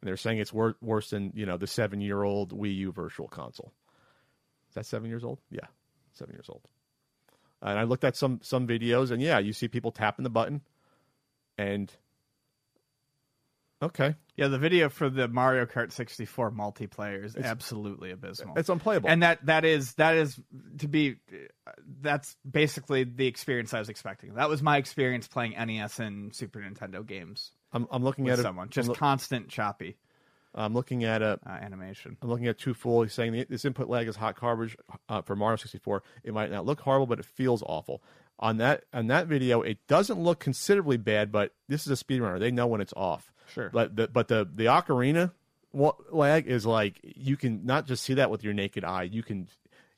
And 0.00 0.08
they're 0.08 0.16
saying 0.16 0.38
it's 0.38 0.52
wor- 0.52 0.76
worse 0.80 1.10
than 1.10 1.32
you 1.34 1.46
know 1.46 1.56
the 1.56 1.66
seven 1.66 2.00
year 2.00 2.22
old 2.22 2.52
Wii 2.56 2.74
U 2.76 2.92
Virtual 2.92 3.26
Console. 3.28 3.72
Is 4.70 4.74
that 4.74 4.86
seven 4.86 5.08
years 5.08 5.24
old? 5.24 5.40
Yeah, 5.50 5.66
seven 6.12 6.34
years 6.34 6.46
old. 6.48 6.62
And 7.62 7.78
I 7.78 7.82
looked 7.82 8.04
at 8.04 8.16
some 8.16 8.40
some 8.42 8.66
videos, 8.66 9.10
and 9.10 9.20
yeah, 9.20 9.38
you 9.38 9.52
see 9.52 9.68
people 9.68 9.90
tapping 9.92 10.22
the 10.22 10.30
button, 10.30 10.62
and 11.58 11.92
okay, 13.82 14.14
Yeah, 14.36 14.48
the 14.48 14.58
video 14.58 14.88
for 14.88 15.10
the 15.10 15.28
Mario 15.28 15.66
Kart 15.66 15.92
64 15.92 16.52
multiplayer 16.52 17.24
is 17.24 17.36
absolutely 17.36 18.12
abysmal. 18.12 18.54
it's 18.56 18.68
unplayable. 18.68 19.10
and 19.10 19.22
that 19.22 19.44
that 19.46 19.64
is 19.64 19.94
that 19.94 20.16
is 20.16 20.40
to 20.78 20.88
be 20.88 21.16
that's 22.00 22.36
basically 22.50 23.04
the 23.04 23.26
experience 23.26 23.74
I 23.74 23.78
was 23.78 23.88
expecting. 23.88 24.34
That 24.34 24.48
was 24.48 24.62
my 24.62 24.76
experience 24.78 25.28
playing 25.28 25.52
NES 25.52 25.98
and 25.98 26.34
Super 26.34 26.60
Nintendo 26.60 27.04
games 27.06 27.50
I'm 27.72 27.86
I'm 27.90 28.02
looking 28.02 28.28
at 28.28 28.38
it. 28.38 28.42
someone. 28.42 28.70
Just 28.70 28.90
I'm, 28.90 28.94
constant 28.94 29.48
choppy 29.48 29.96
I'm 30.54 30.74
looking 30.74 31.04
at 31.04 31.22
a. 31.22 31.38
uh, 31.46 31.50
animation. 31.50 32.16
I'm 32.20 32.28
looking 32.28 32.48
at 32.48 32.58
Too 32.58 32.74
Full. 32.74 33.02
He's 33.02 33.12
saying 33.12 33.44
this 33.48 33.64
input 33.64 33.88
lag 33.88 34.08
is 34.08 34.16
hot 34.16 34.38
garbage 34.38 34.76
uh, 35.08 35.22
for 35.22 35.36
Mario 35.36 35.56
64. 35.56 36.02
It 36.24 36.34
might 36.34 36.50
not 36.50 36.66
look 36.66 36.80
horrible, 36.80 37.06
but 37.06 37.18
it 37.18 37.24
feels 37.24 37.62
awful. 37.64 38.02
On 38.38 38.56
that 38.56 38.84
on 38.92 39.08
that 39.08 39.26
video, 39.26 39.60
it 39.62 39.78
doesn't 39.86 40.18
look 40.18 40.40
considerably 40.40 40.96
bad, 40.96 41.30
but 41.30 41.52
this 41.68 41.86
is 41.86 42.00
a 42.00 42.04
speedrunner. 42.04 42.40
They 42.40 42.50
know 42.50 42.66
when 42.66 42.80
it's 42.80 42.94
off. 42.96 43.32
Sure. 43.52 43.70
But 43.72 43.96
the 43.96 44.08
but 44.08 44.28
the 44.28 44.48
the 44.52 44.64
ocarina 44.64 45.32
lag 45.72 46.46
is 46.46 46.66
like 46.66 47.00
you 47.02 47.36
can 47.36 47.64
not 47.64 47.86
just 47.86 48.02
see 48.02 48.14
that 48.14 48.30
with 48.30 48.42
your 48.42 48.54
naked 48.54 48.84
eye. 48.84 49.04
You 49.04 49.22
can 49.22 49.48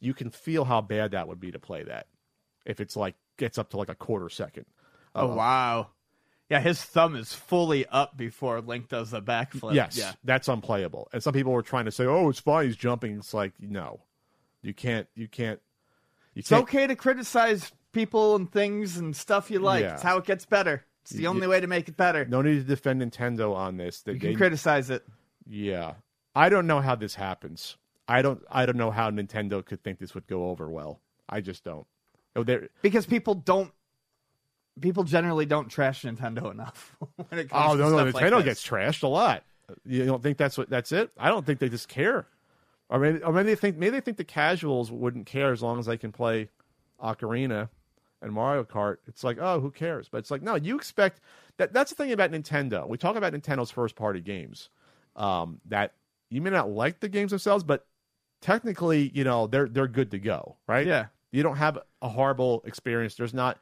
you 0.00 0.12
can 0.12 0.30
feel 0.30 0.64
how 0.64 0.80
bad 0.80 1.12
that 1.12 1.28
would 1.28 1.40
be 1.40 1.52
to 1.52 1.58
play 1.58 1.84
that 1.84 2.08
if 2.66 2.80
it's 2.80 2.96
like 2.96 3.14
gets 3.38 3.58
up 3.58 3.70
to 3.70 3.76
like 3.76 3.88
a 3.88 3.94
quarter 3.94 4.28
second. 4.28 4.66
Oh 5.14 5.34
wow. 5.34 5.88
Yeah, 6.52 6.60
his 6.60 6.82
thumb 6.82 7.16
is 7.16 7.32
fully 7.32 7.86
up 7.86 8.16
before 8.16 8.60
Link 8.60 8.88
does 8.88 9.10
the 9.10 9.20
backflip. 9.22 9.74
Yes, 9.74 9.96
Yeah. 9.96 10.12
that's 10.22 10.48
unplayable. 10.48 11.08
And 11.12 11.22
some 11.22 11.32
people 11.32 11.52
were 11.52 11.62
trying 11.62 11.86
to 11.86 11.90
say, 11.90 12.04
"Oh, 12.04 12.28
it's 12.28 12.40
fine. 12.40 12.66
He's 12.66 12.76
jumping." 12.76 13.16
It's 13.16 13.32
like 13.34 13.54
no, 13.58 14.00
you 14.62 14.74
can't. 14.74 15.08
You 15.14 15.28
can't. 15.28 15.60
You 16.34 16.40
It's 16.40 16.50
can't. 16.50 16.62
okay 16.64 16.86
to 16.86 16.94
criticize 16.94 17.72
people 17.92 18.36
and 18.36 18.50
things 18.52 18.96
and 18.98 19.16
stuff 19.16 19.50
you 19.50 19.58
like. 19.58 19.82
Yeah. 19.82 19.94
It's 19.94 20.02
how 20.02 20.18
it 20.18 20.24
gets 20.24 20.44
better. 20.46 20.84
It's 21.02 21.10
the 21.12 21.22
You- 21.22 21.28
only 21.28 21.46
way 21.46 21.60
to 21.60 21.66
make 21.66 21.88
it 21.88 21.96
better. 21.96 22.24
No 22.26 22.42
need 22.42 22.54
to 22.56 22.62
defend 22.64 23.02
Nintendo 23.02 23.54
on 23.56 23.76
this. 23.76 24.02
They, 24.02 24.12
you 24.12 24.20
can 24.20 24.30
they- 24.30 24.36
criticize 24.36 24.88
it. 24.90 25.04
yeah, 25.46 25.94
I 26.34 26.48
don't 26.48 26.66
know 26.66 26.80
how 26.80 26.94
this 26.94 27.14
happens. 27.16 27.76
I 28.06 28.20
don't. 28.22 28.42
I 28.50 28.66
don't 28.66 28.76
know 28.76 28.90
how 28.90 29.10
Nintendo 29.10 29.64
could 29.64 29.82
think 29.82 29.98
this 30.00 30.14
would 30.14 30.26
go 30.26 30.50
over 30.50 30.68
well. 30.68 31.00
I 31.28 31.40
just 31.40 31.64
don't. 31.64 31.86
Oh, 32.36 32.42
there. 32.44 32.68
because 32.82 33.06
people 33.06 33.34
don't 33.34 33.72
people 34.80 35.04
generally 35.04 35.46
don't 35.46 35.68
trash 35.68 36.02
Nintendo 36.02 36.50
enough 36.50 36.96
when 37.16 37.40
it 37.40 37.50
comes 37.50 37.72
Oh 37.72 37.74
no, 37.74 37.90
no, 37.90 37.96
like 38.04 38.14
Nintendo 38.14 38.36
this. 38.42 38.44
gets 38.44 38.66
trashed 38.66 39.02
a 39.02 39.08
lot. 39.08 39.44
You 39.86 40.04
don't 40.04 40.22
think 40.22 40.38
that's 40.38 40.58
what? 40.58 40.68
That's 40.68 40.92
it? 40.92 41.10
I 41.18 41.28
don't 41.28 41.46
think 41.46 41.58
they 41.58 41.68
just 41.68 41.88
care. 41.88 42.26
Or 42.88 42.98
maybe, 42.98 43.22
or 43.22 43.32
maybe 43.32 43.50
they 43.50 43.54
think 43.54 43.76
maybe 43.78 43.90
they 43.90 44.00
think 44.00 44.16
the 44.18 44.24
casuals 44.24 44.90
wouldn't 44.90 45.26
care 45.26 45.52
as 45.52 45.62
long 45.62 45.78
as 45.78 45.86
they 45.86 45.96
can 45.96 46.12
play 46.12 46.48
Ocarina 47.02 47.68
and 48.20 48.32
Mario 48.32 48.64
Kart. 48.64 48.98
It's 49.06 49.24
like, 49.24 49.38
oh, 49.40 49.60
who 49.60 49.70
cares? 49.70 50.08
But 50.08 50.18
it's 50.18 50.30
like, 50.30 50.42
no, 50.42 50.56
you 50.56 50.76
expect 50.76 51.20
that. 51.56 51.72
That's 51.72 51.90
the 51.90 51.96
thing 51.96 52.12
about 52.12 52.30
Nintendo. 52.32 52.86
We 52.86 52.98
talk 52.98 53.16
about 53.16 53.32
Nintendo's 53.32 53.70
first 53.70 53.96
party 53.96 54.20
games. 54.20 54.68
Um, 55.16 55.60
that 55.66 55.92
you 56.30 56.40
may 56.40 56.50
not 56.50 56.70
like 56.70 57.00
the 57.00 57.08
games 57.08 57.30
themselves, 57.30 57.64
but 57.64 57.86
technically, 58.40 59.10
you 59.14 59.24
know, 59.24 59.46
they're 59.46 59.68
they're 59.68 59.88
good 59.88 60.10
to 60.10 60.18
go, 60.18 60.56
right? 60.66 60.86
Yeah. 60.86 61.06
You 61.30 61.42
don't 61.42 61.56
have 61.56 61.78
a 62.02 62.08
horrible 62.08 62.62
experience. 62.66 63.14
There's 63.14 63.32
not 63.32 63.58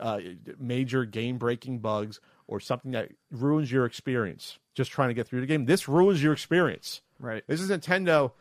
uh, 0.00 0.20
major 0.58 1.04
game 1.04 1.38
breaking 1.38 1.78
bugs 1.80 2.20
or 2.46 2.60
something 2.60 2.90
that 2.92 3.10
ruins 3.30 3.70
your 3.70 3.84
experience 3.86 4.58
just 4.74 4.90
trying 4.90 5.08
to 5.08 5.14
get 5.14 5.26
through 5.28 5.40
the 5.40 5.46
game. 5.46 5.66
This 5.66 5.88
ruins 5.88 6.22
your 6.22 6.32
experience. 6.32 7.02
Right. 7.18 7.42
This 7.46 7.60
is 7.60 7.70
Nintendo 7.70 8.32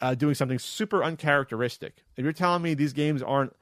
uh, 0.00 0.14
doing 0.14 0.34
something 0.34 0.58
super 0.58 1.04
uncharacteristic. 1.04 1.96
If 2.16 2.24
you're 2.24 2.32
telling 2.32 2.62
me 2.62 2.74
these 2.74 2.92
games 2.92 3.22
aren't 3.22 3.54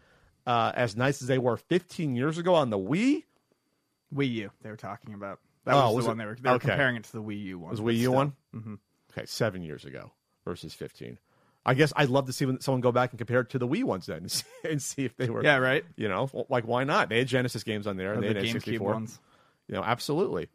uh, 0.46 0.72
as 0.74 0.96
nice 0.96 1.20
as 1.22 1.28
they 1.28 1.38
were 1.38 1.56
15 1.56 2.14
years 2.14 2.38
ago 2.38 2.54
on 2.54 2.70
the 2.70 2.78
Wii, 2.78 3.24
Wii 4.14 4.30
U 4.32 4.50
they 4.62 4.70
were 4.70 4.76
talking 4.76 5.14
about. 5.14 5.40
That 5.64 5.74
Oh, 5.74 5.86
was, 5.86 5.96
was 5.96 6.04
the 6.04 6.08
it? 6.08 6.10
one 6.12 6.18
they 6.18 6.24
were 6.26 6.36
they 6.40 6.48
were 6.50 6.54
Okay. 6.56 6.68
comparing 6.68 6.96
it 6.96 7.04
to 7.04 7.12
the 7.12 7.22
Wii 7.22 7.42
U 7.44 7.58
one. 7.58 7.70
was 7.72 7.80
but 7.80 7.86
Wii 7.88 7.94
U 7.96 8.00
still. 8.02 8.12
one? 8.14 8.32
Mm-hmm. 8.54 8.74
Okay, 9.12 9.26
seven 9.26 9.62
years 9.62 9.84
ago 9.84 10.12
versus 10.44 10.74
15. 10.74 11.18
I 11.66 11.74
guess 11.74 11.92
I'd 11.96 12.08
love 12.08 12.26
to 12.26 12.32
see 12.32 12.46
when 12.46 12.60
someone 12.60 12.80
go 12.80 12.92
back 12.92 13.10
and 13.10 13.18
compare 13.18 13.40
it 13.40 13.50
to 13.50 13.58
the 13.58 13.66
Wii 13.66 13.82
ones 13.82 14.06
then 14.06 14.18
and 14.22 14.30
see, 14.30 14.44
and 14.64 14.80
see 14.80 15.04
if 15.04 15.16
they 15.16 15.28
were. 15.28 15.42
Yeah, 15.42 15.56
right. 15.56 15.84
You 15.96 16.08
know, 16.08 16.46
like 16.48 16.66
why 16.66 16.84
not? 16.84 17.08
They 17.08 17.18
had 17.18 17.26
Genesis 17.28 17.64
games 17.64 17.86
on 17.86 17.96
there. 17.96 18.12
Or 18.12 18.14
and 18.14 18.22
the 18.22 18.32
they 18.32 18.46
had 18.46 18.56
GameCube 18.56 18.78
N64. 18.78 18.80
ones. 18.80 19.20
You 19.68 19.74
know, 19.74 19.82
absolutely. 19.82 20.48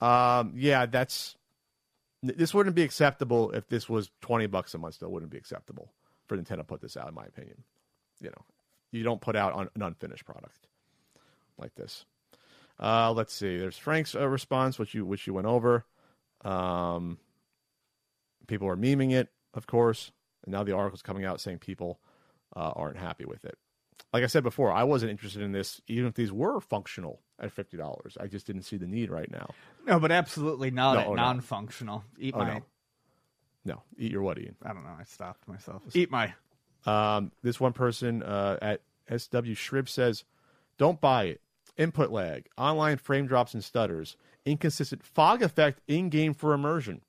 Um, 0.00 0.54
yeah, 0.56 0.86
that's 0.86 1.36
this 2.22 2.54
wouldn't 2.54 2.74
be 2.74 2.82
acceptable 2.82 3.50
if 3.50 3.68
this 3.68 3.88
was 3.88 4.10
twenty 4.22 4.46
bucks 4.46 4.74
a 4.74 4.78
month. 4.78 4.94
Still, 4.94 5.10
wouldn't 5.10 5.30
be 5.30 5.38
acceptable 5.38 5.92
for 6.26 6.36
Nintendo 6.38 6.58
to 6.58 6.64
put 6.64 6.80
this 6.80 6.96
out, 6.96 7.08
in 7.08 7.14
my 7.14 7.26
opinion. 7.26 7.62
You 8.20 8.30
know, 8.30 8.44
you 8.90 9.02
don't 9.02 9.20
put 9.20 9.36
out 9.36 9.54
un- 9.54 9.68
an 9.74 9.82
unfinished 9.82 10.24
product 10.24 10.66
like 11.58 11.74
this. 11.74 12.06
Uh, 12.80 13.12
let's 13.12 13.34
see. 13.34 13.58
There's 13.58 13.76
Frank's 13.76 14.14
uh, 14.14 14.26
response, 14.26 14.78
which 14.78 14.94
you 14.94 15.04
which 15.04 15.26
you 15.26 15.34
went 15.34 15.46
over. 15.46 15.84
Um, 16.42 17.18
people 18.46 18.68
are 18.68 18.76
memeing 18.76 19.12
it, 19.12 19.28
of 19.52 19.66
course, 19.66 20.10
and 20.44 20.52
now 20.52 20.62
the 20.62 20.74
article's 20.74 21.02
coming 21.02 21.24
out 21.24 21.40
saying 21.40 21.58
people 21.58 22.00
uh, 22.56 22.72
aren't 22.74 22.96
happy 22.96 23.24
with 23.24 23.44
it. 23.44 23.58
Like 24.12 24.22
I 24.22 24.26
said 24.26 24.42
before, 24.42 24.72
I 24.72 24.84
wasn't 24.84 25.10
interested 25.10 25.42
in 25.42 25.52
this, 25.52 25.80
even 25.88 26.06
if 26.06 26.14
these 26.14 26.32
were 26.32 26.60
functional 26.60 27.20
at 27.40 27.52
fifty 27.52 27.76
dollars. 27.76 28.16
I 28.20 28.26
just 28.26 28.46
didn't 28.46 28.62
see 28.62 28.76
the 28.76 28.86
need 28.86 29.10
right 29.10 29.30
now. 29.30 29.50
No, 29.86 29.98
but 29.98 30.12
absolutely 30.12 30.70
not 30.70 30.94
No, 30.94 31.06
oh, 31.12 31.14
non-functional. 31.14 32.04
Eat 32.18 32.34
Oh, 32.36 32.40
my. 32.40 32.54
no. 32.54 32.62
No, 33.66 33.82
eat 33.98 34.12
your 34.12 34.22
what, 34.22 34.38
Ian. 34.38 34.56
I 34.62 34.72
don't 34.74 34.84
know. 34.84 34.94
I 34.98 35.04
stopped 35.04 35.48
myself. 35.48 35.82
Eat 35.94 36.10
my. 36.10 36.34
Um, 36.86 37.32
this 37.42 37.58
one 37.58 37.72
person 37.72 38.22
uh, 38.22 38.58
at 38.60 38.82
SW 39.18 39.54
Shrib 39.54 39.88
says, 39.88 40.24
"Don't 40.76 41.00
buy 41.00 41.24
it. 41.24 41.40
Input 41.76 42.10
lag, 42.10 42.46
online 42.56 42.98
frame 42.98 43.26
drops 43.26 43.54
and 43.54 43.64
stutters, 43.64 44.16
inconsistent 44.44 45.02
fog 45.02 45.42
effect 45.42 45.80
in 45.88 46.08
game 46.08 46.34
for 46.34 46.52
immersion, 46.52 47.00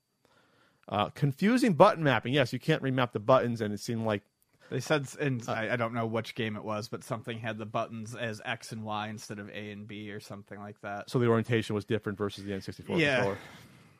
uh, 0.88 1.10
confusing 1.10 1.74
button 1.74 2.02
mapping. 2.04 2.32
Yes, 2.32 2.52
you 2.52 2.58
can't 2.58 2.82
remap 2.82 3.12
the 3.12 3.20
buttons, 3.20 3.60
and 3.60 3.72
it 3.74 3.80
seemed 3.80 4.04
like 4.04 4.22
They 4.70 4.80
said, 4.80 5.06
and 5.20 5.42
I, 5.48 5.72
I 5.72 5.76
don't 5.76 5.94
know 5.94 6.06
which 6.06 6.34
game 6.34 6.56
it 6.56 6.64
was, 6.64 6.88
but 6.88 7.02
something 7.04 7.38
had 7.38 7.58
the 7.58 7.66
buttons 7.66 8.14
as 8.14 8.40
X 8.44 8.72
and 8.72 8.84
Y 8.84 9.08
instead 9.08 9.38
of 9.38 9.48
A 9.50 9.70
and 9.70 9.86
B 9.86 10.10
or 10.12 10.20
something 10.20 10.58
like 10.58 10.80
that. 10.82 11.08
so 11.10 11.18
the 11.18 11.26
orientation 11.26 11.74
was 11.74 11.84
different 11.84 12.18
versus 12.18 12.44
the 12.44 12.52
N64 12.52 12.98
Yeah. 12.98 13.14
controller. 13.16 13.38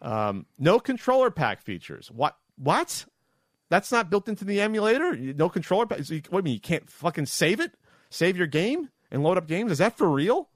Um, 0.03 0.47
no 0.59 0.79
controller 0.79 1.31
pack 1.31 1.63
features. 1.63 2.11
What? 2.11 2.37
What? 2.57 3.07
That's 3.69 3.91
not 3.91 4.11
built 4.11 4.29
into 4.29 4.45
the 4.45 4.61
emulator. 4.61 5.17
No 5.17 5.49
controller 5.49 5.87
pack. 5.87 6.05
So 6.05 6.15
you, 6.15 6.23
what 6.31 6.45
do 6.45 6.51
you 6.51 6.53
mean? 6.53 6.55
You 6.55 6.61
can't 6.61 6.89
fucking 6.89 7.27
save 7.27 7.61
it? 7.61 7.73
Save 8.11 8.37
your 8.37 8.47
game 8.47 8.91
and 9.11 9.23
load 9.25 9.39
up 9.39 9.49
games? 9.49 9.73
Is 9.73 9.79
that 9.79 9.97
for 9.99 10.09
real? 10.09 10.49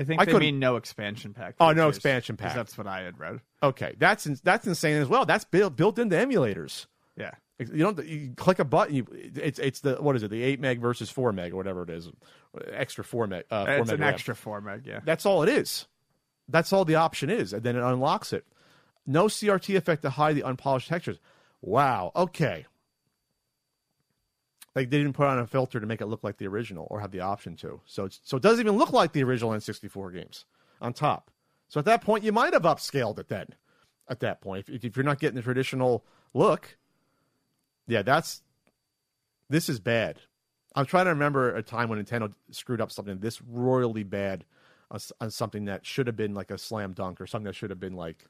I 0.00 0.04
think 0.04 0.20
I 0.20 0.24
they 0.24 0.32
couldn't- 0.32 0.46
mean 0.46 0.58
no 0.58 0.76
expansion 0.76 1.34
pack. 1.34 1.56
Oh, 1.60 1.72
no 1.72 1.84
features, 1.88 1.96
expansion 1.96 2.36
'cause 2.36 2.46
pack. 2.48 2.56
That's 2.56 2.78
what 2.78 2.86
I 2.86 3.02
had 3.02 3.18
read. 3.18 3.40
Okay, 3.62 3.94
that's 3.98 4.26
ins- 4.26 4.40
that's 4.40 4.66
insane 4.66 4.96
as 5.00 5.08
well. 5.08 5.26
That's 5.26 5.44
built 5.44 5.76
built 5.76 5.98
into 5.98 6.16
emulators. 6.16 6.86
Yeah. 7.16 7.32
You 7.58 7.66
don't 7.84 8.02
you 8.06 8.32
click 8.36 8.58
a 8.58 8.64
button. 8.64 8.94
You, 8.94 9.06
it's 9.12 9.58
it's 9.58 9.80
the 9.80 9.96
what 9.96 10.16
is 10.16 10.22
it? 10.22 10.30
The 10.30 10.42
eight 10.42 10.60
meg 10.60 10.80
versus 10.80 11.10
four 11.10 11.30
meg 11.32 11.52
or 11.52 11.56
whatever 11.56 11.82
it 11.82 11.90
is, 11.90 12.08
extra 12.72 13.04
four 13.04 13.26
meg. 13.26 13.44
Uh, 13.50 13.66
four 13.66 13.74
It's 13.76 13.86
meg 13.90 13.94
an 13.96 14.00
RAM. 14.00 14.14
extra 14.14 14.34
four 14.34 14.60
meg, 14.62 14.86
yeah. 14.86 15.00
That's 15.04 15.26
all 15.26 15.42
it 15.42 15.50
is. 15.50 15.86
That's 16.48 16.72
all 16.72 16.86
the 16.86 16.94
option 16.94 17.28
is, 17.28 17.52
and 17.52 17.62
then 17.62 17.76
it 17.76 17.82
unlocks 17.82 18.32
it. 18.32 18.46
No 19.06 19.26
CRT 19.26 19.76
effect 19.76 20.00
to 20.02 20.10
hide 20.10 20.36
the 20.36 20.42
unpolished 20.42 20.88
textures. 20.88 21.18
Wow. 21.60 22.12
Okay. 22.16 22.64
Like 24.74 24.90
they 24.90 24.98
didn't 24.98 25.14
put 25.14 25.26
on 25.26 25.38
a 25.38 25.46
filter 25.46 25.80
to 25.80 25.86
make 25.86 26.00
it 26.00 26.06
look 26.06 26.22
like 26.22 26.38
the 26.38 26.46
original, 26.46 26.86
or 26.90 27.00
have 27.00 27.10
the 27.10 27.20
option 27.20 27.56
to. 27.56 27.80
So 27.86 28.08
so 28.22 28.36
it 28.36 28.42
doesn't 28.42 28.64
even 28.64 28.78
look 28.78 28.92
like 28.92 29.12
the 29.12 29.24
original 29.24 29.50
N64 29.50 30.12
games 30.14 30.44
on 30.80 30.92
top. 30.92 31.30
So 31.68 31.78
at 31.78 31.86
that 31.86 32.02
point, 32.02 32.24
you 32.24 32.32
might 32.32 32.52
have 32.52 32.62
upscaled 32.62 33.18
it 33.18 33.28
then. 33.28 33.46
At 34.08 34.20
that 34.20 34.40
point, 34.40 34.68
if, 34.68 34.84
if 34.84 34.96
you're 34.96 35.04
not 35.04 35.20
getting 35.20 35.36
the 35.36 35.42
traditional 35.42 36.04
look, 36.34 36.76
yeah, 37.86 38.02
that's 38.02 38.42
this 39.48 39.68
is 39.68 39.78
bad. 39.78 40.18
I'm 40.74 40.86
trying 40.86 41.04
to 41.04 41.10
remember 41.10 41.54
a 41.54 41.62
time 41.62 41.88
when 41.88 42.04
Nintendo 42.04 42.32
screwed 42.50 42.80
up 42.80 42.92
something 42.92 43.18
this 43.18 43.40
royally 43.42 44.04
bad 44.04 44.44
on, 44.90 45.00
on 45.20 45.30
something 45.30 45.66
that 45.66 45.86
should 45.86 46.06
have 46.06 46.16
been 46.16 46.34
like 46.34 46.50
a 46.50 46.58
slam 46.58 46.92
dunk 46.92 47.20
or 47.20 47.26
something 47.26 47.46
that 47.46 47.54
should 47.54 47.70
have 47.70 47.80
been 47.80 47.94
like, 47.94 48.24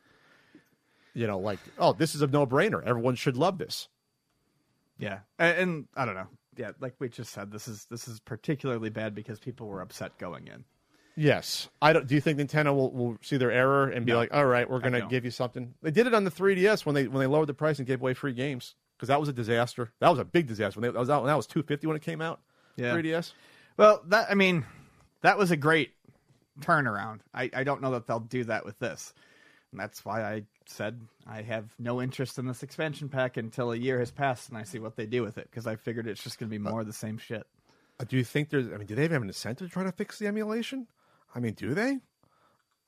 you 1.15 1.27
know, 1.27 1.39
like 1.39 1.59
oh, 1.79 1.93
this 1.93 2.15
is 2.15 2.23
a 2.23 2.27
no 2.27 2.47
brainer. 2.47 2.85
Everyone 2.85 3.15
should 3.15 3.37
love 3.37 3.59
this. 3.59 3.89
Yeah, 5.01 5.21
and, 5.39 5.59
and 5.59 5.89
I 5.97 6.05
don't 6.05 6.15
know. 6.15 6.29
Yeah, 6.57 6.73
like 6.81 6.95
we 6.99 7.09
just 7.09 7.33
said, 7.33 7.51
this 7.51 7.69
is 7.69 7.87
this 7.87 8.07
is 8.07 8.21
particularly 8.21 8.91
bad 8.91 9.15
because 9.15 9.39
people 9.39 9.67
were 9.67 9.81
upset 9.81 10.17
going 10.19 10.47
in. 10.49 10.65
Yes, 11.17 11.69
I 11.83 11.93
don't. 11.93 12.07
Do 12.07 12.15
you 12.15 12.21
think 12.21 12.39
Nintendo 12.39 12.75
will, 12.75 12.93
will 12.93 13.17
see 13.23 13.37
their 13.37 13.51
error 13.51 13.89
and 13.89 14.07
be 14.07 14.13
No, 14.13 14.19
like, 14.19 14.33
all 14.33 14.47
right, 14.47 14.69
we're 14.69 14.81
going 14.81 14.93
to 14.93 15.07
give 15.09 15.25
you 15.25 15.31
something? 15.31 15.75
They 15.83 15.91
did 15.91 16.07
it 16.07 16.15
on 16.15 16.25
the 16.25 16.31
3DS 16.31 16.87
when 16.87 16.95
they 16.95 17.09
when 17.09 17.21
they 17.21 17.27
lowered 17.27 17.49
the 17.49 17.55
price 17.55 17.79
and 17.79 17.87
gave 17.87 18.01
away 18.01 18.15
free 18.15 18.33
games 18.33 18.75
because 18.97 19.09
that 19.09 19.19
was 19.19 19.29
a 19.29 19.33
disaster. 19.33 19.93
That 20.01 20.11
was 20.11 20.19
a 20.19 20.25
big 20.25 20.47
disaster. 20.47 20.79
When 20.79 20.89
they, 20.89 20.93
that 20.93 20.99
was 20.99 21.11
out, 21.11 21.25
that 21.25 21.37
was 21.37 21.47
250 21.47 21.87
when 21.87 21.97
it 21.97 22.03
came 22.03 22.21
out. 22.21 22.41
Yeah. 22.77 22.95
3DS. 22.95 23.33
Well, 23.77 24.03
that 24.09 24.31
I 24.31 24.35
mean, 24.35 24.65
that 25.23 25.39
was 25.39 25.51
a 25.51 25.57
great 25.57 25.91
turnaround. 26.61 27.21
I, 27.35 27.51
I 27.55 27.65
don't 27.65 27.83
know 27.83 27.93
that 27.93 28.07
they'll 28.07 28.21
do 28.21 28.45
that 28.45 28.65
with 28.65 28.79
this. 28.79 29.13
And 29.73 29.81
that's 29.81 30.05
why 30.05 30.23
I 30.23 30.43
said 30.71 31.01
I 31.27 31.43
have 31.43 31.75
no 31.79 32.01
interest 32.01 32.39
in 32.39 32.47
this 32.47 32.63
expansion 32.63 33.09
pack 33.09 33.37
until 33.37 33.73
a 33.73 33.77
year 33.77 33.99
has 33.99 34.11
passed 34.11 34.49
and 34.49 34.57
I 34.59 34.63
see 34.63 34.79
what 34.79 34.97
they 34.97 35.07
do 35.07 35.23
with 35.23 35.39
it 35.39 35.49
because 35.51 35.67
I 35.67 35.77
figured 35.77 36.07
it's 36.07 36.23
just 36.23 36.39
going 36.39 36.49
to 36.51 36.59
be 36.59 36.63
more 36.63 36.81
of 36.81 36.87
the 36.87 36.93
same 36.93 37.19
shit. 37.19 37.47
Uh, 37.99 38.05
Do 38.09 38.17
you 38.17 38.25
think 38.25 38.51
there's? 38.51 38.67
I 38.69 38.77
mean, 38.77 38.87
do 38.87 38.95
they 38.95 39.03
have 39.03 39.13
an 39.23 39.29
incentive 39.29 39.69
to 39.69 39.73
try 39.73 39.85
to 39.85 39.93
fix 39.93 40.19
the 40.19 40.27
emulation? 40.27 40.87
I 41.35 41.41
mean, 41.41 41.55
do 41.55 41.75
they? 41.75 41.99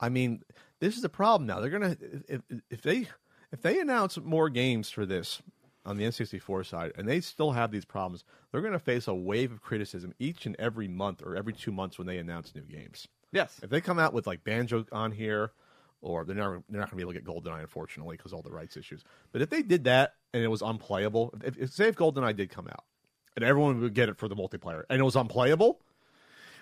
I 0.01 0.09
mean, 0.09 0.43
this 0.81 0.97
is 0.97 1.03
the 1.03 1.09
problem 1.09 1.47
now. 1.47 1.61
They're 1.61 1.71
gonna 1.71 1.97
if 2.29 2.41
if 2.71 2.83
they 2.83 3.09
if 3.53 3.63
they 3.63 3.79
announce 3.81 4.19
more 4.19 4.49
games 4.49 4.91
for 4.91 5.05
this 5.05 5.43
on 5.85 5.97
the 5.97 6.05
N64 6.05 6.65
side, 6.67 6.93
and 6.97 7.09
they 7.09 7.21
still 7.21 7.53
have 7.53 7.71
these 7.73 7.85
problems, 7.85 8.25
they're 8.51 8.63
gonna 8.63 8.79
face 8.79 9.07
a 9.07 9.15
wave 9.15 9.53
of 9.53 9.63
criticism 9.63 10.15
each 10.19 10.47
and 10.47 10.57
every 10.59 10.89
month 10.89 11.23
or 11.25 11.37
every 11.37 11.53
two 11.53 11.73
months 11.73 11.99
when 11.99 12.07
they 12.07 12.19
announce 12.19 12.55
new 12.55 12.63
games. 12.63 13.07
Yes. 13.33 13.61
If 13.63 13.71
they 13.71 13.81
come 13.81 13.99
out 13.99 14.13
with 14.13 14.27
like 14.27 14.45
Banjo 14.45 14.87
on 14.93 15.13
here, 15.13 15.53
or 16.03 16.25
they're 16.25 16.37
never 16.37 16.63
they're 16.69 16.81
not 16.81 16.91
going 16.91 16.99
to 17.01 17.07
be 17.07 17.11
able 17.11 17.13
to 17.13 17.21
get 17.21 17.27
GoldenEye 17.27 17.61
unfortunately 17.61 18.17
because 18.17 18.33
all 18.33 18.43
the 18.43 18.51
rights 18.51 18.77
issues. 18.77 19.03
But 19.31 19.41
if 19.41 19.49
they 19.49 19.63
did 19.63 19.85
that 19.85 20.15
and 20.35 20.43
it 20.43 20.49
was 20.49 20.61
unplayable, 20.61 21.33
if, 21.43 21.57
if 21.57 21.73
say 21.73 21.89
if 21.89 21.97
GoldenEye 21.97 22.37
did 22.37 22.51
come 22.51 22.69
out 22.69 22.85
and 23.37 23.45
everyone 23.45 23.81
would 23.81 23.95
get 23.95 24.09
it 24.09 24.19
for 24.19 24.29
the 24.29 24.37
multiplayer 24.37 24.83
and 24.91 25.01
it 25.01 25.05
was 25.05 25.17
unplayable, 25.17 25.81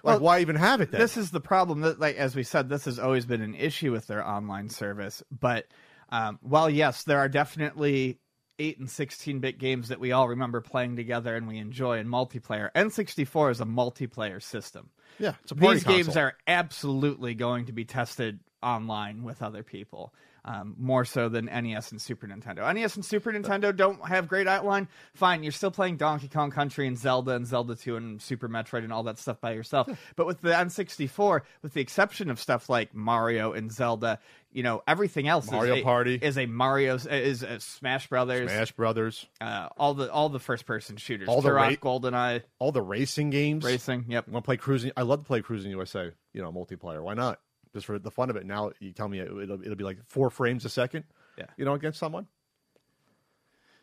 like 0.03 0.15
Well, 0.15 0.21
why 0.21 0.41
even 0.41 0.57
have 0.57 0.81
it 0.81 0.91
then? 0.93 1.01
This 1.01 1.17
is 1.17 1.31
the 1.31 1.41
problem. 1.41 1.81
That, 1.81 1.99
like 1.99 2.17
as 2.17 2.37
we 2.37 2.43
said, 2.43 2.69
this 2.69 2.85
has 2.85 2.99
always 2.99 3.27
been 3.27 3.43
an 3.43 3.55
issue 3.55 3.93
with 3.93 4.07
their 4.07 4.27
online 4.27 4.69
service. 4.69 5.23
But 5.31 5.67
um, 6.11 6.39
while 6.43 6.71
yes, 6.71 7.05
there 7.05 7.19
are 7.19 7.29
definitely 7.29 8.19
eight 8.59 8.79
and 8.79 8.91
sixteen 8.91 9.41
bit 9.41 9.59
games 9.59 9.89
that 9.89 10.01
we 10.01 10.13
all 10.13 10.29
remember 10.29 10.61
playing 10.61 10.97
together 10.97 11.35
and 11.35 11.49
we 11.49 11.57
enjoy 11.59 11.99
in 11.99 12.07
multiplayer. 12.07 12.69
N 12.75 12.91
sixty 12.91 13.25
four 13.25 13.51
is 13.51 13.61
a 13.61 13.65
multiplayer 13.65 14.43
system. 14.43 14.91
yeah, 15.19 15.35
it's 15.43 15.53
a 15.53 15.55
party 15.55 15.75
These 15.77 15.85
games 15.85 16.17
are 16.17 16.35
absolutely 16.47 17.35
going 17.35 17.67
to 17.67 17.73
be 17.73 17.85
tested 17.85 18.41
online 18.63 19.23
with 19.23 19.43
other 19.43 19.63
people. 19.63 20.13
Um, 20.43 20.75
more 20.79 21.05
so 21.05 21.29
than 21.29 21.45
NES 21.45 21.91
and 21.93 22.01
Super 22.01 22.27
Nintendo. 22.27 22.75
NES 22.75 22.97
and 22.97 23.05
Super 23.05 23.31
Nintendo 23.31 23.77
don't 23.77 24.03
have 24.09 24.27
great 24.27 24.47
outline. 24.49 24.89
Fine, 25.13 25.43
you're 25.43 25.53
still 25.53 25.71
playing 25.71 25.99
Donkey 25.99 26.29
Kong 26.29 26.51
Country 26.51 26.87
and 26.87 26.97
Zelda 26.97 27.33
and 27.33 27.47
Zelda 27.47 27.77
2 27.77 27.97
and 27.97 28.23
Super 28.23 28.49
Metroid 28.49 28.83
and 28.83 28.91
all 28.91 29.03
that 29.03 29.19
stuff 29.19 29.39
by 29.39 29.53
yourself. 29.53 29.87
But 30.17 30.27
with 30.27 30.41
the 30.41 30.49
N64, 30.53 31.43
with 31.61 31.75
the 31.75 31.83
exception 31.83 32.31
of 32.31 32.41
stuff 32.41 32.71
like 32.71 32.95
Mario 32.95 33.53
and 33.53 33.71
Zelda, 33.71 34.19
you 34.51 34.63
know 34.63 34.83
everything 34.89 35.29
else 35.29 35.51
Mario 35.51 35.75
is 35.75 35.81
a, 35.81 35.85
Party. 35.85 36.19
is 36.21 36.39
a 36.39 36.47
Mario 36.47 36.95
is 36.95 37.43
a 37.43 37.61
Smash 37.61 38.09
Brothers, 38.09 38.51
Smash 38.51 38.73
Brothers, 38.73 39.27
uh, 39.43 39.69
all 39.77 39.93
the 39.93 40.11
all 40.11 40.31
the 40.31 40.41
first 40.41 40.65
person 40.65 40.97
shooters, 40.97 41.29
All 41.29 41.43
the 41.43 41.51
Turok, 41.51 41.55
ra- 41.83 41.99
GoldenEye, 41.99 42.43
all 42.59 42.73
the 42.73 42.83
racing 42.83 43.29
games. 43.29 43.63
Racing. 43.63 44.07
Yep. 44.09 44.29
Want 44.29 44.43
to 44.45 44.47
play 44.47 44.57
Cruis'n? 44.57 44.91
I 44.97 45.03
love 45.03 45.21
to 45.21 45.27
play 45.27 45.43
Cruis'n 45.43 45.69
USA. 45.71 46.13
You 46.33 46.41
know, 46.43 46.51
multiplayer. 46.51 47.03
Why 47.03 47.13
not? 47.13 47.41
Just 47.73 47.87
for 47.87 47.99
the 47.99 48.11
fun 48.11 48.31
of 48.31 48.37
it. 48.37 48.45
Now 48.45 48.73
you 48.81 48.93
tell 48.93 49.09
me 49.09 49.21
it'll, 49.21 49.41
it'll 49.41 49.77
be 49.77 49.85
like 49.85 49.99
four 50.07 50.31
frames 50.31 50.65
a 50.65 50.69
second. 50.69 51.05
Yeah. 51.39 51.47
You 51.57 51.65
know, 51.65 51.75
against 51.75 51.99
someone. 51.99 52.27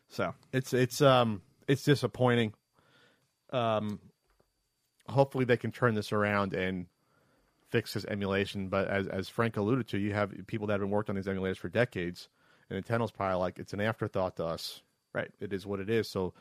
So 0.09 0.33
It's 0.51 0.73
it's 0.73 1.01
um 1.01 1.41
it's 1.67 1.83
disappointing. 1.83 2.53
Um, 3.51 3.99
hopefully 5.07 5.45
they 5.45 5.57
can 5.57 5.71
turn 5.71 5.95
this 5.95 6.11
around 6.11 6.53
and 6.53 6.87
fix 7.69 7.93
this 7.93 8.05
emulation. 8.05 8.69
But 8.69 8.87
as 8.87 9.07
as 9.07 9.29
Frank 9.29 9.57
alluded 9.57 9.87
to, 9.89 9.97
you 9.97 10.13
have 10.13 10.33
people 10.47 10.67
that 10.67 10.73
have 10.73 10.81
been 10.81 10.89
working 10.89 11.13
on 11.13 11.15
these 11.17 11.25
emulators 11.25 11.57
for 11.57 11.69
decades, 11.69 12.29
and 12.69 12.83
Nintendo's 12.83 13.11
probably 13.11 13.37
like 13.37 13.59
it's 13.59 13.73
an 13.73 13.81
afterthought 13.81 14.35
to 14.37 14.45
us. 14.45 14.81
Right. 15.13 15.31
It 15.39 15.53
is 15.53 15.65
what 15.65 15.79
it 15.79 15.89
is. 15.89 16.09
So, 16.09 16.33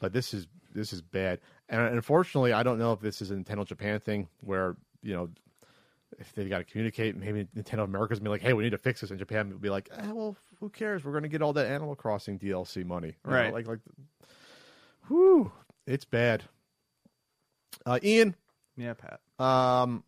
but 0.00 0.12
this 0.12 0.32
is 0.34 0.46
this 0.72 0.92
is 0.92 1.02
bad. 1.02 1.40
And 1.68 1.80
unfortunately, 1.80 2.52
I 2.52 2.62
don't 2.62 2.78
know 2.78 2.92
if 2.92 3.00
this 3.00 3.20
is 3.22 3.30
a 3.30 3.34
Nintendo 3.34 3.66
Japan 3.66 4.00
thing 4.00 4.28
where 4.40 4.76
you 5.02 5.14
know. 5.14 5.28
If 6.18 6.32
they've 6.34 6.48
got 6.48 6.58
to 6.58 6.64
communicate, 6.64 7.16
maybe 7.16 7.46
Nintendo 7.56 7.84
America's 7.84 8.18
gonna 8.18 8.28
be 8.28 8.30
like, 8.32 8.42
"Hey, 8.42 8.52
we 8.52 8.62
need 8.64 8.70
to 8.70 8.78
fix 8.78 9.00
this," 9.00 9.10
and 9.10 9.18
Japan 9.18 9.50
will 9.50 9.58
be 9.58 9.70
like, 9.70 9.88
eh, 9.92 10.12
"Well, 10.12 10.36
who 10.60 10.68
cares? 10.68 11.04
We're 11.04 11.12
gonna 11.12 11.28
get 11.28 11.42
all 11.42 11.52
that 11.54 11.66
Animal 11.66 11.94
Crossing 11.96 12.38
DLC 12.38 12.84
money, 12.84 13.08
You 13.08 13.30
know, 13.30 13.36
Right. 13.36 13.52
Like, 13.52 13.66
like, 13.66 13.80
whew, 15.08 15.52
it's 15.86 16.04
bad." 16.04 16.44
Uh, 17.84 17.98
Ian, 18.02 18.34
yeah, 18.76 18.94
Pat. 18.94 19.20
um, 19.44 20.04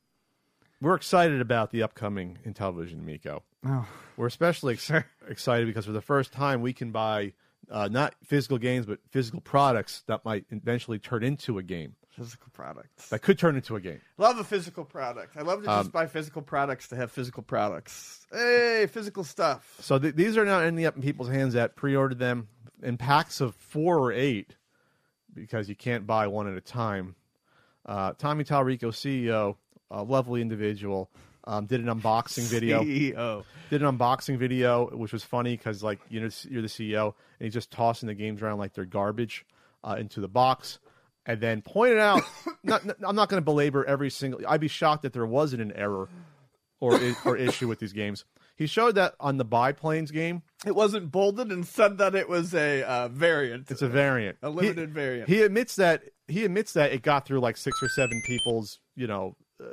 we're 0.80 0.94
excited 0.94 1.40
about 1.40 1.70
the 1.70 1.82
upcoming 1.82 2.38
Intellivision 2.46 3.00
Amico. 3.00 3.42
Oh. 3.66 3.88
We're 4.16 4.26
especially 4.26 4.74
ex- 4.74 4.90
excited 5.28 5.66
because 5.66 5.86
for 5.86 5.92
the 5.92 6.00
first 6.02 6.32
time 6.32 6.61
we 6.61 6.72
can 6.72 6.92
buy 6.92 7.32
uh, 7.70 7.88
not 7.90 8.14
physical 8.22 8.59
games 8.59 8.84
but 8.84 8.98
physical 9.11 9.40
products 9.40 10.02
that 10.07 10.24
might 10.24 10.44
eventually 10.50 10.98
turn 10.98 11.24
into 11.24 11.59
a 11.59 11.62
game. 11.62 11.96
Physical 12.17 12.49
products. 12.53 13.09
That 13.09 13.21
could 13.23 13.39
turn 13.39 13.57
into 13.57 13.75
a 13.77 13.81
game. 13.81 14.01
Love 14.19 14.39
a 14.39 14.45
physical 14.45 14.85
product. 14.85 15.37
I 15.37 15.43
love 15.43 15.65
to 15.65 15.71
Um, 15.71 15.81
just 15.81 15.93
buy 15.93 16.07
physical 16.07 16.43
products 16.43 16.89
to 16.89 16.97
have 16.97 17.11
physical 17.11 17.43
products. 17.43 18.27
Hey, 18.33 18.87
physical 18.91 19.25
stuff. 19.25 19.77
So 19.81 19.99
th- 19.99 20.15
these 20.15 20.37
are 20.37 20.45
now 20.45 20.61
ending 20.61 20.85
up 20.87 20.95
in 20.97 21.03
people's 21.03 21.29
hands 21.29 21.55
that 21.55 21.75
pre-ordered 21.77 22.19
them 22.21 22.49
in 22.83 22.97
packs 22.99 23.41
of 23.41 23.55
four 23.57 23.99
or 23.99 24.12
eight 24.12 24.55
because 25.35 25.69
you 25.69 25.75
can't 25.75 26.07
buy 26.07 26.27
one 26.29 26.47
at 26.47 26.57
a 26.57 26.61
time. 26.61 27.17
Uh, 27.85 28.12
Tommy 28.17 28.45
Tallarico, 28.45 28.93
CEO, 28.93 29.57
a 29.91 30.03
lovely 30.03 30.41
individual, 30.41 31.11
um, 31.47 31.67
did 31.67 31.81
an 31.81 31.87
unboxing 31.89 32.45
video. 32.45 32.83
CEO. 32.85 33.45
did 33.71 33.83
an 33.83 33.99
unboxing 33.99 34.39
video, 34.39 34.87
which 34.97 35.12
was 35.12 35.25
funny 35.25 35.57
because 35.57 35.83
like 35.83 35.99
you 36.09 36.21
know 36.21 36.29
you're 36.49 36.62
the 36.62 36.69
CEO 36.69 37.07
and 37.39 37.45
he's 37.47 37.53
just 37.53 37.71
tossing 37.73 38.07
the 38.07 38.15
games 38.15 38.41
around 38.41 38.59
like 38.59 38.73
they're 38.73 38.85
garbage 38.85 39.45
uh, 39.83 39.97
into 39.99 40.21
the 40.21 40.29
box, 40.29 40.79
and 41.27 41.41
then 41.41 41.62
pointed 41.62 41.99
out. 41.99 42.22
not, 42.62 42.85
not- 42.85 42.97
I'm 43.03 43.16
not 43.16 43.29
going 43.29 43.41
to 43.41 43.45
belabor 43.45 43.85
every 43.85 44.11
single. 44.11 44.41
I'd 44.47 44.61
be 44.61 44.68
shocked 44.68 45.05
if 45.05 45.12
there 45.12 45.27
wasn't 45.27 45.62
an 45.62 45.72
error 45.72 46.09
or 46.81 46.99
or 47.25 47.37
issue 47.37 47.68
with 47.68 47.79
these 47.79 47.93
games. 47.93 48.25
He 48.57 48.66
showed 48.66 48.95
that 48.95 49.14
on 49.18 49.37
the 49.37 49.45
biplanes 49.45 50.12
game, 50.12 50.43
It 50.64 50.77
wasn't 50.77 51.11
bolded 51.11 51.51
and 51.51 51.66
said 51.66 51.99
that 51.99 52.14
it 52.14 52.29
was 52.29 52.55
a 52.55 52.83
uh, 52.85 53.09
variant. 53.09 53.68
it's 53.70 53.83
a 53.83 53.89
variant, 53.89 54.39
A 54.43 54.51
limited 54.51 54.91
He- 54.91 54.95
variant. 54.95 55.29
He 55.29 55.43
admits 55.43 55.77
that 55.77 56.03
he 56.29 56.45
admits 56.45 56.72
that 56.75 56.93
it 56.93 57.03
got 57.03 57.27
through 57.27 57.41
like 57.41 57.57
six 57.57 57.83
or 57.83 57.89
seven 57.89 58.22
people's, 58.27 58.79
you 58.97 59.07
know, 59.07 59.37
uh, 59.61 59.66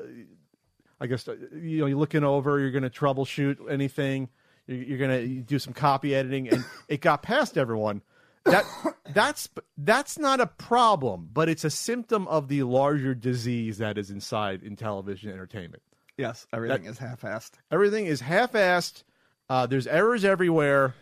I 0.99 1.07
guess 1.07 1.27
uh, 1.27 1.35
you 1.53 1.79
know 1.81 1.85
you're 1.87 1.97
looking 1.97 2.23
over, 2.23 2.59
you're 2.59 2.71
going 2.71 2.83
to 2.83 2.89
troubleshoot 2.89 3.57
anything, 3.71 4.29
you're, 4.67 4.77
you're 4.83 4.97
going 4.97 5.11
to 5.11 5.41
do 5.41 5.59
some 5.59 5.73
copy 5.73 6.13
editing, 6.15 6.49
and 6.49 6.63
it 6.87 7.01
got 7.01 7.23
past 7.23 7.57
everyone. 7.57 8.01
That 8.45 8.65
that's 9.13 9.49
that's 9.77 10.17
not 10.17 10.39
a 10.39 10.47
problem, 10.47 11.29
but 11.31 11.47
it's 11.47 11.63
a 11.63 11.69
symptom 11.69 12.27
of 12.27 12.47
the 12.47 12.63
larger 12.63 13.13
disease 13.13 13.77
that 13.77 13.97
is 13.97 14.09
inside 14.09 14.61
Intellivision 14.63 15.31
Entertainment. 15.31 15.83
yes, 16.17 16.47
everything 16.51 16.85
is 16.85 16.97
half-assed. 16.97 17.51
Everything 17.71 18.05
is 18.05 18.21
half-assed. 18.21 19.03
Uh, 19.49 19.65
there's 19.67 19.85
errors 19.85 20.23
everywhere, 20.25 20.95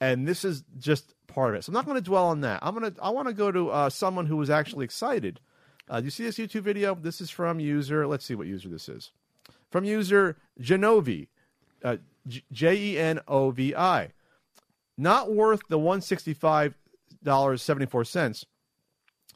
and 0.00 0.26
this 0.28 0.44
is 0.44 0.62
just 0.78 1.14
part 1.26 1.50
of 1.50 1.58
it. 1.58 1.64
So 1.64 1.70
I'm 1.70 1.74
not 1.74 1.86
going 1.86 1.96
to 1.96 2.02
dwell 2.02 2.26
on 2.26 2.42
that. 2.42 2.60
I'm 2.62 2.74
gonna 2.74 2.92
I 3.02 3.10
want 3.10 3.28
to 3.28 3.34
go 3.34 3.50
to 3.50 3.70
uh, 3.70 3.90
someone 3.90 4.26
who 4.26 4.36
was 4.36 4.50
actually 4.50 4.84
excited. 4.84 5.40
Uh, 5.88 6.00
do 6.00 6.04
you 6.04 6.10
see 6.10 6.24
this 6.24 6.38
YouTube 6.38 6.62
video? 6.62 6.94
This 6.94 7.20
is 7.20 7.28
from 7.30 7.60
user. 7.60 8.06
Let's 8.06 8.24
see 8.24 8.34
what 8.34 8.46
user 8.46 8.68
this 8.68 8.88
is. 8.88 9.10
From 9.70 9.84
user 9.84 10.36
Jenovi, 10.60 11.26
uh, 11.82 11.96
J 12.52 12.76
E 12.76 12.98
N 12.98 13.20
O 13.26 13.50
V 13.50 13.74
I. 13.74 14.12
Not 14.96 15.32
worth 15.34 15.62
the 15.68 15.78
one 15.78 16.00
sixty 16.00 16.34
five 16.34 16.76
dollars 17.24 17.62
seventy 17.62 17.86
four 17.86 18.04
cents. 18.04 18.44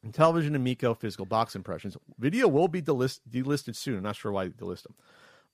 Intellivision 0.06 0.54
Amico 0.54 0.94
physical 0.94 1.26
box 1.26 1.56
impressions. 1.56 1.96
Video 2.18 2.46
will 2.46 2.68
be 2.68 2.80
delist- 2.80 3.20
delisted 3.28 3.74
soon. 3.74 3.96
I'm 3.96 4.02
not 4.04 4.14
sure 4.16 4.30
why 4.30 4.44
they 4.44 4.50
delist 4.50 4.84
them. 4.84 4.94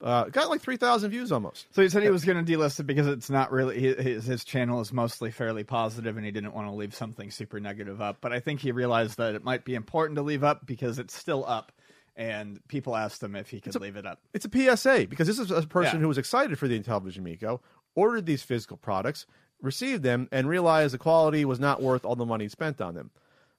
Uh, 0.03 0.24
got 0.24 0.51
like 0.51 0.61
three 0.61 0.76
thousand 0.76 1.11
views 1.12 1.32
almost. 1.32 1.66
So 1.74 1.80
he 1.80 1.89
said 1.89 2.03
he 2.03 2.11
was 2.11 2.24
going 2.26 2.45
to 2.45 2.53
delist 2.53 2.78
it 2.78 2.82
because 2.82 3.07
it's 3.07 3.30
not 3.30 3.51
really 3.51 3.80
his, 3.80 4.26
his 4.26 4.45
channel 4.45 4.80
is 4.80 4.93
mostly 4.93 5.30
fairly 5.30 5.64
positive, 5.64 6.16
and 6.16 6.26
he 6.26 6.32
didn't 6.32 6.53
want 6.53 6.68
to 6.68 6.74
leave 6.74 6.95
something 6.95 7.30
super 7.30 7.59
negative 7.59 8.03
up. 8.03 8.18
But 8.20 8.32
I 8.32 8.41
think 8.41 8.61
he 8.61 8.70
realized 8.72 9.16
that 9.16 9.35
it 9.35 9.45
might 9.45 9.64
be 9.64 9.74
important 9.74 10.16
to 10.16 10.22
leave 10.22 10.45
up 10.45 10.66
because 10.66 10.99
it's 10.99 11.16
still 11.16 11.45
up, 11.47 11.72
and 12.16 12.61
people 12.68 12.97
asked 12.97 13.22
him 13.22 13.35
if 13.37 13.49
he 13.49 13.61
could 13.61 13.74
leave 13.80 13.97
it 13.97 14.05
up. 14.05 14.20
It's 14.35 14.45
a 14.45 14.51
PSA 14.76 15.07
because 15.09 15.26
this 15.26 15.39
is 15.39 15.51
a 15.51 15.62
person 15.62 15.97
Yeah. 15.97 16.01
who 16.03 16.09
was 16.09 16.18
excited 16.18 16.59
for 16.59 16.68
the 16.68 16.78
Intellivision 16.78 17.18
Amico, 17.18 17.62
ordered 17.95 18.26
these 18.26 18.43
physical 18.43 18.76
products, 18.76 19.24
received 19.65 20.03
them, 20.03 20.29
and 20.31 20.49
realized 20.49 20.95
the 20.95 20.99
quality 20.99 21.45
was 21.45 21.59
not 21.59 21.83
worth 21.83 22.05
all 22.05 22.17
the 22.17 22.27
money 22.27 22.49
spent 22.49 22.81
on 22.81 22.95
them. 22.95 23.11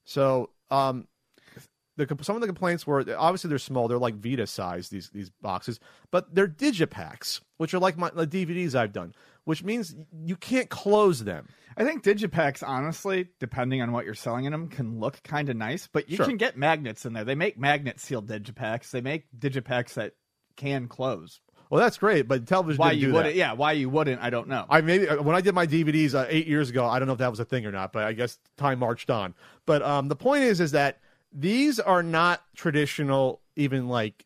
So, 0.05 0.51
um, 0.71 1.07
the 1.97 2.07
some 2.21 2.35
of 2.35 2.41
the 2.41 2.47
complaints 2.47 2.85
were 2.85 3.05
obviously 3.17 3.49
they're 3.49 3.57
small. 3.57 3.87
They're 3.87 3.97
like 3.97 4.15
Vita 4.15 4.47
size 4.47 4.89
these 4.89 5.09
these 5.11 5.29
boxes, 5.29 5.79
but 6.11 6.33
they're 6.35 6.47
digipacks, 6.47 7.39
which 7.57 7.73
are 7.73 7.79
like 7.79 7.97
my 7.97 8.09
the 8.09 8.27
DVDs 8.27 8.75
I've 8.75 8.91
done, 8.93 9.13
which 9.45 9.63
means 9.63 9.95
you 10.23 10.35
can't 10.35 10.69
close 10.69 11.23
them. 11.23 11.47
I 11.77 11.83
think 11.83 12.03
digipacks, 12.03 12.65
honestly, 12.65 13.29
depending 13.39 13.81
on 13.81 13.91
what 13.91 14.05
you're 14.05 14.13
selling 14.13 14.45
in 14.45 14.51
them, 14.51 14.67
can 14.69 14.99
look 14.99 15.21
kind 15.23 15.49
of 15.49 15.55
nice. 15.57 15.87
But 15.91 16.09
you 16.09 16.17
Sure. 16.17 16.25
can 16.25 16.37
get 16.37 16.57
magnets 16.57 17.05
in 17.05 17.13
there. 17.13 17.23
They 17.25 17.35
make 17.35 17.57
magnet 17.57 17.99
sealed 17.99 18.27
digipacks. 18.27 18.91
They 18.91 19.01
make 19.01 19.25
digipacks 19.37 19.93
that 19.95 20.13
can 20.57 20.87
close. 20.87 21.39
Well, 21.75 21.83
that's 21.83 21.97
great, 21.97 22.25
but 22.27 22.45
Intellivision 22.45 22.77
Why 22.77 22.91
you 22.93 23.07
do 23.07 23.13
wouldn't? 23.13 23.33
that. 23.33 23.37
Yeah, 23.37 23.51
why 23.51 23.73
you 23.73 23.89
wouldn't? 23.89 24.21
I 24.21 24.29
don't 24.29 24.47
know. 24.47 24.65
I 24.69 24.79
maybe 24.79 25.09
uh, 25.09 25.21
when 25.21 25.35
I 25.35 25.41
did 25.41 25.53
my 25.53 25.67
DVDs 25.67 26.15
uh, 26.15 26.25
eight 26.29 26.47
years 26.47 26.69
ago, 26.69 26.85
I 26.85 26.99
don't 26.99 27.07
know 27.07 27.13
if 27.13 27.19
that 27.19 27.29
was 27.29 27.41
a 27.41 27.45
thing 27.45 27.65
or 27.65 27.71
not, 27.73 27.91
but 27.91 28.03
I 28.05 28.13
guess 28.13 28.39
time 28.55 28.79
marched 28.79 29.09
on. 29.09 29.33
But 29.65 29.81
um, 29.81 30.07
the 30.07 30.15
point 30.15 30.43
is, 30.43 30.61
is 30.61 30.71
that 30.71 30.99
these 31.33 31.81
are 31.81 32.01
not 32.01 32.41
traditional, 32.55 33.41
even 33.57 33.89
like 33.89 34.25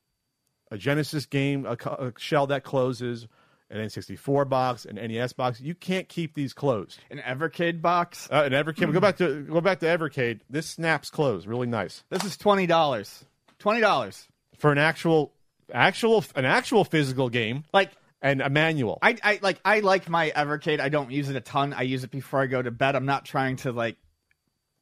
a 0.70 0.78
Genesis 0.78 1.26
game, 1.26 1.66
a, 1.66 1.72
a 1.74 2.14
shell 2.20 2.46
that 2.48 2.64
closes, 2.64 3.28
an 3.72 3.80
N64 3.80 4.48
box, 4.48 4.86
an 4.86 4.96
NES 4.96 5.34
box. 5.34 5.60
You 5.60 5.74
can't 5.74 6.08
keep 6.08 6.36
these 6.36 6.54
closed. 6.54 7.00
An 7.10 7.18
Evercade 7.18 7.82
box. 7.82 8.28
Uh, 8.32 8.44
an 8.46 8.52
Evercade. 8.52 8.94
go 8.94 9.00
back 9.00 9.18
to 9.18 9.42
go 9.42 9.60
back 9.60 9.80
to 9.80 9.88
Evercade. 9.88 10.42
This 10.52 10.68
snaps 10.68 11.10
closed, 11.10 11.48
really 11.48 11.66
nice 11.68 12.04
This 12.12 12.24
is 12.24 12.38
twenty 12.38 12.68
dollars. 12.68 13.26
Twenty 13.58 13.82
dollars. 13.82 14.28
for 14.58 14.72
an 14.72 14.78
actual, 14.78 15.34
actual, 15.74 16.24
an 16.36 16.46
actual 16.46 16.84
physical 16.86 17.30
game 17.30 17.64
Like 17.74 17.92
and 18.22 18.42
a 18.42 18.50
manual. 18.50 19.00
I, 19.02 19.18
I 19.24 19.40
like 19.42 19.60
I 19.64 19.80
like 19.80 20.10
my 20.10 20.32
Evercade. 20.36 20.80
I 20.80 20.90
don't 20.90 21.12
use 21.12 21.30
it 21.30 21.36
a 21.36 21.42
ton. 21.42 21.74
I 21.74 21.84
use 21.84 22.04
it 22.04 22.12
before 22.12 22.42
I 22.42 22.48
go 22.48 22.62
to 22.62 22.72
bed. 22.72 22.96
I'm 22.96 23.06
not 23.06 23.26
trying 23.26 23.56
to 23.58 23.72
like 23.72 23.98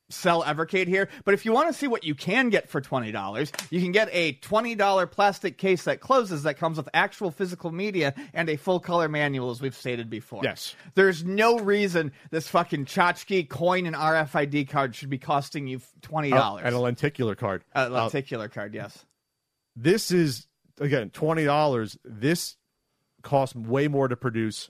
sell 0.09 0.41
Evercade 0.41 0.87
here, 0.87 1.09
but 1.25 1.33
if 1.33 1.43
you 1.45 1.51
want 1.51 1.67
to 1.67 1.73
see 1.77 1.85
what 1.85 2.05
you 2.05 2.15
can 2.15 2.49
get 2.49 2.69
for 2.69 2.79
twenty 2.79 3.11
dollars, 3.11 3.51
you 3.69 3.81
can 3.81 3.91
get 3.91 4.07
a 4.13 4.31
twenty 4.33 4.73
dollar 4.73 5.05
plastic 5.05 5.57
case 5.57 5.83
that 5.83 5.99
closes 5.99 6.43
that 6.43 6.57
comes 6.57 6.77
with 6.77 6.87
actual 6.93 7.29
physical 7.29 7.71
media 7.73 8.15
and 8.33 8.49
a 8.49 8.55
full 8.55 8.79
color 8.79 9.09
manual, 9.09 9.51
as 9.51 9.61
we've 9.61 9.75
stated 9.75 10.09
before. 10.09 10.41
Yes. 10.45 10.75
there's 10.95 11.25
no 11.25 11.59
reason 11.59 12.13
this 12.31 12.47
fucking 12.47 12.85
tchotchke 12.85 13.49
coin 13.49 13.85
and 13.85 13.95
RFID 13.97 14.69
card 14.69 14.95
should 14.95 15.09
be 15.09 15.17
costing 15.17 15.67
you 15.67 15.81
twenty 16.01 16.31
Uh, 16.31 16.37
dollars. 16.37 16.63
and 16.65 16.73
a 16.73 16.79
lenticular 16.79 17.35
card. 17.35 17.65
a 17.75 17.81
Uh, 17.87 17.89
lenticular 17.89 18.47
card, 18.47 18.73
yes. 18.73 19.05
this 19.75 20.09
is 20.11 20.47
again 20.79 21.09
twenty 21.09 21.45
dollars. 21.45 21.97
This 22.03 22.55
costs 23.23 23.55
way 23.55 23.87
more 23.87 24.07
to 24.07 24.15
produce 24.15 24.69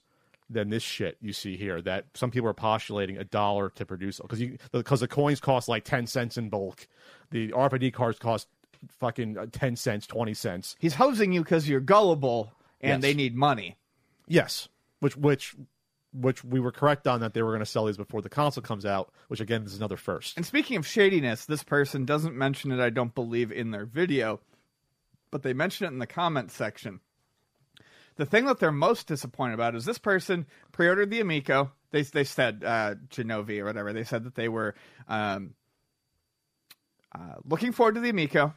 than 0.50 0.70
this 0.70 0.84
shit 0.84 1.18
you 1.22 1.34
see 1.34 1.58
here. 1.58 1.82
That 1.82 2.06
some 2.14 2.32
people 2.32 2.50
are 2.50 2.54
postulating 2.54 3.18
a 3.18 3.24
dollar 3.24 3.70
to 3.72 3.86
produce 3.86 4.20
because 4.20 4.40
you 4.42 4.58
because 4.72 5.00
the 5.02 5.08
coins 5.08 5.40
cost 5.40 5.68
like 5.68 5.84
ten 5.84 6.08
cents 6.08 6.38
in 6.38 6.50
bulk. 6.50 6.88
The 7.32 7.50
RFID 7.50 7.94
cards 7.94 8.20
cost 8.20 8.48
fucking 9.00 9.38
uh, 9.38 9.48
ten 9.52 9.76
cents, 9.76 10.08
twenty 10.08 10.34
cents. 10.34 10.76
He's 10.80 10.96
hosing 10.96 11.34
you 11.34 11.42
because 11.44 11.68
you're 11.68 11.80
gullible 11.80 12.52
and 12.82 13.02
Yes. 13.02 13.02
they 13.02 13.14
need 13.14 13.36
money. 13.36 13.76
Yes, 14.28 14.70
which 15.00 15.18
which 15.18 15.56
which 16.14 16.44
we 16.44 16.60
were 16.60 16.72
correct 16.72 17.06
on 17.06 17.20
that 17.20 17.34
they 17.34 17.42
were 17.42 17.50
going 17.52 17.60
to 17.60 17.66
sell 17.66 17.86
these 17.86 17.98
before 17.98 18.22
the 18.22 18.30
console 18.30 18.62
comes 18.64 18.86
out. 18.86 19.12
Which 19.28 19.40
again 19.42 19.64
is 19.64 19.76
another 19.76 19.98
first. 19.98 20.38
And 20.38 20.46
speaking 20.46 20.78
of 20.78 20.86
shadiness, 20.88 21.46
this 21.46 21.64
person 21.64 22.06
doesn't 22.06 22.36
mention 22.36 22.72
it, 22.72 22.80
I 22.80 22.90
don't 22.90 23.14
believe, 23.14 23.52
in 23.52 23.72
their 23.72 23.86
video, 23.86 24.40
but 25.32 25.44
they 25.44 25.54
mention 25.54 25.86
it 25.86 25.92
in 25.92 26.00
the 26.00 26.08
comment 26.08 26.52
section. 26.52 27.00
The 28.16 28.26
thing 28.26 28.46
that 28.46 28.60
they're 28.60 28.72
most 28.72 29.08
disappointed 29.08 29.54
about 29.54 29.76
is 29.76 29.86
this 29.86 30.00
person 30.00 30.48
pre-ordered 30.72 31.12
the 31.12 31.22
Amico. 31.22 31.72
They 31.92 32.02
they 32.02 32.24
said 32.24 32.64
uh, 32.66 32.96
Jenovi 33.10 33.60
or 33.60 33.66
whatever. 33.66 33.94
They 33.94 34.04
said 34.04 34.24
that 34.24 34.36
they 34.36 34.50
were 34.50 34.76
um, 35.08 35.54
uh, 37.14 37.36
looking 37.46 37.72
forward 37.72 37.96
to 37.96 38.02
the 38.02 38.10
Amico. 38.10 38.54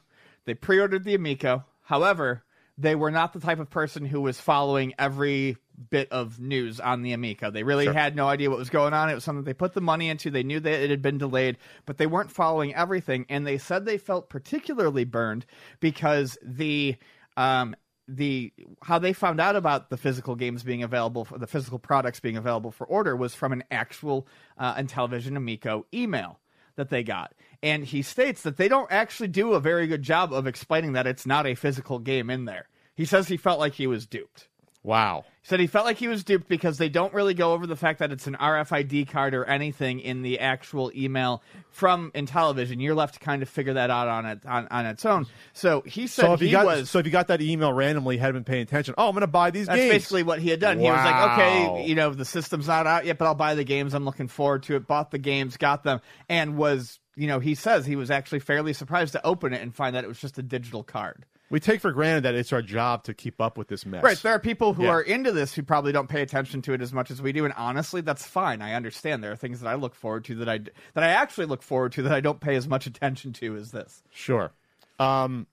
They 0.47 0.55
pre-ordered 0.55 1.05
the 1.05 1.15
Amico. 1.15 1.65
However, 1.83 2.43
they 2.81 2.95
were 2.95 3.11
not 3.11 3.33
the 3.33 3.41
type 3.41 3.59
of 3.59 3.69
person 3.71 4.05
who 4.07 4.21
was 4.21 4.41
following 4.41 4.95
every 4.99 5.57
bit 5.91 6.11
of 6.13 6.39
news 6.41 6.81
on 6.81 7.03
the 7.03 7.13
Amico. 7.13 7.51
They 7.51 7.63
really 7.63 7.85
Sure. 7.85 7.93
had 7.95 8.17
no 8.17 8.29
idea 8.29 8.51
what 8.51 8.59
was 8.59 8.71
going 8.71 8.93
on. 8.93 9.09
It 9.11 9.15
was 9.15 9.25
something 9.25 9.45
they 9.45 9.55
put 9.55 9.75
the 9.75 9.81
money 9.81 10.09
into. 10.09 10.31
They 10.31 10.43
knew 10.43 10.61
that 10.61 10.83
it 10.83 10.91
had 10.91 11.03
been 11.03 11.19
delayed, 11.19 11.59
but 11.87 11.99
they 11.99 12.07
weren't 12.07 12.31
following 12.31 12.75
everything. 12.75 13.27
And 13.29 13.47
they 13.47 13.59
said 13.59 13.85
they 13.85 13.99
felt 13.99 14.29
particularly 14.31 15.05
burned 15.05 15.47
because 15.81 16.39
the 16.43 16.97
um, 17.37 17.75
the 18.09 18.53
how 18.83 18.99
they 18.99 19.13
found 19.13 19.41
out 19.41 19.57
about 19.57 19.89
the 19.91 19.97
physical 19.97 20.35
games 20.35 20.63
being 20.63 20.83
available 20.83 21.25
for 21.25 21.39
the 21.39 21.47
physical 21.47 21.79
products 21.79 22.21
being 22.21 22.37
available 22.37 22.71
for 22.71 22.87
order 22.87 23.15
was 23.17 23.35
from 23.35 23.53
an 23.53 23.63
actual 23.71 24.27
uh, 24.59 24.75
Intellivision 24.75 25.37
Amico 25.37 25.87
email 25.95 26.41
that 26.77 26.91
they 26.91 27.03
got. 27.03 27.35
And 27.63 27.85
he 27.85 28.03
states 28.03 28.43
that 28.43 28.57
they 28.57 28.69
don't 28.69 28.91
actually 28.91 29.29
do 29.29 29.53
a 29.53 29.61
very 29.61 29.87
good 29.87 30.03
job 30.03 30.33
of 30.33 30.47
explaining 30.47 30.93
that 30.95 31.07
it's 31.07 31.27
not 31.27 31.47
a 31.47 31.55
physical 31.55 31.99
game 31.99 32.31
in 32.31 32.47
there. 32.47 32.69
He 32.95 33.05
says 33.05 33.29
he 33.29 33.37
felt 33.37 33.59
like 33.59 33.75
he 33.75 33.87
was 33.87 34.07
duped. 34.07 34.49
Wow. 34.83 35.25
He 35.43 35.49
said 35.49 35.61
he 35.61 35.67
felt 35.67 35.85
like 35.85 35.99
he 35.99 36.09
was 36.09 36.25
duped 36.25 36.49
because 36.49 36.79
they 36.79 36.89
don't 36.89 37.13
really 37.13 37.35
go 37.35 37.53
over 37.53 37.67
the 37.67 37.77
fact 37.77 37.99
that 37.99 38.13
it's 38.13 38.27
an 38.27 38.37
RFID 38.37 39.09
card 39.09 39.35
or 39.35 39.45
anything 39.45 40.01
in 40.01 40.23
the 40.23 40.39
actual 40.41 40.91
email 40.95 41.43
from 41.71 42.11
Intellivision. 42.13 42.81
You're 42.81 42.95
left 42.95 43.15
to 43.15 43.21
kind 43.21 43.43
of 43.43 43.49
figure 43.49 43.75
that 43.75 43.91
out 43.91 44.09
on 44.09 44.25
it 44.27 44.47
on, 44.47 44.69
on 44.71 44.87
its 44.87 45.05
own. 45.05 45.27
So 45.53 45.83
he 45.83 46.07
said 46.07 46.27
So 46.27 46.33
if 46.35 46.41
he 46.41 46.47
you 46.47 46.53
got 46.53 46.65
was 46.65 46.91
so 46.91 46.99
if 46.99 47.07
you 47.07 47.13
got 47.13 47.29
that 47.29 47.43
email 47.43 47.73
randomly, 47.73 48.17
hadn't 48.17 48.37
been 48.37 48.45
paying 48.45 48.63
attention. 48.63 48.95
Oh, 48.97 49.09
I'm 49.09 49.13
going 49.13 49.21
to 49.23 49.27
buy 49.27 49.51
these 49.51 49.67
games. 49.67 49.69
That's 49.69 49.81
games. 49.81 49.93
basically 49.93 50.23
what 50.23 50.41
he 50.41 50.49
had 50.49 50.61
done. 50.61 50.79
He 50.79 50.85
was 50.85 51.05
like, 51.05 51.33
okay, 51.33 51.87
you 51.87 51.95
know, 51.95 52.11
the 52.15 52.25
system's 52.25 52.67
not 52.67 52.87
out 52.87 53.05
yet, 53.05 53.19
but 53.19 53.27
I'll 53.27 53.35
buy 53.35 53.55
the 53.55 53.65
games. 53.65 53.93
I'm 53.93 54.05
looking 54.05 54.29
forward 54.29 54.63
to 54.65 54.77
it. 54.77 54.87
Bought 54.87 55.11
the 55.11 55.19
games, 55.19 55.57
got 55.57 55.85
them, 55.85 56.01
and 56.29 56.57
was, 56.57 57.00
you 57.17 57.27
know, 57.27 57.39
he 57.41 57.55
says 57.55 57.87
he 57.87 57.97
was 57.97 58.11
actually 58.11 58.41
fairly 58.41 58.73
surprised 58.73 59.13
to 59.13 59.27
open 59.27 59.53
it 59.53 59.61
and 59.63 59.75
find 59.75 59.95
that 59.97 60.05
it 60.05 60.09
was 60.09 60.19
just 60.21 60.39
a 60.39 60.43
digital 60.43 60.83
card. 60.83 61.27
we 61.51 61.59
take 61.59 61.81
for 61.81 61.91
granted 61.91 62.23
that 62.23 62.35
it's 62.37 62.53
our 62.53 62.63
job 62.63 63.03
to 63.03 63.13
keep 63.13 63.41
up 63.41 63.59
with 63.59 63.67
this 63.67 63.85
mess. 63.85 64.05
Right. 64.05 64.17
There 64.19 64.33
are 64.33 64.39
people 64.39 64.73
who 64.73 64.85
Yeah. 64.85 64.91
are 64.91 65.01
into 65.03 65.33
this 65.33 65.53
who 65.53 65.65
probably 65.65 65.91
don't 65.91 66.09
pay 66.09 66.23
attention 66.23 66.63
to 66.63 66.73
it 66.75 66.81
as 66.81 66.93
much 66.93 67.11
as 67.11 67.21
we 67.21 67.33
do, 67.33 67.45
and 67.45 67.53
honestly, 67.57 68.01
that's 68.03 68.25
fine. 68.25 68.63
I 68.63 68.75
understand. 68.75 69.25
There 69.25 69.33
are 69.33 69.37
things 69.37 69.59
that 69.61 69.69
I 69.69 69.75
look 69.75 69.97
forward 69.97 70.25
to 70.27 70.37
that 70.37 70.49
I 70.49 70.59
that 70.59 71.03
I 71.03 71.09
actually 71.09 71.47
look 71.47 71.63
forward 71.63 71.91
to 71.93 72.03
that 72.03 72.13
I 72.13 72.21
don't 72.21 72.39
pay 72.41 72.55
as 72.55 72.69
much 72.69 72.87
attention 72.87 73.33
to 73.35 73.57
as 73.57 73.73
this. 73.73 74.05
Sure. 74.13 74.53
Um, 75.01 75.49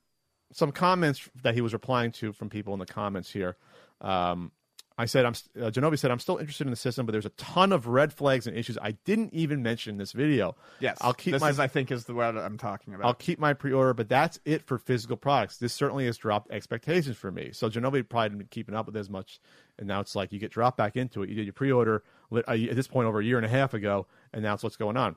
some 0.54 0.72
comments 0.72 1.28
that 1.42 1.56
he 1.56 1.62
was 1.62 1.74
replying 1.74 2.12
to 2.14 2.32
from 2.32 2.50
people 2.50 2.74
in 2.74 2.80
the 2.80 2.86
comments 2.86 3.32
here. 3.32 3.58
Um, 4.00 4.52
I 5.00 5.06
said, 5.06 5.26
"I'm." 5.26 5.34
Uh, 5.62 5.96
said, 5.96 6.12
"I'm 6.12 6.20
still 6.20 6.38
interested 6.38 6.66
in 6.66 6.72
the 6.72 6.78
system, 6.78 7.06
but 7.06 7.12
there's 7.12 7.26
a 7.26 7.32
ton 7.32 7.72
of 7.72 7.86
red 7.86 8.12
flags 8.12 8.48
and 8.48 8.58
issues 8.58 8.80
I 8.82 8.92
didn't 8.92 9.34
even 9.34 9.62
mention 9.62 9.92
in 9.92 9.98
this 9.98 10.12
video. 10.12 10.56
Yes, 10.80 10.98
I'll 11.02 11.14
keep 11.14 11.34
this 11.34 11.42
my 11.42 11.50
is, 11.50 11.60
I 11.60 11.68
think, 11.68 11.92
is 11.92 12.06
the 12.06 12.16
word 12.16 12.36
I'm 12.36 12.58
talking 12.58 12.96
about. 12.96 13.06
I'll 13.06 13.14
keep 13.14 13.38
my 13.38 13.54
pre-order, 13.54 13.94
but 13.94 14.10
that's 14.10 14.40
it 14.44 14.64
for 14.64 14.80
physical 14.80 15.16
products. 15.16 15.58
This 15.58 15.72
certainly 15.74 16.06
has 16.08 16.18
dropped 16.18 16.52
expectations 16.52 17.16
for 17.16 17.32
me. 17.32 17.52
So 17.54 17.70
Jenovi 17.70 18.08
probably 18.08 18.30
didn't 18.30 18.38
been 18.40 18.48
keeping 18.48 18.74
up 18.74 18.88
with 18.88 18.98
as 18.98 19.10
much, 19.10 19.40
and 19.78 19.88
now 19.88 20.00
it's 20.00 20.16
like 20.16 20.32
you 20.32 20.40
get 20.40 20.52
dropped 20.52 20.78
back 20.78 20.98
into 20.98 21.22
it. 21.22 21.30
You 21.30 21.36
did 21.36 21.46
your 21.46 21.54
pre-order 21.54 22.04
uh, 22.32 22.40
at 22.48 22.76
this 22.76 22.88
point 22.88 23.08
over 23.08 23.20
a 23.20 23.24
year 23.24 23.38
and 23.38 23.46
a 23.46 23.50
half 23.50 23.76
ago, 23.76 24.08
and 24.34 24.42
now 24.42 24.56
it's 24.56 24.64
what's 24.64 24.78
going 24.78 24.98
on. 24.98 25.16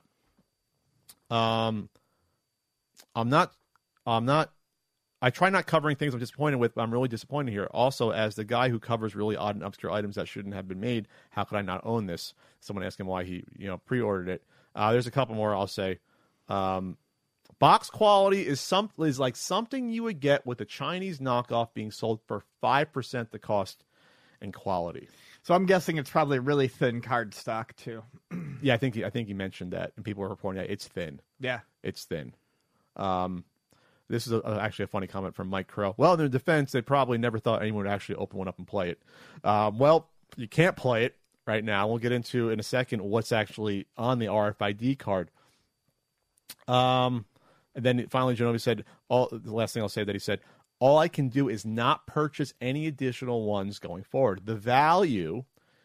Um, 1.31 1.89
I'm 3.15 3.31
not, 3.31 3.55
I'm 4.05 4.27
not. 4.27 4.53
I 5.23 5.31
try 5.31 5.51
not 5.51 5.67
covering 5.67 5.97
things 5.97 6.15
I'm 6.15 6.21
disappointed 6.21 6.57
with, 6.57 6.75
but 6.75 6.83
I'm 6.83 6.93
really 6.93 7.09
disappointed 7.09 7.53
here. 7.53 7.69
Also, 7.73 8.11
as 8.11 8.37
the 8.37 8.45
guy 8.45 8.71
who 8.71 8.79
covers 8.79 9.15
really 9.15 9.37
odd 9.37 9.55
and 9.55 9.65
obscure 9.65 9.93
items 9.93 10.15
that 10.17 10.29
shouldn't 10.29 10.55
have 10.55 10.67
been 10.67 10.81
made, 10.81 11.09
how 11.31 11.45
could 11.45 11.57
I 11.57 11.63
not 11.63 11.83
own 11.85 12.07
this? 12.07 12.33
Someone 12.61 12.85
asked 12.85 12.99
him 12.99 13.07
why 13.07 13.25
he, 13.25 13.45
you 13.57 13.67
know, 13.67 13.79
pre-ordered 13.79 14.29
it. 14.29 14.43
Uh, 14.75 14.93
there's 14.93 15.07
a 15.07 15.11
couple 15.11 15.35
more 15.35 15.55
I'll 15.55 15.67
say. 15.67 15.99
Um, 16.49 16.97
box 17.59 17.91
quality 17.91 18.47
is 18.47 18.61
some 18.61 18.91
is 18.99 19.19
like 19.21 19.37
something 19.37 19.91
you 19.91 20.05
would 20.05 20.21
get 20.21 20.47
with 20.47 20.61
a 20.61 20.65
Chinese 20.65 21.19
knockoff 21.19 21.75
being 21.75 21.91
sold 21.91 22.21
for 22.27 22.43
five 22.61 22.93
percent 22.93 23.31
the 23.31 23.39
cost 23.39 23.85
and 24.41 24.55
quality. 24.55 25.07
so 25.43 25.55
I'm 25.55 25.67
guessing 25.67 25.99
it's 25.99 26.09
probably 26.11 26.39
really 26.39 26.69
thin 26.69 27.03
card 27.03 27.35
stock 27.35 27.77
too. 27.77 28.03
Yeah, 28.63 28.75
I 28.75 28.77
think 28.79 28.95
he, 28.95 29.05
I 29.05 29.11
think 29.11 29.29
he 29.29 29.35
mentioned 29.35 29.73
that, 29.73 29.93
and 29.97 30.05
people 30.05 30.23
were 30.23 30.29
reporting 30.29 30.63
that 30.63 30.71
it's 30.71 30.89
thin. 30.89 31.21
Yeah. 31.39 31.61
It's 31.83 32.05
thin. 32.05 32.35
Um, 32.97 33.45
this 34.11 34.27
is 34.27 34.33
a, 34.33 34.59
actually 34.61 34.85
a 34.85 34.89
funny 34.89 35.07
comment 35.07 35.35
from 35.35 35.49
Mike 35.49 35.69
Crow. 35.69 35.95
Well, 35.97 36.15
in 36.15 36.19
their 36.19 36.29
defense, 36.29 36.73
they 36.73 36.83
probably 36.83 37.17
never 37.17 37.39
thought 37.39 37.63
anyone 37.63 37.85
would 37.85 37.93
actually 37.93 38.17
open 38.17 38.39
one 38.39 38.49
up 38.49 38.59
and 38.59 38.67
play 38.67 38.91
it. 38.91 39.01
Um, 39.45 39.79
well, 39.79 40.09
you 40.37 40.49
can't 40.49 40.77
play 40.77 41.05
it 41.05 41.17
right 41.47 41.65
now. 41.65 41.87
We'll 41.89 41.99
get 41.99 42.13
into 42.13 42.51
in 42.51 42.61
a 42.61 42.65
second 42.65 43.03
what's 43.03 43.33
actually 43.33 43.87
on 43.97 44.19
the 44.19 44.27
RFID 44.27 44.99
card. 44.99 45.31
Um, 46.67 47.25
and 47.75 47.85
then 47.85 48.07
finally, 48.09 48.35
Jenovi 48.37 48.61
said, 48.61 48.85
"All 49.09 49.29
the 49.31 49.55
last 49.55 49.75
thing 49.75 49.83
I'll 49.83 49.89
say 49.89 50.05
that 50.05 50.15
he 50.15 50.19
said, 50.19 50.41
all 50.81 50.99
I 50.99 51.09
can 51.09 51.29
do 51.29 51.49
is 51.49 51.65
not 51.65 52.07
purchase 52.07 52.55
any 52.61 52.87
additional 52.87 53.45
ones 53.45 53.79
going 53.79 54.03
forward. 54.03 54.41
The 54.45 54.57
value, 54.57 55.45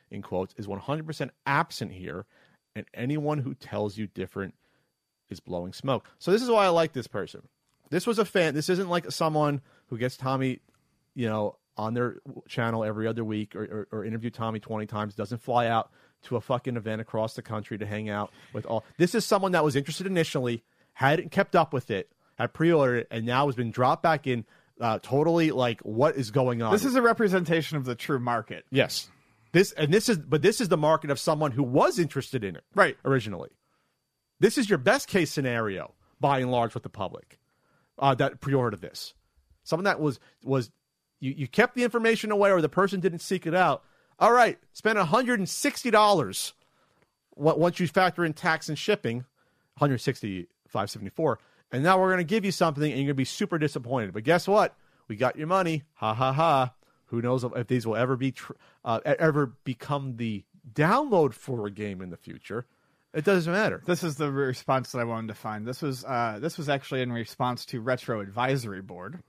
in 0.10 0.22
quotes, 0.22 0.56
is 0.58 0.68
100% 0.68 1.30
absent 1.46 1.92
here, 1.92 2.26
and 2.76 2.86
anyone 2.94 3.40
who 3.40 3.54
tells 3.54 3.98
you 3.98 4.08
different 4.08 4.56
is 5.30 5.40
blowing 5.40 5.74
smoke. 5.74 6.08
So 6.18 6.32
this 6.32 6.42
is 6.42 6.50
why 6.50 6.66
I 6.66 6.70
like 6.70 6.94
this 6.94 7.08
person. 7.08 7.48
This 7.90 8.08
was 8.08 8.20
a 8.20 8.26
fan. 8.26 8.54
This 8.54 8.70
isn't 8.70 8.90
like 8.90 9.12
someone 9.12 9.62
who 9.88 9.98
gets 9.98 10.18
Tommy, 10.18 10.60
you 11.14 11.28
know, 11.28 11.58
on 11.78 11.94
their 11.94 12.18
channel 12.48 12.84
every 12.84 13.06
other 13.08 13.24
week 13.24 13.56
or, 13.56 13.88
or, 13.92 14.00
or 14.00 14.06
interview 14.06 14.30
Tommy 14.30 14.60
20 14.60 14.86
times, 14.86 15.14
doesn't 15.16 15.40
fly 15.42 15.68
out 15.68 15.92
to 16.24 16.36
a 16.38 16.42
fucking 16.42 16.78
event 16.78 17.02
across 17.02 17.34
the 17.36 17.42
country 17.42 17.78
to 17.78 17.86
hang 17.86 18.10
out 18.10 18.32
with 18.54 18.66
all. 18.66 18.84
This 18.98 19.14
is 19.14 19.26
someone 19.26 19.52
that 19.52 19.64
was 19.64 19.76
interested 19.76 20.08
initially, 20.08 20.64
hadn't 20.94 21.32
kept 21.32 21.56
up 21.56 21.74
with 21.74 21.92
it, 21.92 22.10
had 22.38 22.54
pre-ordered 22.54 23.00
it, 23.00 23.08
and 23.12 23.26
now 23.26 23.46
has 23.48 23.56
been 23.56 23.72
dropped 23.72 24.04
back 24.04 24.26
in. 24.28 24.46
Uh, 24.82 25.00
totally 25.02 25.52
like 25.52 25.80
what 25.82 26.18
is 26.18 26.32
going 26.32 26.62
on? 26.62 26.72
This 26.74 26.84
is 26.84 26.96
a 26.96 27.02
representation 27.02 27.78
of 27.78 27.86
the 27.86 27.96
true 27.96 28.20
market. 28.20 28.66
yes, 28.72 29.10
this 29.54 29.72
and 29.72 29.94
this 29.94 30.10
is 30.10 30.18
but 30.18 30.42
this 30.42 30.60
is 30.60 30.68
the 30.68 30.76
market 30.76 31.10
of 31.10 31.18
someone 31.18 31.52
who 31.52 31.64
was 31.64 31.98
interested 31.98 32.44
in 32.44 32.58
it 32.58 32.64
Right. 32.76 32.98
originally. 33.06 33.52
This 34.42 34.58
is 34.58 34.70
your 34.70 34.78
best 34.78 35.08
case 35.08 35.32
scenario 35.32 35.94
by 36.20 36.40
and 36.40 36.52
large 36.52 36.74
with 36.74 36.84
the 36.84 36.90
public 36.90 37.40
uh, 38.00 38.16
that 38.16 38.42
pre-ordered 38.42 38.82
this. 38.82 39.14
Someone 39.64 39.86
that 39.86 40.00
was 40.00 40.20
was 40.44 40.72
you, 41.20 41.34
you 41.36 41.48
kept 41.48 41.76
the 41.76 41.84
information 41.84 42.32
away 42.32 42.52
or 42.52 42.62
the 42.62 42.70
person 42.70 43.00
didn't 43.00 43.20
seek 43.20 43.46
it 43.46 43.56
out. 43.56 43.84
All 44.20 44.32
right, 44.32 44.58
spend 44.74 44.98
hundred 44.98 45.40
and 45.40 45.50
sixty 45.50 45.92
dollars 45.92 46.54
once 47.36 47.80
you 47.80 47.88
factor 47.88 48.24
in 48.24 48.34
tax 48.34 48.70
and 48.70 48.78
shipping, 48.78 49.18
160 49.78 50.48
574 50.68 51.40
and 51.72 51.84
now 51.84 52.00
we're 52.00 52.08
going 52.08 52.20
to 52.20 52.24
give 52.24 52.46
you 52.46 52.52
something 52.52 52.84
and 52.84 52.92
you're 52.92 53.00
going 53.00 53.08
to 53.08 53.14
be 53.16 53.26
super 53.26 53.58
disappointed. 53.58 54.14
But 54.14 54.24
guess 54.24 54.48
what? 54.48 54.76
We 55.08 55.16
got 55.16 55.36
your 55.36 55.48
money. 55.48 55.84
Ha 55.96 56.14
ha 56.14 56.32
ha. 56.32 56.74
Who 57.08 57.22
knows 57.22 57.44
if 57.44 57.68
these 57.68 57.86
will 57.86 57.96
ever 57.96 58.16
be 58.16 58.34
uh, 58.84 59.00
ever 59.06 59.48
become 59.64 60.18
the 60.18 60.44
download 60.74 61.34
for 61.34 61.68
a 61.68 61.72
game 61.72 62.02
in 62.02 62.10
the 62.10 62.18
future 62.18 62.66
it 63.16 63.26
doesn't 63.26 63.52
matter 63.52 63.82
This 63.86 64.04
is 64.04 64.16
the 64.16 64.32
response 64.32 64.92
that 64.92 65.00
I 65.00 65.06
wanted 65.06 65.30
to 65.30 65.34
find. 65.36 65.66
This 65.66 65.82
was 65.82 66.04
uh, 66.04 66.38
this 66.42 66.58
was 66.58 66.70
actually 66.70 67.02
in 67.02 67.12
response 67.12 67.66
to 67.68 67.80
Retro 67.80 68.20
Advisory 68.22 68.82
Board. 68.82 69.20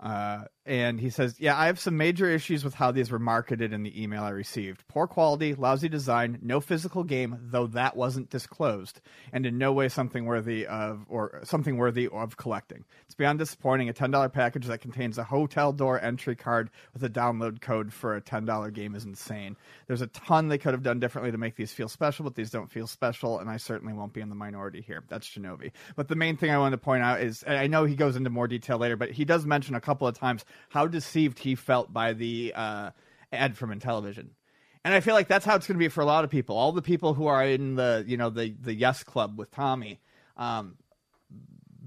Uh, 0.00 0.44
and 0.64 1.00
he 1.00 1.10
says, 1.10 1.40
Yeah, 1.40 1.58
I 1.58 1.66
have 1.66 1.80
some 1.80 1.96
major 1.96 2.28
issues 2.28 2.62
with 2.62 2.74
how 2.74 2.92
these 2.92 3.10
were 3.10 3.18
marketed 3.18 3.72
in 3.72 3.82
the 3.82 4.02
email 4.02 4.22
I 4.22 4.30
received. 4.30 4.86
Poor 4.86 5.06
quality, 5.06 5.54
lousy 5.54 5.88
design, 5.88 6.38
no 6.42 6.60
physical 6.60 7.02
game, 7.02 7.38
though 7.40 7.66
that 7.68 7.96
wasn't 7.96 8.30
disclosed, 8.30 9.00
and 9.32 9.46
in 9.46 9.58
no 9.58 9.72
way 9.72 9.88
something 9.88 10.26
worthy 10.26 10.66
of 10.66 11.04
or 11.08 11.40
something 11.44 11.78
worthy 11.78 12.06
of 12.06 12.36
collecting. 12.36 12.84
It's 13.06 13.14
beyond 13.14 13.38
disappointing. 13.38 13.88
A 13.88 13.92
ten 13.92 14.10
dollar 14.10 14.28
package 14.28 14.66
that 14.66 14.82
contains 14.82 15.18
a 15.18 15.24
hotel 15.24 15.72
door 15.72 16.00
entry 16.00 16.36
card 16.36 16.70
with 16.92 17.02
a 17.02 17.08
download 17.08 17.60
code 17.60 17.92
for 17.92 18.14
a 18.14 18.20
ten 18.20 18.44
dollar 18.44 18.70
game 18.70 18.94
is 18.94 19.04
insane. 19.04 19.56
There's 19.86 20.02
a 20.02 20.06
ton 20.08 20.48
they 20.48 20.58
could 20.58 20.74
have 20.74 20.82
done 20.82 21.00
differently 21.00 21.32
to 21.32 21.38
make 21.38 21.56
these 21.56 21.72
feel 21.72 21.88
special, 21.88 22.24
but 22.24 22.36
these 22.36 22.50
don't 22.50 22.70
feel 22.70 22.86
special, 22.86 23.38
and 23.40 23.50
I 23.50 23.56
certainly 23.56 23.94
won't 23.94 24.12
be 24.12 24.20
in 24.20 24.28
the 24.28 24.34
minority 24.36 24.82
here. 24.82 25.02
That's 25.08 25.26
Shinobi. 25.26 25.72
But 25.96 26.08
the 26.08 26.14
main 26.14 26.36
thing 26.36 26.50
I 26.50 26.58
wanted 26.58 26.76
to 26.76 26.84
point 26.84 27.02
out 27.02 27.20
is 27.20 27.42
I 27.46 27.66
know 27.66 27.84
he 27.84 27.96
goes 27.96 28.16
into 28.16 28.30
more 28.30 28.46
detail 28.46 28.76
later, 28.76 28.96
but 28.96 29.10
he 29.10 29.24
does 29.24 29.44
mention 29.46 29.74
a 29.74 29.80
couple 29.88 30.06
of 30.06 30.18
times 30.18 30.44
how 30.68 30.86
deceived 30.86 31.38
he 31.38 31.54
felt 31.54 31.92
by 31.92 32.12
the 32.12 32.52
uh, 32.54 32.90
ad 33.32 33.56
from 33.56 33.70
Intellivision. 33.70 34.28
And 34.84 34.94
I 34.94 35.00
feel 35.00 35.14
like 35.14 35.28
that's 35.28 35.46
how 35.46 35.56
it's 35.56 35.66
going 35.66 35.76
to 35.76 35.84
be 35.84 35.88
for 35.88 36.02
a 36.02 36.06
lot 36.06 36.24
of 36.24 36.30
people. 36.30 36.56
All 36.56 36.72
the 36.72 36.82
people 36.82 37.14
who 37.14 37.26
are 37.26 37.44
in 37.44 37.74
the 37.74 38.04
you 38.06 38.16
know 38.16 38.30
the 38.30 38.54
the 38.60 38.74
Yes 38.74 39.02
Club 39.02 39.38
with 39.38 39.50
Tommy, 39.50 40.00
um, 40.36 40.76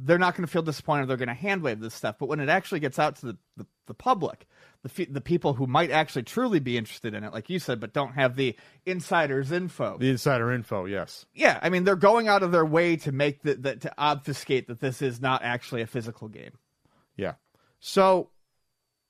they're 0.03 0.19
not 0.19 0.35
going 0.35 0.45
to 0.45 0.51
feel 0.51 0.61
disappointed. 0.61 1.07
They're 1.07 1.17
going 1.17 1.27
to 1.27 1.33
hand 1.33 1.61
wave 1.61 1.79
this 1.79 1.93
stuff. 1.93 2.15
But 2.19 2.27
when 2.27 2.39
it 2.39 2.49
actually 2.49 2.79
gets 2.79 2.99
out 2.99 3.15
to 3.17 3.27
the 3.27 3.37
the, 3.57 3.65
the 3.87 3.93
public, 3.93 4.45
the 4.83 5.05
the 5.05 5.21
people 5.21 5.53
who 5.53 5.67
might 5.67 5.89
actually 5.89 6.23
truly 6.23 6.59
be 6.59 6.77
interested 6.77 7.13
in 7.13 7.23
it, 7.23 7.31
like 7.31 7.49
you 7.49 7.59
said, 7.59 7.79
but 7.79 7.93
don't 7.93 8.13
have 8.13 8.35
the 8.35 8.55
insiders 8.85 9.51
info. 9.51 9.97
the 9.97 10.09
insider 10.09 10.51
info 10.51 10.85
yes 10.85 11.25
yeah, 11.33 11.59
I 11.61 11.69
mean 11.69 11.83
they're 11.85 11.95
going 11.95 12.27
out 12.27 12.43
of 12.43 12.51
their 12.51 12.65
way 12.65 12.97
to 12.97 13.11
make 13.11 13.41
the, 13.43 13.55
the 13.55 13.75
to 13.77 13.93
obfuscate 13.97 14.67
that 14.67 14.79
this 14.79 15.01
is 15.01 15.21
not 15.21 15.43
actually 15.43 15.81
a 15.81 15.87
physical 15.87 16.27
game. 16.27 16.51
Yeah. 17.15 17.33
So 17.81 18.29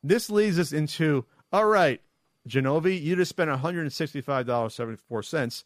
this 0.01 0.31
leads 0.31 0.57
us 0.57 0.71
into 0.71 1.25
all 1.53 1.65
right, 1.65 2.01
Jenovi, 2.47 2.99
you 2.99 3.15
just 3.17 3.29
spent 3.29 3.51
$165.74 3.51 5.63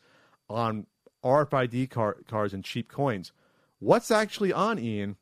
on 0.49 0.87
RFID 1.23 1.89
car- 1.89 2.17
cards 2.27 2.53
and 2.53 2.61
cheap 2.63 2.91
coins. 2.91 3.31
What's 3.79 4.11
actually 4.11 4.51
on 4.51 4.77
Ian 4.79 5.15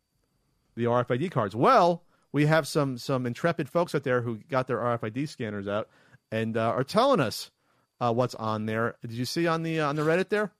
the 0.75 0.85
RFID 0.85 1.29
cards? 1.31 1.55
Well, 1.55 2.01
we 2.31 2.47
have 2.47 2.67
some 2.67 2.97
some 2.97 3.25
intrepid 3.25 3.67
folks 3.69 3.93
out 3.93 4.03
there 4.03 4.21
who 4.21 4.37
got 4.49 4.67
their 4.67 4.79
RFID 4.79 5.27
scanners 5.27 5.67
out 5.67 5.89
and 6.31 6.55
uh, 6.57 6.69
are 6.69 6.83
telling 6.83 7.19
us 7.19 7.51
uh, 7.99 8.13
what's 8.13 8.35
on 8.35 8.65
there. 8.65 8.95
Did 9.01 9.11
you 9.11 9.25
see 9.25 9.45
on 9.45 9.63
the 9.63 9.81
uh, 9.81 9.89
on 9.89 9.97
the 9.97 10.03
Reddit 10.03 10.29
there? 10.29 10.53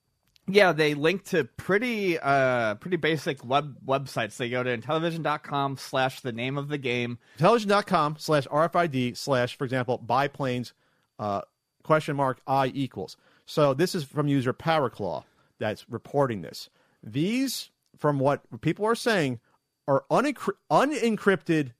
Yeah, 0.48 0.74
they 0.74 0.94
link 0.94 1.24
to 1.26 1.46
pretty 1.46 2.20
uh 2.20 2.76
pretty 2.76 2.98
basic 2.98 3.46
web 3.46 3.78
websites. 3.86 4.36
They 4.38 4.50
go 4.50 4.62
to 4.64 4.78
intellivision.com 4.78 5.78
slash 5.78 6.20
the 6.20 6.32
name 6.34 6.58
of 6.58 6.68
the 6.68 6.78
game. 6.78 7.18
intellivision.com 7.40 8.18
slash 8.20 8.46
RFID 8.48 9.16
slash, 9.18 9.56
for 9.58 9.64
example, 9.64 9.98
biplanes 10.00 10.74
uh, 11.20 11.42
question 11.84 12.16
mark 12.18 12.40
I 12.46 12.68
equals. 12.68 13.16
So 13.46 13.74
this 13.74 13.96
is 13.96 14.04
from 14.04 14.28
user 14.28 14.54
Powerclaw 14.54 15.24
that's 15.60 15.90
reporting 15.90 16.42
this. 16.42 16.70
These, 17.02 17.70
from 17.98 18.20
what 18.20 18.42
people 18.62 18.86
are 18.86 18.96
saying, 18.96 19.40
are 19.88 20.04
unencry- 20.12 20.54
unencrypted 20.72 21.72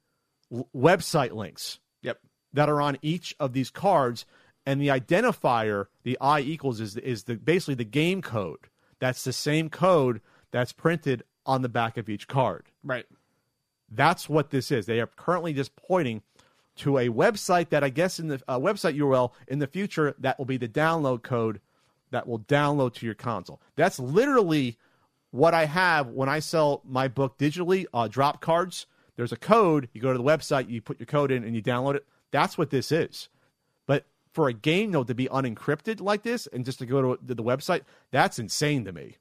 website 0.76 1.32
links 1.32 1.80
Yep. 2.02 2.20
that 2.54 2.70
are 2.70 2.82
on 2.82 2.98
each 3.02 3.36
of 3.40 3.54
these 3.54 3.70
cards, 3.70 4.26
and 4.66 4.80
the 4.80 4.88
identifier, 4.88 5.88
the 6.04 6.18
I 6.22 6.40
equals, 6.40 6.80
is 6.80 6.98
is 6.98 7.24
the 7.24 7.36
basically 7.36 7.76
the 7.76 7.84
game 7.84 8.22
code. 8.22 8.70
That's 9.00 9.24
the 9.24 9.34
same 9.34 9.70
code 9.70 10.22
that's 10.52 10.72
printed 10.72 11.24
on 11.46 11.62
the 11.62 11.70
back 11.70 11.98
of 11.98 12.10
each 12.10 12.28
card. 12.28 12.66
Right. 12.84 13.06
That's 13.90 14.30
what 14.30 14.50
this 14.50 14.72
is. 14.72 14.86
They 14.86 15.02
are 15.02 15.08
currently 15.08 15.54
just 15.54 15.76
pointing 15.76 16.22
to 16.78 16.98
a 16.98 17.10
website 17.10 17.70
that 17.70 17.84
I 17.84 17.90
guess 17.90 18.20
in 18.20 18.30
the 18.30 18.42
uh, 18.48 18.60
website 18.60 18.98
URL 18.98 19.32
in 19.48 19.60
the 19.60 19.68
future 19.68 20.16
that 20.20 20.38
will 20.38 20.46
be 20.46 20.58
the 20.58 20.68
download 20.68 21.22
code 21.22 21.60
that 22.12 22.28
will 22.28 22.40
download 22.40 22.94
to 22.96 23.06
your 23.06 23.16
console. 23.16 23.62
That's 23.76 24.00
literally 24.00 24.78
what 25.32 25.54
I 25.54 25.66
have 25.66 26.10
when 26.10 26.30
I 26.30 26.40
sell 26.40 26.82
my 26.86 27.08
book 27.08 27.38
digitally. 27.38 27.86
Uh, 27.94 28.08
drop 28.08 28.40
cards. 28.40 28.86
There's 29.16 29.32
a 29.32 29.38
code. 29.38 29.90
You 29.94 30.02
go 30.02 30.12
to 30.12 30.18
the 30.18 30.24
website, 30.24 30.70
you 30.70 30.82
put 30.82 31.00
your 31.00 31.08
code 31.08 31.32
in, 31.32 31.44
and 31.44 31.56
you 31.56 31.62
download 31.62 31.96
it. 31.96 32.06
That's 32.32 32.58
what 32.58 32.70
this 32.70 32.92
is. 32.92 33.30
For 34.34 34.48
a 34.48 34.54
game 34.54 34.92
though 34.92 35.04
to 35.04 35.14
be 35.14 35.28
unencrypted 35.28 36.02
like 36.02 36.24
this 36.24 36.48
and 36.48 36.66
just 36.66 36.80
to 36.80 36.86
go 36.86 37.16
to 37.16 37.20
the 37.36 37.44
website, 37.44 37.82
that's 38.12 38.40
insane 38.40 38.86
to 38.86 38.92
me. 38.92 39.18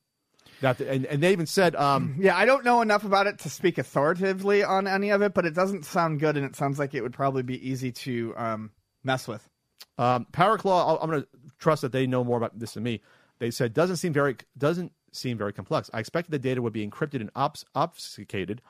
That 0.63 0.81
and, 0.81 1.05
and 1.07 1.23
they 1.23 1.33
even 1.33 1.47
said 1.47 1.75
um, 1.77 2.17
Yeah, 2.21 2.37
I 2.37 2.45
don't 2.47 2.65
know 2.65 2.81
enough 2.83 3.05
about 3.05 3.27
it 3.27 3.39
to 3.41 3.51
speak 3.51 3.79
authoritatively 3.79 4.63
on 4.63 4.87
any 4.87 5.11
of 5.11 5.21
it, 5.21 5.35
but 5.35 5.45
it 5.45 5.55
doesn't 5.55 5.85
sound 5.85 6.21
good, 6.21 6.37
and 6.37 6.47
it 6.47 6.57
sounds 6.57 6.79
like 6.79 6.95
it 6.95 7.03
would 7.03 7.13
probably 7.13 7.43
be 7.43 7.69
easy 7.69 7.93
to 7.93 8.33
um, 8.37 8.71
mess 9.05 9.27
with. 9.29 9.47
Um, 9.99 10.27
Powerclaw, 10.33 10.87
I'll- 10.89 10.99
I'm 11.03 11.11
going 11.11 11.23
to 11.23 11.29
trust 11.59 11.83
that 11.83 11.93
they 11.93 12.07
know 12.07 12.25
more 12.25 12.39
about 12.39 12.59
this 12.59 12.75
than 12.75 12.85
me. 12.85 13.01
They 13.39 13.51
said 13.51 13.75
doesn't 13.75 13.97
seem 13.97 14.13
very 14.13 14.37
doesn't 14.57 14.93
seem 15.13 15.37
very 15.37 15.53
complex. 15.53 15.91
I 15.93 15.99
expected 15.99 16.31
the 16.31 16.39
data 16.39 16.63
would 16.63 16.73
be 16.73 16.87
encrypted 16.89 17.21
and 17.21 17.31
obfuscated, 17.75 18.63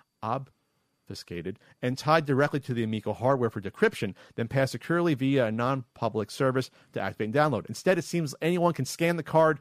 obfuscated, 1.03 1.59
and 1.81 1.99
tied 1.99 2.25
directly 2.25 2.61
to 2.61 2.75
the 2.75 2.83
Amico 2.83 3.13
hardware 3.13 3.51
for 3.51 3.61
decryption, 3.61 4.15
then 4.37 4.49
passed 4.49 4.73
securely 4.73 5.15
via 5.15 5.47
a 5.47 5.53
non-public 5.53 6.31
service 6.31 6.71
to 6.93 7.01
activate 7.01 7.27
and 7.27 7.35
download. 7.35 7.67
Instead, 7.67 7.99
it 7.99 8.05
seems 8.05 8.35
anyone 8.41 8.73
can 8.73 8.85
scan 8.85 9.17
the 9.17 9.23
card 9.23 9.59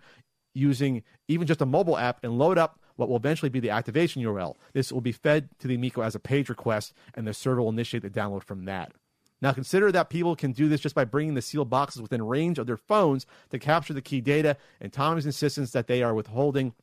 using 0.53 1.03
even 1.27 1.47
just 1.47 1.61
a 1.61 1.65
mobile 1.65 1.97
app 1.97 2.23
and 2.23 2.37
load 2.37 2.57
up 2.57 2.79
what 2.95 3.09
will 3.09 3.15
eventually 3.17 3.49
be 3.49 3.59
the 3.59 3.69
activation 3.69 4.21
URL. 4.21 4.55
This 4.73 4.91
will 4.91 5.01
be 5.01 5.13
fed 5.13 5.49
to 5.59 5.67
the 5.67 5.75
Amico 5.75 6.01
as 6.01 6.15
a 6.15 6.19
page 6.19 6.49
request, 6.49 6.93
and 7.15 7.25
the 7.25 7.33
server 7.33 7.61
will 7.61 7.69
initiate 7.69 8.03
the 8.03 8.09
download 8.09 8.43
from 8.43 8.65
that. 8.65 8.93
Now, 9.41 9.53
consider 9.53 9.91
that 9.91 10.11
people 10.11 10.35
can 10.35 10.51
do 10.51 10.69
this 10.69 10.81
just 10.81 10.93
by 10.93 11.03
bringing 11.03 11.33
the 11.33 11.41
sealed 11.41 11.69
boxes 11.69 12.01
within 12.01 12.21
range 12.21 12.59
of 12.59 12.67
their 12.67 12.77
phones 12.77 13.25
to 13.49 13.57
capture 13.57 13.93
the 13.93 14.01
key 14.01 14.21
data, 14.21 14.55
and 14.79 14.93
Tommy's 14.93 15.25
insistence 15.25 15.71
that 15.71 15.87
they 15.87 16.03
are 16.03 16.13
withholding 16.13 16.73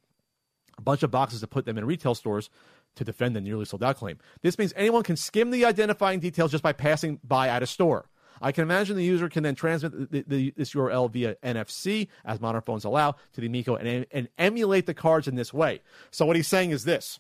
a 0.77 0.83
bunch 0.83 1.03
of 1.03 1.11
boxes 1.11 1.41
to 1.41 1.47
put 1.47 1.67
them 1.67 1.79
in 1.79 1.85
retail 1.85 2.15
stores 2.15 2.51
to 2.99 3.05
defend 3.05 3.35
the 3.35 3.41
nearly 3.41 3.65
sold 3.65 3.83
out 3.83 3.97
claim. 3.97 4.19
This 4.43 4.59
means 4.59 4.73
anyone 4.77 5.03
can 5.03 5.17
skim 5.17 5.51
the 5.51 5.65
identifying 5.65 6.21
details 6.21 6.51
just 6.51 6.63
by 6.63 6.73
passing 6.73 7.19
by 7.25 7.49
at 7.49 7.63
a 7.63 7.67
store. 7.67 8.07
I 8.41 8.53
can 8.53 8.63
imagine 8.63 8.97
the 8.97 9.03
user 9.05 9.29
can 9.29 9.43
then 9.43 9.57
transmit 9.57 10.13
the, 10.13 10.25
the, 10.27 10.55
this 10.57 10.73
URL 10.73 11.11
via 11.11 11.35
NFC, 11.43 12.07
as 12.25 12.41
modern 12.41 12.61
phones 12.63 12.85
allow, 12.85 13.17
to 13.33 13.41
the 13.41 13.47
Amico 13.49 13.75
and, 13.75 14.07
and 14.13 14.29
emulate 14.39 14.87
the 14.87 14.95
cards 14.95 15.27
in 15.27 15.35
this 15.35 15.53
way. 15.53 15.81
So, 16.13 16.25
what 16.25 16.37
he's 16.37 16.47
saying 16.47 16.71
is 16.71 16.85
this 16.85 17.19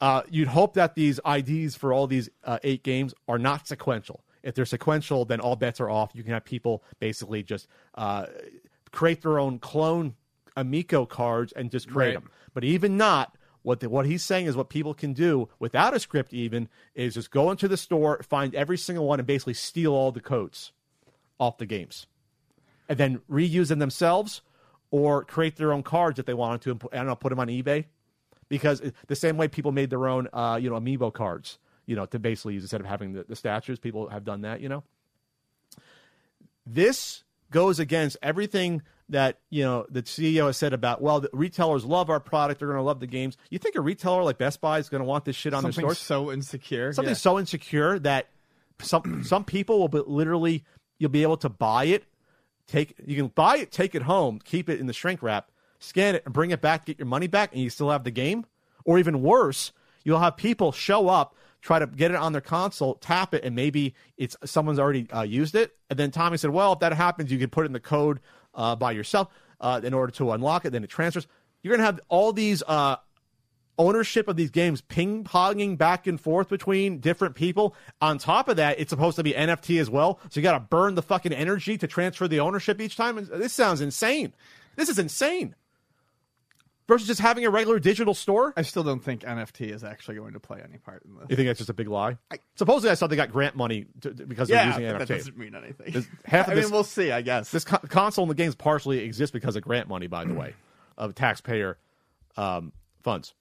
uh, 0.00 0.22
you'd 0.28 0.48
hope 0.48 0.74
that 0.74 0.94
these 0.94 1.20
IDs 1.26 1.74
for 1.76 1.92
all 1.92 2.06
these 2.06 2.28
uh, 2.44 2.58
eight 2.64 2.82
games 2.82 3.14
are 3.28 3.38
not 3.38 3.66
sequential. 3.66 4.24
If 4.42 4.54
they're 4.54 4.66
sequential, 4.66 5.24
then 5.24 5.40
all 5.40 5.56
bets 5.56 5.80
are 5.80 5.88
off. 5.88 6.10
You 6.14 6.22
can 6.22 6.32
have 6.32 6.44
people 6.44 6.84
basically 7.00 7.42
just 7.42 7.66
uh, 7.94 8.26
create 8.92 9.22
their 9.22 9.38
own 9.38 9.58
clone 9.58 10.14
Amico 10.56 11.06
cards 11.06 11.52
and 11.52 11.70
just 11.70 11.88
create 11.88 12.08
Right. 12.14 12.22
them. 12.22 12.30
But 12.54 12.64
even 12.64 12.96
not, 12.96 13.35
what 13.66 13.80
the, 13.80 13.88
what 13.88 14.06
he's 14.06 14.22
saying 14.22 14.46
is 14.46 14.56
what 14.56 14.68
people 14.68 14.94
can 14.94 15.12
do 15.12 15.48
without 15.58 15.92
a 15.92 15.98
script. 15.98 16.32
Even 16.32 16.68
is 16.94 17.14
just 17.14 17.32
go 17.32 17.50
into 17.50 17.66
the 17.66 17.76
store, 17.76 18.22
find 18.22 18.54
every 18.54 18.78
single 18.78 19.08
one, 19.08 19.18
and 19.18 19.26
basically 19.26 19.54
steal 19.54 19.92
all 19.92 20.12
the 20.12 20.20
codes 20.20 20.70
off 21.40 21.58
the 21.58 21.66
games, 21.66 22.06
and 22.88 22.96
then 22.96 23.20
reuse 23.28 23.66
them 23.66 23.80
themselves 23.80 24.40
or 24.92 25.24
create 25.24 25.56
their 25.56 25.72
own 25.72 25.82
cards 25.82 26.20
if 26.20 26.26
they 26.26 26.32
wanted 26.32 26.60
to, 26.60 26.70
and 26.70 26.80
I 26.92 26.96
don't 26.98 27.06
know, 27.06 27.16
put 27.16 27.30
them 27.30 27.40
on 27.40 27.48
eBay 27.48 27.86
because 28.48 28.80
the 29.08 29.16
same 29.16 29.36
way 29.36 29.48
people 29.48 29.72
made 29.72 29.90
their 29.90 30.06
own, 30.06 30.28
uh, 30.32 30.60
you 30.62 30.70
know, 30.70 30.78
amiibo 30.78 31.12
cards, 31.12 31.58
you 31.86 31.96
know, 31.96 32.06
to 32.06 32.20
basically 32.20 32.54
use 32.54 32.62
instead 32.62 32.80
of 32.80 32.86
having 32.86 33.14
the, 33.14 33.24
the 33.24 33.34
statues. 33.34 33.80
People 33.80 34.08
have 34.10 34.24
done 34.24 34.42
that, 34.42 34.60
you 34.60 34.68
know. 34.68 34.84
This 36.64 37.24
goes 37.50 37.80
against 37.80 38.16
everything 38.22 38.82
that 39.08 39.38
you 39.50 39.62
know 39.62 39.86
the 39.88 40.02
CEO 40.02 40.46
has 40.46 40.56
said 40.56 40.72
about 40.72 41.00
well, 41.00 41.20
the 41.20 41.30
retailers 41.32 41.84
love 41.84 42.10
our 42.10 42.20
product, 42.20 42.60
they're 42.60 42.68
going 42.68 42.78
to 42.78 42.82
love 42.82 43.00
the 43.00 43.06
games. 43.06 43.36
You 43.50 43.58
think 43.58 43.76
a 43.76 43.80
retailer 43.80 44.22
like 44.22 44.38
Best 44.38 44.60
Buy 44.60 44.78
is 44.78 44.88
going 44.88 45.00
to 45.00 45.06
want 45.06 45.24
this 45.24 45.36
shit 45.36 45.54
on 45.54 45.62
Something 45.62 45.86
their 45.86 45.94
stores? 45.94 46.26
so 46.26 46.32
insecure. 46.32 46.92
Something 46.92 47.10
yeah. 47.10 47.16
so 47.16 47.38
insecure 47.38 47.98
that 48.00 48.28
some 48.80 49.22
some 49.24 49.44
people 49.44 49.78
will 49.78 49.88
be 49.88 50.02
literally 50.06 50.64
you'll 50.98 51.10
be 51.10 51.22
able 51.22 51.36
to 51.38 51.48
buy 51.48 51.84
it, 51.84 52.04
take 52.66 52.94
you 53.04 53.16
can 53.16 53.28
buy 53.28 53.58
it, 53.58 53.70
take 53.70 53.94
it 53.94 54.02
home, 54.02 54.40
keep 54.42 54.68
it 54.68 54.80
in 54.80 54.86
the 54.86 54.92
shrink 54.92 55.22
wrap, 55.22 55.50
scan 55.78 56.16
it, 56.16 56.22
and 56.24 56.34
bring 56.34 56.50
it 56.50 56.60
back, 56.60 56.86
get 56.86 56.98
your 56.98 57.06
money 57.06 57.26
back, 57.26 57.52
and 57.52 57.62
you 57.62 57.70
still 57.70 57.90
have 57.90 58.04
the 58.04 58.10
game. 58.10 58.46
Or 58.84 58.98
even 58.98 59.20
worse, 59.20 59.72
you'll 60.04 60.20
have 60.20 60.36
people 60.36 60.70
show 60.70 61.08
up, 61.08 61.34
try 61.60 61.80
to 61.80 61.88
get 61.88 62.12
it 62.12 62.16
on 62.16 62.30
their 62.30 62.40
console, 62.40 62.94
tap 62.94 63.34
it, 63.34 63.42
and 63.42 63.56
maybe 63.56 63.94
it's 64.16 64.36
someone's 64.44 64.78
already 64.78 65.10
uh, 65.10 65.22
used 65.22 65.56
it. 65.56 65.76
And 65.90 65.98
then 65.98 66.10
Tommy 66.10 66.36
said, 66.36 66.50
"Well, 66.50 66.72
if 66.74 66.78
that 66.80 66.92
happens, 66.92 67.32
you 67.32 67.38
can 67.38 67.50
put 67.50 67.66
in 67.66 67.72
the 67.72 67.80
code 67.80 68.20
uh, 68.56 68.74
by 68.74 68.92
yourself 68.92 69.28
uh, 69.60 69.80
in 69.84 69.94
order 69.94 70.12
to 70.14 70.32
unlock 70.32 70.64
it. 70.64 70.70
Then 70.70 70.82
it 70.82 70.90
transfers. 70.90 71.26
You're 71.62 71.76
gonna 71.76 71.86
have 71.86 72.00
all 72.08 72.32
these 72.32 72.62
uh, 72.66 72.96
ownership 73.78 74.28
of 74.28 74.36
these 74.36 74.50
games 74.50 74.80
ping 74.80 75.24
ponging 75.24 75.76
back 75.76 76.06
and 76.06 76.20
forth 76.20 76.48
between 76.48 76.98
different 76.98 77.34
people. 77.34 77.74
On 78.00 78.18
top 78.18 78.48
of 78.48 78.56
that, 78.56 78.80
it's 78.80 78.90
supposed 78.90 79.16
to 79.16 79.22
be 79.22 79.32
NFT 79.32 79.80
as 79.80 79.90
well. 79.90 80.20
So 80.30 80.40
you 80.40 80.42
got 80.42 80.52
to 80.52 80.60
burn 80.60 80.94
the 80.94 81.02
fucking 81.02 81.32
energy 81.32 81.78
to 81.78 81.86
transfer 81.86 82.28
the 82.28 82.40
ownership 82.40 82.80
each 82.80 82.96
time. 82.96 83.16
This 83.30 83.52
sounds 83.52 83.80
insane. 83.80 84.32
This 84.76 84.88
is 84.88 84.98
insane. 84.98 85.54
Versus 86.88 87.08
just 87.08 87.20
having 87.20 87.44
a 87.44 87.50
regular 87.50 87.80
digital 87.80 88.14
store. 88.14 88.52
I 88.56 88.62
still 88.62 88.84
don't 88.84 89.02
think 89.02 89.22
NFT 89.22 89.74
is 89.74 89.82
actually 89.82 90.16
going 90.18 90.34
to 90.34 90.40
play 90.40 90.60
any 90.62 90.78
part 90.78 91.02
in 91.04 91.14
this. 91.16 91.26
You 91.28 91.34
think 91.36 91.48
that's 91.48 91.58
just 91.58 91.68
a 91.70 91.74
big 91.74 91.88
lie? 91.88 92.16
Supposedly, 92.54 92.90
I 92.90 92.94
saw 92.94 93.08
they 93.08 93.16
got 93.16 93.32
grant 93.32 93.56
money 93.56 93.86
to, 94.02 94.14
to- 94.14 94.24
because 94.26 94.46
they're 94.48 94.58
yeah, 94.64 94.68
using 94.78 94.96
but 94.96 94.98
that 95.06 95.08
doesn't 95.08 95.36
mean 95.36 95.56
anything. 95.56 95.92
This- 95.92 96.06
half 96.24 96.46
of 96.46 96.52
I 96.52 96.54
this- 96.54 96.64
mean, 96.66 96.72
we'll 96.72 96.84
see. 96.84 97.10
I 97.10 97.22
guess. 97.22 97.50
This 97.50 97.64
co- 97.64 97.78
console 97.88 98.22
and 98.22 98.30
the 98.30 98.36
games 98.36 98.54
partially 98.54 99.00
exist 99.00 99.32
because 99.32 99.56
of 99.56 99.62
grant 99.62 99.88
money, 99.88 100.06
by 100.06 100.24
the 100.24 100.34
way, 100.34 100.54
of 100.96 101.14
taxpayer 101.16 101.76
um, 102.36 102.72
funds. 103.02 103.34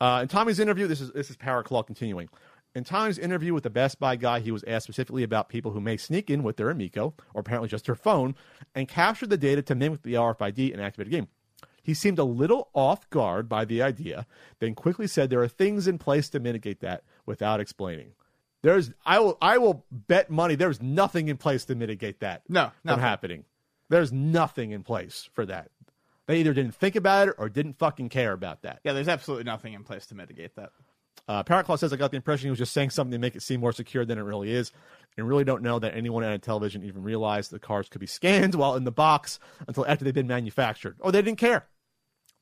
Uh, 0.00 0.20
in 0.22 0.28
Tommy's 0.28 0.58
interview, 0.58 0.86
this 0.88 1.00
is 1.00 1.12
this 1.12 1.30
is 1.30 1.36
Paraclaw 1.36 1.86
continuing. 1.86 2.28
In 2.74 2.84
Tommy's 2.84 3.18
interview 3.18 3.54
with 3.54 3.62
the 3.62 3.70
Best 3.70 3.98
Buy 3.98 4.16
guy, 4.16 4.40
he 4.40 4.50
was 4.52 4.62
asked 4.64 4.84
specifically 4.84 5.22
about 5.22 5.48
people 5.48 5.70
who 5.72 5.80
may 5.80 5.96
sneak 5.96 6.30
in 6.30 6.42
with 6.42 6.56
their 6.56 6.70
Amico, 6.70 7.14
or 7.34 7.40
apparently 7.40 7.68
just 7.68 7.86
their 7.86 7.94
phone, 7.94 8.34
and 8.74 8.86
capture 8.88 9.26
the 9.26 9.36
data 9.38 9.62
to 9.62 9.74
mimic 9.74 10.02
the 10.02 10.14
RFID 10.14 10.72
and 10.72 10.82
activate 10.82 11.06
a 11.06 11.10
game. 11.10 11.28
He 11.82 11.94
seemed 11.94 12.18
a 12.18 12.24
little 12.24 12.68
off 12.74 13.08
guard 13.10 13.48
by 13.48 13.64
the 13.64 13.80
idea, 13.82 14.26
then 14.58 14.74
quickly 14.74 15.06
said 15.06 15.30
there 15.30 15.42
are 15.42 15.48
things 15.48 15.86
in 15.88 15.98
place 15.98 16.28
to 16.30 16.40
mitigate 16.40 16.80
that 16.80 17.02
without 17.26 17.60
explaining. 17.60 18.12
There's 18.62 18.90
I 19.06 19.20
will 19.20 19.38
I 19.40 19.58
will 19.58 19.84
bet 19.90 20.30
money 20.30 20.54
there's 20.56 20.82
nothing 20.82 21.28
in 21.28 21.36
place 21.36 21.64
to 21.66 21.74
mitigate 21.74 22.20
that 22.20 22.42
No, 22.48 22.72
from 22.84 23.00
happening. 23.00 23.44
There's 23.88 24.12
nothing 24.12 24.72
in 24.72 24.82
place 24.82 25.28
for 25.32 25.46
that. 25.46 25.70
They 26.26 26.40
either 26.40 26.52
didn't 26.52 26.74
think 26.74 26.94
about 26.94 27.28
it 27.28 27.34
or 27.38 27.48
didn't 27.48 27.78
fucking 27.78 28.10
care 28.10 28.32
about 28.32 28.62
that. 28.62 28.80
yeah, 28.84 28.92
there's 28.92 29.08
absolutely 29.08 29.44
nothing 29.44 29.72
in 29.72 29.82
place 29.84 30.06
to 30.06 30.14
mitigate 30.14 30.56
that. 30.56 30.72
Uh, 31.26 31.42
Paraclaw 31.42 31.78
says, 31.78 31.92
I 31.92 31.96
got 31.96 32.10
the 32.10 32.16
impression 32.16 32.46
he 32.46 32.50
was 32.50 32.58
just 32.58 32.72
saying 32.72 32.90
something 32.90 33.12
to 33.12 33.18
make 33.18 33.36
it 33.36 33.42
seem 33.42 33.60
more 33.60 33.72
secure 33.72 34.04
than 34.04 34.18
it 34.18 34.22
really 34.22 34.50
is, 34.50 34.72
and 35.18 35.28
really 35.28 35.44
don't 35.44 35.62
know 35.62 35.80
that 35.80 35.96
anyone 35.96 36.22
at 36.22 36.32
a 36.32 36.38
television 36.38 36.84
even 36.84 37.02
realized 37.02 37.50
the 37.50 37.58
cars 37.58 37.88
could 37.88 38.00
be 38.00 38.06
scanned 38.06 38.54
while 38.54 38.76
in 38.76 38.84
the 38.84 38.92
box 38.92 39.40
until 39.66 39.84
after 39.86 40.04
they've 40.04 40.14
been 40.14 40.28
manufactured. 40.28 40.96
Or 41.00 41.10
they 41.10 41.20
didn't 41.20 41.38
care. 41.38 41.66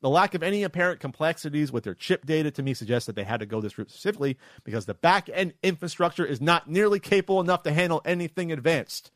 The 0.01 0.09
lack 0.09 0.35
of 0.35 0.43
any 0.43 0.61
apparent 0.61 0.99
complexities 0.99 1.71
with 1.71 1.83
their 1.83 1.95
chip 1.95 2.27
data 2.27 2.51
to 2.51 2.61
me 2.61 2.75
suggests 2.75 3.07
that 3.07 3.15
they 3.15 3.23
had 3.23 3.39
to 3.39 3.47
go 3.47 3.61
this 3.61 3.79
route 3.79 3.89
specifically 3.89 4.37
because 4.63 4.85
the 4.85 4.93
back 4.93 5.27
end 5.33 5.55
infrastructure 5.63 6.23
is 6.23 6.39
not 6.39 6.69
nearly 6.69 6.99
capable 6.99 7.41
enough 7.41 7.63
to 7.63 7.73
handle 7.73 8.03
anything 8.05 8.51
advanced. 8.51 9.11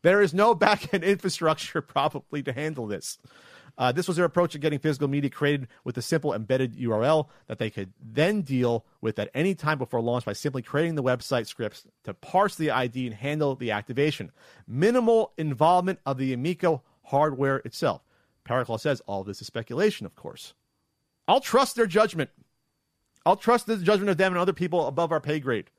There 0.00 0.22
is 0.22 0.32
no 0.32 0.54
back 0.54 0.94
end 0.94 1.04
infrastructure 1.04 1.82
probably 1.82 2.42
to 2.44 2.52
handle 2.54 2.86
this. 2.86 3.18
Uh, 3.78 3.92
this 3.92 4.08
was 4.08 4.16
their 4.16 4.24
approach 4.24 4.52
to 4.52 4.58
getting 4.58 4.78
physical 4.78 5.06
media 5.06 5.28
created 5.28 5.68
with 5.84 5.96
a 5.98 6.02
simple 6.02 6.32
embedded 6.32 6.76
URL 6.76 7.28
that 7.46 7.58
they 7.58 7.68
could 7.68 7.92
then 8.00 8.40
deal 8.40 8.86
with 9.00 9.18
at 9.18 9.30
any 9.34 9.54
time 9.54 9.76
before 9.76 10.00
launch 10.00 10.24
by 10.24 10.32
simply 10.32 10.62
creating 10.62 10.94
the 10.94 11.02
website 11.02 11.46
scripts 11.46 11.86
to 12.04 12.14
parse 12.14 12.54
the 12.56 12.70
ID 12.70 13.06
and 13.06 13.14
handle 13.16 13.54
the 13.54 13.70
activation. 13.70 14.32
Minimal 14.66 15.32
involvement 15.36 15.98
of 16.06 16.16
the 16.16 16.32
Amico 16.32 16.82
hardware 17.04 17.58
itself. 17.58 18.02
Paraclaw 18.48 18.80
says 18.80 19.02
all 19.06 19.24
this 19.24 19.40
is 19.40 19.46
speculation, 19.46 20.06
of 20.06 20.14
course. 20.14 20.54
I'll 21.28 21.40
trust 21.40 21.76
their 21.76 21.86
judgment. 21.86 22.30
I'll 23.26 23.36
trust 23.36 23.66
the 23.66 23.76
judgment 23.76 24.08
of 24.10 24.16
them 24.16 24.32
and 24.32 24.38
other 24.38 24.52
people 24.52 24.86
above 24.86 25.12
our 25.12 25.20
pay 25.20 25.40
grade 25.40 25.70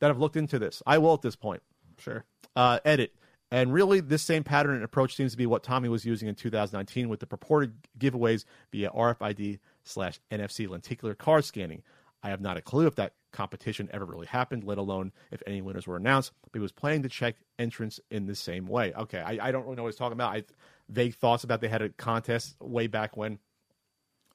that 0.00 0.08
have 0.08 0.18
looked 0.18 0.36
into 0.36 0.58
this. 0.58 0.82
I 0.84 0.98
will 0.98 1.14
at 1.14 1.22
this 1.22 1.36
point 1.36 1.62
Sure. 1.98 2.24
uh, 2.54 2.80
edit. 2.84 3.14
And 3.50 3.72
really, 3.72 4.00
this 4.00 4.22
same 4.22 4.42
pattern 4.42 4.74
and 4.74 4.82
approach 4.82 5.14
seems 5.14 5.32
to 5.32 5.38
be 5.38 5.46
what 5.46 5.62
Tommy 5.62 5.88
was 5.88 6.04
using 6.04 6.28
in 6.28 6.34
2019 6.34 7.08
with 7.08 7.20
the 7.20 7.26
purported 7.26 7.74
giveaways 7.98 8.44
via 8.72 8.90
RFID 8.90 9.60
slash 9.84 10.18
NFC 10.32 10.68
lenticular 10.68 11.14
card 11.14 11.44
scanning. 11.44 11.82
I 12.22 12.30
have 12.30 12.40
not 12.40 12.56
a 12.56 12.62
clue 12.62 12.86
if 12.86 12.96
that 12.96 13.12
competition 13.30 13.88
ever 13.92 14.04
really 14.04 14.26
happened, 14.26 14.64
let 14.64 14.78
alone 14.78 15.12
if 15.30 15.42
any 15.46 15.62
winners 15.62 15.86
were 15.86 15.96
announced. 15.96 16.32
But 16.42 16.58
he 16.58 16.60
was 16.60 16.72
planning 16.72 17.02
to 17.02 17.08
check 17.08 17.36
entrance 17.56 18.00
in 18.10 18.26
the 18.26 18.34
same 18.34 18.66
way. 18.66 18.92
Okay, 18.94 19.20
I, 19.20 19.48
I 19.48 19.52
don't 19.52 19.62
really 19.62 19.76
know 19.76 19.84
what 19.84 19.90
he's 19.90 19.98
talking 19.98 20.14
about. 20.14 20.34
I 20.34 20.44
vague 20.88 21.14
thoughts 21.14 21.44
about 21.44 21.60
they 21.60 21.68
had 21.68 21.82
a 21.82 21.90
contest 21.90 22.56
way 22.60 22.88
back 22.88 23.16
when. 23.16 23.38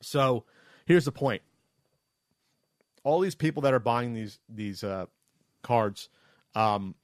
So 0.02 0.46
here's 0.86 1.06
the 1.06 1.12
point: 1.12 1.42
all 3.04 3.20
these 3.20 3.36
people 3.36 3.64
that 3.64 3.74
are 3.74 3.80
buying 3.80 4.14
these 4.14 4.40
these 4.48 4.84
uh, 4.86 5.08
cards, 5.64 6.08
um, 6.56 6.96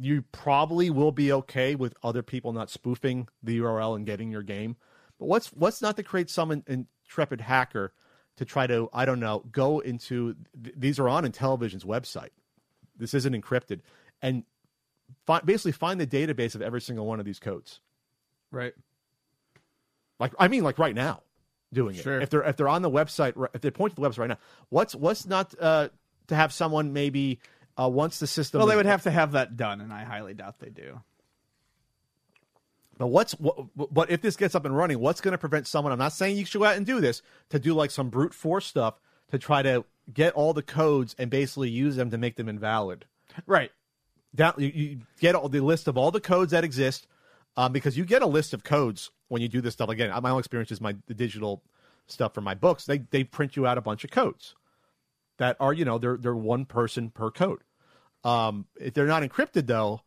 you 0.00 0.22
probably 0.32 0.90
will 0.90 1.12
be 1.12 1.32
okay 1.32 1.74
with 1.74 1.94
other 2.02 2.22
people 2.22 2.52
not 2.52 2.70
spoofing 2.70 3.28
the 3.42 3.58
URL 3.58 3.96
and 3.96 4.06
getting 4.06 4.30
your 4.30 4.42
game. 4.42 4.76
But 5.18 5.26
what's 5.26 5.48
what's 5.48 5.82
not 5.82 5.96
to 5.96 6.02
create 6.02 6.30
some 6.30 6.64
intrepid 6.66 7.40
hacker 7.42 7.92
to 8.36 8.44
try 8.44 8.66
to 8.66 8.88
I 8.92 9.04
don't 9.04 9.20
know 9.20 9.44
go 9.52 9.80
into 9.80 10.36
th- 10.62 10.74
these 10.78 10.98
are 10.98 11.08
on 11.08 11.24
Intellivision's 11.24 11.84
website. 11.84 12.30
This 12.96 13.14
isn't 13.14 13.34
encrypted, 13.34 13.80
and 14.22 14.44
fi- 15.26 15.40
basically 15.40 15.72
find 15.72 16.00
the 16.00 16.06
database 16.06 16.54
of 16.54 16.62
every 16.62 16.80
single 16.80 17.06
one 17.06 17.20
of 17.20 17.26
these 17.26 17.38
codes. 17.38 17.80
Right. 18.50 18.72
Like 20.18 20.32
I 20.38 20.48
mean, 20.48 20.64
like 20.64 20.78
right 20.78 20.94
now, 20.94 21.22
doing 21.72 21.96
it. 21.96 22.02
If 22.22 22.30
they're 22.30 22.42
if 22.42 22.56
they're 22.56 22.68
on 22.68 22.82
the 22.82 22.90
website, 22.90 23.34
if 23.54 23.60
they 23.60 23.70
point 23.70 23.94
to 23.94 24.00
the 24.00 24.08
website 24.08 24.18
right 24.18 24.30
now, 24.30 24.38
what's 24.70 24.94
what's 24.94 25.26
not 25.26 25.54
uh, 25.60 25.88
to 26.28 26.34
have 26.34 26.52
someone 26.52 26.94
maybe 26.94 27.40
uh, 27.78 27.88
once 27.88 28.18
the 28.18 28.26
system. 28.26 28.58
Well, 28.58 28.66
they 28.66 28.76
would 28.76 28.86
have 28.86 29.02
to 29.02 29.10
have 29.10 29.32
that 29.32 29.56
done, 29.56 29.80
and 29.80 29.92
I 29.92 30.04
highly 30.04 30.34
doubt 30.34 30.58
they 30.58 30.70
do. 30.70 31.00
But 32.98 33.06
what's 33.06 33.32
what, 33.32 33.66
but 33.74 34.10
if 34.10 34.20
this 34.20 34.36
gets 34.36 34.54
up 34.54 34.66
and 34.66 34.76
running, 34.76 34.98
what's 34.98 35.22
going 35.22 35.32
to 35.32 35.38
prevent 35.38 35.66
someone? 35.66 35.90
I'm 35.90 35.98
not 35.98 36.12
saying 36.12 36.36
you 36.36 36.44
should 36.44 36.58
go 36.58 36.66
out 36.66 36.76
and 36.76 36.84
do 36.84 37.00
this 37.00 37.22
to 37.48 37.58
do 37.58 37.72
like 37.72 37.90
some 37.90 38.10
brute 38.10 38.34
force 38.34 38.66
stuff 38.66 39.00
to 39.30 39.38
try 39.38 39.62
to 39.62 39.86
get 40.12 40.34
all 40.34 40.52
the 40.52 40.62
codes 40.62 41.14
and 41.18 41.30
basically 41.30 41.70
use 41.70 41.96
them 41.96 42.10
to 42.10 42.18
make 42.18 42.36
them 42.36 42.48
invalid. 42.48 43.06
Right. 43.46 43.70
Down, 44.34 44.54
you, 44.58 44.66
you 44.68 45.00
get 45.18 45.34
all 45.34 45.48
the 45.48 45.60
list 45.60 45.88
of 45.88 45.96
all 45.96 46.10
the 46.10 46.20
codes 46.20 46.52
that 46.52 46.62
exist, 46.62 47.06
um, 47.56 47.72
because 47.72 47.96
you 47.96 48.04
get 48.04 48.20
a 48.20 48.26
list 48.26 48.52
of 48.52 48.64
codes 48.64 49.10
when 49.28 49.40
you 49.40 49.48
do 49.48 49.62
this 49.62 49.72
stuff. 49.72 49.88
Again, 49.88 50.10
my 50.22 50.30
own 50.30 50.38
experience 50.38 50.70
is 50.70 50.80
my 50.80 50.94
the 51.06 51.14
digital 51.14 51.62
stuff 52.06 52.34
for 52.34 52.42
my 52.42 52.54
books. 52.54 52.84
They 52.84 52.98
they 52.98 53.24
print 53.24 53.56
you 53.56 53.66
out 53.66 53.78
a 53.78 53.80
bunch 53.80 54.04
of 54.04 54.10
codes 54.10 54.56
that 55.40 55.56
are 55.58 55.72
you 55.72 55.84
know 55.84 55.98
they're 55.98 56.16
they're 56.18 56.36
one 56.36 56.66
person 56.66 57.10
per 57.10 57.30
code. 57.30 57.62
Um, 58.22 58.66
if 58.78 58.92
they're 58.94 59.06
not 59.06 59.22
encrypted 59.22 59.66
though, 59.66 60.02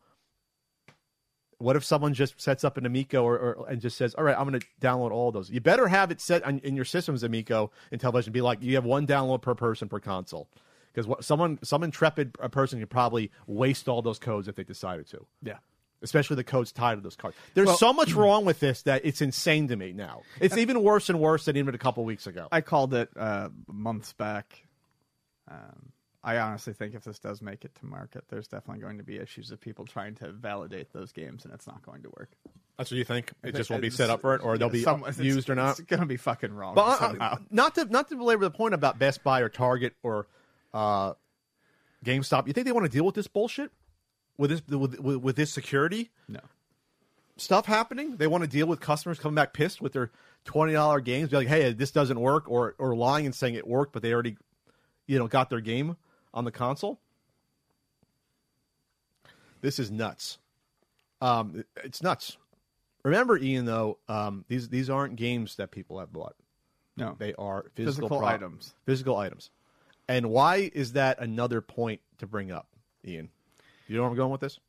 what 1.58 1.74
if 1.76 1.84
someone 1.84 2.14
just 2.14 2.40
sets 2.40 2.62
up 2.62 2.76
an 2.76 2.86
Amico 2.86 3.24
or, 3.24 3.36
or 3.38 3.68
and 3.68 3.80
just 3.80 3.96
says, 3.96 4.14
"All 4.14 4.22
right, 4.24 4.36
I'm 4.38 4.48
going 4.48 4.60
to 4.60 4.66
download 4.80 5.10
all 5.10 5.32
those." 5.32 5.50
You 5.50 5.60
better 5.60 5.88
have 5.88 6.10
it 6.10 6.20
set 6.20 6.44
on, 6.44 6.60
in 6.60 6.76
your 6.76 6.84
system's 6.84 7.22
Amico 7.24 7.72
Intellivision. 7.92 8.32
Be 8.32 8.40
like, 8.40 8.62
you 8.62 8.76
have 8.76 8.84
one 8.84 9.06
download 9.06 9.42
per 9.42 9.54
person 9.56 9.88
per 9.88 9.98
console, 9.98 10.48
because 10.92 11.06
what 11.08 11.24
someone 11.24 11.58
some 11.64 11.82
intrepid 11.82 12.34
person 12.52 12.78
could 12.78 12.90
probably 12.90 13.32
waste 13.48 13.88
all 13.88 14.02
those 14.02 14.20
codes 14.20 14.46
if 14.46 14.54
they 14.54 14.64
decided 14.64 15.08
to. 15.08 15.26
Yeah. 15.42 15.58
Especially 16.02 16.36
the 16.36 16.44
codes 16.44 16.70
tied 16.70 16.96
to 16.96 17.00
those 17.00 17.16
cards. 17.16 17.34
There's 17.54 17.66
Well- 17.66 17.76
so 17.78 17.92
much 17.92 18.12
wrong 18.14 18.44
with 18.44 18.60
this 18.60 18.82
that 18.82 19.04
it's 19.06 19.22
insane 19.22 19.68
to 19.68 19.76
me 19.76 19.92
now. 19.92 20.20
It's 20.38 20.56
even 20.58 20.82
worse 20.82 21.08
and 21.08 21.18
worse 21.18 21.46
than 21.46 21.56
even 21.56 21.74
a 21.74 21.78
couple 21.78 22.04
weeks 22.04 22.26
ago. 22.26 22.46
I 22.52 22.60
called 22.60 22.92
it 22.94 23.08
uh, 23.16 23.48
months 23.66 24.12
back. 24.12 24.63
Um, 25.48 25.92
I 26.22 26.38
honestly 26.38 26.72
think 26.72 26.94
if 26.94 27.04
this 27.04 27.18
does 27.18 27.42
make 27.42 27.64
it 27.64 27.74
to 27.76 27.86
market, 27.86 28.24
there's 28.28 28.48
definitely 28.48 28.82
going 28.82 28.96
to 28.96 29.04
be 29.04 29.18
issues 29.18 29.50
of 29.50 29.60
people 29.60 29.84
trying 29.84 30.14
to 30.16 30.32
validate 30.32 30.92
those 30.92 31.12
games, 31.12 31.44
and 31.44 31.52
it's 31.52 31.66
not 31.66 31.82
going 31.82 32.02
to 32.02 32.08
work. 32.16 32.30
That's 32.78 32.90
what 32.90 32.96
you 32.96 33.04
think. 33.04 33.30
It 33.42 33.48
I 33.48 33.58
just 33.58 33.70
won't 33.70 33.82
be 33.82 33.90
set 33.90 34.10
up 34.10 34.22
for 34.22 34.34
it, 34.34 34.42
or 34.42 34.56
they'll 34.56 34.70
be 34.70 34.82
some- 34.82 35.04
used 35.18 35.50
or 35.50 35.54
not. 35.54 35.78
It's 35.78 35.80
going 35.80 36.00
to 36.00 36.06
be 36.06 36.16
fucking 36.16 36.52
wrong 36.52 36.74
But 36.74 37.20
uh, 37.20 37.36
not 37.50 37.74
to 37.76 37.84
not 37.84 38.08
to 38.08 38.16
belabor 38.16 38.44
the 38.44 38.50
point 38.50 38.74
about 38.74 38.98
Best 38.98 39.22
Buy 39.22 39.40
or 39.40 39.48
Target 39.48 39.94
or 40.02 40.26
uh, 40.72 41.12
GameStop. 42.04 42.46
You 42.46 42.52
think 42.52 42.66
they 42.66 42.72
want 42.72 42.86
to 42.86 42.92
deal 42.92 43.04
with 43.04 43.14
this 43.14 43.28
bullshit 43.28 43.70
with 44.36 44.50
this 44.50 44.62
with, 44.66 44.98
with, 44.98 45.16
with 45.16 45.36
this 45.36 45.52
security 45.52 46.10
no. 46.28 46.40
stuff 47.36 47.66
happening? 47.66 48.16
They 48.16 48.26
want 48.26 48.42
to 48.44 48.50
deal 48.50 48.66
with 48.66 48.80
customers 48.80 49.18
coming 49.18 49.36
back 49.36 49.52
pissed 49.52 49.80
with 49.80 49.92
their 49.92 50.10
twenty 50.44 50.72
dollar 50.72 51.00
games, 51.00 51.30
be 51.30 51.36
like, 51.36 51.48
"Hey, 51.48 51.72
this 51.72 51.90
doesn't 51.90 52.18
work," 52.18 52.48
or 52.48 52.74
or 52.78 52.96
lying 52.96 53.26
and 53.26 53.34
saying 53.34 53.54
it 53.54 53.66
worked, 53.66 53.92
but 53.92 54.02
they 54.02 54.12
already, 54.12 54.36
you 55.06 55.18
know, 55.18 55.26
got 55.28 55.50
their 55.50 55.60
game 55.60 55.96
on 56.32 56.44
the 56.44 56.50
console. 56.50 56.98
This 59.60 59.78
is 59.78 59.90
nuts. 59.90 60.38
Um, 61.20 61.64
it's 61.82 62.02
nuts. 62.02 62.36
Remember, 63.02 63.38
Ian, 63.38 63.64
though, 63.64 63.98
um, 64.08 64.44
these 64.48 64.68
these 64.68 64.90
aren't 64.90 65.16
games 65.16 65.56
that 65.56 65.70
people 65.70 65.98
have 65.98 66.12
bought. 66.12 66.34
No, 66.96 67.16
They 67.18 67.34
are 67.34 67.64
physical, 67.74 68.08
Physical 68.08 68.18
pro- 68.18 68.26
items. 68.28 68.74
Physical 68.86 69.16
items. 69.16 69.50
And 70.08 70.30
why 70.30 70.70
is 70.74 70.92
that 70.92 71.18
another 71.18 71.60
point 71.60 72.00
to 72.18 72.26
bring 72.26 72.52
up, 72.52 72.68
Ian? 73.04 73.30
You 73.88 73.96
know 73.96 74.02
where 74.02 74.10
I'm 74.10 74.16
going 74.16 74.30
with 74.30 74.40
this? 74.42 74.60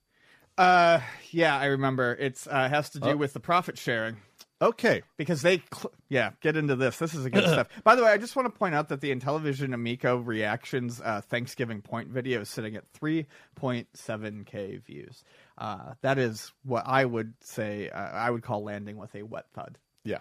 Uh, 0.57 1.01
yeah, 1.31 1.57
I 1.57 1.65
remember. 1.65 2.15
It's 2.19 2.47
uh, 2.47 2.67
has 2.69 2.89
to 2.91 2.99
do 2.99 3.09
Oh. 3.09 3.15
with 3.17 3.33
the 3.33 3.39
profit 3.39 3.77
sharing 3.77 4.17
Okay. 4.61 5.01
because 5.17 5.41
they, 5.41 5.61
cl- 5.73 5.91
yeah, 6.09 6.31
get 6.41 6.55
into 6.55 6.75
this. 6.75 6.97
This 6.97 7.13
is 7.13 7.25
a 7.25 7.29
good 7.29 7.43
stuff. 7.47 7.67
By 7.83 7.95
the 7.95 8.03
way, 8.03 8.11
I 8.11 8.17
just 8.17 8.35
want 8.35 8.51
to 8.51 8.57
point 8.57 8.75
out 8.75 8.89
that 8.89 9.01
the 9.01 9.13
Intellivision 9.13 9.73
Amico 9.73 10.17
reactions 10.17 11.01
uh, 11.03 11.21
Thanksgiving 11.21 11.81
point 11.81 12.09
video 12.09 12.41
is 12.41 12.49
sitting 12.49 12.75
at 12.75 12.91
3.7k 12.93 14.83
views. 14.83 15.23
Uh, 15.57 15.93
that 16.01 16.17
is 16.17 16.51
what 16.63 16.83
I 16.85 17.05
would 17.05 17.33
say. 17.41 17.89
Uh, 17.89 17.99
I 17.99 18.29
would 18.29 18.43
call 18.43 18.63
landing 18.63 18.97
with 18.97 19.13
a 19.15 19.23
wet 19.23 19.45
thud. 19.53 19.77
Yeah. 20.03 20.19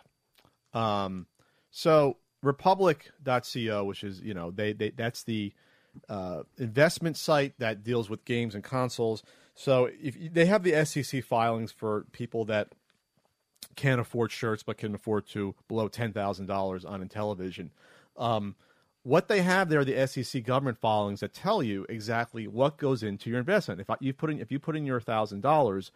Um, 0.72 1.26
so 1.70 2.18
Republic.co, 2.42 3.84
which 3.84 4.04
is 4.04 4.20
you 4.20 4.34
know 4.34 4.50
they, 4.50 4.72
they 4.72 4.90
that's 4.90 5.24
the 5.24 5.52
uh, 6.08 6.42
investment 6.58 7.16
site 7.16 7.54
that 7.58 7.82
deals 7.84 8.10
with 8.10 8.24
games 8.24 8.54
and 8.54 8.62
consoles. 8.62 9.22
So 9.54 9.88
if 10.00 10.16
they 10.32 10.46
have 10.46 10.62
the 10.64 10.84
SEC 10.84 11.22
filings 11.24 11.72
for 11.72 12.06
people 12.12 12.44
that 12.46 12.74
can't 13.74 14.00
afford 14.00 14.32
shirts 14.32 14.62
but 14.62 14.78
can 14.78 14.94
afford 14.94 15.26
to 15.28 15.54
below 15.68 15.88
ten 15.88 16.12
thousand 16.12 16.46
dollars 16.46 16.84
on 16.84 17.06
Intellivision. 17.06 17.70
Um, 18.16 18.54
what 19.02 19.28
they 19.28 19.42
have 19.42 19.68
there 19.68 19.80
are 19.80 19.84
the 19.84 20.06
SEC 20.06 20.42
government 20.44 20.78
filings 20.78 21.20
that 21.20 21.34
tell 21.34 21.62
you 21.62 21.84
exactly 21.88 22.46
what 22.46 22.78
goes 22.78 23.02
into 23.02 23.28
your 23.30 23.38
investment. 23.38 23.80
If 23.80 23.88
you 24.00 24.12
put 24.12 24.30
in 24.30 24.40
if 24.40 24.50
you 24.50 24.58
put 24.58 24.76
in 24.76 24.86
your 24.86 25.00
thousand 25.00 25.42
dollars, 25.42 25.92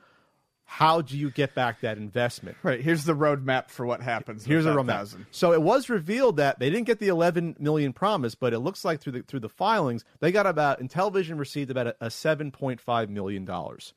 how 0.70 1.00
do 1.00 1.16
you 1.16 1.30
get 1.30 1.54
back 1.54 1.80
that 1.80 1.96
investment? 1.96 2.58
Right. 2.62 2.82
Here's 2.82 3.04
the 3.04 3.14
roadmap 3.14 3.70
for 3.70 3.86
what 3.86 4.02
happens. 4.02 4.44
Here's 4.44 4.66
a 4.66 4.70
roadmap. 4.74 4.88
thousand. 4.88 5.26
So 5.30 5.54
it 5.54 5.62
was 5.62 5.88
revealed 5.88 6.36
that 6.36 6.58
they 6.58 6.68
didn't 6.68 6.86
get 6.86 6.98
the 6.98 7.08
11 7.08 7.56
million 7.58 7.94
promise, 7.94 8.34
but 8.34 8.52
it 8.52 8.58
looks 8.58 8.84
like 8.84 9.00
through 9.00 9.12
the 9.12 9.22
through 9.22 9.40
the 9.40 9.48
filings 9.48 10.04
they 10.20 10.30
got 10.30 10.46
about. 10.46 10.80
Intellivision 10.80 11.38
received 11.38 11.70
about 11.70 11.86
a, 11.86 11.96
a 12.02 12.06
7.5 12.08 13.08
million 13.08 13.46
dollars. 13.46 13.94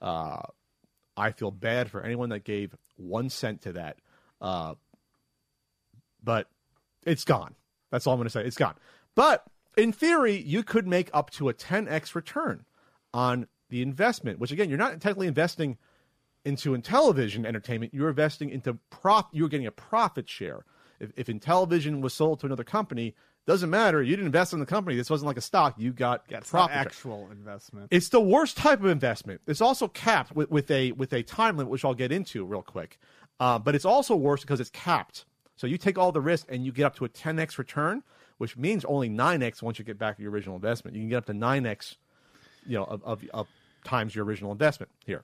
Uh, 0.00 0.40
I 1.16 1.32
feel 1.32 1.50
bad 1.50 1.90
for 1.90 2.02
anyone 2.02 2.30
that 2.30 2.44
gave 2.44 2.74
one 2.96 3.28
cent 3.28 3.62
to 3.62 3.72
that, 3.72 3.98
uh, 4.40 4.74
but 6.22 6.48
it's 7.06 7.24
gone. 7.24 7.54
That's 7.90 8.06
all 8.06 8.14
I'm 8.14 8.18
going 8.18 8.26
to 8.26 8.30
say. 8.30 8.44
It's 8.44 8.56
gone. 8.56 8.74
But 9.14 9.44
in 9.76 9.92
theory, 9.92 10.40
you 10.40 10.62
could 10.62 10.86
make 10.86 11.10
up 11.12 11.30
to 11.32 11.48
a 11.48 11.54
10x 11.54 12.14
return 12.14 12.64
on 13.12 13.46
the 13.70 13.82
investment. 13.82 14.38
Which 14.38 14.52
again, 14.52 14.68
you're 14.68 14.78
not 14.78 15.00
technically 15.00 15.26
investing 15.26 15.78
into 16.44 16.76
Intellivision 16.76 17.46
entertainment, 17.46 17.94
you're 17.94 18.10
investing 18.10 18.50
into 18.50 18.78
prof. 18.90 19.26
You're 19.32 19.48
getting 19.48 19.66
a 19.66 19.72
profit 19.72 20.28
share. 20.28 20.64
If, 21.00 21.12
if 21.16 21.26
Intellivision 21.26 22.00
was 22.00 22.14
sold 22.14 22.40
to 22.40 22.46
another 22.46 22.64
company, 22.64 23.14
doesn't 23.46 23.68
matter. 23.68 24.02
You 24.02 24.10
didn't 24.10 24.26
invest 24.26 24.52
in 24.52 24.60
the 24.60 24.66
company. 24.66 24.96
This 24.96 25.10
wasn't 25.10 25.26
like 25.26 25.36
a 25.36 25.42
stock. 25.42 25.74
You 25.76 25.92
got 25.92 26.30
not 26.30 26.44
profit. 26.44 26.76
actual 26.76 27.28
investment. 27.30 27.88
It's 27.90 28.08
the 28.08 28.20
worst 28.20 28.56
type 28.56 28.80
of 28.80 28.86
investment. 28.86 29.42
It's 29.46 29.60
also 29.60 29.88
capped 29.88 30.34
with, 30.34 30.50
with 30.50 30.70
a 30.70 30.92
with 30.92 31.12
a 31.12 31.22
time 31.22 31.56
limit, 31.56 31.70
which 31.70 31.84
I'll 31.84 31.94
get 31.94 32.10
into 32.10 32.44
real 32.44 32.62
quick. 32.62 32.98
Uh, 33.40 33.58
but 33.58 33.74
it's 33.74 33.84
also 33.84 34.16
worse 34.16 34.40
because 34.40 34.60
it's 34.60 34.70
capped. 34.70 35.26
So 35.56 35.66
you 35.66 35.76
take 35.76 35.98
all 35.98 36.12
the 36.12 36.20
risk 36.20 36.46
and 36.48 36.64
you 36.64 36.72
get 36.72 36.84
up 36.84 36.96
to 36.96 37.04
a 37.04 37.08
10x 37.08 37.58
return, 37.58 38.02
which 38.38 38.56
means 38.56 38.84
only 38.84 39.08
9x 39.08 39.62
once 39.62 39.78
you 39.78 39.84
get 39.84 39.98
back 39.98 40.16
to 40.16 40.22
your 40.22 40.32
original 40.32 40.56
investment. 40.56 40.96
You 40.96 41.02
can 41.02 41.08
get 41.10 41.16
up 41.18 41.26
to 41.26 41.32
9x, 41.32 41.96
you 42.66 42.78
know, 42.78 42.84
of, 42.84 43.02
of, 43.04 43.22
of 43.32 43.48
times 43.84 44.14
your 44.14 44.24
original 44.24 44.52
investment 44.52 44.90
here. 45.04 45.22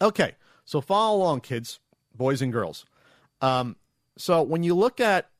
Okay, 0.00 0.34
so 0.64 0.80
follow 0.80 1.18
along, 1.18 1.42
kids, 1.42 1.80
boys 2.14 2.42
and 2.42 2.52
girls. 2.52 2.86
Um, 3.40 3.76
so 4.16 4.42
when 4.42 4.62
you 4.62 4.74
look 4.74 5.00
at 5.00 5.30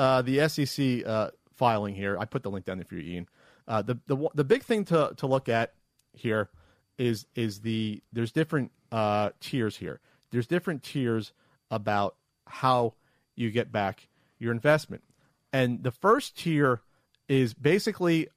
uh, 0.00 0.22
the 0.22 0.48
SEC 0.48 1.06
uh, 1.06 1.30
filing 1.52 1.94
here, 1.94 2.16
I 2.18 2.24
put 2.24 2.42
the 2.42 2.50
link 2.50 2.64
down 2.64 2.78
there 2.78 2.86
for 2.86 2.94
you, 2.94 3.12
Ian. 3.12 3.28
Uh, 3.68 3.82
the 3.82 3.98
the 4.06 4.28
the 4.34 4.44
big 4.44 4.62
thing 4.62 4.86
to 4.86 5.12
to 5.18 5.26
look 5.26 5.48
at 5.48 5.74
here 6.14 6.48
is 6.96 7.26
is 7.34 7.60
the 7.60 8.02
there's 8.10 8.32
different 8.32 8.72
uh, 8.90 9.30
tiers 9.40 9.76
here. 9.76 10.00
There's 10.30 10.46
different 10.46 10.82
tiers 10.82 11.34
about 11.70 12.16
how 12.46 12.94
you 13.36 13.50
get 13.50 13.70
back 13.70 14.08
your 14.38 14.52
investment, 14.52 15.04
and 15.52 15.82
the 15.82 15.90
first 15.90 16.38
tier 16.38 16.80
is 17.28 17.52
basically 17.52 18.28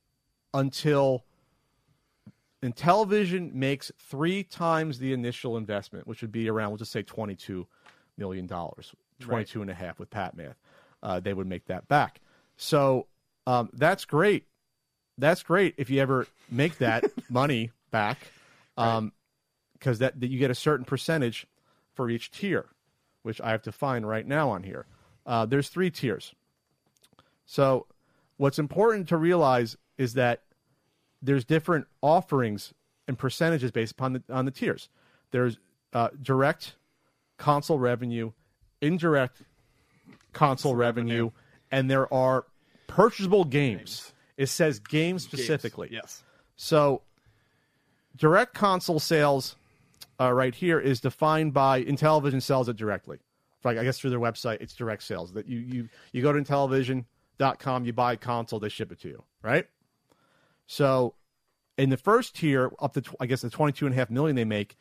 until 0.53 1.24
Intellivision 2.61 3.53
makes 3.53 3.89
three 3.97 4.43
times 4.43 4.99
the 4.99 5.14
initial 5.14 5.55
investment, 5.55 6.07
which 6.07 6.22
would 6.22 6.32
be 6.32 6.49
around, 6.49 6.70
we'll 6.70 6.78
just 6.78 6.91
say 6.91 7.03
$22 7.03 7.66
million, 8.18 8.47
22 9.20 9.61
and 9.61 9.72
a 9.72 9.74
half 9.74 9.99
with 9.99 10.09
Pat 10.09 10.38
Math. 10.38 10.55
Uh, 11.04 11.20
they 11.20 11.34
would 11.34 11.47
make 11.47 11.66
that 11.66 11.88
back. 11.88 12.22
So 12.58 13.08
um, 13.45 13.70
that's 13.74 14.06
great. 14.06 14.45
That's 15.18 15.43
great 15.43 15.76
if 15.78 15.89
you 15.89 16.01
ever 16.01 16.26
make 16.49 16.78
that 16.80 17.04
money 17.30 17.72
back, 17.91 18.18
because 18.76 19.99
that, 19.99 20.20
that 20.20 20.30
you 20.30 20.39
get 20.39 20.49
a 20.49 20.56
certain 20.56 20.86
percentage 20.86 21.45
for 21.93 22.10
each 22.10 22.32
tier, 22.32 22.66
which 23.22 23.39
I 23.41 23.51
have 23.51 23.62
to 23.64 23.72
find 23.72 24.08
right 24.08 24.26
now 24.26 24.49
on 24.49 24.64
here. 24.64 24.88
Uh, 25.26 25.45
there's 25.45 25.70
three 25.70 25.91
tiers. 25.91 26.34
So 27.45 27.86
what's 28.38 28.58
important 28.58 29.10
to 29.10 29.18
realize 29.18 29.78
is 29.97 30.14
that 30.16 30.43
there's 31.22 31.45
different 31.45 31.86
offerings 32.01 32.74
and 33.08 33.18
percentages 33.18 33.72
based 33.72 33.91
upon 33.91 34.14
the 34.14 34.24
on 34.30 34.45
the 34.45 34.51
tiers. 34.51 34.89
There's 35.32 35.58
uh, 35.93 36.10
direct 36.22 36.76
console 37.38 37.80
revenue, 37.80 38.32
indirect 38.82 39.41
console 40.34 40.75
revenue, 40.75 41.31
and 41.71 41.89
there 41.89 42.11
are 42.13 42.45
purchasable 42.88 43.45
games. 43.45 44.13
It 44.38 44.47
says 44.47 44.79
games 44.79 45.23
specifically. 45.23 45.89
Yes. 45.91 46.23
So, 46.55 47.01
direct 48.15 48.53
console 48.53 48.99
sales, 48.99 49.55
uh, 50.19 50.31
right 50.31 50.53
here, 50.53 50.79
is 50.79 50.99
defined 50.99 51.53
by 51.53 51.84
Intellivision 51.84 52.41
sells 52.41 52.69
it 52.69 52.75
directly. 52.75 53.19
Like 53.63 53.77
I 53.77 53.84
guess 53.84 53.99
through 53.99 54.09
their 54.09 54.19
website, 54.19 54.61
it's 54.61 54.75
direct 54.75 55.03
sales. 55.03 55.34
That 55.34 55.47
you 55.47 55.59
you 55.59 55.89
you 56.11 56.21
go 56.21 56.34
to 56.34 56.41
Intellivision.com, 56.41 57.86
you 57.86 57.93
buy 57.93 58.13
a 58.13 58.17
console, 58.17 58.59
they 58.59 58.69
ship 58.69 58.91
it 58.91 58.99
to 59.01 59.07
you, 59.07 59.23
right? 59.41 59.67
So, 60.65 61.15
in 61.77 61.89
the 61.89 61.97
first 61.97 62.36
tier, 62.36 62.71
up 62.79 62.93
to 62.93 63.03
I 63.19 63.25
guess 63.25 63.41
the 63.41 63.49
twenty-two 63.49 63.86
and 63.86 63.95
a 63.95 63.97
half 63.97 64.09
million 64.09 64.36
they 64.36 64.45
make, 64.45 64.75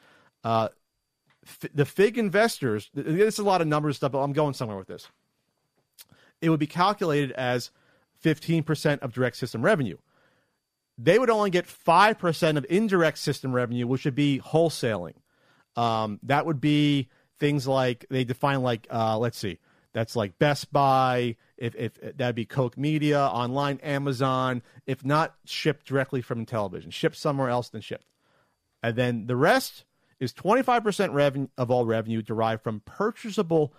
uh, 0.45 0.69
f- 1.47 1.71
the 1.73 1.85
Fig 1.85 2.19
investors. 2.19 2.91
This 2.95 3.35
is 3.35 3.39
a 3.39 3.45
lot 3.45 3.61
of 3.61 3.69
numbers 3.69 3.97
stuff, 3.97 4.13
but 4.13 4.19
I'm 4.19 4.33
going 4.33 4.55
somewhere 4.55 4.77
with 4.79 4.89
this. 4.89 5.09
It 6.43 6.51
would 6.51 6.61
be 6.61 6.67
calculated 6.67 7.33
as 7.33 7.71
fifteen 8.19 8.63
percent 8.63 9.01
of 9.03 9.15
direct 9.15 9.37
system 9.37 9.63
revenue 9.63 9.97
they 10.99 11.19
would 11.19 11.31
only 11.31 11.51
get 11.51 11.67
5% 11.67 12.57
of 12.57 12.67
indirect 12.69 13.19
system 13.19 13.53
revenue, 13.53 13.87
which 13.87 14.05
would 14.05 14.15
be 14.15 14.41
wholesaling. 14.45 15.15
Um, 15.77 16.21
that 16.25 16.47
would 16.47 16.61
be 16.61 17.09
things 17.39 17.67
like 17.67 18.07
they 18.11 18.25
define 18.25 18.63
like, 18.63 18.87
uh, 18.91 19.19
let's 19.19 19.39
see, 19.39 19.59
that's 19.93 20.15
like 20.15 20.39
Best 20.39 20.73
Buy, 20.73 21.37
if, 21.57 21.75
if 21.75 21.95
that'd 22.17 22.35
be 22.35 22.45
Coke 22.45 22.77
Media, 22.77 23.21
online, 23.21 23.79
Amazon, 23.83 24.63
if 24.87 25.05
not 25.05 25.35
shipped 25.45 25.87
directly 25.87 26.21
from 26.21 26.45
television, 26.47 26.91
shipped 26.91 27.17
somewhere 27.17 27.49
else 27.49 27.69
than 27.71 27.81
shipped. 27.81 28.07
And 28.83 28.97
then 28.97 29.27
the 29.27 29.37
rest 29.37 29.85
is 30.21 30.33
25% 30.33 31.13
revenue 31.13 31.49
of 31.57 31.71
all 31.71 31.87
revenue 31.87 32.23
derived 32.23 32.63
from 32.63 32.81
purchasable 32.81 33.73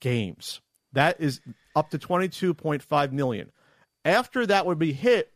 games. 0.00 0.60
That 0.92 1.20
is 1.20 1.40
up 1.74 1.90
to 1.90 1.98
22.5 1.98 3.12
million. 3.12 3.50
After 4.04 4.46
that 4.46 4.66
would 4.66 4.78
be 4.78 4.92
hit, 4.92 5.32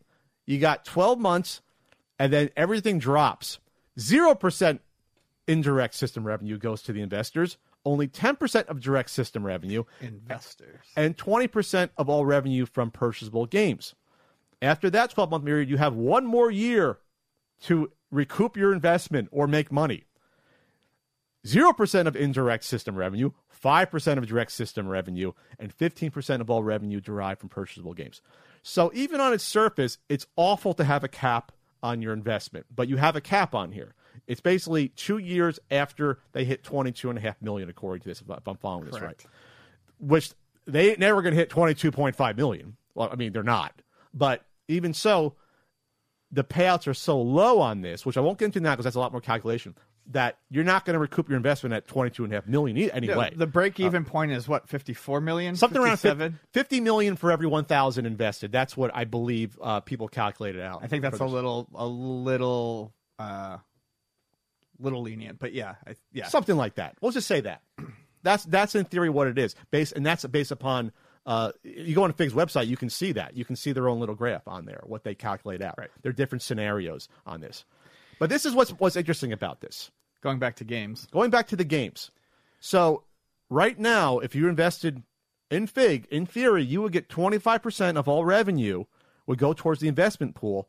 you 0.46 0.58
got 0.58 0.84
12 0.84 1.18
months 1.18 1.62
and 2.18 2.32
then 2.32 2.50
everything 2.56 2.98
drops. 2.98 3.58
0% 3.98 4.78
indirect 5.48 5.94
system 5.94 6.26
revenue 6.26 6.58
goes 6.58 6.82
to 6.82 6.92
the 6.92 7.00
investors, 7.00 7.56
only 7.84 8.08
10% 8.08 8.66
of 8.66 8.80
direct 8.80 9.10
system 9.10 9.46
revenue, 9.46 9.84
Investors. 10.00 10.80
and 10.96 11.16
20% 11.16 11.90
of 11.96 12.08
all 12.08 12.26
revenue 12.26 12.66
from 12.66 12.90
purchasable 12.90 13.46
games. 13.46 13.94
After 14.60 14.90
that 14.90 15.10
12 15.10 15.30
month 15.30 15.44
period, 15.44 15.70
you 15.70 15.76
have 15.76 15.94
one 15.94 16.26
more 16.26 16.50
year 16.50 16.98
to 17.62 17.92
recoup 18.10 18.56
your 18.56 18.72
investment 18.72 19.28
or 19.30 19.46
make 19.46 19.70
money. 19.70 20.04
0% 21.44 22.06
of 22.06 22.16
indirect 22.16 22.64
system 22.64 22.96
revenue, 22.96 23.30
5% 23.62 24.18
of 24.18 24.26
direct 24.26 24.52
system 24.52 24.88
revenue, 24.88 25.32
and 25.58 25.76
15% 25.76 26.40
of 26.40 26.50
all 26.50 26.62
revenue 26.62 27.00
derived 27.00 27.40
from 27.40 27.48
purchasable 27.48 27.94
games. 27.94 28.20
So 28.62 28.90
even 28.94 29.20
on 29.20 29.32
its 29.32 29.44
surface, 29.44 29.98
it's 30.08 30.26
awful 30.36 30.74
to 30.74 30.84
have 30.84 31.04
a 31.04 31.08
cap 31.08 31.52
on 31.82 32.02
your 32.02 32.12
investment, 32.12 32.66
but 32.74 32.88
you 32.88 32.96
have 32.96 33.16
a 33.16 33.20
cap 33.20 33.54
on 33.54 33.72
here. 33.72 33.94
It's 34.26 34.40
basically 34.40 34.88
two 34.88 35.18
years 35.18 35.60
after 35.70 36.18
they 36.32 36.44
hit 36.44 36.64
22.5 36.64 37.34
million, 37.42 37.68
according 37.68 38.02
to 38.02 38.08
this, 38.08 38.22
if 38.22 38.48
I'm 38.48 38.56
following 38.56 38.86
this 38.86 39.00
right 39.00 39.24
which 39.98 40.32
they 40.66 40.90
ain't 40.90 40.98
never 40.98 41.22
going 41.22 41.32
to 41.32 41.38
hit 41.38 41.50
22.5 41.50 42.36
million. 42.36 42.76
Well, 42.94 43.08
I 43.10 43.16
mean, 43.16 43.32
they're 43.32 43.42
not. 43.42 43.82
But 44.12 44.44
even 44.68 44.94
so, 44.94 45.34
the 46.30 46.44
payouts 46.44 46.86
are 46.86 46.94
so 46.94 47.20
low 47.20 47.60
on 47.60 47.82
this, 47.82 48.04
which 48.04 48.16
I 48.16 48.20
won't 48.20 48.38
get 48.38 48.46
into 48.46 48.60
now 48.60 48.72
because 48.72 48.84
that's 48.84 48.96
a 48.96 49.00
lot 49.00 49.12
more 49.12 49.20
calculation. 49.20 49.74
That 50.10 50.38
you're 50.50 50.64
not 50.64 50.84
going 50.84 50.94
to 50.94 50.98
recoup 51.00 51.28
your 51.28 51.36
investment 51.36 51.74
at 51.74 51.86
22 51.86 52.24
and 52.24 52.32
a 52.32 52.36
half 52.36 52.46
million 52.46 52.76
e- 52.76 52.90
anyway. 52.90 53.32
The 53.34 53.46
break 53.46 53.80
even 53.80 54.04
point 54.04 54.32
is 54.32 54.46
what, 54.46 54.68
54 54.68 55.20
million? 55.20 55.54
Uh, 55.54 55.56
Something 55.56 55.82
around 55.82 55.98
57? 55.98 56.32
50, 56.32 56.48
50 56.52 56.80
million 56.80 57.16
for 57.16 57.32
every 57.32 57.46
1,000 57.46 58.06
invested. 58.06 58.52
That's 58.52 58.76
what 58.76 58.90
I 58.94 59.04
believe 59.04 59.58
uh, 59.60 59.80
people 59.80 60.08
calculated 60.08 60.62
out. 60.62 60.80
I 60.82 60.86
think 60.86 61.02
that's 61.02 61.20
a 61.20 61.24
this. 61.24 61.32
little, 61.32 61.68
a 61.74 61.86
little, 61.86 62.92
uh, 63.18 63.58
little 64.78 65.02
lenient, 65.02 65.38
but 65.38 65.52
yeah, 65.52 65.76
I, 65.86 65.96
yeah. 66.12 66.28
something 66.28 66.56
like 66.56 66.76
that. 66.76 66.96
We'll 67.00 67.12
just 67.12 67.28
say 67.28 67.40
that. 67.40 67.62
That's 68.22 68.42
that's 68.44 68.74
in 68.74 68.86
theory 68.86 69.08
what 69.08 69.28
it 69.28 69.38
is. 69.38 69.54
Based 69.70 69.92
and 69.92 70.04
that's 70.04 70.24
based 70.24 70.50
upon. 70.50 70.90
Uh, 71.26 71.52
you 71.62 71.94
go 71.94 72.02
on 72.02 72.12
Fig's 72.12 72.32
website, 72.32 72.66
you 72.66 72.76
can 72.76 72.90
see 72.90 73.12
that. 73.12 73.36
You 73.36 73.44
can 73.44 73.54
see 73.54 73.70
their 73.70 73.88
own 73.88 74.00
little 74.00 74.16
graph 74.16 74.48
on 74.48 74.64
there, 74.64 74.80
what 74.84 75.04
they 75.04 75.14
calculate 75.14 75.62
out. 75.62 75.76
Right. 75.78 75.90
There 76.02 76.10
are 76.10 76.12
different 76.12 76.42
scenarios 76.42 77.08
on 77.24 77.40
this. 77.40 77.64
But 78.18 78.28
this 78.30 78.44
is 78.44 78.54
what's 78.54 78.70
what's 78.70 78.96
interesting 78.96 79.32
about 79.32 79.60
this. 79.60 79.90
Going 80.26 80.40
back 80.40 80.56
to 80.56 80.64
games, 80.64 81.06
Going 81.12 81.30
back 81.30 81.46
to 81.46 81.56
the 81.56 81.62
games. 81.62 82.10
So 82.58 83.04
right 83.48 83.78
now, 83.78 84.18
if 84.18 84.34
you 84.34 84.48
invested 84.48 85.04
in 85.52 85.68
Fig, 85.68 86.08
in 86.10 86.26
theory, 86.26 86.64
you 86.64 86.82
would 86.82 86.90
get 86.90 87.08
25% 87.08 87.96
of 87.96 88.08
all 88.08 88.24
revenue 88.24 88.86
would 89.28 89.38
go 89.38 89.52
towards 89.52 89.80
the 89.80 89.86
investment 89.86 90.34
pool. 90.34 90.68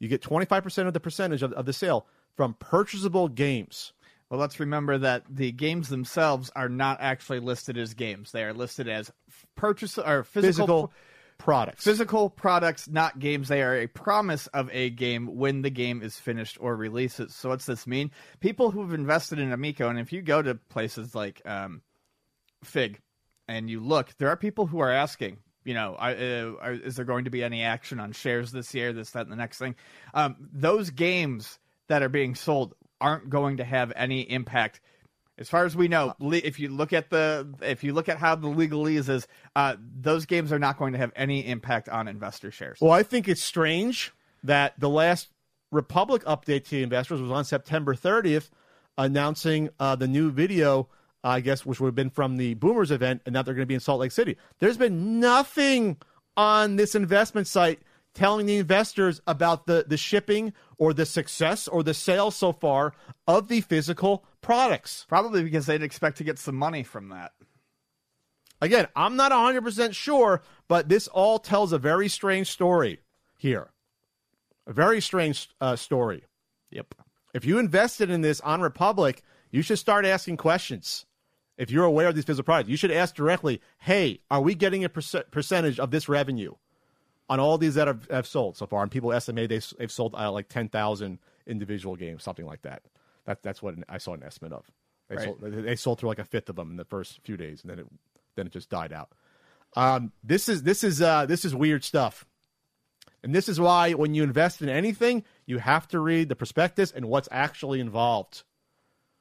You 0.00 0.08
get 0.08 0.22
25% 0.22 0.88
of 0.88 0.92
the 0.92 0.98
percentage 0.98 1.44
of, 1.44 1.52
of 1.52 1.66
the 1.66 1.72
sale 1.72 2.08
from 2.36 2.54
purchasable 2.54 3.28
games. 3.28 3.92
well, 4.28 4.40
let's 4.40 4.58
remember 4.58 4.98
that 4.98 5.22
the 5.30 5.52
games 5.52 5.88
themselves 5.88 6.50
are 6.56 6.68
not 6.68 6.98
actually 7.00 7.38
listed 7.38 7.78
as 7.78 7.94
games; 7.94 8.32
they 8.32 8.42
are 8.42 8.52
listed 8.52 8.88
as 8.88 9.12
purchase 9.54 9.98
or 9.98 10.24
physical 10.24 10.66
Physical 10.66 10.92
products. 11.38 11.84
physical 11.84 12.30
products, 12.30 12.88
not 12.88 13.18
games. 13.18 13.48
They 13.48 13.62
are 13.62 13.76
a 13.76 13.86
promise 13.86 14.46
of 14.48 14.70
a 14.72 14.90
game 14.90 15.36
when 15.36 15.62
the 15.62 15.70
game 15.70 16.02
is 16.02 16.18
finished 16.18 16.58
or 16.60 16.76
releases. 16.76 17.34
So 17.34 17.50
what's 17.50 17.66
this 17.66 17.86
mean? 17.86 18.10
People 18.40 18.70
who've 18.70 18.92
invested 18.92 19.38
in 19.38 19.52
Amico, 19.52 19.88
and 19.88 19.98
if 19.98 20.12
you 20.12 20.22
go 20.22 20.42
to 20.42 20.54
places 20.54 21.14
like 21.14 21.42
um, 21.46 21.82
Fig 22.64 23.00
and 23.48 23.70
you 23.70 23.80
look, 23.80 24.16
there 24.18 24.28
are 24.28 24.36
people 24.36 24.66
who 24.66 24.80
are 24.80 24.90
asking, 24.90 25.38
you 25.64 25.74
know, 25.74 25.94
uh, 25.94 26.14
is 26.84 26.96
there 26.96 27.04
going 27.04 27.24
to 27.24 27.30
be 27.30 27.42
any 27.42 27.62
action 27.62 28.00
on 28.00 28.12
shares 28.12 28.52
this 28.52 28.74
year, 28.74 28.92
this, 28.92 29.10
that, 29.10 29.22
and 29.22 29.32
the 29.32 29.36
next 29.36 29.58
thing? 29.58 29.74
Um, 30.14 30.36
those 30.52 30.90
games 30.90 31.58
that 31.88 32.02
are 32.02 32.08
being 32.08 32.34
sold 32.34 32.74
aren't 33.00 33.30
going 33.30 33.58
to 33.58 33.64
have 33.64 33.92
any 33.94 34.22
impact. 34.22 34.80
As 35.38 35.50
far 35.50 35.66
as 35.66 35.76
we 35.76 35.86
know, 35.86 36.14
if 36.20 36.58
you 36.58 36.70
look 36.70 36.92
at 36.94 37.10
the 37.10 37.46
if 37.60 37.84
you 37.84 37.92
look 37.92 38.08
at 38.08 38.18
how 38.18 38.34
the 38.36 38.48
legalese 38.48 39.08
is, 39.08 39.26
uh, 39.54 39.76
those 39.78 40.24
games 40.24 40.50
are 40.50 40.58
not 40.58 40.78
going 40.78 40.94
to 40.94 40.98
have 40.98 41.12
any 41.14 41.46
impact 41.46 41.88
on 41.90 42.08
investor 42.08 42.50
shares. 42.50 42.78
Well, 42.80 42.92
I 42.92 43.02
think 43.02 43.28
it's 43.28 43.42
strange 43.42 44.12
that 44.42 44.78
the 44.78 44.88
last 44.88 45.28
Republic 45.70 46.24
update 46.24 46.64
to 46.68 46.82
investors 46.82 47.20
was 47.20 47.30
on 47.30 47.44
September 47.44 47.94
30th, 47.94 48.48
announcing 48.96 49.68
uh, 49.78 49.96
the 49.96 50.08
new 50.08 50.30
video, 50.30 50.88
I 51.22 51.40
guess, 51.40 51.66
which 51.66 51.80
would 51.80 51.88
have 51.88 51.94
been 51.94 52.10
from 52.10 52.38
the 52.38 52.54
Boomers 52.54 52.90
event, 52.90 53.22
and 53.26 53.34
now 53.34 53.42
they're 53.42 53.54
going 53.54 53.62
to 53.62 53.66
be 53.66 53.74
in 53.74 53.80
Salt 53.80 54.00
Lake 54.00 54.12
City. 54.12 54.38
There's 54.58 54.78
been 54.78 55.20
nothing 55.20 55.98
on 56.36 56.76
this 56.76 56.94
investment 56.94 57.46
site 57.46 57.80
telling 58.14 58.46
the 58.46 58.56
investors 58.56 59.20
about 59.26 59.66
the, 59.66 59.84
the 59.86 59.98
shipping 59.98 60.52
or 60.78 60.94
the 60.94 61.04
success 61.04 61.68
or 61.68 61.82
the 61.82 61.92
sales 61.92 62.34
so 62.34 62.52
far 62.52 62.94
of 63.26 63.48
the 63.48 63.60
physical 63.60 64.24
products. 64.46 65.04
Probably 65.08 65.42
because 65.42 65.66
they'd 65.66 65.82
expect 65.82 66.18
to 66.18 66.24
get 66.24 66.38
some 66.38 66.54
money 66.54 66.84
from 66.84 67.08
that. 67.08 67.32
Again, 68.62 68.86
I'm 68.94 69.16
not 69.16 69.32
100% 69.32 69.92
sure, 69.92 70.40
but 70.68 70.88
this 70.88 71.08
all 71.08 71.40
tells 71.40 71.72
a 71.72 71.78
very 71.78 72.08
strange 72.08 72.48
story 72.48 73.00
here. 73.36 73.72
A 74.68 74.72
very 74.72 75.00
strange 75.00 75.50
uh, 75.60 75.74
story. 75.74 76.24
Yep. 76.70 76.94
If 77.34 77.44
you 77.44 77.58
invested 77.58 78.08
in 78.08 78.20
this 78.20 78.40
on 78.40 78.60
Republic, 78.60 79.22
you 79.50 79.62
should 79.62 79.80
start 79.80 80.06
asking 80.06 80.36
questions. 80.36 81.06
If 81.58 81.70
you're 81.70 81.84
aware 81.84 82.08
of 82.08 82.14
these 82.14 82.24
physical 82.24 82.44
products, 82.44 82.70
you 82.70 82.76
should 82.76 82.92
ask 82.92 83.16
directly, 83.16 83.60
hey, 83.80 84.20
are 84.30 84.40
we 84.40 84.54
getting 84.54 84.84
a 84.84 84.88
perc- 84.88 85.30
percentage 85.32 85.80
of 85.80 85.90
this 85.90 86.08
revenue 86.08 86.54
on 87.28 87.40
all 87.40 87.58
these 87.58 87.74
that 87.74 87.88
have, 87.88 88.08
have 88.10 88.26
sold 88.28 88.56
so 88.56 88.66
far? 88.66 88.82
And 88.82 88.92
people 88.92 89.12
estimate 89.12 89.48
they've, 89.48 89.72
they've 89.76 89.90
sold 89.90 90.14
uh, 90.14 90.30
like 90.30 90.48
10,000 90.48 91.18
individual 91.48 91.96
games, 91.96 92.22
something 92.22 92.46
like 92.46 92.62
that. 92.62 92.82
That 93.26 93.42
that's 93.42 93.62
what 93.62 93.74
I 93.88 93.98
saw 93.98 94.14
an 94.14 94.22
estimate 94.22 94.52
of. 94.52 94.64
They, 95.08 95.16
Right. 95.16 95.24
sold, 95.24 95.40
they 95.40 95.76
sold 95.76 96.00
through 96.00 96.08
like 96.08 96.18
a 96.18 96.24
fifth 96.24 96.48
of 96.48 96.56
them 96.56 96.70
in 96.70 96.76
the 96.76 96.84
first 96.84 97.20
few 97.22 97.36
days, 97.36 97.62
and 97.62 97.70
then 97.70 97.78
it 97.80 97.86
then 98.34 98.46
it 98.46 98.52
just 98.52 98.70
died 98.70 98.92
out. 98.92 99.12
Um, 99.76 100.12
this 100.24 100.48
is 100.48 100.62
this 100.62 100.82
is 100.82 101.00
uh, 101.02 101.26
this 101.26 101.44
is 101.44 101.54
weird 101.54 101.84
stuff. 101.84 102.26
And 103.22 103.34
this 103.34 103.48
is 103.48 103.58
why 103.58 103.92
when 103.92 104.14
you 104.14 104.22
invest 104.22 104.62
in 104.62 104.68
anything, 104.68 105.24
you 105.46 105.58
have 105.58 105.88
to 105.88 105.98
read 105.98 106.28
the 106.28 106.36
prospectus 106.36 106.92
and 106.92 107.06
what's 107.06 107.28
actually 107.32 107.80
involved. 107.80 108.44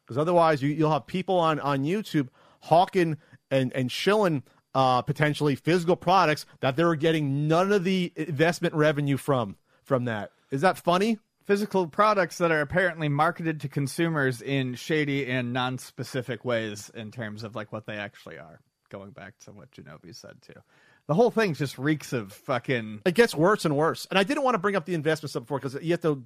Because 0.06 0.18
otherwise, 0.20 0.62
you, 0.62 0.70
you'll 0.70 0.92
have 0.92 1.08
people 1.08 1.40
on, 1.40 1.60
on 1.60 1.84
YouTube 1.84 2.28
hawking 2.62 3.18
and, 3.50 3.74
and 3.74 3.92
shilling 3.92 4.44
uh, 4.76 5.02
potentially 5.02 5.56
physical 5.56 5.96
products 5.96 6.46
that 6.60 6.76
they're 6.76 6.94
getting 6.96 7.48
none 7.48 7.72
of 7.72 7.84
the 7.84 8.14
investment 8.16 8.76
revenue 8.76 9.18
from 9.18 9.56
from 9.84 10.06
that. 10.06 10.32
Is 10.52 10.62
that 10.62 10.78
funny? 10.78 11.18
Physical 11.46 11.88
products 11.88 12.40
that 12.40 12.52
are 12.52 12.62
apparently 12.62 13.08
marketed 13.08 13.62
to 13.62 13.70
consumers 13.70 14.42
in 14.42 14.74
shady 14.76 15.30
and 15.30 15.54
non-specific 15.54 16.44
ways 16.44 16.92
in 16.96 17.12
terms 17.12 17.44
of 17.44 17.56
like 17.56 17.72
what 17.72 17.86
they 17.86 17.98
actually 17.98 18.38
are. 18.38 18.60
Going 18.90 19.12
back 19.12 19.38
to 19.46 19.52
what 19.52 19.72
Jenovi 19.72 20.16
said 20.16 20.42
too. 20.42 20.60
The 21.08 21.14
whole 21.14 21.30
thing 21.30 21.54
just 21.54 21.78
reeks 21.78 22.14
of 22.14 22.34
fucking 22.34 23.02
It 23.06 23.14
gets 23.14 23.36
worse 23.36 23.66
and 23.66 23.76
worse. 23.78 24.08
And 24.10 24.18
I 24.18 24.24
didn't 24.24 24.44
want 24.44 24.56
to 24.56 24.60
bring 24.60 24.76
up 24.76 24.86
the 24.86 24.96
investment 24.96 25.30
stuff 25.30 25.44
before 25.44 25.60
because 25.60 25.78
you 25.84 25.92
have 25.92 26.02
to 26.02 26.24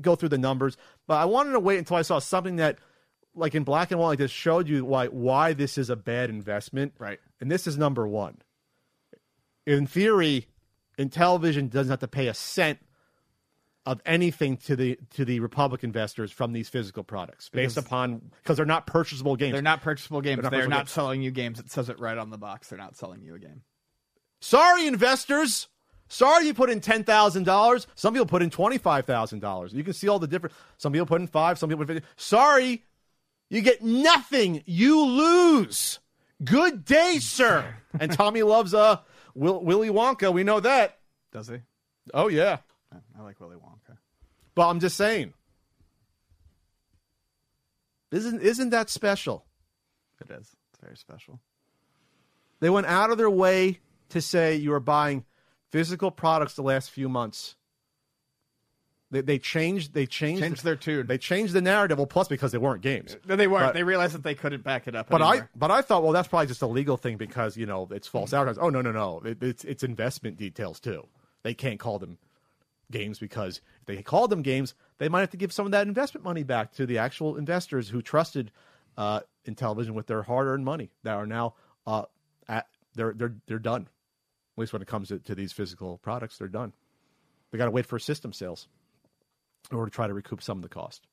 go 0.00 0.14
through 0.14 0.28
the 0.28 0.38
numbers. 0.38 0.76
But 1.06 1.14
I 1.14 1.24
wanted 1.24 1.52
to 1.52 1.60
wait 1.60 1.78
until 1.78 1.96
I 1.96 2.02
saw 2.02 2.18
something 2.18 2.56
that, 2.56 2.78
like 3.34 3.54
in 3.54 3.64
black 3.64 3.90
and 3.90 4.00
white, 4.00 4.18
just 4.18 4.34
showed 4.34 4.68
you 4.68 4.84
why 4.84 5.06
why 5.06 5.54
this 5.54 5.76
is 5.76 5.90
a 5.90 5.96
bad 5.96 6.30
investment. 6.30 6.94
Right. 6.98 7.18
And 7.40 7.50
this 7.50 7.66
is 7.66 7.76
number 7.76 8.06
one. 8.06 8.38
In 9.66 9.86
theory, 9.86 10.46
Intellivision 10.98 11.70
doesn't 11.70 11.90
have 11.90 12.00
to 12.00 12.08
pay 12.08 12.28
a 12.28 12.34
cent 12.34 12.78
of 13.86 14.00
anything 14.06 14.56
to 14.56 14.74
the 14.76 14.98
to 15.10 15.24
the 15.24 15.40
Republic 15.40 15.84
investors 15.84 16.32
from 16.32 16.52
these 16.52 16.68
physical 16.68 17.04
products 17.04 17.48
based 17.50 17.74
Because- 17.74 17.86
upon 17.86 18.30
because 18.42 18.56
they're 18.56 18.64
not 18.66 18.86
purchasable 18.86 19.36
games. 19.36 19.52
They're 19.52 19.60
not 19.62 19.82
purchasable 19.82 20.20
games. 20.22 20.40
They're 20.42 20.50
They're 20.50 20.62
not 20.62 20.70
not, 20.70 20.78
games. 20.86 20.90
selling 20.92 21.22
you 21.22 21.30
games. 21.30 21.60
It 21.60 21.70
says 21.70 21.88
it 21.90 21.98
right 22.00 22.16
on 22.16 22.30
the 22.30 22.38
box. 22.38 22.68
They're 22.68 22.78
not 22.78 22.96
selling 22.96 23.22
you 23.22 23.34
a 23.34 23.38
game. 23.38 23.62
Sorry, 24.40 24.86
investors. 24.86 25.68
Sorry, 26.08 26.46
you 26.46 26.54
put 26.54 26.70
in 26.70 26.80
ten 26.80 27.04
thousand 27.04 27.44
dollars. 27.44 27.86
Some 27.94 28.12
people 28.14 28.26
put 28.26 28.42
in 28.42 28.50
twenty 28.50 28.78
five 28.78 29.04
thousand 29.06 29.40
dollars. 29.40 29.72
You 29.72 29.82
can 29.84 29.92
see 29.94 30.08
all 30.08 30.18
the 30.18 30.26
different. 30.26 30.54
Some 30.78 30.92
people 30.92 31.06
put 31.06 31.20
in 31.20 31.26
five. 31.26 31.58
Some 31.58 31.68
people 31.70 31.84
put 31.84 31.90
in 31.96 32.02
50. 32.02 32.08
Sorry, 32.16 32.84
you 33.50 33.60
get 33.62 33.82
nothing. 33.82 34.62
You 34.66 35.00
lose. 35.04 35.98
Good 36.42 36.84
day, 36.84 37.18
sir. 37.20 37.74
and 38.00 38.12
Tommy 38.12 38.42
loves 38.42 38.74
uh 38.74 38.98
Will, 39.34 39.62
Willy 39.64 39.88
Wonka. 39.88 40.32
We 40.32 40.44
know 40.44 40.60
that. 40.60 40.98
Does 41.32 41.48
he? 41.48 41.56
Oh 42.12 42.28
yeah. 42.28 42.58
I 43.18 43.22
like 43.22 43.40
Willy 43.40 43.56
Wonka. 43.56 43.96
But 44.54 44.68
I'm 44.68 44.80
just 44.80 44.96
saying. 44.96 45.34
Isn't 48.10 48.42
isn't 48.42 48.70
that 48.70 48.90
special? 48.90 49.44
It 50.20 50.30
is. 50.30 50.54
It's 50.70 50.80
very 50.80 50.96
special. 50.96 51.40
They 52.60 52.70
went 52.70 52.86
out 52.86 53.10
of 53.10 53.18
their 53.18 53.30
way 53.30 53.80
to 54.10 54.20
say 54.20 54.54
you 54.54 54.72
are 54.72 54.80
buying 54.80 55.24
physical 55.70 56.10
products 56.10 56.54
the 56.54 56.62
last 56.62 56.90
few 56.90 57.08
months. 57.08 57.56
They, 59.10 59.20
they 59.20 59.38
changed. 59.38 59.94
They 59.94 60.06
changed. 60.06 60.42
Changed 60.42 60.64
their 60.64 60.76
tune. 60.76 61.06
They 61.06 61.18
changed 61.18 61.52
the 61.52 61.60
narrative. 61.60 61.98
Well, 61.98 62.06
plus 62.06 62.28
because 62.28 62.52
they 62.52 62.58
weren't 62.58 62.82
games. 62.82 63.16
No, 63.26 63.36
they 63.36 63.46
weren't. 63.46 63.66
But- 63.66 63.74
they 63.74 63.82
realized 63.82 64.14
that 64.14 64.22
they 64.22 64.34
couldn't 64.34 64.64
back 64.64 64.86
it 64.88 64.94
up. 64.94 65.08
But 65.08 65.22
I, 65.22 65.42
but 65.54 65.70
I 65.70 65.82
thought, 65.82 66.02
well, 66.02 66.12
that's 66.12 66.28
probably 66.28 66.46
just 66.46 66.62
a 66.62 66.66
legal 66.66 66.96
thing 66.96 67.16
because 67.16 67.56
you 67.56 67.66
know 67.66 67.88
it's 67.90 68.08
false 68.08 68.32
advertising. 68.32 68.62
Oh 68.62 68.70
no, 68.70 68.80
no, 68.80 68.92
no! 68.92 69.20
It, 69.24 69.42
it's 69.42 69.64
it's 69.64 69.82
investment 69.82 70.36
details 70.36 70.80
too. 70.80 71.06
They 71.42 71.54
can't 71.54 71.78
call 71.78 71.98
them 71.98 72.18
games 72.94 73.18
because 73.18 73.60
if 73.80 73.86
they 73.86 74.02
call 74.02 74.28
them 74.28 74.42
games, 74.42 74.74
they 74.98 75.08
might 75.08 75.20
have 75.20 75.30
to 75.30 75.36
give 75.36 75.52
some 75.52 75.66
of 75.66 75.72
that 75.72 75.86
investment 75.86 76.24
money 76.24 76.42
back 76.44 76.72
to 76.72 76.86
the 76.86 76.98
actual 76.98 77.36
investors 77.36 77.88
who 77.88 78.00
trusted 78.00 78.50
uh, 78.96 79.20
Intellivision 79.46 79.90
with 79.90 80.06
their 80.06 80.22
hard-earned 80.22 80.64
money 80.64 80.90
that 81.02 81.14
are 81.14 81.26
now 81.26 81.54
uh, 81.86 82.04
at 82.48 82.66
they're 82.94 83.12
they're 83.12 83.34
they're 83.46 83.58
done. 83.58 83.82
At 84.56 84.60
least 84.60 84.72
when 84.72 84.82
it 84.82 84.88
comes 84.88 85.08
to, 85.08 85.18
to 85.18 85.34
these 85.34 85.52
physical 85.52 85.98
products, 85.98 86.38
they're 86.38 86.48
done. 86.48 86.72
They 87.50 87.58
got 87.58 87.64
to 87.64 87.72
wait 87.72 87.86
for 87.86 87.98
system 87.98 88.32
sales 88.32 88.68
in 89.70 89.76
order 89.76 89.90
to 89.90 89.94
try 89.94 90.06
to 90.06 90.14
recoup 90.14 90.42
some 90.42 90.58
of 90.58 90.62
the 90.62 90.68
cost. 90.68 91.06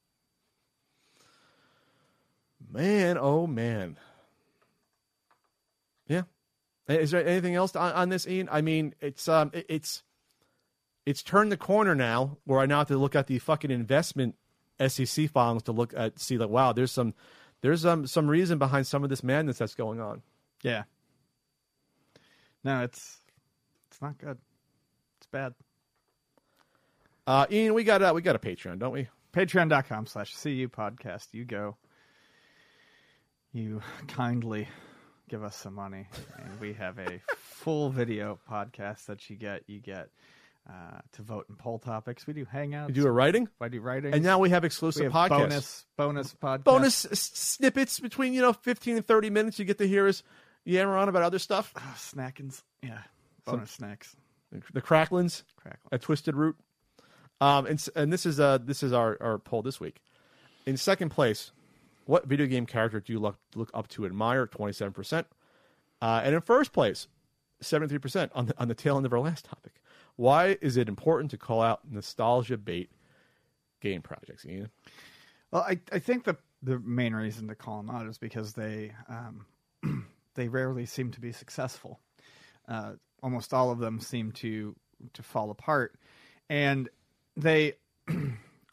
Man, 2.72 3.18
oh 3.20 3.48
man. 3.48 3.98
Yeah. 6.08 6.24
Is 6.88 7.12
there 7.12 7.26
anything 7.26 7.56
else 7.56 7.76
on, 7.76 7.94
on 7.94 8.10
this, 8.10 8.28
Ian? 8.28 8.50
I 8.52 8.62
mean, 8.62 8.94
it's 9.02 9.28
um, 9.28 9.52
it- 9.54 9.66
it's 9.70 10.04
it's 11.06 11.24
turned 11.24 11.52
the 11.52 11.58
corner 11.58 11.96
now, 11.96 12.38
where 12.46 12.60
I 12.60 12.66
now 12.66 12.80
have 12.80 12.88
to 12.90 12.98
look 12.98 13.16
at 13.16 13.28
the 13.28 13.40
fucking 13.40 13.72
investment 13.72 14.36
SEC 14.88 15.30
filings 15.30 15.64
to 15.64 15.72
look 15.72 15.94
at 15.96 16.20
see 16.20 16.38
like, 16.38 16.50
wow, 16.50 16.74
there's 16.74 16.92
some 16.92 17.14
there's 17.62 17.86
um 17.86 18.08
some 18.08 18.28
reason 18.28 18.58
behind 18.58 18.88
some 18.88 19.04
of 19.04 19.10
this 19.10 19.24
madness 19.24 19.58
that's 19.58 19.76
going 19.76 20.00
on. 20.00 20.22
yeah. 20.64 20.84
No, 22.64 22.82
it's 22.84 23.22
it's 23.90 24.02
not 24.02 24.18
good. 24.18 24.38
It's 25.18 25.28
bad. 25.28 25.54
Uh, 27.26 27.46
Ian, 27.52 27.74
we 27.74 27.84
got 27.84 28.02
uh, 28.02 28.12
we 28.14 28.22
got 28.22 28.36
a 28.36 28.40
Patreon, 28.40 28.80
don't 28.80 28.94
we? 28.94 29.08
Patreon.com 29.34 30.06
slash 30.06 30.36
CU 30.36 30.68
podcast. 30.68 31.28
You 31.32 31.46
go. 31.46 31.78
You 33.54 33.82
kindly 34.08 34.68
give 35.30 35.44
us 35.44 35.56
some 35.56 35.74
money, 35.76 36.08
and 36.38 36.60
we 36.60 36.74
have 36.74 37.00
a 37.00 37.22
full 37.36 37.90
video 37.90 38.40
podcast 38.50 39.06
that 39.08 39.30
you 39.30 39.36
get. 39.36 39.64
You 39.68 39.80
get 39.80 40.10
uh, 40.70 41.00
to 41.14 41.22
vote 41.22 41.46
in 41.50 41.56
poll 41.56 41.80
topics. 41.80 42.28
We 42.28 42.34
do 42.34 42.46
hangouts. 42.46 42.88
We 42.88 42.94
do 42.94 43.06
a 43.08 43.12
writing, 43.12 43.50
I 43.60 43.68
do 43.68 43.82
writing. 43.82 44.14
and 44.14 44.24
now 44.24 44.40
we 44.40 44.50
have 44.52 44.64
we 44.64 44.68
exclusive 44.68 45.12
have 45.12 45.32
podcasts. 45.32 45.40
bonus 45.40 45.86
bonus 45.98 46.34
podcast. 46.36 46.64
bonus 46.64 46.96
snippets 47.14 48.00
between 48.00 48.34
you 48.34 48.42
know 48.42 48.54
15 48.54 48.98
and 48.98 49.06
30 49.06 49.30
minutes 49.30 49.60
you 49.60 49.66
get 49.66 49.78
to 49.80 49.88
hear 49.88 50.08
us 50.08 50.24
yammer 50.66 50.96
on 50.98 51.10
about 51.10 51.24
other 51.24 51.40
stuff 51.40 51.74
Ah, 51.76 51.96
snackins. 51.98 52.62
Yeah, 52.84 53.00
bonus 53.46 53.72
snacks. 53.72 54.16
the 54.74 54.82
cracklins 54.82 55.44
Crackle. 55.56 55.90
a 55.92 55.98
twisted 55.98 56.36
root 56.36 56.56
um 57.40 57.66
and, 57.66 57.84
and 57.96 58.14
this 58.14 58.26
is 58.26 58.40
uh 58.40 58.58
this 58.60 58.84
is 58.84 58.94
our, 58.94 59.18
our 59.22 59.40
poll 59.40 59.62
this 59.64 59.80
week 59.80 60.02
in 60.68 60.78
second 60.78 61.10
place 61.10 61.52
what 62.06 62.26
video 62.28 62.46
game 62.46 62.66
character 62.68 63.00
do 63.00 63.12
you 63.14 63.20
look 63.20 63.38
look 63.56 63.72
up 63.74 63.88
to 63.88 64.06
admire 64.06 64.46
27% 64.46 65.26
uh, 66.04 66.22
and 66.24 66.36
in 66.36 66.42
first 66.42 66.72
place 66.74 67.08
73% 67.64 68.30
on 68.34 68.48
the, 68.48 68.60
on 68.60 68.68
the 68.68 68.74
tail 68.76 68.98
end 68.98 69.06
of 69.06 69.14
our 69.14 69.20
last 69.20 69.46
topic 69.46 69.81
why 70.22 70.56
is 70.62 70.78
it 70.78 70.88
important 70.88 71.32
to 71.32 71.38
call 71.38 71.64
out 71.64 71.80
nostalgia 71.90 72.56
bait 72.56 72.92
game 73.82 74.04
projects 74.04 74.46
Ian? 74.46 74.70
Well, 75.50 75.64
I, 75.64 75.80
I 75.92 75.98
think 75.98 76.26
the 76.26 76.38
the 76.62 76.78
main 76.78 77.16
reason 77.16 77.48
to 77.48 77.56
call 77.56 77.78
them 77.78 77.90
out 77.90 78.06
is 78.06 78.20
because 78.20 78.54
they 78.54 78.94
um, 79.10 79.48
they 80.36 80.48
rarely 80.48 80.86
seem 80.86 81.10
to 81.10 81.20
be 81.20 81.32
successful. 81.32 82.00
Uh, 82.68 82.94
almost 83.24 83.52
all 83.52 83.72
of 83.72 83.80
them 83.80 84.00
seem 84.00 84.32
to 84.34 84.76
to 85.14 85.24
fall 85.24 85.50
apart, 85.50 85.96
and 86.52 86.88
they 87.36 87.74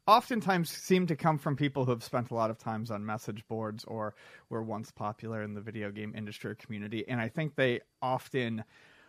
oftentimes 0.07 0.69
seem 0.69 1.07
to 1.07 1.17
come 1.17 1.39
from 1.39 1.57
people 1.57 1.87
who 1.87 1.93
have 1.93 2.05
spent 2.05 2.31
a 2.31 2.35
lot 2.35 2.51
of 2.51 2.59
times 2.59 2.91
on 2.91 3.07
message 3.07 3.43
boards 3.49 3.87
or 3.87 4.15
were 4.51 4.63
once 4.63 4.91
popular 4.91 5.43
in 5.43 5.55
the 5.55 5.63
video 5.63 5.91
game 5.91 6.13
industry 6.15 6.51
or 6.51 6.57
community. 6.57 7.09
And 7.09 7.19
I 7.19 7.29
think 7.29 7.55
they 7.55 7.81
often 8.03 8.65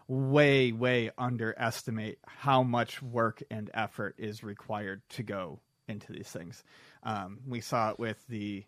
way, 0.10 0.72
way 0.72 1.12
underestimate 1.18 2.18
how 2.26 2.64
much 2.64 3.02
work 3.02 3.44
and 3.50 3.70
effort 3.74 4.16
is 4.18 4.44
required 4.44 5.02
to 5.10 5.24
go 5.24 5.60
into 5.88 6.12
these 6.12 6.28
things. 6.28 6.64
Um, 7.04 7.40
we 7.48 7.62
saw 7.62 7.92
it 7.92 8.00
with 8.00 8.18
the 8.28 8.66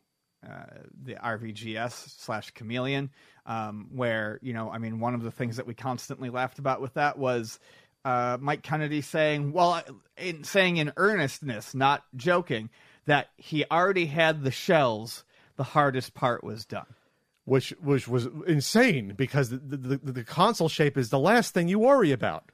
uh, 0.47 0.65
the 1.03 1.13
RVGS 1.15 2.19
slash 2.19 2.49
Chameleon, 2.51 3.11
um, 3.45 3.89
where 3.93 4.39
you 4.41 4.53
know, 4.53 4.71
I 4.71 4.77
mean, 4.77 4.99
one 4.99 5.13
of 5.13 5.21
the 5.23 5.31
things 5.31 5.57
that 5.57 5.67
we 5.67 5.73
constantly 5.73 6.29
laughed 6.29 6.57
about 6.57 6.81
with 6.81 6.95
that 6.95 7.17
was 7.17 7.59
uh, 8.05 8.37
Mike 8.39 8.63
Kennedy 8.63 9.01
saying, 9.01 9.51
well, 9.51 9.83
in, 10.17 10.43
saying 10.43 10.77
in 10.77 10.93
earnestness, 10.97 11.75
not 11.75 12.03
joking, 12.15 12.69
that 13.05 13.29
he 13.37 13.65
already 13.69 14.05
had 14.05 14.43
the 14.43 14.51
shells. 14.51 15.23
The 15.57 15.63
hardest 15.63 16.13
part 16.15 16.43
was 16.43 16.65
done. 16.65 16.87
Which 17.51 17.71
which 17.81 18.07
was 18.07 18.29
insane 18.47 19.13
because 19.17 19.49
the, 19.49 19.57
the, 19.57 19.97
the, 19.97 20.23
console 20.23 20.69
shape 20.69 20.97
is 20.97 21.09
the 21.09 21.19
last 21.19 21.53
thing 21.53 21.67
you 21.67 21.79
worry 21.79 22.13
about. 22.13 22.50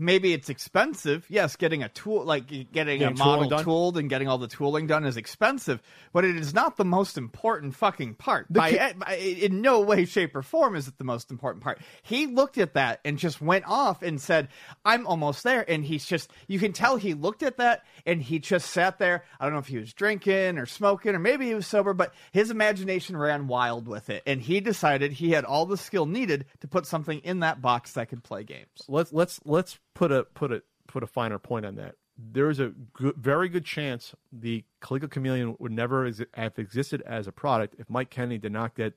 Maybe 0.00 0.32
it's 0.32 0.48
expensive. 0.48 1.26
Yes, 1.28 1.56
getting 1.56 1.82
a 1.82 1.88
tool, 1.88 2.24
like 2.24 2.46
getting, 2.46 2.66
Getting 3.00 3.02
a 3.02 3.10
model 3.14 3.48
done? 3.48 3.64
tooled 3.64 3.98
and 3.98 4.08
getting 4.08 4.28
all 4.28 4.38
the 4.38 4.46
tooling 4.46 4.86
done 4.86 5.04
is 5.04 5.16
expensive, 5.16 5.82
but 6.12 6.24
it 6.24 6.36
is 6.36 6.54
not 6.54 6.76
the 6.76 6.84
most 6.84 7.18
important 7.18 7.74
fucking 7.74 8.14
part. 8.14 8.46
By, 8.52 8.72
ca- 8.72 8.92
by- 8.96 9.16
in 9.16 9.60
no 9.60 9.80
way, 9.80 10.04
shape, 10.04 10.36
or 10.36 10.42
form 10.42 10.76
is 10.76 10.86
it 10.86 10.98
the 10.98 11.04
most 11.04 11.32
important 11.32 11.64
part. 11.64 11.80
He 12.02 12.26
looked 12.28 12.58
at 12.58 12.74
that 12.74 13.00
and 13.04 13.18
just 13.18 13.40
went 13.40 13.64
off 13.66 14.02
and 14.02 14.20
said, 14.20 14.48
I'm 14.84 15.04
almost 15.06 15.42
there. 15.42 15.68
And 15.68 15.84
he's 15.84 16.06
just, 16.06 16.30
you 16.46 16.60
can 16.60 16.72
tell 16.72 16.96
he 16.96 17.14
looked 17.14 17.42
at 17.42 17.56
that 17.56 17.84
and 18.06 18.22
he 18.22 18.38
just 18.38 18.70
sat 18.70 19.00
there. 19.00 19.24
I 19.40 19.44
don't 19.46 19.52
know 19.54 19.58
if 19.58 19.66
he 19.66 19.78
was 19.78 19.92
drinking 19.92 20.58
or 20.58 20.66
smoking 20.66 21.16
or 21.16 21.18
maybe 21.18 21.46
he 21.46 21.54
was 21.54 21.66
sober, 21.66 21.92
but 21.92 22.14
his 22.30 22.50
imagination 22.52 23.16
ran 23.16 23.48
wild 23.48 23.88
with 23.88 24.10
it. 24.10 24.22
And 24.26 24.40
he 24.40 24.60
decided 24.60 25.12
he 25.12 25.32
had 25.32 25.44
all 25.44 25.66
the 25.66 25.76
skill 25.76 26.06
needed 26.06 26.46
to 26.60 26.68
put 26.68 26.86
something 26.86 27.18
in 27.20 27.40
that 27.40 27.60
box 27.60 27.94
that 27.94 28.08
could 28.10 28.22
play 28.22 28.44
games. 28.44 28.68
Let's 28.86 29.12
let's 29.12 29.40
let's 29.44 29.78
put 29.98 30.12
a 30.12 30.22
put 30.34 30.52
a 30.52 30.62
put 30.86 31.02
a 31.02 31.06
finer 31.06 31.38
point 31.38 31.66
on 31.66 31.74
that. 31.74 31.96
There 32.16 32.50
is 32.50 32.58
a 32.60 32.72
good, 32.94 33.16
very 33.16 33.48
good 33.48 33.64
chance 33.64 34.14
the 34.32 34.64
Coleco 34.82 35.10
Chameleon 35.10 35.56
would 35.58 35.72
never 35.72 36.08
exi- 36.10 36.26
have 36.34 36.58
existed 36.58 37.02
as 37.06 37.26
a 37.26 37.32
product 37.32 37.74
if 37.78 37.88
Mike 37.90 38.10
Kennedy 38.10 38.38
did 38.38 38.52
not 38.52 38.74
get 38.74 38.96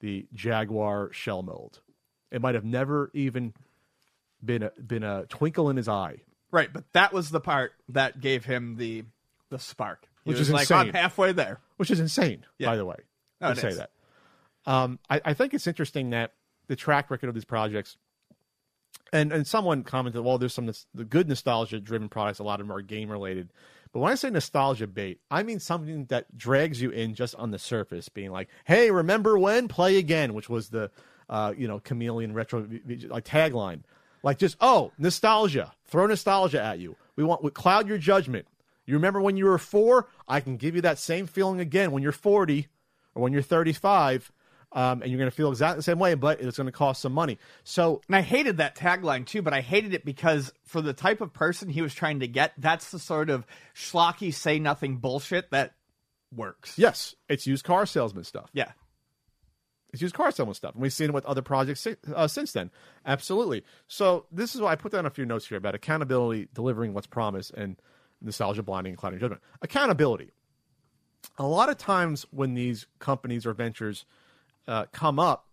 the 0.00 0.26
Jaguar 0.34 1.10
shell 1.12 1.42
mold. 1.42 1.80
It 2.30 2.40
might 2.40 2.54
have 2.54 2.64
never 2.64 3.10
even 3.14 3.52
been 4.44 4.62
a 4.62 4.70
been 4.80 5.02
a 5.02 5.26
twinkle 5.26 5.68
in 5.70 5.76
his 5.76 5.88
eye. 5.88 6.18
Right, 6.50 6.70
but 6.72 6.84
that 6.92 7.12
was 7.12 7.30
the 7.30 7.40
part 7.40 7.72
that 7.88 8.20
gave 8.20 8.44
him 8.44 8.76
the 8.76 9.04
the 9.50 9.58
spark. 9.58 10.06
He 10.24 10.30
Which 10.30 10.40
is 10.40 10.50
like, 10.50 10.62
insane. 10.62 10.78
I'm 10.88 10.92
halfway 10.94 11.32
there. 11.32 11.60
which 11.78 11.90
is 11.90 11.98
insane, 11.98 12.44
Yeah. 12.58 12.68
by 12.68 12.76
the 12.76 12.84
way. 12.84 12.96
No, 13.40 13.48
I 13.48 13.54
say 13.54 13.68
is. 13.68 13.78
that. 13.78 13.90
Um, 14.66 14.98
I, 15.10 15.20
I 15.24 15.34
think 15.34 15.52
it's 15.52 15.66
interesting 15.66 16.10
that 16.10 16.34
the 16.68 16.76
track 16.76 17.10
record 17.10 17.28
of 17.28 17.34
these 17.34 17.44
projects, 17.44 17.96
and 19.12 19.32
and 19.32 19.46
someone 19.46 19.82
commented, 19.84 20.24
well, 20.24 20.38
there's 20.38 20.54
some 20.54 20.70
the 20.94 21.04
good 21.04 21.28
nostalgia 21.28 21.80
driven 21.80 22.08
products. 22.08 22.38
A 22.38 22.44
lot 22.44 22.60
of 22.60 22.66
them 22.66 22.76
are 22.76 22.82
game 22.82 23.10
related, 23.10 23.50
but 23.92 24.00
when 24.00 24.10
I 24.10 24.14
say 24.14 24.30
nostalgia 24.30 24.86
bait, 24.86 25.20
I 25.30 25.42
mean 25.42 25.60
something 25.60 26.06
that 26.06 26.36
drags 26.36 26.80
you 26.80 26.90
in 26.90 27.14
just 27.14 27.34
on 27.36 27.50
the 27.50 27.58
surface, 27.58 28.08
being 28.08 28.30
like, 28.30 28.48
hey, 28.64 28.90
remember 28.90 29.38
when? 29.38 29.68
Play 29.68 29.98
again, 29.98 30.34
which 30.34 30.48
was 30.48 30.70
the 30.70 30.90
uh, 31.28 31.52
you 31.56 31.68
know 31.68 31.78
chameleon 31.78 32.32
retro 32.32 32.66
like 33.08 33.24
tagline. 33.24 33.82
Like 34.22 34.38
just 34.38 34.56
oh 34.60 34.92
nostalgia, 34.98 35.72
throw 35.84 36.06
nostalgia 36.06 36.62
at 36.62 36.78
you. 36.78 36.96
We 37.16 37.24
want 37.24 37.44
we 37.44 37.50
cloud 37.50 37.86
your 37.86 37.98
judgment. 37.98 38.46
You 38.86 38.94
remember 38.94 39.20
when 39.20 39.36
you 39.36 39.44
were 39.44 39.58
four? 39.58 40.08
I 40.26 40.40
can 40.40 40.56
give 40.56 40.74
you 40.74 40.80
that 40.82 40.98
same 40.98 41.26
feeling 41.26 41.60
again 41.60 41.92
when 41.92 42.02
you're 42.02 42.12
40 42.12 42.68
or 43.14 43.22
when 43.22 43.32
you're 43.32 43.42
35, 43.42 44.32
um, 44.72 45.02
and 45.02 45.10
you're 45.10 45.18
going 45.18 45.30
to 45.30 45.36
feel 45.36 45.50
exactly 45.50 45.76
the 45.76 45.82
same 45.82 45.98
way, 45.98 46.14
but 46.14 46.40
it's 46.40 46.56
going 46.56 46.66
to 46.66 46.72
cost 46.72 47.02
some 47.02 47.12
money. 47.12 47.38
So 47.64 48.00
And 48.08 48.16
I 48.16 48.22
hated 48.22 48.56
that 48.58 48.74
tagline 48.76 49.26
too, 49.26 49.42
but 49.42 49.52
I 49.52 49.60
hated 49.60 49.94
it 49.94 50.04
because 50.04 50.52
for 50.64 50.80
the 50.80 50.92
type 50.92 51.20
of 51.20 51.32
person 51.32 51.68
he 51.68 51.82
was 51.82 51.94
trying 51.94 52.20
to 52.20 52.28
get, 52.28 52.52
that's 52.58 52.90
the 52.90 52.98
sort 52.98 53.30
of 53.30 53.46
schlocky 53.74 54.32
say 54.32 54.58
nothing 54.58 54.96
bullshit 54.96 55.50
that 55.50 55.74
works. 56.34 56.78
yes, 56.78 57.14
it's 57.28 57.46
used 57.46 57.64
car 57.64 57.84
salesman 57.86 58.24
stuff. 58.24 58.50
Yeah. 58.52 58.72
It's 59.92 60.00
used 60.00 60.14
car 60.14 60.30
salesman 60.30 60.54
stuff, 60.54 60.72
and 60.72 60.80
we've 60.80 60.92
seen 60.92 61.10
it 61.10 61.12
with 61.12 61.26
other 61.26 61.42
projects 61.42 61.86
uh, 62.14 62.26
since 62.26 62.52
then. 62.52 62.70
Absolutely. 63.04 63.62
So 63.88 64.24
this 64.32 64.54
is 64.54 64.62
why 64.62 64.72
I 64.72 64.76
put 64.76 64.92
down 64.92 65.04
a 65.04 65.10
few 65.10 65.26
notes 65.26 65.46
here 65.46 65.58
about 65.58 65.74
accountability, 65.74 66.48
delivering 66.54 66.94
what's 66.94 67.06
promised, 67.06 67.50
and 67.52 67.76
nostalgia 68.22 68.62
blinding 68.62 68.92
and 68.92 68.98
clouding 68.98 69.18
judgment. 69.18 69.42
Accountability. 69.60 70.30
A 71.36 71.46
lot 71.46 71.68
of 71.68 71.76
times 71.76 72.24
when 72.30 72.54
these 72.54 72.86
companies 73.00 73.44
or 73.44 73.52
ventures 73.52 74.06
uh, 74.68 74.86
come 74.92 75.18
up, 75.18 75.48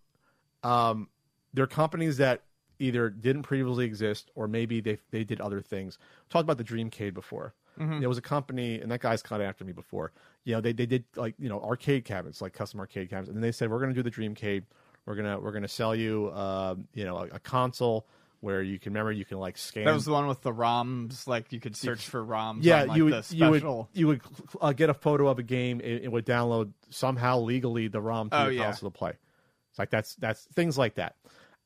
um, 0.62 1.08
they're 1.52 1.66
companies 1.66 2.16
that 2.18 2.42
either 2.78 3.10
didn't 3.10 3.42
previously 3.42 3.84
exist 3.84 4.30
or 4.34 4.48
maybe 4.48 4.80
they 4.80 4.98
they 5.10 5.24
did 5.24 5.40
other 5.40 5.60
things. 5.60 5.98
We 6.00 6.32
talked 6.32 6.44
about 6.44 6.58
the 6.58 6.64
Dreamcade 6.64 7.14
before. 7.14 7.54
There 8.00 8.08
was 8.08 8.18
a 8.18 8.22
company, 8.22 8.80
and 8.80 8.90
that 8.90 9.00
guy's 9.00 9.22
cut 9.22 9.40
after 9.40 9.64
me 9.64 9.72
before. 9.72 10.12
You 10.44 10.54
know, 10.54 10.60
they 10.60 10.72
they 10.72 10.86
did 10.86 11.04
like 11.16 11.34
you 11.38 11.48
know 11.48 11.60
arcade 11.60 12.04
cabinets, 12.04 12.40
like 12.40 12.52
custom 12.52 12.80
arcade 12.80 13.10
cabinets, 13.10 13.28
and 13.28 13.36
then 13.36 13.42
they 13.42 13.52
said 13.52 13.70
we're 13.70 13.78
going 13.78 13.94
to 13.94 14.02
do 14.02 14.02
the 14.02 14.10
Dreamcade. 14.10 14.64
We're 15.06 15.14
gonna 15.14 15.38
we're 15.40 15.52
gonna 15.52 15.68
sell 15.68 15.94
you 15.94 16.30
um, 16.32 16.86
you 16.94 17.04
know 17.04 17.18
a, 17.18 17.24
a 17.32 17.38
console 17.38 18.06
where 18.40 18.62
you 18.62 18.78
can 18.78 18.92
remember 18.92 19.12
you 19.12 19.24
can 19.24 19.38
like 19.38 19.58
scan. 19.58 19.84
That 19.84 19.92
was 19.94 20.04
the 20.04 20.12
one 20.12 20.26
with 20.26 20.40
the 20.42 20.52
ROMs, 20.52 21.26
like 21.26 21.52
you 21.52 21.60
could 21.60 21.76
search 21.76 22.06
for 22.08 22.24
ROMs 22.24 22.58
yeah, 22.62 22.82
on 22.82 22.88
like 22.88 22.96
you 22.96 23.04
would 23.06 23.24
you 23.30 23.50
would 23.50 23.64
you 23.92 24.06
would 24.06 24.20
uh, 24.60 24.72
get 24.72 24.90
a 24.90 24.94
photo 24.94 25.28
of 25.28 25.38
a 25.38 25.42
game. 25.42 25.80
It, 25.80 26.04
it 26.04 26.12
would 26.12 26.26
download 26.26 26.72
somehow 26.90 27.40
legally 27.40 27.88
the 27.88 28.00
ROM 28.00 28.30
to 28.30 28.36
Oh, 28.36 28.42
your 28.44 28.52
yeah. 28.52 28.64
console 28.64 28.90
to 28.90 28.96
play. 28.98 29.12
It's 29.70 29.78
like 29.78 29.90
that's 29.90 30.14
that's 30.16 30.44
things 30.54 30.76
like 30.78 30.94
that, 30.96 31.16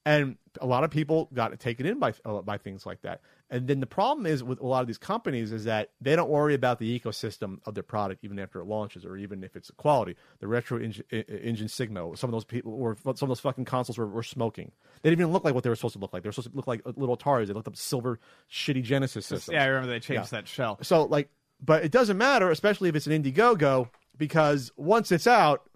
and 0.06 0.36
a 0.60 0.66
lot 0.66 0.84
of 0.84 0.90
people 0.90 1.30
got 1.32 1.58
taken 1.58 1.86
in 1.86 1.98
by 1.98 2.12
uh, 2.24 2.42
by 2.42 2.58
things 2.58 2.84
like 2.84 3.02
that. 3.02 3.20
And 3.50 3.66
then 3.66 3.80
the 3.80 3.86
problem 3.86 4.26
is 4.26 4.42
with 4.42 4.60
a 4.60 4.66
lot 4.66 4.80
of 4.80 4.86
these 4.86 4.98
companies 4.98 5.52
is 5.52 5.64
that 5.64 5.90
they 6.00 6.16
don't 6.16 6.28
worry 6.28 6.54
about 6.54 6.78
the 6.78 6.98
ecosystem 6.98 7.58
of 7.64 7.74
their 7.74 7.82
product 7.82 8.24
even 8.24 8.38
after 8.38 8.60
it 8.60 8.64
launches, 8.64 9.04
or 9.04 9.16
even 9.16 9.44
if 9.44 9.56
it's 9.56 9.70
quality. 9.76 10.16
The 10.40 10.48
retro 10.48 10.78
engine, 10.78 11.04
engine 11.10 11.68
Sigma, 11.68 12.16
some 12.16 12.28
of 12.28 12.32
those 12.32 12.44
people, 12.44 12.74
or 12.74 12.96
some 13.02 13.12
of 13.12 13.28
those 13.28 13.40
fucking 13.40 13.64
consoles 13.64 13.98
were, 13.98 14.06
were 14.06 14.22
smoking. 14.22 14.72
They 15.02 15.10
didn't 15.10 15.20
even 15.20 15.32
look 15.32 15.44
like 15.44 15.54
what 15.54 15.64
they 15.64 15.70
were 15.70 15.76
supposed 15.76 15.94
to 15.94 16.00
look 16.00 16.12
like. 16.12 16.22
They 16.22 16.28
were 16.28 16.32
supposed 16.32 16.50
to 16.50 16.56
look 16.56 16.66
like 16.66 16.82
little 16.84 17.16
Ataris. 17.16 17.46
They 17.46 17.52
looked 17.54 17.68
up 17.68 17.76
silver, 17.76 18.18
shitty 18.50 18.82
Genesis 18.82 19.26
systems. 19.26 19.54
Yeah, 19.54 19.64
I 19.64 19.66
remember 19.66 19.92
they 19.92 20.00
changed 20.00 20.30
that 20.32 20.48
shell. 20.48 20.78
So 20.82 21.04
like, 21.04 21.28
but 21.62 21.84
it 21.84 21.92
doesn't 21.92 22.18
matter, 22.18 22.50
especially 22.50 22.88
if 22.88 22.96
it's 22.96 23.06
an 23.06 23.22
Indiegogo, 23.22 23.88
because 24.16 24.72
once 24.76 25.12
it's 25.12 25.26
out, 25.26 25.68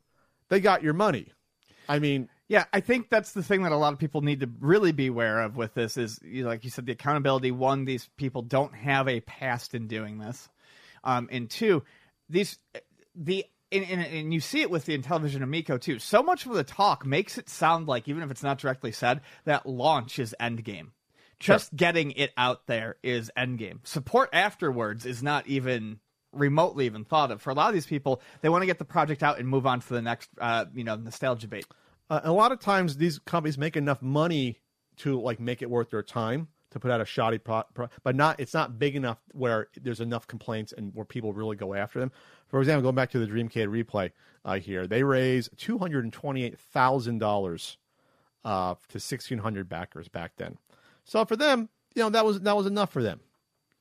they 0.49 0.61
got 0.61 0.83
your 0.83 0.95
money. 0.95 1.33
I 1.89 1.99
mean, 1.99 2.29
Yeah, 2.49 2.65
I 2.73 2.81
think 2.81 3.11
that's 3.11 3.33
the 3.33 3.43
thing 3.43 3.63
that 3.63 3.73
a 3.73 3.77
lot 3.77 3.93
of 3.93 3.99
people 3.99 4.23
need 4.23 4.41
to 4.41 4.51
really 4.59 4.93
be 4.93 5.09
aware 5.09 5.43
of 5.43 5.57
with 5.57 5.75
this 5.75 5.99
is, 5.99 6.19
you 6.23 6.45
know, 6.45 6.49
like 6.49 6.65
you 6.65 6.71
said, 6.71 6.87
the 6.87 6.93
accountability. 6.93 7.51
One, 7.51 7.85
these 7.85 8.09
people 8.17 8.41
don't 8.41 8.75
have 8.75 9.07
a 9.07 9.21
past 9.21 9.75
in 9.75 9.87
doing 9.87 10.19
this, 10.19 10.49
um, 11.05 11.29
and 11.31 11.51
two, 11.51 11.83
these 12.31 12.59
the 13.15 13.45
and, 13.71 13.85
and, 13.85 14.01
and 14.01 14.33
you 14.33 14.41
see 14.41 14.63
it 14.63 14.71
with 14.71 14.87
the 14.87 14.97
Intellivision 14.97 15.43
Amico 15.43 15.77
too. 15.77 15.99
So 15.99 16.23
much 16.23 16.47
of 16.47 16.55
the 16.55 16.65
talk 16.65 17.05
makes 17.05 17.37
it 17.37 17.51
sound 17.51 17.87
like, 17.87 18.09
even 18.09 18.23
if 18.23 18.31
it's 18.31 18.43
not 18.43 18.59
directly 18.59 18.93
said, 18.93 19.21
that 19.45 19.67
launch 19.67 20.19
is 20.19 20.35
endgame. 20.41 20.93
Just 21.39 21.77
getting 21.77 22.13
it 22.13 22.33
out 22.37 22.67
there 22.67 22.97
is 23.03 23.31
endgame. 23.37 23.87
Support 23.87 24.31
afterwards 24.33 25.07
is 25.07 25.23
not 25.23 25.47
even 25.47 26.01
remotely 26.33 26.87
even 26.87 27.05
thought 27.05 27.31
of. 27.31 27.41
For 27.41 27.51
a 27.51 27.55
lot 27.55 27.69
of 27.69 27.75
these 27.75 27.87
people, 27.87 28.23
they 28.41 28.49
want 28.49 28.63
to 28.63 28.67
get 28.67 28.79
the 28.79 28.85
project 28.85 29.23
out 29.23 29.39
and 29.39 29.47
move 29.47 29.67
on 29.67 29.81
to 29.81 29.89
the 29.89 30.03
next, 30.03 30.31
uh, 30.41 30.65
you 30.75 30.85
know, 30.85 30.97
nostalgia 30.97 31.47
bait. 31.47 31.67
Uh, 32.11 32.21
a 32.25 32.33
lot 32.33 32.53
of 32.53 32.61
times, 32.61 32.97
these 32.97 33.19
companies 33.19 33.59
make 33.59 33.77
enough 33.77 34.03
money 34.03 34.61
to 34.97 35.21
like 35.21 35.39
make 35.41 35.63
it 35.63 35.71
worth 35.71 35.91
their 35.91 36.03
time 36.03 36.49
to 36.71 36.81
put 36.81 36.91
out 36.91 37.01
a 37.01 37.05
shoddy 37.05 37.39
product, 37.39 37.75
pro 37.75 37.89
but 38.03 38.15
not 38.15 38.39
it's 38.41 38.53
not 38.53 38.79
big 38.79 38.95
enough 38.95 39.19
where 39.33 39.69
there's 39.81 40.01
enough 40.01 40.27
complaints 40.27 40.73
and 40.77 40.95
where 40.95 41.05
people 41.05 41.33
really 41.33 41.57
go 41.57 41.75
after 41.75 41.99
them. 41.99 42.13
For 42.49 42.61
example, 42.61 42.83
going 42.83 42.95
back 42.95 43.11
to 43.13 43.19
the 43.19 43.27
Dreamcade 43.27 43.69
replay 43.69 44.11
uh, 44.45 44.59
here, 44.59 44.87
they 44.87 45.03
raised 45.03 45.57
two 45.57 45.79
hundred 45.79 46.05
and 46.05 46.13
twenty-eight 46.13 46.59
thousand 46.59 47.23
uh, 47.23 47.27
dollars 47.27 47.77
to 48.45 48.99
sixteen 48.99 49.39
hundred 49.39 49.69
backers 49.69 50.09
back 50.09 50.33
then. 50.37 50.59
So 51.05 51.25
for 51.25 51.37
them, 51.37 51.69
you 51.95 52.03
know 52.03 52.11
that 52.11 52.25
was 52.25 52.41
that 52.41 52.57
was 52.57 52.67
enough 52.67 52.93
for 52.93 53.03
them. 53.03 53.21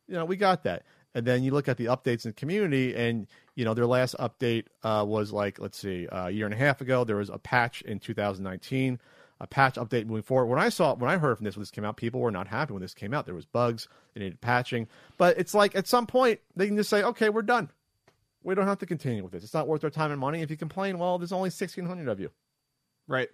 You 0.08 0.16
know, 0.16 0.26
we 0.26 0.38
got 0.38 0.64
that. 0.64 0.84
And 1.16 1.26
then 1.26 1.44
you 1.44 1.52
look 1.52 1.68
at 1.68 1.78
the 1.78 1.86
updates 1.86 2.26
in 2.26 2.30
the 2.30 2.34
community, 2.34 2.95
and 2.95 3.28
you 3.57 3.65
know 3.65 3.73
their 3.73 3.88
last 3.88 4.15
update 4.19 4.65
uh, 4.84 5.03
was 5.05 5.34
like 5.34 5.59
let's 5.59 5.77
see, 5.77 6.07
uh, 6.07 6.27
a 6.27 6.31
year 6.31 6.45
and 6.45 6.53
a 6.53 6.57
half 6.57 6.79
ago. 6.79 7.03
There 7.03 7.17
was 7.17 7.29
a 7.29 7.39
patch 7.39 7.81
in 7.81 7.99
2019 7.99 8.99
a 9.39 9.47
patch 9.47 9.75
update 9.75 10.07
moving 10.07 10.23
forward. 10.23 10.47
When 10.47 10.59
I 10.59 10.69
saw 10.69 10.95
when 10.95 11.09
I 11.09 11.17
heard 11.17 11.38
from 11.38 11.45
this 11.45 11.55
when 11.55 11.61
this 11.61 11.71
came 11.71 11.85
out, 11.85 11.97
people 11.97 12.19
were 12.19 12.31
not 12.31 12.47
happy 12.47 12.73
when 12.73 12.81
this 12.81 12.93
came 12.93 13.13
out. 13.13 13.25
There 13.25 13.35
was 13.35 13.45
bugs, 13.45 13.88
they 14.13 14.21
needed 14.21 14.41
patching. 14.41 14.88
But 15.17 15.38
it's 15.38 15.53
like 15.53 15.75
at 15.75 15.88
some 15.88 16.07
point 16.07 16.39
they 16.55 16.67
can 16.67 16.77
just 16.77 16.89
say, 16.89 17.03
okay, 17.03 17.29
we're 17.29 17.43
done. 17.43 17.69
We 18.43 18.55
don't 18.55 18.67
have 18.67 18.79
to 18.79 18.85
continue 18.85 19.23
with 19.23 19.34
this. 19.34 19.43
It's 19.43 19.53
not 19.53 19.67
worth 19.67 19.84
our 19.84 19.89
time 19.89 20.11
and 20.11 20.19
money. 20.19 20.41
If 20.41 20.49
you 20.49 20.57
complain, 20.57 20.97
well, 20.97 21.17
there's 21.17 21.31
only 21.31 21.49
sixteen 21.49 21.85
hundred 21.85 22.07
of 22.07 22.19
you. 22.19 22.31
Right. 23.07 23.29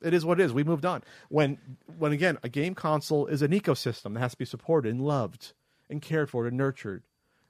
It 0.00 0.14
is 0.14 0.24
what 0.24 0.40
it 0.40 0.44
is. 0.44 0.52
We 0.52 0.64
moved 0.64 0.84
on. 0.84 1.02
When 1.28 1.58
when 1.98 2.12
again, 2.12 2.38
a 2.42 2.48
game 2.48 2.74
console 2.74 3.26
is 3.26 3.42
an 3.42 3.50
ecosystem 3.50 4.14
that 4.14 4.20
has 4.20 4.32
to 4.32 4.38
be 4.38 4.44
supported 4.44 4.90
and 4.90 5.00
loved 5.00 5.52
and 5.90 6.02
cared 6.02 6.30
for 6.30 6.46
and 6.46 6.56
nurtured, 6.56 7.04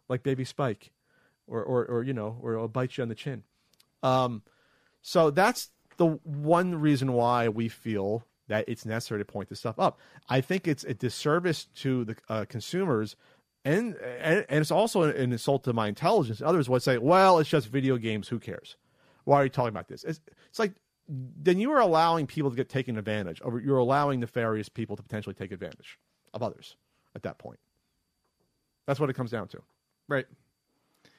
like 0.09 0.23
Baby 0.23 0.45
Spike, 0.45 0.93
or 1.49 1.63
or, 1.63 1.85
or 1.87 2.03
you 2.03 2.13
know, 2.13 2.39
or 2.43 2.55
it'll 2.55 2.69
bite 2.69 2.97
you 2.97 3.03
on 3.03 3.09
the 3.09 3.15
chin. 3.15 3.43
Um, 4.03 4.43
so 5.03 5.31
that's 5.31 5.71
the 5.97 6.07
one 6.25 6.77
reason 6.77 7.13
why 7.13 7.49
we 7.49 7.69
feel 7.69 8.25
that 8.49 8.65
it's 8.69 8.87
necessary 8.87 9.21
to 9.21 9.25
point 9.25 9.49
this 9.49 9.61
stuff 9.61 9.79
up. 9.79 9.99
I 10.29 10.41
think 10.41 10.67
it's 10.67 10.85
a 10.85 10.95
disservice 10.95 11.67
to 11.77 12.05
the 12.05 12.17
uh, 12.29 12.45
consumers, 12.49 13.17
and, 13.65 13.97
and 13.97 14.47
and 14.49 14.61
it's 14.61 14.71
also 14.71 15.03
an 15.03 15.33
insult 15.33 15.65
to 15.65 15.73
my 15.73 15.89
intelligence. 15.89 16.41
Others 16.43 16.69
would 16.69 16.83
say, 16.83 16.99
"Well, 16.99 17.39
it's 17.39 17.51
just 17.51 17.69
video 17.69 17.97
games. 17.97 18.29
Who 18.29 18.39
cares? 18.39 18.77
Why 19.25 19.41
are 19.41 19.45
you 19.45 19.51
talking 19.51 19.69
about 19.69 19.89
this?" 19.89 20.05
It's, 20.05 20.21
it's 20.49 20.59
like 20.59 20.73
then 21.09 21.59
you 21.59 21.73
are 21.73 21.81
allowing 21.81 22.27
people 22.27 22.51
to 22.51 22.57
get 22.57 22.69
taken 22.69 22.99
advantage, 22.99 23.41
or 23.43 23.61
you're 23.61 23.79
allowing 23.79 24.21
nefarious 24.21 24.69
people 24.69 24.97
to 24.97 25.03
potentially 25.03 25.35
take 25.35 25.53
advantage 25.53 25.99
of 26.35 26.43
others 26.43 26.77
at 27.15 27.23
that 27.23 27.39
point. 27.39 27.59
That's 28.87 29.01
what 29.01 29.11
it 29.11 29.15
comes 29.15 29.31
down 29.31 29.49
to. 29.49 29.63
Right. 30.07 30.27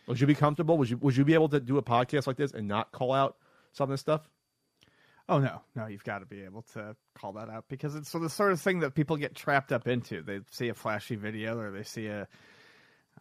Would 0.10 0.19
you 0.19 0.26
be 0.26 0.34
comfortable? 0.34 0.76
Would 0.80 0.90
you 0.90 0.98
would 0.98 1.15
you 1.15 1.23
be 1.23 1.36
able 1.36 1.49
to 1.49 1.60
do 1.60 1.77
a 1.77 1.84
podcast 1.84 2.26
like 2.26 2.36
this 2.36 2.52
and 2.52 2.68
not 2.68 2.91
call 2.91 3.14
out 3.14 3.38
some 3.73 3.84
of 3.84 3.90
this 3.91 4.02
stuff? 4.02 4.27
Oh 5.30 5.38
no, 5.38 5.61
no, 5.76 5.86
you've 5.86 6.03
got 6.03 6.19
to 6.19 6.26
be 6.26 6.41
able 6.41 6.64
to 6.73 6.95
call 7.14 7.34
that 7.34 7.48
out 7.48 7.65
because 7.69 7.94
it's 7.94 8.11
the 8.11 8.27
sort 8.27 8.52
of 8.52 8.60
thing 8.60 8.80
that 8.80 8.95
people 8.95 9.18
get 9.18 9.36
trapped 9.36 9.72
up 9.72 9.88
into. 9.88 10.23
They 10.23 10.40
see 10.49 10.69
a 10.69 10.73
flashy 10.73 11.15
video 11.15 11.60
or 11.60 11.69
they 11.69 11.84
see 11.84 12.07
a, 12.07 12.27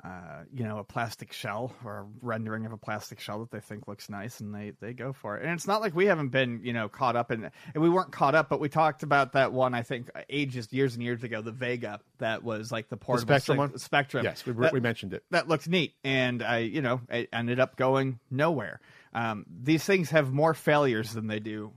uh, 0.05 0.45
you 0.55 0.65
know, 0.65 0.79
a 0.79 0.85
plastic 0.85 1.33
shell 1.33 1.73
or 1.85 1.99
a 1.99 2.07
rendering 2.23 2.65
of 2.67 2.73
a 2.73 2.77
plastic 2.77 3.19
shell 3.19 3.41
that 3.41 3.51
they 3.51 3.61
think 3.61 3.89
looks 3.89 4.09
nice, 4.09 4.41
and 4.41 4.55
they 4.55 4.73
they 4.81 4.93
go 4.93 5.13
for 5.13 5.37
it. 5.37 5.43
And 5.45 5.53
it's 5.53 5.67
not 5.67 5.81
like 5.81 5.95
we 5.95 6.07
haven't 6.07 6.29
been, 6.29 6.61
you 6.63 6.73
know, 6.73 6.89
caught 6.89 7.17
up 7.17 7.31
in. 7.33 7.51
And 7.75 7.83
we 7.83 7.89
weren't 7.89 8.13
caught 8.13 8.35
up, 8.35 8.49
but 8.49 8.61
we 8.61 8.69
talked 8.69 9.03
about 9.03 9.33
that 9.33 9.53
one. 9.53 9.75
I 9.75 9.83
think 9.83 10.11
ages, 10.31 10.73
years 10.73 10.95
and 10.95 11.03
years 11.03 11.25
ago, 11.25 11.43
the 11.43 11.51
Vega 11.53 12.01
that 12.19 12.43
was 12.45 12.71
like 12.71 12.89
the 12.89 12.97
portable 12.97 13.35
Spectrum 13.39 13.71
sig- 13.71 13.81
Spectrum. 13.81 14.25
Yes, 14.25 14.47
we, 14.47 14.53
That- 14.53 14.73
we 14.73 14.81
mentioned 14.81 15.15
it. 15.15 15.25
that 15.31 15.49
looked 15.49 15.69
neat 15.69 15.95
and 16.05 16.43
i 16.43 16.59
you 16.59 16.81
know 16.83 17.01
it 17.11 17.29
ended 17.33 17.59
up 17.61 17.77
going 17.77 18.19
nowhere 18.31 18.81
um, 19.15 19.45
these 19.63 19.83
things 19.85 20.11
have 20.11 20.33
more 20.33 20.55
failures 20.55 21.13
than 21.13 21.27
they 21.27 21.39
do 21.41 21.73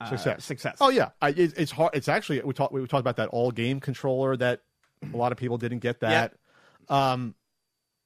uh, 0.00 0.08
Success. 0.10 0.44
success 0.44 0.76
Oh 0.80 0.90
yeah, 0.90 1.10
I, 1.22 1.30
it, 1.30 1.54
it's 1.56 1.70
hard. 1.70 1.90
It's 1.94 2.08
actually 2.08 2.40
we 2.42 2.52
talked 2.52 2.72
we 2.72 2.80
talked 2.86 3.00
about 3.00 3.16
that 3.16 3.28
all 3.28 3.50
game 3.50 3.80
controller 3.80 4.36
that 4.36 4.60
a 5.12 5.16
lot 5.16 5.32
of 5.32 5.38
people 5.38 5.56
didn't 5.58 5.78
get 5.78 6.00
that. 6.00 6.34
Um, 6.88 7.34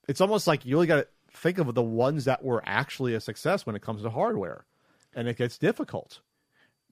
it's 0.09 0.21
almost 0.21 0.47
like 0.47 0.65
you 0.65 0.77
really 0.77 0.87
got 0.87 0.97
to 0.97 1.07
think 1.33 1.59
of 1.59 1.75
the 1.75 1.83
ones 1.83 2.25
that 2.25 2.43
were 2.43 2.63
actually 2.65 3.15
a 3.15 3.21
success 3.21 3.67
when 3.67 3.77
it 3.77 3.83
comes 3.83 4.03
to 4.03 4.11
hardware, 4.11 4.65
and 5.15 5.29
it 5.29 5.37
gets 5.37 5.59
difficult. 5.59 6.21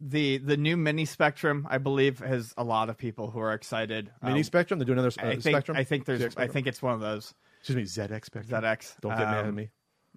the 0.01 0.37
the 0.39 0.57
new 0.59 0.77
mini 0.77 1.07
spectrum 1.07 1.67
i 1.71 1.79
believe 1.79 2.19
has 2.19 2.53
a 2.59 2.63
lot 2.65 2.91
of 2.91 2.99
people 2.99 3.31
who 3.31 3.39
are 3.39 3.55
excited 3.55 4.11
Mini 4.23 4.41
Um, 4.41 4.45
Spectrum, 4.45 4.79
they're 4.79 4.85
doing 4.85 4.99
another 4.99 5.15
uh, 5.19 5.27
I 5.27 5.31
think, 5.31 5.43
Spectrum. 5.43 5.77
I 5.79 5.85
think 5.85 6.05
there's 6.05 6.21
ZX 6.21 6.35
I 6.37 6.47
think 6.49 6.67
it's 6.67 6.83
one 6.83 6.93
of 6.93 7.01
those 7.01 7.33
excuse 7.61 7.77
me 7.77 7.83
ZX 7.85 8.27
Spectrum. 8.27 8.63
ZX. 8.63 9.01
Don't 9.01 9.17
get 9.17 9.21
mad 9.27 9.39
at 9.39 9.47
Um, 9.47 9.55
me. 9.55 9.71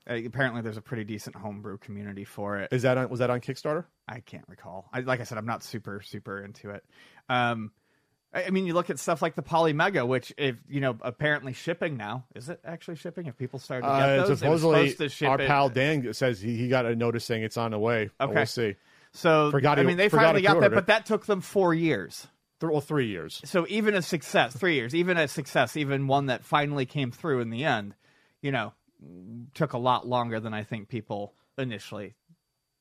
apparently 0.06 0.62
there's 0.62 0.76
a 0.76 0.82
pretty 0.82 1.06
decent 1.06 1.36
homebrew 1.38 1.78
community 1.78 2.26
for 2.26 2.58
it 2.60 2.74
Is 2.74 2.82
that 2.82 2.98
on, 2.98 3.08
was 3.10 3.20
that 3.20 3.30
on 3.30 3.40
Kickstarter? 3.40 3.86
I 4.06 4.20
can't 4.20 4.44
recall. 4.50 4.90
I, 4.91 5.00
like 5.00 5.22
I 5.22 5.24
said, 5.24 5.38
I'm 5.38 5.46
not 5.46 5.64
super 5.64 6.02
super 6.02 6.44
into 6.44 6.72
it. 6.72 6.84
Um, 7.30 7.72
I, 8.34 8.49
mean, 8.51 8.65
you 8.65 8.73
look 8.73 8.89
at 8.89 8.99
stuff 8.99 9.22
like 9.22 9.35
the 9.35 9.41
Polymega, 9.41 10.07
which 10.07 10.34
if 10.38 10.56
you 10.68 10.81
know, 10.81 10.97
apparently 11.01 11.53
shipping 11.53 11.97
now. 11.97 12.26
Is 12.35 12.49
it 12.49 12.60
actually 12.64 12.97
shipping? 12.97 13.26
If 13.26 13.38
people 13.38 13.60
started 13.60 13.88
to 13.88 13.93
get 13.93 14.10
Uh, 14.10 14.26
those, 14.27 14.39
supposedly, 14.39 15.27
our 15.27 15.41
it- 15.41 15.47
pal 15.47 15.69
Dan 15.69 16.14
says 16.14 16.39
he, 16.39 16.56
he 16.56 16.69
got 16.69 16.85
a 16.85 16.95
notice 16.95 17.26
saying 17.26 17.43
it's 17.43 17.57
on 17.57 17.72
the 17.72 17.80
way. 17.80 18.10
Okay. 18.22 18.34
We'll 18.34 18.45
see. 18.45 18.76
So 19.11 19.49
Forgot 19.49 19.80
I 19.80 19.84
mean, 19.84 19.97
they 19.97 20.10
finally 20.10 20.41
got 20.41 20.60
that, 20.61 20.72
but 20.72 20.88
that 20.88 21.06
took 21.06 21.26
them 21.26 21.41
four 21.41 21.73
years. 21.73 22.27
Th- 22.60 22.72
well, 22.72 22.81
three 22.81 23.07
years. 23.07 23.41
So 23.45 23.65
even 23.69 23.95
a 23.95 24.01
success, 24.01 24.56
three 24.56 24.76
years, 24.76 24.93
even 24.93 25.18
a 25.18 25.27
success, 25.27 25.76
even 25.77 26.07
one 26.07 26.27
that 26.27 26.43
finally 26.43 26.85
came 26.85 27.10
through 27.11 27.39
in 27.39 27.49
the 27.49 27.64
end, 27.64 27.95
you 28.41 28.51
know, 28.51 28.73
took 29.53 29.73
a 29.73 29.77
lot 29.77 30.06
longer 30.07 30.39
than 30.39 30.53
I 30.53 30.64
think 30.64 30.89
people 30.89 31.34
initially, 31.57 32.15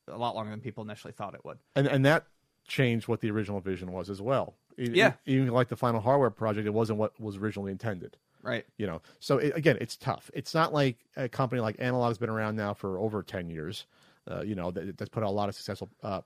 a 0.07 0.17
lot 0.17 0.35
longer 0.35 0.51
than 0.51 0.59
people 0.59 0.83
initially 0.83 1.13
thought 1.13 1.33
it 1.33 1.43
would. 1.43 1.57
and 1.75 1.87
and 1.87 2.05
that 2.05 2.25
changed 2.67 3.07
what 3.07 3.21
the 3.21 3.31
original 3.31 3.59
vision 3.61 3.91
was 3.91 4.09
as 4.09 4.21
well. 4.21 4.55
Yeah. 4.79 5.13
even 5.25 5.49
like 5.49 5.67
the 5.67 5.75
final 5.75 5.99
hardware 5.99 6.29
project, 6.29 6.65
it 6.65 6.73
wasn't 6.73 6.99
what 6.99 7.19
was 7.19 7.37
originally 7.37 7.71
intended. 7.71 8.17
Right. 8.41 8.65
You 8.77 8.87
know, 8.87 9.01
so 9.19 9.37
it, 9.37 9.55
again, 9.55 9.77
it's 9.81 9.97
tough. 9.97 10.31
It's 10.33 10.53
not 10.53 10.73
like 10.73 10.97
a 11.17 11.27
company 11.27 11.61
like 11.61 11.79
Analogue's 11.79 12.17
been 12.17 12.29
around 12.29 12.55
now 12.55 12.73
for 12.73 12.97
over 12.97 13.21
ten 13.21 13.49
years. 13.49 13.85
Uh, 14.29 14.41
you 14.41 14.55
know, 14.55 14.71
that, 14.71 14.97
that's 14.97 15.09
put 15.09 15.23
out 15.23 15.29
a 15.29 15.31
lot 15.31 15.49
of 15.49 15.55
successful. 15.55 15.89
Uh, 16.01 16.21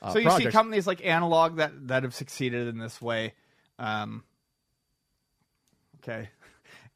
uh, 0.00 0.12
so 0.12 0.18
you 0.18 0.30
see 0.30 0.46
companies 0.46 0.86
like 0.86 1.04
Analog 1.04 1.56
that 1.56 1.88
that 1.88 2.04
have 2.04 2.14
succeeded 2.14 2.68
in 2.68 2.78
this 2.78 3.02
way. 3.02 3.34
Um, 3.78 4.24
okay, 6.02 6.30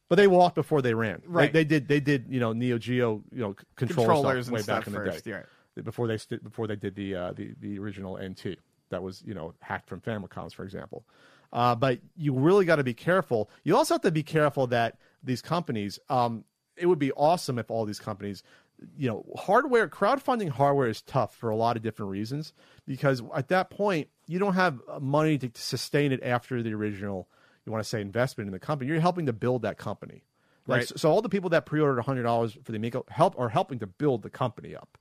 but 0.08 0.16
they 0.16 0.26
walked 0.26 0.54
before 0.54 0.80
they 0.80 0.94
ran. 0.94 1.22
Right. 1.26 1.52
They, 1.52 1.64
did. 1.64 1.88
They 1.88 2.00
did. 2.00 2.26
You 2.28 2.40
know, 2.40 2.52
Neo 2.52 2.78
Geo. 2.78 3.22
You 3.32 3.40
know, 3.40 3.56
control 3.76 4.06
controllers 4.06 4.50
way 4.50 4.62
stuff 4.62 4.80
back 4.80 4.86
in 4.86 4.92
the 4.94 4.98
first. 4.98 5.24
day 5.24 5.30
yeah. 5.30 5.82
before 5.82 6.06
they 6.06 6.18
before 6.42 6.66
they 6.66 6.76
did 6.76 6.94
the 6.94 7.14
uh, 7.14 7.32
the 7.32 7.54
the 7.60 7.78
original 7.78 8.16
NT 8.16 8.58
that 8.90 9.02
was 9.02 9.22
you 9.26 9.34
know 9.34 9.54
hacked 9.60 9.88
from 9.88 10.00
Famicoms, 10.00 10.54
for 10.54 10.64
example. 10.64 11.04
Uh, 11.52 11.74
but 11.74 12.00
you 12.16 12.32
really 12.32 12.64
got 12.64 12.76
to 12.76 12.84
be 12.84 12.94
careful. 12.94 13.48
You 13.62 13.76
also 13.76 13.94
have 13.94 14.02
to 14.02 14.10
be 14.10 14.22
careful 14.24 14.66
that 14.68 14.98
these 15.22 15.40
companies. 15.40 15.98
Um, 16.08 16.44
it 16.76 16.86
would 16.86 16.98
be 16.98 17.12
awesome 17.12 17.60
if 17.60 17.70
all 17.70 17.84
these 17.84 18.00
companies, 18.00 18.42
you 18.98 19.08
know, 19.08 19.24
hardware 19.36 19.88
crowdfunding 19.88 20.48
hardware 20.48 20.88
is 20.88 21.02
tough 21.02 21.36
for 21.36 21.50
a 21.50 21.56
lot 21.56 21.76
of 21.76 21.82
different 21.82 22.10
reasons 22.10 22.52
because 22.84 23.22
at 23.34 23.46
that 23.48 23.70
point 23.70 24.08
you 24.26 24.40
don't 24.40 24.54
have 24.54 24.80
uh, 24.88 24.98
money 24.98 25.38
to, 25.38 25.50
sustain 25.54 26.10
it 26.10 26.20
after 26.24 26.62
the 26.64 26.74
original. 26.74 27.28
You 27.64 27.70
want 27.70 27.84
to 27.84 27.88
say 27.88 28.00
investment 28.00 28.48
in 28.48 28.52
the 28.52 28.58
company. 28.58 28.90
You're 28.90 29.00
helping 29.00 29.26
to 29.26 29.32
build 29.32 29.62
that 29.62 29.78
company. 29.78 30.24
Like, 30.66 30.78
Right. 30.78 30.88
so, 30.88 30.96
so 30.96 31.10
all 31.10 31.22
the 31.22 31.28
people 31.28 31.50
that 31.50 31.64
pre-ordered 31.64 32.02
hundred 32.02 32.24
dollars 32.24 32.58
for 32.64 32.72
the 32.72 32.78
Amico 32.78 33.04
help 33.08 33.38
are 33.38 33.50
helping 33.50 33.78
to 33.78 33.86
build 33.86 34.22
the 34.22 34.30
company 34.30 34.74
up. 34.74 34.98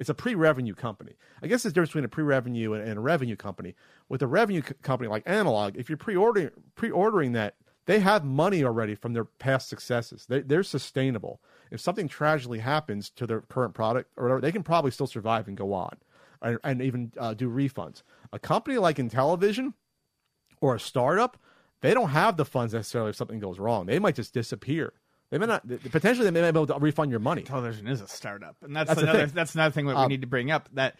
It's 0.00 0.08
a 0.08 0.14
pre-revenue 0.14 0.74
company. 0.74 1.12
I 1.42 1.46
guess 1.46 1.62
there's 1.62 1.72
a 1.72 1.74
difference 1.74 1.90
between 1.90 2.06
a 2.06 2.08
pre-revenue 2.08 2.72
and, 2.72 2.88
and 2.88 2.98
a 2.98 3.02
revenue 3.02 3.36
company. 3.36 3.76
With 4.08 4.22
a 4.22 4.26
revenue 4.26 4.62
c- 4.66 4.74
company 4.82 5.08
like 5.08 5.22
Analogue, 5.26 5.76
if 5.76 5.90
you're 5.90 5.98
pre-ordering 5.98 6.50
pre-ordering 6.74 7.32
that, 7.32 7.56
they 7.84 8.00
have 8.00 8.24
money 8.24 8.64
already 8.64 8.94
from 8.94 9.12
their 9.12 9.26
past 9.26 9.68
successes. 9.68 10.24
They, 10.26 10.40
they're 10.40 10.62
sustainable. 10.62 11.42
If 11.70 11.80
something 11.80 12.08
tragically 12.08 12.60
happens 12.60 13.10
to 13.10 13.26
their 13.26 13.42
current 13.42 13.74
product 13.74 14.10
or 14.16 14.24
whatever, 14.24 14.40
they 14.40 14.52
can 14.52 14.62
probably 14.62 14.90
still 14.90 15.06
survive 15.06 15.46
and 15.48 15.56
go 15.56 15.74
on, 15.74 15.96
and, 16.40 16.58
and 16.64 16.80
even 16.80 17.12
uh, 17.18 17.34
do 17.34 17.50
refunds. 17.50 18.02
A 18.32 18.38
company 18.38 18.78
like 18.78 18.96
Intellivision 18.96 19.74
or 20.62 20.74
a 20.74 20.80
startup, 20.80 21.36
they 21.82 21.92
don't 21.92 22.10
have 22.10 22.38
the 22.38 22.44
funds 22.46 22.72
necessarily 22.72 23.10
if 23.10 23.16
something 23.16 23.38
goes 23.38 23.58
wrong. 23.58 23.84
They 23.84 23.98
might 23.98 24.14
just 24.14 24.32
disappear. 24.32 24.94
They 25.30 25.38
may 25.38 25.46
not. 25.46 25.66
Potentially, 25.90 26.24
they 26.24 26.30
may 26.30 26.40
not 26.40 26.52
be 26.54 26.58
able 26.60 26.66
to 26.74 26.78
refund 26.80 27.10
your 27.10 27.20
money. 27.20 27.42
television 27.42 27.86
is 27.86 28.00
a 28.00 28.08
startup, 28.08 28.56
and 28.62 28.74
that's, 28.74 28.88
That's 28.88 29.02
another 29.02 29.26
thing. 29.26 29.34
that's 29.34 29.54
another 29.54 29.72
thing 29.72 29.86
that 29.86 29.96
we 29.96 30.02
Um, 30.02 30.08
need 30.08 30.22
to 30.22 30.26
bring 30.26 30.50
up. 30.50 30.68
That 30.74 30.98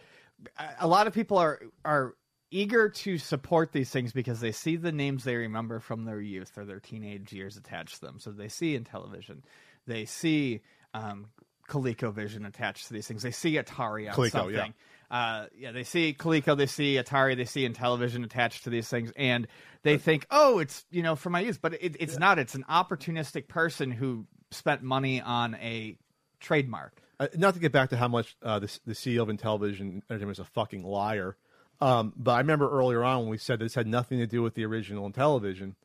a 0.79 0.87
lot 0.87 1.07
of 1.07 1.13
people 1.13 1.37
are 1.37 1.59
are 1.83 2.15
eager 2.49 2.89
to 2.89 3.17
support 3.17 3.71
these 3.71 3.89
things 3.89 4.11
because 4.13 4.39
they 4.39 4.51
see 4.51 4.75
the 4.77 4.91
names 4.91 5.23
they 5.23 5.35
remember 5.35 5.79
from 5.79 6.03
their 6.05 6.19
youth 6.19 6.57
or 6.57 6.65
their 6.65 6.79
teenage 6.79 7.31
years 7.33 7.55
attached 7.57 7.95
to 7.95 8.01
them. 8.01 8.19
So 8.19 8.31
they 8.31 8.47
see 8.49 8.77
Intellivision, 8.77 9.41
they 9.87 10.03
see 10.05 10.61
um, 10.93 11.27
ColecoVision 11.69 12.45
attached 12.45 12.87
to 12.87 12.93
these 12.93 13.07
things. 13.07 13.23
They 13.23 13.31
see 13.31 13.53
Atari 13.55 14.09
on 14.09 14.15
Coleco, 14.15 14.31
something. 14.31 14.55
yeah. 14.55 14.67
Uh, 15.09 15.45
yeah, 15.57 15.71
they 15.71 15.83
see 15.83 16.13
Coleco, 16.17 16.55
they 16.57 16.65
see 16.65 16.95
Atari, 16.95 17.35
they 17.35 17.45
see 17.45 17.67
Intellivision 17.67 18.23
attached 18.23 18.63
to 18.65 18.69
these 18.69 18.87
things, 18.87 19.11
and 19.15 19.47
they 19.83 19.97
think, 19.97 20.27
oh, 20.29 20.59
it's 20.59 20.85
you 20.91 21.03
know 21.03 21.15
for 21.15 21.29
my 21.29 21.39
use, 21.41 21.57
but 21.57 21.73
it, 21.73 21.95
it's 21.99 22.19
not. 22.19 22.39
It's 22.39 22.55
an 22.55 22.65
opportunistic 22.69 23.47
person 23.47 23.91
who 23.91 24.25
spent 24.51 24.83
money 24.83 25.21
on 25.21 25.55
a 25.55 25.97
trademark. 26.39 27.01
uh, 27.19 27.27
not 27.35 27.53
to 27.53 27.59
get 27.59 27.71
back 27.71 27.89
to 27.89 27.97
how 27.97 28.07
much 28.07 28.35
uh, 28.43 28.59
the, 28.59 28.79
the 28.85 28.93
CEO 28.93 29.21
of 29.21 29.29
Intellivision 29.29 30.01
Entertainment 30.09 30.31
is 30.31 30.39
a 30.39 30.45
fucking 30.45 30.83
liar, 30.83 31.37
um, 31.79 32.13
but 32.15 32.33
I 32.33 32.37
remember 32.39 32.69
earlier 32.69 33.03
on 33.03 33.21
when 33.21 33.29
we 33.29 33.37
said 33.37 33.59
this 33.59 33.75
had 33.75 33.87
nothing 33.87 34.19
to 34.19 34.27
do 34.27 34.41
with 34.41 34.53
the 34.55 34.65
original 34.65 35.09
Intellivision 35.09 35.75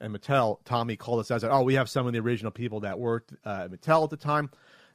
and 0.00 0.14
Mattel. 0.14 0.58
Tommy 0.64 0.96
called 0.96 1.20
us 1.20 1.30
out 1.30 1.44
"Oh, 1.44 1.62
we 1.62 1.74
have 1.74 1.90
some 1.90 2.06
of 2.06 2.12
the 2.12 2.20
original 2.20 2.52
people 2.52 2.80
that 2.80 2.98
worked 2.98 3.34
uh, 3.44 3.64
at 3.64 3.70
Mattel 3.70 4.04
at 4.04 4.10
the 4.10 4.16
time." 4.16 4.50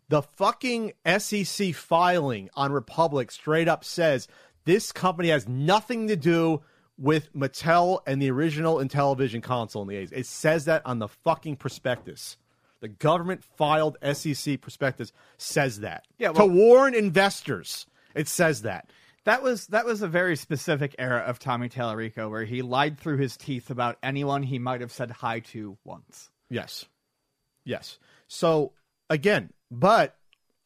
The 0.09 0.21
fucking 0.21 0.93
SEC 1.17 1.75
filing 1.75 2.49
on 2.55 2.71
Republic 2.71 3.29
straight 3.29 3.67
up 3.67 3.83
says 3.83 4.27
this 4.63 4.91
company 4.93 5.29
has 5.29 5.47
nothing 5.47 6.07
to 6.07 6.15
do 6.15 6.61
with 6.97 7.33
Mattel 7.33 7.99
and 8.07 8.21
the 8.21 8.31
original 8.31 8.77
Intellivision 8.77 9.43
console 9.43 9.83
in 9.83 9.87
the 9.87 9.95
80s. 9.95 10.11
It 10.13 10.25
says 10.25 10.65
that 10.65 10.81
on 10.85 10.99
the 10.99 11.07
fucking 11.07 11.57
prospectus. 11.57 12.37
The 12.79 12.87
government 12.87 13.43
filed 13.43 13.97
SEC 14.13 14.61
prospectus 14.61 15.11
says 15.37 15.79
that. 15.79 16.05
Yeah, 16.17 16.29
well- 16.29 16.47
to 16.47 16.53
warn 16.53 16.93
investors, 16.93 17.85
it 18.15 18.27
says 18.27 18.63
that. 18.63 18.91
That 19.25 19.43
was 19.43 19.67
that 19.67 19.85
was 19.85 20.01
a 20.01 20.07
very 20.07 20.37
specific 20.37 20.95
era 20.97 21.19
of 21.19 21.37
Tommy 21.37 21.67
Tallarico 21.67 22.29
where 22.29 22.45
he 22.45 22.61
lied 22.61 22.97
through 22.97 23.17
his 23.17 23.35
teeth 23.35 23.69
about 23.69 23.97
anyone 24.01 24.41
he 24.41 24.57
might 24.57 24.79
have 24.79 24.91
said 24.91 25.11
hi 25.11 25.41
to 25.51 25.77
once. 25.83 26.29
Yes. 26.49 26.85
Yes. 27.65 27.99
So 28.29 28.71
again, 29.09 29.51
but 29.69 30.15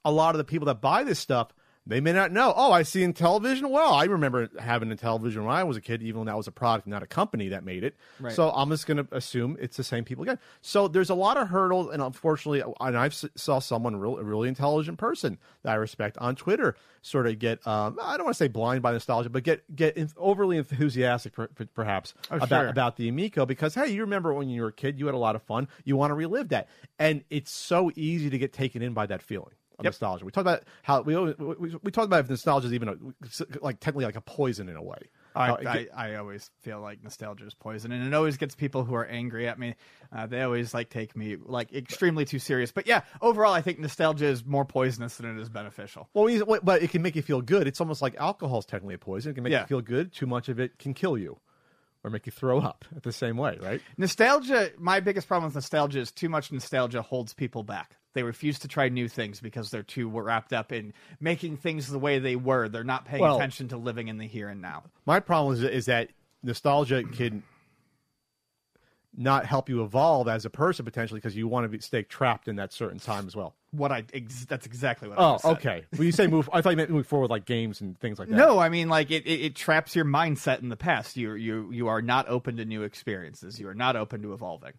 a 0.06 0.12
lot 0.12 0.36
of 0.36 0.38
the 0.38 0.44
people 0.44 0.68
that 0.68 0.80
buy 0.80 1.04
this 1.04 1.18
stuff, 1.18 1.48
they 1.88 2.00
may 2.00 2.14
not 2.14 2.32
know. 2.32 2.54
Oh, 2.56 2.72
I 2.72 2.84
see 2.84 3.02
Intellivision. 3.02 3.70
Well, 3.72 3.94
I 3.94 4.04
remember 4.06 4.50
having 4.60 4.92
a 4.92 4.96
television 4.96 5.44
when 5.46 5.56
I 5.56 5.64
was 5.64 5.78
a 5.78 5.82
kid, 5.82 6.04
even 6.04 6.20
when 6.20 6.28
that 6.28 6.38
was 6.38 6.48
a 6.48 6.52
product, 6.52 6.88
not 6.88 7.02
a 7.02 7.08
company 7.08 7.50
that 7.50 7.64
made 7.64 7.84
it. 7.84 7.96
Right. 8.20 8.32
So 8.34 8.52
I'm 8.52 8.70
just 8.70 8.86
going 8.86 8.98
to 8.98 9.08
assume 9.16 9.58
it's 9.60 9.78
the 9.78 9.84
same 9.84 10.04
people 10.04 10.24
again. 10.24 10.38
So 10.62 10.88
there's 10.88 11.10
a 11.10 11.16
lot 11.16 11.38
of 11.38 11.48
hurdles, 11.50 11.90
and 11.92 12.02
unfortunately, 12.02 12.62
and 12.80 12.98
I 12.98 13.10
saw 13.10 13.60
someone 13.60 13.96
real, 13.96 14.18
a 14.20 14.24
really 14.24 14.48
intelligent 14.48 15.00
person 15.00 15.40
that 15.64 15.72
I 15.72 15.76
respect 15.76 16.18
on 16.20 16.36
Twitter 16.36 16.76
sort 17.02 17.26
of 17.26 17.40
get 17.40 17.66
um, 17.66 17.98
I 18.00 18.16
don't 18.16 18.26
want 18.26 18.36
to 18.36 18.44
say 18.44 18.48
blind 18.48 18.84
by 18.84 18.92
nostalgia, 18.92 19.30
but 19.32 19.44
get 19.44 19.76
get 19.76 19.98
overly 20.18 20.58
enthusiastic 20.58 21.34
per, 21.34 21.48
per- 21.48 21.66
perhaps 21.66 22.14
Oh, 22.30 22.36
about 22.36 22.48
sure. 22.50 22.68
about 22.68 22.96
the 22.98 23.10
Amico 23.10 23.46
because 23.48 23.74
hey, 23.74 23.88
you 23.88 24.02
remember 24.02 24.34
when 24.36 24.50
you 24.50 24.62
were 24.62 24.68
a 24.68 24.74
kid, 24.74 25.00
you 25.00 25.08
had 25.08 25.16
a 25.16 25.18
lot 25.18 25.36
of 25.36 25.42
fun. 25.42 25.68
You 25.84 25.96
want 25.98 26.12
to 26.12 26.16
relive 26.16 26.50
that, 26.50 26.70
and 27.00 27.24
it's 27.32 27.50
so 27.52 27.92
easy 27.96 28.30
to 28.30 28.38
get 28.38 28.54
taken 28.54 28.84
in 28.84 28.94
by 28.94 29.08
that 29.08 29.24
feeling 29.24 29.54
of 29.82 29.86
nostalgia. 29.86 30.26
We 30.26 30.32
talked 30.32 30.48
about 30.48 30.64
how 30.84 31.02
we 31.02 31.16
always, 31.16 31.38
we, 31.38 31.76
we 31.84 31.92
talked 31.92 32.06
about 32.06 32.22
if 32.22 32.30
nostalgia 32.30 32.68
is 32.68 32.74
even 32.74 32.90
a, 32.90 32.96
like 33.62 33.80
technically 33.80 34.06
like 34.06 34.16
a 34.16 34.22
poison 34.22 34.70
in 34.70 34.76
a 34.76 34.84
way. 34.84 34.98
I, 35.34 35.50
I, 35.52 35.88
I 35.96 36.16
always 36.16 36.50
feel 36.60 36.82
like 36.82 37.02
nostalgia 37.04 37.46
is 37.48 37.54
poison, 37.54 37.94
and 37.94 38.06
it 38.06 38.14
always 38.14 38.36
gets 38.36 38.54
people 38.54 38.84
who 38.84 38.96
are 38.96 39.06
angry 39.06 39.48
at 39.48 39.58
me. 39.58 39.76
Uh, 40.14 40.28
they 40.28 40.42
always 40.42 40.74
like 40.74 40.90
take 40.90 41.16
me 41.16 41.38
like 41.42 41.72
extremely 41.74 42.26
too 42.26 42.38
serious. 42.40 42.74
But 42.74 42.86
yeah, 42.86 43.02
overall, 43.22 43.54
I 43.54 43.62
think 43.62 43.80
nostalgia 43.80 44.26
is 44.26 44.46
more 44.46 44.66
poisonous 44.66 45.16
than 45.16 45.38
it 45.38 45.42
is 45.42 45.48
beneficial. 45.48 46.10
well, 46.14 46.60
but 46.64 46.84
it 46.84 46.90
can 46.90 47.02
make 47.02 47.16
you 47.16 47.22
feel 47.22 47.42
good. 47.42 47.66
It's 47.66 47.80
almost 47.80 48.02
like 48.02 48.16
alcohol 48.18 48.60
is 48.60 48.66
technically 48.66 48.96
a 48.96 48.98
poison. 48.98 49.32
It 49.32 49.36
can 49.36 49.44
make 49.46 49.52
Yeah. 49.52 49.62
you 49.62 49.68
feel 49.68 49.82
good. 49.82 50.12
Too 50.12 50.28
much 50.28 50.50
of 50.50 50.60
it 50.60 50.78
can 50.78 50.94
kill 50.94 51.18
you, 51.18 51.40
or 52.04 52.10
make 52.10 52.26
you 52.26 52.34
throw 52.34 52.60
up 52.60 52.84
at 52.94 53.04
the 53.04 53.14
same 53.14 53.38
way, 53.38 53.58
right? 53.62 53.80
Nostalgia. 53.98 54.72
My 54.78 55.00
biggest 55.00 55.30
problem 55.30 55.46
with 55.46 55.56
nostalgia 55.56 56.00
is 56.02 56.12
too 56.12 56.28
much 56.28 56.52
nostalgia 56.52 57.02
holds 57.02 57.34
people 57.34 57.64
back. 57.64 57.96
They 58.14 58.24
refuse 58.24 58.60
to 58.60 58.68
try 58.68 58.90
new 58.90 59.08
things 59.08 59.40
because 59.40 59.72
they're 59.72 59.84
too 59.84 60.10
wrapped 60.10 60.52
up 60.54 60.72
in 60.72 60.94
making 61.20 61.58
things 61.58 61.88
the 61.90 62.00
way 62.00 62.20
they 62.20 62.36
were. 62.36 62.68
They're 62.68 62.84
not 62.84 63.06
paying 63.06 63.22
Well- 63.22 63.38
attention 63.38 63.70
to 63.70 63.78
living 63.78 64.08
in 64.10 64.18
the 64.18 64.28
here 64.28 64.50
and 64.50 64.62
now. 64.62 64.84
My 65.06 65.20
problem 65.20 65.54
is, 65.54 65.64
is 65.64 65.86
that 65.86 66.10
nostalgia 66.44 67.04
can 67.04 67.44
not 69.16 69.46
help 69.46 69.68
you 69.68 69.84
evolve 69.84 70.28
as 70.30 70.46
a 70.46 70.50
person 70.50 70.86
potentially 70.86 71.20
because 71.20 71.36
you 71.36 71.48
want 71.48 71.66
to 71.66 71.70
be, 71.70 71.80
stay 71.80 72.02
trapped 72.02 72.48
in 72.48 72.56
that 72.56 72.72
certain 72.72 72.98
time 73.00 73.28
as 73.28 73.36
well. 73.36 73.54
What 73.72 73.92
I 73.92 74.04
ex- 74.14 74.46
that's 74.46 74.66
exactly 74.66 75.10
what. 75.10 75.20
I 75.20 75.38
Oh, 75.44 75.52
okay. 75.52 75.84
When 75.96 76.06
you 76.06 76.12
say 76.14 76.28
move, 76.28 76.50
I 76.54 76.62
thought 76.62 76.72
you 76.72 76.78
meant 76.78 76.90
move 76.90 77.08
forward 77.08 77.30
like 77.30 77.46
games 77.46 77.82
and 77.82 78.00
things 78.00 78.20
like 78.20 78.30
that. 78.30 78.36
No, 78.36 78.58
I 78.60 78.70
mean 78.70 78.88
like 78.90 79.12
it, 79.12 79.26
it, 79.26 79.42
it 79.42 79.56
traps 79.56 79.96
your 79.96 80.06
mindset 80.06 80.62
in 80.62 80.70
the 80.70 80.78
past. 80.78 81.18
You 81.18 81.34
you 81.34 81.72
you 81.72 81.88
are 81.90 82.02
not 82.02 82.28
open 82.30 82.58
to 82.58 82.66
new 82.66 82.84
experiences. 82.84 83.60
You 83.60 83.68
are 83.68 83.74
not 83.76 83.96
open 83.98 84.22
to 84.22 84.34
evolving. 84.34 84.74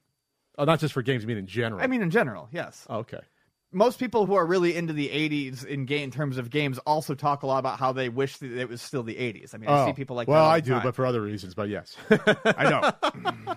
Oh, 0.58 0.64
not 0.64 0.80
just 0.80 0.92
for 0.94 1.02
games. 1.02 1.24
I 1.24 1.26
mean 1.26 1.38
in 1.38 1.46
general. 1.46 1.82
I 1.82 1.86
mean, 1.86 2.02
in 2.02 2.10
general, 2.10 2.48
yes. 2.52 2.86
Oh, 2.90 2.98
okay. 2.98 3.20
Most 3.74 3.98
people 3.98 4.26
who 4.26 4.34
are 4.34 4.44
really 4.44 4.76
into 4.76 4.92
the 4.92 5.08
'80s 5.08 5.64
in 5.64 5.86
game 5.86 6.04
in 6.04 6.10
terms 6.10 6.36
of 6.36 6.50
games 6.50 6.76
also 6.80 7.14
talk 7.14 7.42
a 7.42 7.46
lot 7.46 7.58
about 7.58 7.78
how 7.78 7.92
they 7.92 8.10
wish 8.10 8.36
that 8.38 8.52
it 8.52 8.68
was 8.68 8.82
still 8.82 9.02
the 9.02 9.14
'80s. 9.14 9.54
I 9.54 9.58
mean, 9.58 9.70
I 9.70 9.86
see 9.86 9.92
people 9.94 10.14
like 10.14 10.28
Oh, 10.28 10.32
well, 10.32 10.44
I 10.44 10.60
do, 10.60 10.72
time. 10.72 10.82
but 10.82 10.94
for 10.94 11.06
other 11.06 11.22
reasons. 11.22 11.54
But 11.54 11.68
yes, 11.70 11.96
I 12.10 12.92
know. 13.14 13.54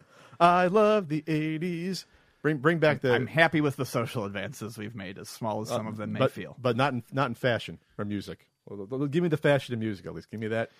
I 0.40 0.66
love 0.68 1.08
the 1.08 1.22
'80s. 1.22 2.06
Bring 2.42 2.56
bring 2.56 2.78
back 2.78 3.02
the 3.02 3.12
I'm 3.12 3.26
happy 3.26 3.60
with 3.60 3.76
the 3.76 3.84
social 3.84 4.24
advances 4.24 4.78
we've 4.78 4.94
made, 4.94 5.18
as 5.18 5.28
small 5.28 5.60
as 5.60 5.68
some 5.68 5.86
of 5.86 5.98
them 5.98 6.12
may 6.14 6.20
Uh, 6.20 6.22
but, 6.22 6.32
feel. 6.32 6.56
but 6.58 6.74
not 6.76 6.94
in 6.94 7.02
not 7.12 7.26
in 7.28 7.34
fashion 7.34 7.78
or 7.98 8.06
music. 8.06 8.46
Well, 8.66 9.06
Give 9.08 9.22
me 9.22 9.28
the 9.28 9.36
fashion 9.36 9.74
and 9.74 9.80
music 9.82 10.06
at 10.06 10.14
least. 10.14 10.30
Give 10.30 10.40
me 10.40 10.48
that. 10.48 10.70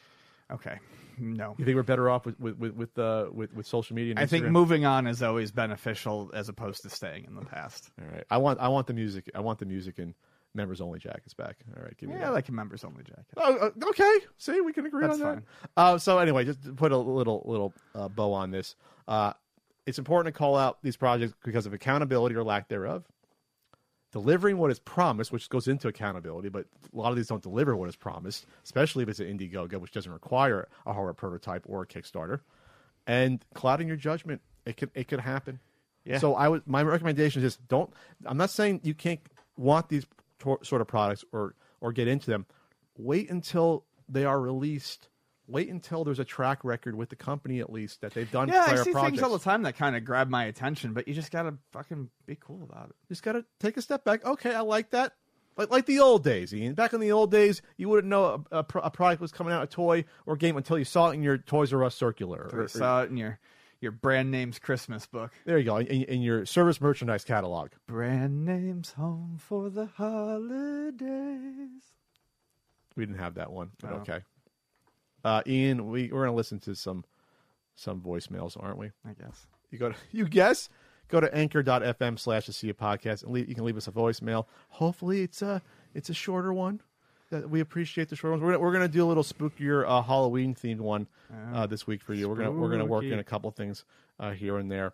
Okay, 0.51 0.79
no. 1.21 1.55
You 1.59 1.65
think 1.65 1.77
we're 1.77 1.83
better 1.83 2.11
off 2.11 2.27
with 2.27 2.39
with 2.41 2.57
with 2.59 2.75
with, 2.75 2.99
uh, 2.99 3.27
with, 3.33 3.53
with 3.55 3.67
social 3.67 3.95
media? 3.95 4.13
And 4.13 4.19
I 4.19 4.27
think 4.27 4.47
moving 4.47 4.85
on 4.85 5.07
is 5.07 5.23
always 5.23 5.51
beneficial 5.51 6.31
as 6.35 6.49
opposed 6.49 6.83
to 6.83 6.91
staying 6.91 7.25
in 7.25 7.35
the 7.35 7.45
past. 7.45 7.91
All 8.01 8.09
right. 8.13 8.25
I 8.31 8.39
want 8.39 8.61
I 8.61 8.69
want 8.69 8.87
the 8.87 8.95
music. 8.95 9.31
I 9.35 9.41
want 9.41 9.59
the 9.59 9.67
music 9.67 9.99
and 9.99 10.15
members 10.55 10.81
only 10.81 10.99
jackets 10.99 11.35
back. 11.35 11.59
All 11.77 11.83
right. 11.83 11.97
Give 11.97 12.09
me 12.09 12.17
Yeah, 12.17 12.23
that. 12.23 12.27
I 12.29 12.31
like 12.31 12.49
a 12.49 12.53
members 12.53 12.85
only 12.85 13.05
jacket. 13.05 13.27
Oh, 13.37 13.57
uh, 13.57 13.89
okay. 13.91 14.19
See, 14.39 14.61
we 14.61 14.73
can 14.73 14.87
agree 14.87 15.07
That's 15.07 15.21
on 15.21 15.37
that. 15.37 15.43
Uh, 15.77 15.99
so 15.99 16.19
anyway, 16.19 16.45
just 16.45 16.63
to 16.65 16.73
put 16.73 16.93
a 16.93 16.97
little 16.97 17.43
little 17.47 17.73
uh, 17.95 18.09
bow 18.09 18.33
on 18.33 18.51
this. 18.51 18.75
Uh, 19.07 19.33
it's 19.87 19.99
important 19.99 20.33
to 20.35 20.39
call 20.39 20.57
out 20.57 20.79
these 20.83 20.97
projects 20.97 21.35
because 21.45 21.67
of 21.67 21.73
accountability 21.73 22.35
or 22.35 22.45
lack 22.45 22.69
thereof. 22.69 23.05
Delivering 24.13 24.59
what 24.59 24.73
is 24.73 24.81
promised, 24.81 25.31
which 25.31 25.49
goes 25.49 25.69
into 25.69 25.87
accountability, 25.87 26.49
but 26.49 26.67
a 26.93 26.97
lot 26.97 27.11
of 27.11 27.17
these 27.17 27.29
don't 27.29 27.43
deliver 27.43 27.77
what 27.77 27.89
is 27.89 27.95
promised, 27.95 28.45
especially 28.65 29.05
if 29.05 29.09
it's 29.09 29.21
an 29.21 29.27
Indiegogo, 29.27 29.81
which 29.81 29.93
doesn't 29.93 30.11
require 30.11 30.69
a 30.85 30.93
hardware 30.93 31.15
prototype 31.15 31.65
or 31.69 31.83
a 31.83 31.87
Kickstarter. 31.87 32.41
And 33.07 33.45
clouding 33.55 33.87
your 33.87 33.97
judgment, 33.97 34.41
it 34.67 34.77
could 34.77 34.91
it 34.95 35.07
could 35.09 35.21
happen. 35.21 35.61
Yeah. 36.05 36.19
So 36.19 36.35
I 36.35 36.49
would 36.49 36.67
my 36.67 36.83
recommendation 36.83 37.43
is 37.43 37.55
just 37.55 37.69
don't. 37.69 37.93
I'm 38.27 38.37
not 38.37 38.51
saying 38.51 38.81
you 38.83 38.95
can't 38.95 39.21
want 39.57 39.89
these 39.89 40.07
tor- 40.39 40.63
sort 40.65 40.81
of 40.81 40.89
products 40.89 41.25
or 41.33 41.55
or 41.81 41.93
get 41.93 42.09
into 42.09 42.31
them. 42.31 42.47
Wait 42.97 43.31
until 43.31 43.85
they 44.09 44.25
are 44.25 44.41
released. 44.41 45.09
Wait 45.51 45.69
until 45.69 46.05
there's 46.05 46.19
a 46.19 46.25
track 46.25 46.65
record 46.65 46.95
with 46.95 47.09
the 47.09 47.17
company 47.17 47.61
at 47.61 47.71
least 47.73 48.01
that 48.01 48.15
they've 48.15 48.31
done 48.31 48.49
Yeah, 48.49 48.63
I 48.63 48.69
prior 48.69 48.85
see 48.85 48.93
projects. 48.93 49.11
things 49.19 49.23
all 49.23 49.33
the 49.37 49.43
time 49.45 49.63
that 49.65 49.77
kind 49.77 49.97
of 49.97 50.05
grab 50.05 50.29
my 50.29 50.45
attention, 50.45 50.93
but 50.95 51.09
you 51.09 51.15
just 51.15 51.31
gotta 51.33 51.55
fucking 51.73 52.09
be 52.27 52.37
cool 52.37 52.63
about 52.71 52.91
it. 52.91 52.97
just 53.09 53.23
got 53.23 53.33
to 53.33 53.45
take 53.59 53.77
a 53.77 53.83
step 53.83 54.05
back. 54.05 54.25
Okay, 54.25 54.55
I 54.55 54.61
like 54.61 54.91
that. 54.91 55.13
Like 55.57 55.71
like 55.71 55.87
the 55.87 55.99
old 55.99 56.23
days, 56.25 56.55
Ian. 56.55 56.75
Back 56.75 56.93
in 56.93 57.01
the 57.01 57.13
old 57.13 57.31
days, 57.31 57.61
you 57.77 57.89
wouldn't 57.89 58.09
know 58.09 58.45
a, 58.51 58.59
a, 58.59 58.65
a 58.85 58.91
product 58.91 59.21
was 59.21 59.33
coming 59.33 59.53
out, 59.53 59.63
a 59.63 59.67
toy 59.67 60.05
or 60.25 60.37
game, 60.37 60.57
until 60.57 60.79
you 60.79 60.85
saw 60.85 61.11
it 61.11 61.15
in 61.15 61.23
your 61.23 61.37
Toys 61.39 61.73
R 61.73 61.85
Us 61.85 61.95
circular. 61.95 62.49
Or 62.53 62.61
Or- 62.63 62.69
saw 62.69 63.03
it 63.03 63.11
in 63.11 63.17
your 63.17 63.39
your 63.81 63.93
brand 63.93 64.31
name's 64.31 64.59
Christmas 64.59 65.07
book. 65.07 65.33
there 65.47 65.59
you 65.59 65.65
go, 65.65 65.79
in, 65.79 65.87
in 66.05 66.21
your 66.23 66.45
service 66.47 66.81
merchandise 66.81 67.25
catalog. 67.25 67.71
Brand 67.87 68.45
names 68.45 68.93
home 68.93 69.37
for 69.39 69.71
the 69.71 69.87
holidays. 69.87 71.83
We 72.97 73.05
didn't 73.07 73.19
have 73.21 73.35
that 73.35 73.51
one, 73.53 73.71
but 73.81 73.93
Oh. 73.93 73.97
okay. 73.97 74.21
Uh, 75.25 75.43
Ian, 75.47 75.91
we 75.91 76.11
we're 76.13 76.25
gonna 76.25 76.37
listen 76.37 76.59
to 76.61 76.75
some 76.75 77.05
some 77.75 78.01
voicemails, 78.01 78.57
aren't 78.63 78.79
we? 78.79 78.91
I 79.09 79.13
guess. 79.21 79.47
You 79.71 79.79
go 79.79 79.91
to 79.91 79.97
you 80.13 80.27
guess. 80.27 80.69
Go 81.09 81.19
to 81.19 81.35
anchor.fm 81.35 82.21
slash 82.21 82.47
the 82.47 82.53
sea 82.53 82.73
podcast 82.73 83.25
and 83.25 83.33
leave, 83.33 83.49
you 83.49 83.55
can 83.57 83.65
leave 83.65 83.77
us 83.77 83.89
a 83.89 83.91
voicemail. 83.91 84.47
Hopefully 84.69 85.23
it's 85.23 85.43
a 85.43 85.61
it's 85.95 86.09
a 86.09 86.15
shorter 86.15 86.53
one. 86.53 86.81
That 87.31 87.49
we 87.51 87.61
appreciate 87.61 88.09
the 88.09 88.17
short 88.17 88.33
ones. 88.33 88.43
We're 88.43 88.53
gonna, 88.53 88.59
we're 88.63 88.73
gonna 88.73 88.89
do 88.89 89.05
a 89.05 89.09
little 89.09 89.23
spookier 89.25 89.85
uh, 89.89 90.03
Halloween 90.03 90.55
themed 90.55 90.79
one 90.81 91.07
uh, 91.53 91.67
this 91.67 91.87
week 91.87 92.01
for 92.03 92.15
you. 92.15 92.29
We're 92.29 92.37
gonna 92.37 92.53
we're 92.53 92.71
gonna 92.71 92.85
work 92.85 93.03
Spooky. 93.03 93.13
in 93.13 93.19
a 93.19 93.25
couple 93.25 93.51
things 93.51 93.85
uh, 94.19 94.31
here 94.33 94.57
and 94.59 94.71
there. 94.71 94.93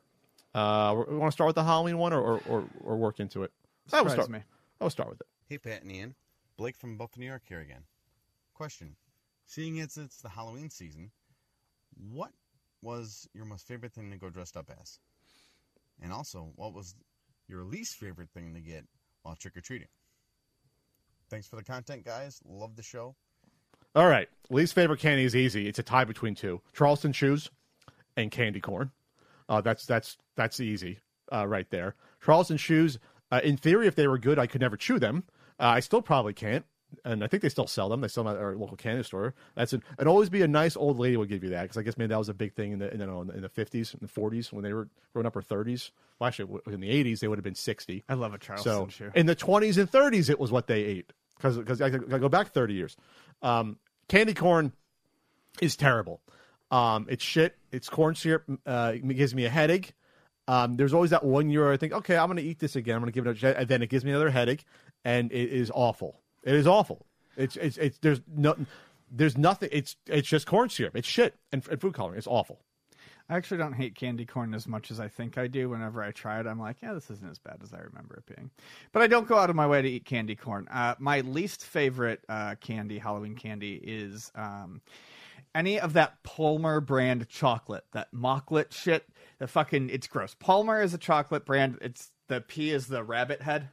Uh, 0.55 1.03
we 1.09 1.17
want 1.17 1.31
to 1.31 1.33
start 1.33 1.49
with 1.49 1.55
the 1.57 1.65
Halloween 1.65 1.99
one 1.99 2.13
or 2.15 2.21
or, 2.23 2.41
or, 2.49 2.65
or 2.83 2.97
work 2.97 3.21
into 3.21 3.43
it. 3.43 3.53
I 3.93 4.01
will 4.03 4.11
Surprise 4.11 4.25
start. 4.27 4.31
me. 4.31 4.39
I 4.81 4.85
will 4.85 4.91
start 4.91 5.09
with 5.11 5.21
it. 5.21 5.27
Hey, 5.49 5.59
Pat 5.59 5.83
and 5.83 5.93
Ian. 5.93 6.15
Blake 6.57 6.77
from 6.77 6.97
Buffalo, 6.97 7.23
New 7.23 7.29
York 7.29 7.43
here 7.47 7.61
again. 7.61 7.83
Question. 8.55 8.97
Seeing 9.47 9.77
it's, 9.77 9.97
it's 9.97 10.19
the 10.19 10.29
Halloween 10.29 10.71
season, 10.71 11.11
what 12.11 12.33
was 12.83 13.29
your 13.33 13.45
most 13.45 13.67
favorite 13.67 13.93
thing 13.93 14.11
to 14.11 14.19
go 14.19 14.29
dressed 14.29 14.57
up 14.57 14.71
as? 14.81 14.99
And 16.03 16.13
also, 16.13 16.51
what 16.57 16.75
was 16.75 16.95
your 17.49 17.65
least 17.65 17.95
favorite 17.95 18.29
thing 18.35 18.55
to 18.55 18.61
get 18.61 18.85
while 19.23 19.37
trick 19.37 19.57
or 19.57 19.61
treating? 19.61 19.89
Thanks 21.31 21.47
for 21.47 21.57
the 21.57 21.65
content, 21.65 22.05
guys. 22.05 22.41
Love 22.45 22.77
the 22.77 22.83
show. 22.83 23.15
All 23.95 24.09
right. 24.09 24.29
Least 24.51 24.75
favorite 24.75 25.01
candy 25.01 25.25
is 25.25 25.35
easy. 25.35 25.67
It's 25.69 25.79
a 25.79 25.83
tie 25.83 26.05
between 26.05 26.35
two: 26.35 26.61
Charleston 26.75 27.13
Chews 27.13 27.51
and 28.17 28.31
candy 28.31 28.61
corn. 28.61 28.91
Uh, 29.49 29.61
that's 29.61 29.87
that's 29.87 30.19
that's 30.37 30.61
easy 30.61 30.99
uh, 31.33 31.47
right 31.47 31.69
there. 31.71 31.95
Charleston 32.25 32.59
Chews. 32.59 32.99
Uh, 33.33 33.41
in 33.43 33.57
theory, 33.57 33.89
if 33.89 33.97
they 33.97 34.07
were 34.07 34.19
good, 34.19 34.39
I 34.39 34.47
could 34.47 34.61
never 34.61 34.77
chew 34.77 35.01
them. 35.01 35.25
Uh, 35.59 35.65
I 35.65 35.81
still 35.81 36.03
probably 36.03 36.33
can't. 36.33 36.65
And 37.05 37.23
I 37.25 37.27
think 37.27 37.43
they 37.43 37.49
still 37.49 37.67
sell 37.67 37.89
them. 37.89 38.01
They 38.01 38.09
sell 38.09 38.25
them 38.25 38.35
at 38.37 38.41
our 38.43 38.55
local 38.57 38.77
candy 38.77 39.03
store. 39.03 39.35
That's 39.55 39.73
an, 39.73 39.83
and 39.99 40.09
always 40.09 40.29
be 40.29 40.43
a 40.43 40.49
nice 40.49 40.77
old 40.77 40.99
lady 40.99 41.17
would 41.17 41.29
give 41.29 41.43
you 41.45 41.51
that 41.51 41.63
because 41.63 41.77
I 41.77 41.83
guess 41.83 41.97
maybe 41.99 42.09
that 42.09 42.19
was 42.19 42.29
a 42.29 42.35
big 42.35 42.55
thing 42.55 42.73
in 42.73 42.79
the 42.79 42.93
in 42.93 42.99
the, 43.01 43.07
in 43.35 43.43
the 43.43 43.49
50s 43.49 43.93
and 43.93 44.01
the 44.01 44.09
40s 44.09 44.53
when 44.53 44.63
they 44.63 44.73
were 44.73 44.89
growing 45.13 45.27
up 45.27 45.37
or 45.37 45.43
30s. 45.43 45.91
Well, 46.19 46.29
actually, 46.29 46.61
in 46.67 46.81
the 46.81 46.89
80s 47.05 47.21
they 47.21 47.29
would 47.29 47.39
have 47.39 47.45
been 47.45 47.55
60. 47.55 48.05
I 48.09 48.15
love 48.15 48.35
a 48.35 48.39
Charleston 48.39 48.73
So 48.73 48.89
shoe. 48.89 49.11
in 49.15 49.27
the 49.27 49.37
20s 49.37 49.79
and 49.79 49.91
30s, 49.91 50.31
it 50.31 50.39
was 50.39 50.51
what 50.53 50.67
they 50.67 50.83
ate 50.85 51.13
because 51.37 51.59
because 51.59 51.81
I, 51.81 51.87
I 51.87 51.91
go 52.19 52.29
back 52.29 52.53
30 52.53 52.75
years. 52.75 52.97
Um, 53.43 53.79
candy 54.09 54.35
corn 54.35 54.73
is 55.61 55.77
terrible. 55.77 56.21
Um, 56.71 57.07
it's 57.09 57.23
shit. 57.25 57.57
It's 57.73 57.89
corn 57.89 58.15
syrup. 58.15 58.45
Uh, 58.67 58.93
it 58.95 59.07
gives 59.17 59.35
me 59.35 59.45
a 59.45 59.51
headache. 59.51 59.93
Um, 60.49 60.77
there's 60.77 60.95
always 60.95 61.11
that 61.11 61.25
one 61.25 61.51
year 61.51 61.65
where 61.65 61.73
I 61.73 61.77
think, 61.77 61.93
okay, 61.93 62.17
I'm 62.17 62.27
going 62.27 62.37
to 62.37 62.43
eat 62.43 62.59
this 62.61 62.77
again. 62.77 62.95
I'm 62.97 63.03
going 63.03 63.13
to 63.13 63.15
give 63.21 63.27
it 63.27 63.43
a 63.43 63.59
and 63.59 63.69
then 63.69 63.83
it 63.83 63.89
gives 63.91 64.05
me 64.05 64.11
another 64.13 64.31
headache, 64.31 64.65
and 65.05 65.33
it 65.33 65.51
is 65.51 65.73
awful. 65.75 66.21
It 66.47 66.55
is 66.55 66.67
awful. 66.67 67.05
It's 67.37 67.57
it's 67.57 67.77
it's 67.77 67.99
there's 67.99 68.21
no 68.35 68.57
there's 69.11 69.37
nothing. 69.37 69.69
It's 69.73 69.97
it's 70.07 70.29
just 70.29 70.47
corn 70.47 70.71
syrup. 70.71 70.97
It's 70.97 71.09
shit 71.09 71.35
and, 71.53 71.67
and 71.69 71.81
food 71.81 71.93
coloring. 71.93 72.17
It's 72.17 72.27
awful. 72.27 72.61
I 73.29 73.37
actually 73.37 73.59
don't 73.59 73.73
hate 73.73 73.97
candy 73.97 74.25
corn 74.25 74.55
as 74.55 74.69
much 74.69 74.93
as 74.93 75.01
I 75.01 75.09
think 75.09 75.37
I 75.37 75.49
do. 75.49 75.69
Whenever 75.71 76.01
I 76.01 76.13
try 76.13 76.39
it, 76.39 76.47
I'm 76.47 76.61
like, 76.61 76.77
yeah, 76.81 76.95
this 76.95 77.11
isn't 77.11 77.29
as 77.29 77.41
bad 77.41 77.59
as 77.63 77.75
I 77.75 77.79
remember 77.79 78.17
it 78.17 78.37
being. 78.37 78.53
But 78.93 79.03
I 79.03 79.09
don't 79.09 79.27
go 79.27 79.37
out 79.37 79.51
of 79.51 79.57
my 79.57 79.67
way 79.67 79.83
to 79.83 79.89
eat 79.89 80.05
candy 80.05 80.37
corn. 80.37 80.69
Uh, 80.71 80.95
my 81.01 81.23
least 81.23 81.67
favorite 81.67 82.21
uh, 82.29 82.55
candy, 82.61 82.99
Halloween 82.99 83.35
candy, 83.35 83.75
is 83.83 84.31
um, 84.37 84.81
any 85.57 85.81
of 85.81 85.95
that 85.95 86.23
Palmer 86.23 86.81
brand 86.81 87.29
chocolate, 87.29 87.85
that 87.93 88.13
mocklet 88.15 88.71
shit. 88.73 89.05
The 89.41 89.49
fucking, 89.49 89.91
it's 89.91 90.07
gross. 90.07 90.37
Palmer 90.39 90.81
is 90.81 90.95
a 90.95 90.99
chocolate 90.99 91.45
brand. 91.45 91.79
It's 91.81 92.13
the 92.29 92.41
P 92.41 92.71
is 92.71 92.87
the 92.87 93.03
rabbit 93.03 93.43
head. 93.43 93.71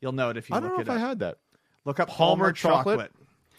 You'll 0.00 0.10
know 0.10 0.30
it 0.30 0.36
if 0.36 0.50
you 0.50 0.56
I 0.56 0.58
look 0.58 0.70
don't 0.70 0.78
know 0.78 0.80
it 0.80 0.88
if 0.88 0.90
up. 0.90 0.96
I 0.96 0.98
had 0.98 1.18
that. 1.20 1.38
Look 1.84 2.00
up 2.00 2.08
Palmer 2.08 2.44
Palmer, 2.44 2.52
chocolate? 2.52 2.98
chocolate. 2.98 3.12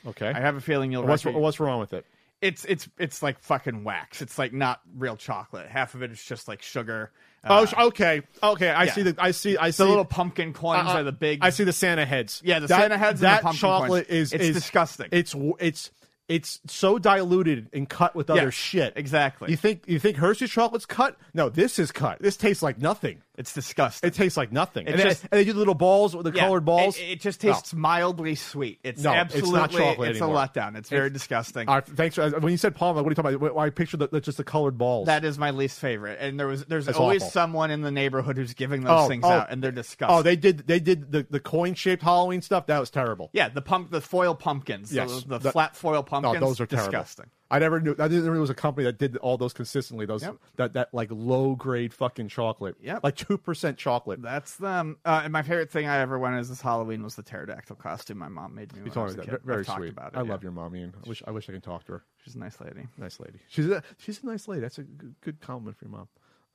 Okay. 0.06 0.28
I 0.30 0.40
have 0.42 0.56
a 0.56 0.62
feeling 0.62 0.92
you'll. 0.92 1.04
what's 1.04 1.26
recognize- 1.26 1.42
what's 1.42 1.60
wrong 1.60 1.80
with 1.80 1.94
it? 1.94 2.06
it's 2.42 2.66
it's 2.66 2.90
it's 2.98 3.24
like 3.24 3.40
fucking 3.40 3.84
wax. 3.86 4.22
It's 4.22 4.38
like 4.38 4.52
not 4.54 4.82
real 4.98 5.16
chocolate. 5.16 5.68
Half 5.70 5.96
of 5.96 6.04
it 6.04 6.12
is 6.12 6.22
just 6.24 6.48
like 6.48 6.62
sugar. 6.62 7.12
Oh, 7.46 7.64
Uh, 7.64 7.66
sh- 7.66 7.74
okay, 7.78 8.22
okay. 8.42 8.70
I 8.70 8.84
yeah. 8.86 8.94
see 8.94 9.02
the. 9.04 9.16
I 9.18 9.32
see. 9.32 9.58
I 9.58 9.70
see 9.70 9.84
the 9.84 9.90
little 9.90 10.04
pumpkin 10.06 10.52
coins 10.54 10.88
Uh, 10.90 10.94
are 11.00 11.04
the 11.04 11.12
big. 11.14 11.40
I 11.42 11.50
see 11.52 11.64
the 11.64 11.72
Santa 11.74 12.06
heads. 12.06 12.42
Yeah, 12.44 12.60
the 12.60 12.68
That- 12.68 12.82
Santa 12.82 12.98
heads 12.98 13.22
and 13.22 13.30
the 13.32 13.36
That 13.36 13.42
pumpkin 13.44 13.60
chocolate 13.60 14.08
coins. 14.10 14.20
is 14.20 14.34
It's 14.34 14.44
is 14.46 14.56
disgusting. 14.56 15.08
It's 15.12 15.34
it's 15.60 15.92
it's 16.30 16.60
so 16.68 16.98
diluted 17.00 17.68
and 17.74 17.88
cut 17.90 18.16
with 18.16 18.30
other 18.30 18.44
Yes, 18.44 18.54
shit. 18.54 18.94
exactly. 18.96 19.52
You 19.52 19.58
think 19.58 19.84
you 19.88 20.00
think 20.00 20.18
Hershey's 20.18 20.52
chocolate's 20.52 20.86
cut? 20.86 21.18
No, 21.34 21.48
this 21.50 21.80
is 21.80 21.92
cut. 21.94 22.20
This 22.22 22.36
tastes 22.38 22.64
like 22.64 22.78
nothing. 22.78 23.22
It's 23.36 23.52
disgusting. 23.52 24.08
It 24.08 24.14
tastes 24.14 24.38
like 24.38 24.52
nothing. 24.52 24.88
And, 24.88 25.00
they, 25.00 25.08
and 25.10 25.18
they 25.32 25.44
do 25.44 25.54
the 25.54 25.60
little 25.60 25.74
balls 25.74 26.16
with 26.16 26.26
the 26.26 26.32
Yeah, 26.32 26.44
colored 26.44 26.66
balls. 26.66 26.98
It, 27.00 27.02
it 27.14 27.20
just 27.22 27.44
No. 27.44 27.52
tastes 27.54 27.74
mildly 27.74 28.36
sweet. 28.36 28.80
It's 28.84 29.02
No, 29.02 29.12
it's 29.12 29.34
absolutely. 29.34 29.52
not 29.60 29.72
chocolate 29.72 30.10
It's 30.12 30.22
anymore. 30.22 30.44
a 30.44 30.48
letdown. 30.48 30.76
It's 30.78 30.90
very 30.90 31.10
disgusting. 31.10 31.68
All 31.68 31.76
right, 31.76 31.86
thanks. 31.86 32.14
For, 32.16 32.30
when 32.40 32.52
you 32.52 32.58
said 32.58 32.76
palm, 32.76 32.96
what 32.96 33.04
are 33.06 33.10
you 33.10 33.16
talking 33.16 33.34
about? 33.34 33.58
I 33.58 33.72
picture 33.72 33.98
the, 33.98 34.08
the- 34.08 34.22
just 34.22 34.38
the 34.38 34.44
colored 34.44 34.78
balls. 34.78 35.08
that 35.08 35.26
is 35.26 35.40
my 35.40 35.50
least 35.50 35.80
favorite. 35.80 36.20
And 36.22 36.40
there 36.40 36.46
was 36.46 36.66
there's 36.66 36.86
That's 36.86 36.98
always 37.00 37.24
awful. 37.24 37.32
someone 37.32 37.72
in 37.72 37.82
the 37.82 37.90
neighborhood 37.90 38.38
who's 38.38 38.54
giving 38.54 38.84
those 38.84 39.06
Oh, 39.06 39.08
things 39.08 39.24
oh. 39.26 39.30
out, 39.32 39.48
and 39.50 39.64
they're 39.64 39.72
disgusting. 39.72 40.16
oh, 40.16 40.22
they 40.22 40.36
did 40.36 40.68
they 40.68 40.80
did 40.80 41.12
the, 41.12 41.26
the 41.28 41.40
coin 41.40 41.74
shaped 41.74 42.04
Halloween 42.04 42.44
stuff. 42.44 42.68
That 42.68 42.80
was 42.80 42.92
terrible. 42.92 43.32
yeah, 43.34 43.50
the 43.50 43.64
pump, 43.64 43.90
the 43.90 44.02
foil 44.02 44.36
pumpkins, 44.36 44.92
the- 44.92 44.98
Yes. 44.98 45.24
the, 45.24 45.40
The- 45.40 45.52
flat 45.52 45.76
foil 45.76 45.94
No, 45.96 46.04
pumpkins. 46.04 46.40
those 46.40 46.62
are 46.62 46.68
terrible. 46.68 46.92
disgusting. 46.92 47.26
I 47.54 47.60
never 47.60 47.80
knew. 47.80 47.92
I 47.92 48.08
didn't 48.08 48.26
know 48.26 48.32
there 48.32 48.42
was 48.42 48.50
a 48.50 48.56
company 48.56 48.86
that 48.86 48.98
did 48.98 49.16
all 49.18 49.38
those 49.38 49.54
consistently. 49.54 50.06
Those 50.08 50.24
Yep. 50.24 50.38
that 50.56 50.74
that 50.74 50.94
like 50.94 51.10
low 51.12 51.56
grade 51.56 51.94
fucking 51.94 52.30
chocolate. 52.30 52.76
Yep. 52.82 53.04
like 53.04 53.16
two 53.16 53.38
percent 53.38 53.78
chocolate. 53.78 54.22
That's 54.24 54.56
them. 54.58 54.98
Uh, 55.06 55.22
and 55.24 55.32
my 55.32 55.44
favorite 55.44 55.70
thing 55.70 55.88
I 55.88 56.00
ever 56.00 56.18
went 56.18 56.36
as 56.36 56.50
this 56.50 56.62
Halloween 56.62 57.04
was 57.04 57.16
the 57.16 57.22
pterodactyl 57.22 57.76
costume 57.76 58.18
my 58.18 58.28
mom 58.28 58.56
made 58.56 58.74
me 58.74 58.80
when 58.80 58.86
You 58.88 58.92
I 58.92 58.94
told 58.96 59.18
me 59.18 59.24
that. 59.26 59.44
Very 59.44 59.60
I've 59.60 59.76
sweet. 59.76 59.92
About 59.92 60.14
it, 60.14 60.18
I 60.18 60.24
yeah. 60.24 60.32
love 60.32 60.42
your 60.42 60.52
mommy, 60.52 60.82
and 60.82 60.94
I 61.06 61.08
wish 61.08 61.22
I 61.28 61.32
wish 61.32 61.48
I 61.48 61.54
could 61.54 61.64
talk 61.64 61.86
to 61.86 61.92
her. 61.94 62.04
She's 62.24 62.34
a 62.36 62.40
nice 62.40 62.60
lady. 62.60 62.88
Nice 62.98 63.20
lady. 63.20 63.38
She's 63.50 63.68
a 63.70 63.84
she's 64.00 64.24
a 64.24 64.26
nice 64.26 64.48
lady. 64.48 64.62
That's 64.62 64.80
a 64.80 64.84
good, 64.84 65.16
good 65.22 65.40
compliment 65.40 65.78
for 65.78 65.86
your 65.86 65.92
mom. 65.92 66.08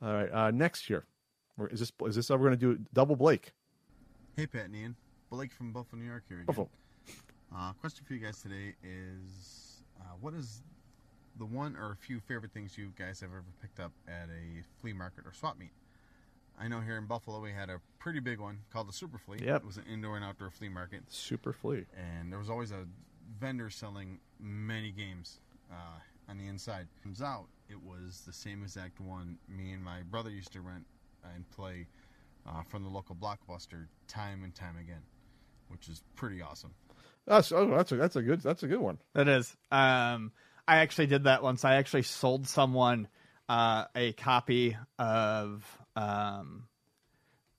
All 0.03 0.12
right, 0.12 0.33
uh, 0.33 0.51
next 0.51 0.91
year, 0.91 1.05
is 1.70 1.79
this 1.79 1.93
is 2.07 2.16
this? 2.16 2.29
how 2.29 2.35
We're 2.37 2.49
going 2.49 2.59
to 2.59 2.75
do 2.75 2.85
double 2.93 3.15
Blake. 3.15 3.53
Hey, 4.37 4.47
Pat 4.49 4.65
and 4.66 4.75
Ian. 4.75 4.97
Blake 5.31 5.53
from 5.53 5.73
Buffalo, 5.73 6.01
New 6.03 6.09
York 6.09 6.25
here 6.29 6.39
again. 6.39 6.47
Buffalo. 6.47 6.69
Uh, 7.55 7.73
question 7.75 8.05
for 8.07 8.15
you 8.15 8.20
guys 8.20 8.43
today 8.43 8.75
is 8.83 9.83
uh, 10.01 10.05
what 10.20 10.35
is 10.35 10.62
the 11.39 11.44
one 11.47 11.77
or 11.77 11.93
a 11.93 11.97
few 11.97 12.20
favorite 12.20 12.52
things 12.52 12.77
you 12.77 12.93
guys 12.98 13.20
have 13.20 13.31
ever 13.31 13.44
picked 13.60 13.81
up 13.81 13.93
at 14.06 14.28
a 14.28 14.62
flea 14.81 14.93
market 14.93 15.24
or 15.27 15.32
swap 15.32 15.59
meet? 15.59 15.70
I 16.60 16.66
know 16.69 16.81
here 16.81 16.97
in 16.98 17.06
Buffalo 17.06 17.40
we 17.40 17.52
had 17.52 17.70
a 17.70 17.81
pretty 17.98 18.20
big 18.20 18.40
one 18.40 18.59
called 18.73 18.89
the 18.89 18.93
Super 18.93 19.19
Flea. 19.19 19.39
Yep. 19.44 19.62
It 19.62 19.66
was 19.66 19.77
an 19.77 19.85
indoor 19.93 20.16
and 20.16 20.24
outdoor 20.24 20.51
flea 20.51 20.69
market, 20.69 21.02
Super 21.09 21.52
flea. 21.52 21.85
and 21.97 22.32
there 22.32 22.39
was 22.39 22.51
always 22.51 22.73
a 22.73 22.85
vendor 23.40 23.70
selling 23.70 24.19
many 24.40 24.90
games 24.90 25.39
uh, 25.70 26.01
on 26.28 26.36
the 26.39 26.47
inside. 26.48 26.89
Turns 27.02 27.23
out 27.23 27.47
it 27.69 27.81
was 27.81 28.23
the 28.27 28.32
same 28.32 28.62
exact 28.62 29.01
one 29.01 29.39
me 29.48 29.73
and 29.73 29.85
my 29.85 30.02
brother 30.10 30.31
used 30.31 30.52
to 30.52 30.60
rent 30.60 30.85
and 31.35 31.48
play 31.51 31.86
uh, 32.47 32.62
from 32.62 32.82
the 32.82 32.89
local 32.89 33.15
blockbuster 33.15 33.86
time 34.09 34.43
and 34.43 34.55
time 34.55 34.77
again, 34.81 35.02
which 35.69 35.89
is 35.89 36.02
pretty 36.16 36.43
awesome. 36.43 36.74
That's 37.27 37.52
oh, 37.52 37.69
that's 37.69 37.93
a 37.93 37.97
that's 37.97 38.16
a 38.16 38.23
good 38.23 38.40
that's 38.40 38.62
a 38.62 38.66
good 38.66 38.81
one. 38.81 38.98
That 39.15 39.28
is. 39.28 39.55
Um, 39.70 40.32
I 40.69 40.77
actually 40.78 41.07
did 41.07 41.24
that 41.24 41.43
once. 41.43 41.65
I 41.65 41.77
actually 41.77 42.03
sold 42.03 42.47
someone 42.47 43.09
uh, 43.49 43.86
a 43.97 44.12
copy 44.12 44.77
of. 44.99 45.65
Um, 45.97 46.65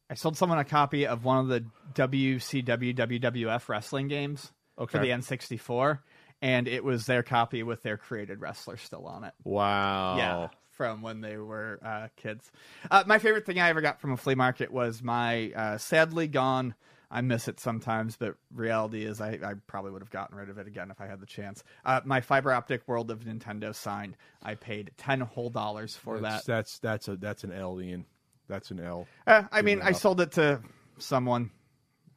I 0.09 0.13
sold 0.15 0.37
someone 0.37 0.59
a 0.59 0.63
copy 0.65 1.05
of 1.07 1.25
one 1.25 1.39
of 1.39 1.47
the 1.47 1.65
WCW 1.93 2.95
WWF 2.95 3.67
wrestling 3.69 4.07
games 4.07 4.51
for 4.75 4.83
Okay. 4.83 4.99
the 4.99 5.09
N64, 5.09 5.99
and 6.41 6.67
it 6.67 6.83
was 6.83 7.05
their 7.05 7.21
copy 7.23 7.63
with 7.63 7.83
their 7.83 7.97
created 7.97 8.39
wrestler 8.41 8.77
still 8.77 9.05
on 9.05 9.23
it. 9.23 9.33
Wow. 9.43 10.17
Yeah, 10.17 10.47
from 10.71 11.01
when 11.01 11.21
they 11.21 11.37
were 11.37 11.79
uh, 11.83 12.07
kids. 12.15 12.49
Uh, 12.89 13.03
my 13.07 13.19
favorite 13.19 13.45
thing 13.45 13.59
I 13.59 13.69
ever 13.69 13.81
got 13.81 13.99
from 13.99 14.11
a 14.13 14.17
flea 14.17 14.35
market 14.35 14.71
was 14.71 15.03
my 15.03 15.51
uh, 15.51 15.77
sadly 15.77 16.27
gone. 16.27 16.75
I 17.11 17.21
miss 17.21 17.47
it 17.47 17.59
sometimes, 17.59 18.17
but 18.17 18.35
reality 18.53 19.03
is 19.03 19.19
I, 19.19 19.39
I 19.43 19.53
probably 19.65 19.91
would 19.91 20.01
have 20.01 20.11
gotten 20.11 20.37
rid 20.37 20.49
of 20.49 20.59
it 20.59 20.67
again 20.67 20.91
if 20.91 21.01
I 21.01 21.07
had 21.07 21.19
the 21.19 21.25
chance. 21.25 21.63
Uh, 21.83 22.01
my 22.05 22.21
fiber 22.21 22.51
optic 22.51 22.87
World 22.87 23.09
of 23.09 23.21
Nintendo 23.21 23.73
sign. 23.73 24.15
I 24.43 24.55
paid 24.55 24.91
ten 24.97 25.21
whole 25.21 25.49
dollars 25.49 25.95
for 25.95 26.19
That's, 26.19 26.45
that. 26.45 26.53
that's 26.53 26.79
that's 26.79 27.07
a 27.07 27.15
that's 27.15 27.43
an 27.43 27.51
L, 27.51 27.81
Ian. 27.81 28.05
That's 28.47 28.71
an 28.71 28.79
L. 28.79 29.07
Uh, 29.25 29.43
I 29.51 29.61
mean, 29.61 29.81
I 29.81 29.91
sold 29.91 30.21
it 30.21 30.33
to 30.33 30.61
someone 30.97 31.51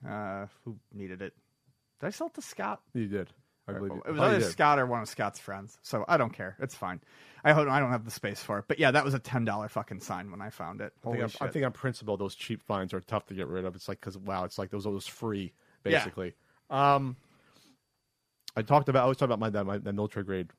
uh, 0.06 0.46
who 0.64 0.76
needed 0.92 1.22
it. 1.22 1.34
Did 2.00 2.06
I 2.06 2.10
sell 2.10 2.26
it 2.28 2.34
to 2.34 2.42
Scott? 2.42 2.80
You 2.94 3.06
did. 3.06 3.30
I 3.68 3.72
believe. 3.72 3.92
It 4.06 4.10
was 4.12 4.20
Oh, 4.20 4.24
either. 4.24 4.40
Scott 4.42 4.78
or 4.78 4.86
one 4.86 5.02
of 5.02 5.08
Scott's 5.08 5.38
friends, 5.38 5.78
so 5.82 6.04
I 6.08 6.16
don't 6.16 6.32
care. 6.32 6.56
It's 6.60 6.74
fine. 6.74 7.00
I 7.44 7.52
hope 7.52 7.68
I 7.68 7.80
don't 7.80 7.90
have 7.90 8.04
the 8.04 8.10
space 8.10 8.42
for 8.42 8.58
it, 8.58 8.64
but 8.68 8.78
yeah, 8.78 8.90
that 8.90 9.04
was 9.04 9.14
a 9.14 9.18
ten 9.18 9.44
dollar 9.44 9.68
fucking 9.68 10.00
sign 10.00 10.30
when 10.30 10.40
I 10.40 10.50
found 10.50 10.80
it. 10.80 10.92
I 11.02 11.06
Holy 11.06 11.18
think, 11.18 11.30
shit! 11.30 11.42
I'm, 11.42 11.48
I 11.48 11.50
think 11.50 11.64
on 11.64 11.72
principle, 11.72 12.16
those 12.16 12.34
cheap 12.34 12.62
finds 12.62 12.92
are 12.92 13.00
tough 13.00 13.26
to 13.26 13.34
get 13.34 13.46
rid 13.48 13.64
of. 13.64 13.74
It's 13.76 13.88
like 13.88 14.00
because 14.00 14.16
wow, 14.18 14.44
it's 14.44 14.58
like 14.58 14.70
those 14.70 14.84
those 14.84 15.06
free 15.06 15.52
basically. 15.82 16.34
Um, 16.70 17.16
I 18.56 18.62
talked 18.62 18.88
about 18.88 19.04
I 19.04 19.08
was 19.08 19.16
talking 19.16 19.32
about 19.32 19.40
my 19.40 19.50
that 19.50 19.64
my 19.64 19.78
that 19.78 19.92
military 19.92 20.24
grade 20.24 20.50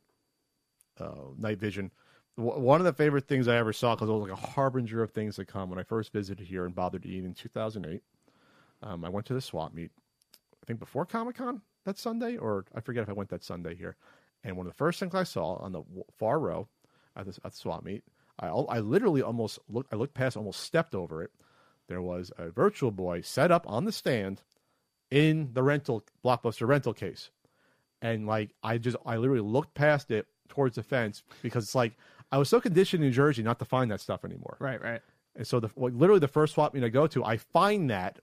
uh, 0.99 1.11
night 1.37 1.59
vision. 1.59 1.91
W- 2.37 2.59
one 2.59 2.81
of 2.81 2.85
the 2.85 2.93
favorite 2.93 3.27
things 3.27 3.47
I 3.47 3.57
ever 3.57 3.73
saw 3.73 3.95
because 3.95 4.09
it 4.09 4.13
was 4.13 4.29
like 4.29 4.37
a 4.37 4.47
harbinger 4.47 5.03
of 5.03 5.11
things 5.11 5.35
to 5.35 5.45
come 5.45 5.69
when 5.69 5.79
I 5.79 5.83
first 5.83 6.11
visited 6.11 6.45
here 6.47 6.65
and 6.65 6.73
bothered 6.73 7.03
to 7.03 7.09
eat 7.09 7.23
in 7.23 7.33
2008. 7.33 8.01
Um, 8.81 9.05
I 9.05 9.09
went 9.09 9.25
to 9.27 9.33
the 9.33 9.41
swap 9.41 9.73
meet. 9.73 9.91
I 10.35 10.65
think 10.65 10.79
before 10.79 11.05
Comic 11.05 11.35
Con 11.37 11.61
that 11.85 11.97
Sunday, 11.97 12.37
or 12.37 12.65
I 12.73 12.81
forget 12.81 13.03
if 13.03 13.09
I 13.09 13.13
went 13.13 13.29
that 13.29 13.43
Sunday 13.43 13.75
here. 13.75 13.95
And 14.43 14.57
one 14.57 14.65
of 14.65 14.73
the 14.73 14.77
first 14.77 14.99
things 14.99 15.15
I 15.15 15.23
saw 15.23 15.55
on 15.55 15.71
the 15.71 15.83
far 16.17 16.39
row 16.39 16.67
at 17.15 17.25
the, 17.25 17.37
at 17.45 17.51
the 17.51 17.57
swap 17.57 17.83
meet, 17.83 18.03
I, 18.39 18.47
I 18.47 18.79
literally 18.79 19.21
almost 19.21 19.59
looked, 19.69 19.93
I 19.93 19.95
looked 19.95 20.13
past, 20.13 20.35
almost 20.35 20.61
stepped 20.61 20.95
over 20.95 21.23
it. 21.23 21.31
There 21.87 22.01
was 22.01 22.31
a 22.37 22.49
virtual 22.49 22.91
boy 22.91 23.21
set 23.21 23.51
up 23.51 23.65
on 23.67 23.85
the 23.85 23.91
stand 23.91 24.41
in 25.11 25.49
the 25.53 25.63
rental 25.63 26.03
blockbuster 26.25 26.67
rental 26.67 26.93
case, 26.93 27.29
and 28.01 28.25
like 28.25 28.51
I 28.63 28.77
just, 28.77 28.97
I 29.05 29.17
literally 29.17 29.41
looked 29.41 29.75
past 29.75 30.09
it 30.09 30.27
towards 30.49 30.75
the 30.75 30.83
fence 30.83 31.23
because 31.41 31.65
it's 31.65 31.75
like 31.75 31.93
I 32.31 32.37
was 32.37 32.49
so 32.49 32.59
conditioned 32.59 33.03
in 33.03 33.09
New 33.09 33.13
Jersey 33.13 33.43
not 33.43 33.59
to 33.59 33.65
find 33.65 33.91
that 33.91 34.01
stuff 34.01 34.25
anymore. 34.25 34.57
right, 34.59 34.81
right. 34.81 35.01
And 35.35 35.45
so 35.45 35.59
the 35.59 35.69
like, 35.75 35.93
literally 35.93 36.19
the 36.19 36.27
first 36.27 36.53
swap 36.53 36.73
meet 36.73 36.83
I 36.83 36.89
go 36.89 37.07
to, 37.07 37.23
I 37.23 37.37
find 37.37 37.89
that, 37.89 38.19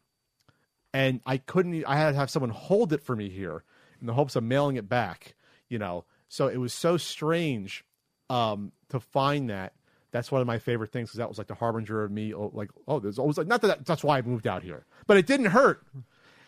and 0.93 1.21
I 1.27 1.39
couldn't. 1.39 1.85
I 1.87 1.97
had 1.97 2.11
to 2.13 2.17
have 2.17 2.31
someone 2.31 2.51
hold 2.51 2.93
it 2.93 3.03
for 3.03 3.15
me 3.17 3.29
here 3.29 3.63
in 4.01 4.07
the 4.07 4.15
hopes 4.15 4.37
of 4.37 4.43
mailing 4.45 4.77
it 4.77 4.89
back. 4.89 5.35
You 5.69 5.79
know, 5.79 6.05
so 6.29 6.49
it 6.49 6.57
was 6.57 6.73
so 6.73 6.97
strange 6.97 7.85
um, 8.29 8.73
to 8.89 9.01
find 9.01 9.51
that. 9.51 9.73
That's 10.13 10.33
one 10.33 10.41
of 10.41 10.47
my 10.49 10.59
favorite 10.59 10.91
things 10.91 11.11
because 11.11 11.19
that 11.19 11.29
was 11.29 11.39
like 11.39 11.47
the 11.47 11.55
harbinger 11.55 12.03
of 12.03 12.11
me. 12.11 12.35
Oh, 12.35 12.51
like, 12.53 12.71
oh, 12.89 12.99
there's 12.99 13.19
always 13.21 13.39
like 13.39 13.47
not 13.47 13.63
that 13.63 13.87
that's 13.87 14.03
why 14.03 14.19
I 14.19 14.23
moved 14.23 14.49
out 14.49 14.65
here, 14.65 14.85
but 15.07 15.17
it 15.17 15.27
didn't 15.27 15.47
hurt. 15.47 15.87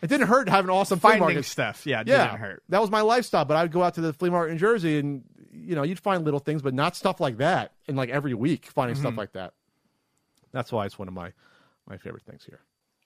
It 0.01 0.07
didn't 0.07 0.27
hurt 0.27 0.49
having 0.49 0.69
an 0.69 0.75
awesome 0.75 0.99
flea 0.99 1.11
Finding 1.11 1.27
market. 1.35 1.45
stuff, 1.45 1.85
yeah, 1.87 2.01
it 2.01 2.07
Yeah, 2.09 2.25
didn't 2.27 2.39
hurt. 2.41 2.63
that 2.67 2.81
was 2.81 2.91
my 2.91 2.99
lifestyle. 2.99 3.45
But 3.45 3.55
I'd 3.55 3.71
go 3.71 3.81
out 3.81 3.93
to 3.93 4.01
the 4.01 4.11
flea 4.11 4.29
market 4.29 4.51
in 4.51 4.57
Jersey, 4.57 4.99
and 4.99 5.23
you 5.53 5.75
know, 5.75 5.83
you'd 5.83 5.99
find 6.01 6.25
little 6.25 6.41
things, 6.41 6.61
but 6.61 6.73
not 6.73 6.97
stuff 6.97 7.21
like 7.21 7.37
that. 7.37 7.71
And 7.87 7.95
like 7.95 8.09
every 8.09 8.33
week, 8.33 8.65
finding 8.65 8.95
Mm-hmm. 8.95 9.01
stuff 9.05 9.17
like 9.17 9.31
that. 9.31 9.53
That's 10.51 10.73
why 10.73 10.85
it's 10.85 10.99
one 10.99 11.07
of 11.07 11.13
my 11.13 11.31
my 11.87 11.95
favorite 11.97 12.23
things 12.23 12.43
here. 12.43 12.59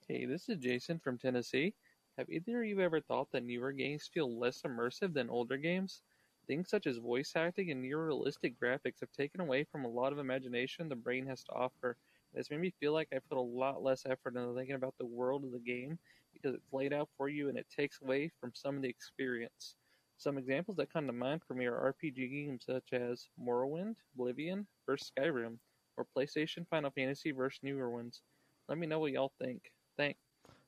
Hey, 0.09 0.25
this 0.25 0.47
is 0.47 0.57
Jason 0.59 0.99
from 0.99 1.17
Tennessee. 1.17 1.73
Have 2.17 2.29
either 2.29 2.61
of 2.61 2.67
you 2.67 2.79
ever 2.79 3.01
thought 3.01 3.29
that 3.31 3.43
newer 3.43 3.73
games 3.73 4.07
feel 4.07 4.39
less 4.39 4.61
immersive 4.61 5.13
than 5.13 5.29
older 5.29 5.57
games? 5.57 6.01
Things 6.47 6.69
such 6.69 6.87
as 6.87 6.95
voice 6.97 7.33
acting 7.35 7.71
and 7.71 7.81
near 7.81 8.05
realistic 8.05 8.57
graphics 8.57 9.01
have 9.01 9.11
taken 9.11 9.41
away 9.41 9.65
from 9.65 9.83
a 9.83 9.89
lot 9.89 10.13
of 10.13 10.19
imagination 10.19 10.87
the 10.87 10.95
brain 10.95 11.25
has 11.27 11.43
to 11.43 11.51
offer. 11.51 11.97
It's 12.33 12.49
made 12.49 12.61
me 12.61 12.73
feel 12.79 12.93
like 12.93 13.09
I 13.13 13.19
put 13.19 13.37
a 13.37 13.41
lot 13.41 13.83
less 13.83 14.05
effort 14.05 14.37
into 14.37 14.53
thinking 14.55 14.75
about 14.75 14.97
the 14.97 15.05
world 15.05 15.43
of 15.43 15.51
the 15.51 15.59
game 15.59 15.99
because 16.31 16.55
it's 16.55 16.71
laid 16.71 16.93
out 16.93 17.09
for 17.17 17.27
you 17.27 17.49
and 17.49 17.57
it 17.57 17.67
takes 17.69 18.01
away 18.01 18.31
from 18.39 18.53
some 18.55 18.77
of 18.77 18.83
the 18.83 18.89
experience. 18.89 19.75
Some 20.17 20.37
examples 20.37 20.77
that 20.77 20.93
come 20.93 21.07
to 21.07 21.13
mind 21.13 21.41
for 21.45 21.53
me 21.53 21.65
are 21.65 21.93
RPG 21.93 22.29
games 22.29 22.63
such 22.65 22.93
as 22.93 23.27
Morrowind, 23.37 23.97
Oblivion 24.15 24.67
vs 24.85 25.11
Skyrim, 25.19 25.57
or 25.97 26.07
PlayStation 26.15 26.65
Final 26.69 26.91
Fantasy 26.91 27.31
vs 27.31 27.59
newer 27.61 27.89
ones. 27.89 28.21
Let 28.69 28.77
me 28.77 28.87
know 28.87 28.99
what 28.99 29.11
y'all 29.11 29.33
think. 29.37 29.63
Thanks. 29.97 30.19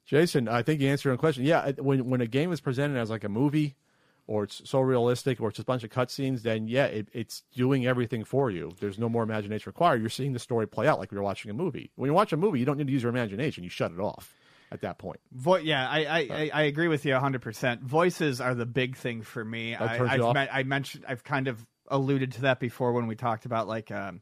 Jason, 0.05 0.47
I 0.47 0.63
think 0.63 0.81
you 0.81 0.89
answered 0.89 1.05
your 1.05 1.11
own 1.13 1.19
question. 1.19 1.43
Yeah, 1.43 1.71
when 1.77 2.09
when 2.09 2.21
a 2.21 2.27
game 2.27 2.51
is 2.51 2.59
presented 2.59 2.97
as 2.97 3.09
like 3.09 3.23
a 3.23 3.29
movie, 3.29 3.75
or 4.25 4.43
it's 4.43 4.61
so 4.67 4.79
realistic, 4.79 5.39
or 5.39 5.49
it's 5.49 5.57
just 5.57 5.65
a 5.65 5.67
bunch 5.67 5.83
of 5.83 5.91
cutscenes, 5.91 6.41
then 6.41 6.67
yeah, 6.67 6.85
it, 6.85 7.09
it's 7.13 7.43
doing 7.55 7.85
everything 7.85 8.23
for 8.23 8.49
you. 8.49 8.71
There's 8.79 8.97
no 8.97 9.07
more 9.07 9.23
imagination 9.23 9.69
required. 9.69 10.01
You're 10.01 10.09
seeing 10.09 10.33
the 10.33 10.39
story 10.39 10.67
play 10.67 10.87
out 10.87 10.99
like 10.99 11.11
you're 11.11 11.21
watching 11.21 11.51
a 11.51 11.53
movie. 11.53 11.91
When 11.95 12.09
you 12.09 12.13
watch 12.13 12.33
a 12.33 12.37
movie, 12.37 12.59
you 12.59 12.65
don't 12.65 12.77
need 12.77 12.87
to 12.87 12.93
use 12.93 13.03
your 13.03 13.11
imagination. 13.11 13.63
You 13.63 13.69
shut 13.69 13.91
it 13.91 13.99
off 13.99 14.33
at 14.71 14.81
that 14.81 14.97
point. 14.97 15.19
Vo- 15.31 15.57
yeah, 15.57 15.87
I, 15.87 16.05
I, 16.05 16.17
I, 16.19 16.51
I 16.53 16.61
agree 16.63 16.87
with 16.87 17.05
you 17.05 17.13
100%. 17.13 17.81
Voices 17.81 18.41
are 18.41 18.55
the 18.55 18.65
big 18.65 18.97
thing 18.97 19.21
for 19.21 19.43
me. 19.43 19.71
That 19.71 19.81
I, 19.81 19.97
turns 19.97 20.11
you 20.11 20.15
I've 20.15 20.21
off? 20.21 20.35
me- 20.35 20.47
I 20.51 20.63
mentioned, 20.63 21.05
I've 21.07 21.23
kind 21.23 21.47
of 21.47 21.65
alluded 21.87 22.33
to 22.33 22.41
that 22.41 22.59
before 22.59 22.93
when 22.93 23.07
we 23.07 23.15
talked 23.15 23.45
about 23.45 23.67
like 23.67 23.91
um, 23.91 24.21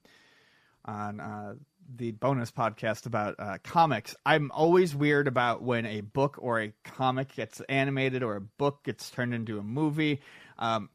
on 0.85 1.19
uh, 1.19 1.55
the 1.95 2.11
bonus 2.11 2.51
podcast 2.51 3.05
about 3.05 3.35
uh, 3.39 3.57
comics. 3.63 4.15
I'm 4.25 4.51
always 4.51 4.95
weird 4.95 5.27
about 5.27 5.61
when 5.61 5.85
a 5.85 6.01
book 6.01 6.37
or 6.39 6.61
a 6.61 6.73
comic 6.83 7.35
gets 7.35 7.61
animated 7.61 8.23
or 8.23 8.35
a 8.35 8.41
book 8.41 8.83
gets 8.83 9.09
turned 9.09 9.33
into 9.33 9.59
a 9.59 9.63
movie. 9.63 10.21
Um, 10.57 10.89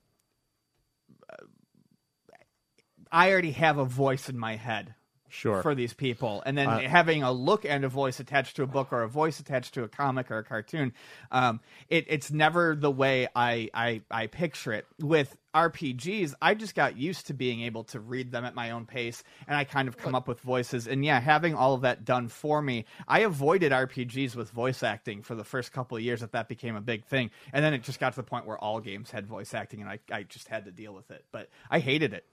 I 3.10 3.30
already 3.30 3.52
have 3.52 3.78
a 3.78 3.84
voice 3.84 4.28
in 4.28 4.38
my 4.38 4.56
head 4.56 4.94
Sure. 5.34 5.62
for 5.62 5.74
these 5.74 5.94
people, 5.94 6.42
and 6.44 6.58
then 6.58 6.68
Uh, 6.68 6.80
having 6.80 7.22
a 7.22 7.32
look 7.32 7.64
and 7.64 7.86
a 7.86 7.88
voice 7.88 8.20
attached 8.20 8.56
to 8.56 8.62
a 8.62 8.66
book 8.66 8.92
or 8.92 9.02
a 9.02 9.08
voice 9.08 9.40
attached 9.40 9.72
to 9.74 9.82
a 9.82 9.88
comic 9.88 10.30
or 10.30 10.36
a 10.36 10.44
cartoon, 10.44 10.92
um, 11.30 11.60
it, 11.88 12.04
it's 12.08 12.30
never 12.30 12.76
the 12.76 12.90
way 12.90 13.28
I, 13.34 13.70
I 13.72 14.02
I 14.10 14.26
picture 14.26 14.74
it. 14.74 14.86
With 14.98 15.34
RPGs, 15.54 16.34
I 16.42 16.54
just 16.54 16.74
got 16.74 16.98
used 16.98 17.28
to 17.28 17.34
being 17.34 17.62
able 17.62 17.84
to 17.84 18.00
read 18.00 18.30
them 18.30 18.44
at 18.44 18.54
my 18.54 18.72
own 18.72 18.84
pace, 18.84 19.24
and 19.46 19.56
I 19.56 19.64
kind 19.64 19.88
of 19.88 19.96
come 19.96 20.14
up 20.14 20.28
with 20.28 20.38
voices. 20.40 20.86
And 20.86 21.02
yeah, 21.02 21.18
having 21.18 21.54
all 21.54 21.72
of 21.72 21.80
that 21.80 22.04
done 22.04 22.28
for 22.28 22.60
me, 22.60 22.84
I 23.08 23.20
avoided 23.20 23.72
RPGs 23.72 24.36
with 24.36 24.50
voice 24.50 24.82
acting 24.82 25.22
for 25.22 25.34
the 25.34 25.44
first 25.44 25.72
couple 25.72 25.96
of 25.96 26.02
years 26.02 26.20
that 26.20 26.32
that 26.32 26.46
became 26.46 26.76
a 26.76 26.82
big 26.82 27.06
thing, 27.06 27.30
and 27.54 27.64
then 27.64 27.72
it 27.72 27.82
just 27.82 27.98
got 28.00 28.10
to 28.10 28.16
the 28.16 28.22
point 28.22 28.44
where 28.46 28.58
all 28.58 28.80
games 28.80 29.10
had 29.10 29.26
voice 29.26 29.54
acting, 29.54 29.80
and 29.80 29.88
I 29.88 29.98
I 30.10 30.24
just 30.24 30.48
had 30.48 30.66
to 30.66 30.70
deal 30.70 30.92
with 30.92 31.10
it. 31.10 31.24
But 31.32 31.48
I 31.70 31.78
hated 31.78 32.12
it. 32.12 32.26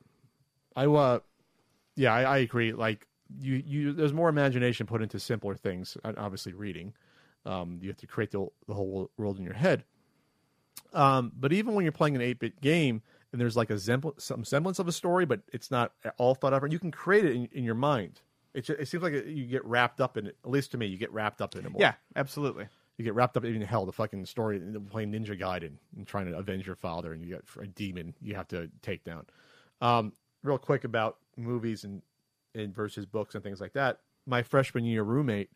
I 0.76 0.86
uh, 0.86 1.20
yeah, 2.00 2.14
I, 2.14 2.22
I 2.22 2.38
agree. 2.38 2.72
Like 2.72 3.06
you, 3.42 3.62
you, 3.66 3.94
there's 3.94 4.14
more 4.14 4.30
imagination 4.30 4.88
put 4.88 5.02
into 5.02 5.20
simpler 5.20 5.56
things. 5.56 5.98
Obviously, 6.04 6.54
reading, 6.54 6.94
um, 7.46 7.78
you 7.82 7.90
have 7.90 7.98
to 7.98 8.08
create 8.08 8.32
the, 8.32 8.48
the 8.68 8.74
whole 8.74 9.12
world 9.18 9.38
in 9.38 9.44
your 9.44 9.54
head. 9.54 9.84
Um, 10.94 11.34
but 11.38 11.52
even 11.52 11.76
when 11.76 11.84
you're 11.84 11.92
playing 11.92 12.16
an 12.16 12.22
8-bit 12.22 12.62
game 12.62 13.02
and 13.32 13.40
there's 13.40 13.58
like 13.58 13.70
a 13.70 13.78
zem- 13.78 14.14
some 14.18 14.46
semblance 14.46 14.80
of 14.80 14.88
a 14.88 14.94
story, 14.94 15.26
but 15.26 15.42
it's 15.52 15.70
not 15.70 15.92
all 16.18 16.34
thought 16.36 16.54
out, 16.54 16.72
you 16.72 16.80
can 16.80 16.90
create 16.90 17.26
it 17.26 17.36
in, 17.36 17.50
in 17.52 17.64
your 17.66 17.76
mind. 17.76 18.22
It, 18.54 18.70
it 18.70 18.88
seems 18.88 19.04
like 19.04 19.14
you 19.14 19.46
get 19.46 19.64
wrapped 19.66 20.00
up 20.00 20.16
in 20.16 20.28
it. 20.28 20.38
At 20.46 20.50
least 20.50 20.72
to 20.72 20.78
me, 20.78 20.86
you 20.86 20.98
get 20.98 21.12
wrapped 21.12 21.42
up 21.42 21.54
in 21.56 21.66
it 21.66 21.72
more. 21.72 21.82
Yeah, 21.82 21.96
absolutely. 22.16 22.68
you 22.98 23.04
get 23.04 23.14
wrapped 23.14 23.36
up 23.36 23.44
in 23.44 23.62
hell 23.62 23.86
the 23.86 23.92
fucking 23.92 24.26
story 24.26 24.62
playing 24.90 25.12
Ninja 25.12 25.38
Gaiden 25.38 25.74
and 25.98 26.08
trying 26.08 26.28
to 26.28 26.38
avenge 26.38 26.66
your 26.66 26.78
father, 26.78 27.12
and 27.12 27.26
you 27.26 27.36
got 27.36 27.44
a 27.62 27.68
demon 27.68 28.16
you 28.22 28.36
have 28.36 28.48
to 28.48 28.72
take 28.82 29.04
down. 29.04 29.26
Um, 29.82 30.14
real 30.44 30.58
quick 30.58 30.84
about 30.84 31.18
movies 31.38 31.84
and, 31.84 32.02
and 32.56 32.74
versus 32.74 33.06
books 33.06 33.36
and 33.36 33.44
things 33.44 33.62
like 33.62 33.74
that. 33.74 34.00
My 34.26 34.44
freshman 34.44 34.86
year 34.86 35.04
roommate 35.04 35.50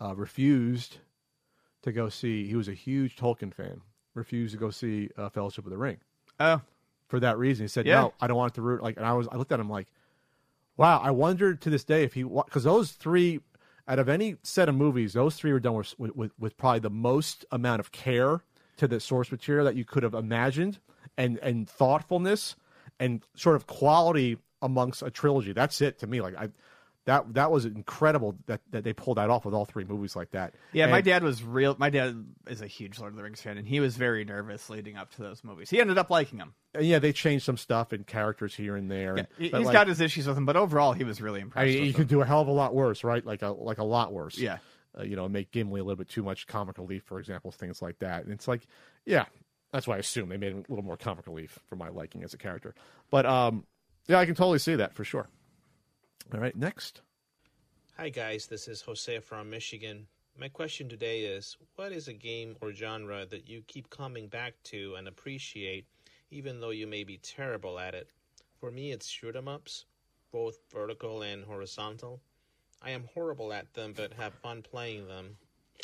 uh, 0.00 0.14
refused 0.14 0.98
to 1.82 1.92
go 1.92 2.08
see. 2.08 2.46
He 2.46 2.56
was 2.56 2.68
a 2.68 2.74
huge 2.74 3.16
Tolkien 3.16 3.52
fan. 3.54 3.80
Refused 4.14 4.52
to 4.52 4.58
go 4.58 4.70
see 4.70 5.08
uh, 5.16 5.28
Fellowship 5.30 5.64
of 5.64 5.70
the 5.70 5.78
Ring 5.78 5.96
Oh, 6.38 6.60
for 7.08 7.18
that 7.20 7.38
reason. 7.38 7.64
He 7.64 7.68
said, 7.68 7.86
Yeah. 7.86 8.02
"No, 8.02 8.14
I 8.20 8.26
don't 8.26 8.36
want 8.36 8.52
it 8.52 8.54
to 8.56 8.62
root." 8.62 8.82
Like, 8.82 8.96
and 8.98 9.06
I 9.06 9.14
was, 9.14 9.26
I 9.32 9.36
looked 9.36 9.52
at 9.52 9.60
him 9.60 9.70
like, 9.70 9.86
"Wow." 10.76 11.00
I 11.00 11.10
wondered 11.12 11.62
to 11.62 11.70
this 11.70 11.82
day 11.84 12.04
if 12.04 12.12
he, 12.12 12.22
because 12.22 12.64
those 12.64 12.92
three, 12.92 13.40
out 13.88 13.98
of 13.98 14.10
any 14.10 14.36
set 14.42 14.68
of 14.68 14.74
movies, 14.74 15.14
those 15.14 15.36
three 15.36 15.50
were 15.52 15.60
done 15.60 15.74
with, 15.76 15.94
with 15.98 16.32
with 16.38 16.56
probably 16.58 16.80
the 16.80 16.90
most 16.90 17.46
amount 17.50 17.80
of 17.80 17.90
care 17.90 18.42
to 18.76 18.86
the 18.86 19.00
source 19.00 19.30
material 19.32 19.64
that 19.64 19.76
you 19.76 19.84
could 19.86 20.02
have 20.02 20.12
imagined, 20.14 20.78
and 21.16 21.38
and 21.38 21.68
thoughtfulness 21.70 22.54
and 23.02 23.22
sort 23.34 23.56
of 23.56 23.66
quality 23.66 24.38
amongst 24.60 25.02
a 25.02 25.10
trilogy. 25.10 25.52
That's 25.52 25.80
it 25.80 25.98
to 26.00 26.06
me. 26.06 26.20
Like 26.20 26.36
I. 26.36 26.48
That 27.04 27.34
that 27.34 27.50
was 27.50 27.64
incredible 27.64 28.36
that, 28.46 28.60
that 28.70 28.84
they 28.84 28.92
pulled 28.92 29.16
that 29.16 29.28
off 29.28 29.44
with 29.44 29.54
all 29.54 29.64
three 29.64 29.82
movies 29.82 30.14
like 30.14 30.30
that. 30.30 30.54
Yeah, 30.72 30.86
my 30.86 31.00
dad 31.00 31.24
was 31.24 31.42
real. 31.42 31.74
My 31.76 31.90
dad 31.90 32.24
is 32.46 32.62
a 32.62 32.68
huge 32.68 33.00
Lord 33.00 33.12
of 33.12 33.16
the 33.16 33.24
Rings 33.24 33.40
fan, 33.42 33.58
and 33.58 33.66
he 33.66 33.80
was 33.80 33.96
very 33.96 34.24
nervous 34.24 34.70
leading 34.70 34.96
up 34.96 35.10
to 35.16 35.22
those 35.22 35.42
movies. 35.42 35.68
He 35.68 35.80
ended 35.80 35.98
up 35.98 36.10
liking 36.10 36.38
them. 36.38 36.54
yeah, 36.78 37.00
they 37.00 37.12
changed 37.12 37.44
some 37.44 37.56
stuff 37.56 37.90
and 37.90 38.06
characters 38.06 38.54
here 38.54 38.76
and 38.76 38.88
there. 38.88 39.16
Yeah, 39.16 39.24
and- 39.36 39.46
he's 39.46 39.52
like- 39.52 39.72
got 39.72 39.88
his 39.88 40.00
issues 40.00 40.28
with 40.28 40.36
them, 40.36 40.46
but 40.46 40.54
overall, 40.54 40.92
he 40.92 41.02
was 41.02 41.20
really 41.20 41.40
I 41.40 41.42
impressed. 41.42 41.66
mean, 41.66 41.80
with 41.80 41.88
you 41.88 41.92
could 41.94 42.06
do 42.06 42.20
a 42.20 42.24
hell 42.24 42.40
of 42.40 42.46
a 42.46 42.52
lot 42.52 42.72
worse, 42.72 43.02
right? 43.02 43.26
Like 43.26 43.42
a 43.42 43.48
like 43.48 43.78
a 43.78 43.84
lot 43.84 44.12
worse. 44.12 44.38
Yeah. 44.38 44.58
Uh, 44.96 45.02
you 45.02 45.16
know, 45.16 45.28
make 45.28 45.50
Gimli 45.50 45.80
a 45.80 45.82
little 45.82 45.96
bit 45.96 46.08
too 46.08 46.22
much 46.22 46.46
comic 46.46 46.78
relief, 46.78 47.02
for 47.02 47.18
example, 47.18 47.50
things 47.50 47.82
like 47.82 47.98
that. 47.98 48.22
And 48.22 48.32
it's 48.32 48.46
like, 48.46 48.64
yeah, 49.06 49.24
that's 49.72 49.86
why 49.86 49.96
I 49.96 49.98
assume 49.98 50.28
they 50.28 50.36
made 50.36 50.52
him 50.52 50.64
a 50.68 50.72
little 50.72 50.84
more 50.84 50.96
comic 50.96 51.26
relief 51.26 51.58
for 51.66 51.76
my 51.76 51.88
liking 51.88 52.22
as 52.22 52.34
a 52.34 52.38
character. 52.38 52.74
But 53.10 53.26
um, 53.26 53.64
yeah, 54.06 54.18
I 54.18 54.26
can 54.26 54.34
totally 54.34 54.58
see 54.58 54.76
that 54.76 54.94
for 54.94 55.04
sure. 55.04 55.28
All 56.32 56.40
right, 56.40 56.54
next. 56.56 57.00
Hi 57.96 58.08
guys, 58.08 58.46
this 58.46 58.68
is 58.68 58.80
Jose 58.82 59.18
from 59.20 59.50
Michigan. 59.50 60.06
My 60.38 60.48
question 60.48 60.88
today 60.88 61.20
is 61.20 61.56
what 61.76 61.92
is 61.92 62.08
a 62.08 62.12
game 62.12 62.56
or 62.62 62.72
genre 62.72 63.26
that 63.26 63.48
you 63.48 63.62
keep 63.66 63.90
coming 63.90 64.28
back 64.28 64.54
to 64.64 64.94
and 64.96 65.06
appreciate 65.06 65.86
even 66.30 66.60
though 66.60 66.70
you 66.70 66.86
may 66.86 67.04
be 67.04 67.18
terrible 67.18 67.78
at 67.78 67.94
it? 67.94 68.08
For 68.58 68.70
me 68.70 68.92
it's 68.92 69.06
shoot 69.06 69.36
'em 69.36 69.46
ups, 69.46 69.84
both 70.30 70.58
vertical 70.70 71.22
and 71.22 71.44
horizontal. 71.44 72.22
I 72.80 72.90
am 72.90 73.08
horrible 73.12 73.52
at 73.52 73.74
them 73.74 73.92
but 73.92 74.14
have 74.14 74.34
fun 74.34 74.62
playing 74.62 75.06
them. 75.06 75.36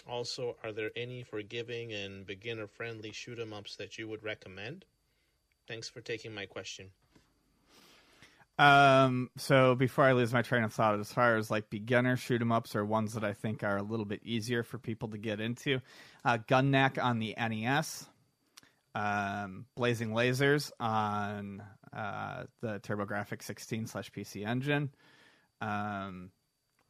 Also, 0.07 0.57
are 0.62 0.73
there 0.73 0.91
any 0.97 1.23
forgiving 1.23 1.93
and 1.93 2.27
beginner 2.27 2.66
friendly 2.66 3.12
shoot 3.12 3.39
'em 3.39 3.53
ups 3.53 3.77
that 3.77 3.99
you 3.99 4.09
would 4.09 4.23
recommend? 4.23 4.85
Thanks 5.66 5.89
for 5.89 6.01
taking 6.01 6.35
my 6.35 6.47
question. 6.47 6.91
Um, 8.59 9.31
so 9.37 9.77
before 9.77 10.05
I 10.05 10.12
lose 10.12 10.33
my 10.33 10.43
train 10.43 10.65
of 10.65 10.73
thought, 10.73 10.99
as 10.99 11.12
far 11.12 11.37
as 11.37 11.51
like 11.51 11.70
beginner 11.70 12.16
shoot 12.16 12.41
'em 12.41 12.51
ups 12.51 12.75
or 12.75 12.85
ones 12.85 13.15
that 13.15 13.23
I 13.23 13.33
think 13.33 13.62
are 13.62 13.77
a 13.77 13.83
little 13.83 14.07
bit 14.07 14.20
easier 14.25 14.65
for 14.65 14.79
people 14.79 15.09
to 15.11 15.19
get 15.19 15.41
into, 15.41 15.81
uh, 16.25 16.39
Gun-Nac 16.39 16.99
on 16.99 17.20
the 17.20 17.37
NES, 17.37 18.09
um, 18.97 19.66
Blazing 19.77 20.11
Lasers 20.11 20.73
on 20.81 21.62
uh, 21.93 22.47
the 22.61 22.81
TurboGrafx 22.81 23.43
16 23.43 23.87
slash 23.87 24.11
PC 24.11 24.45
Engine. 24.45 24.91
Um, 25.61 26.33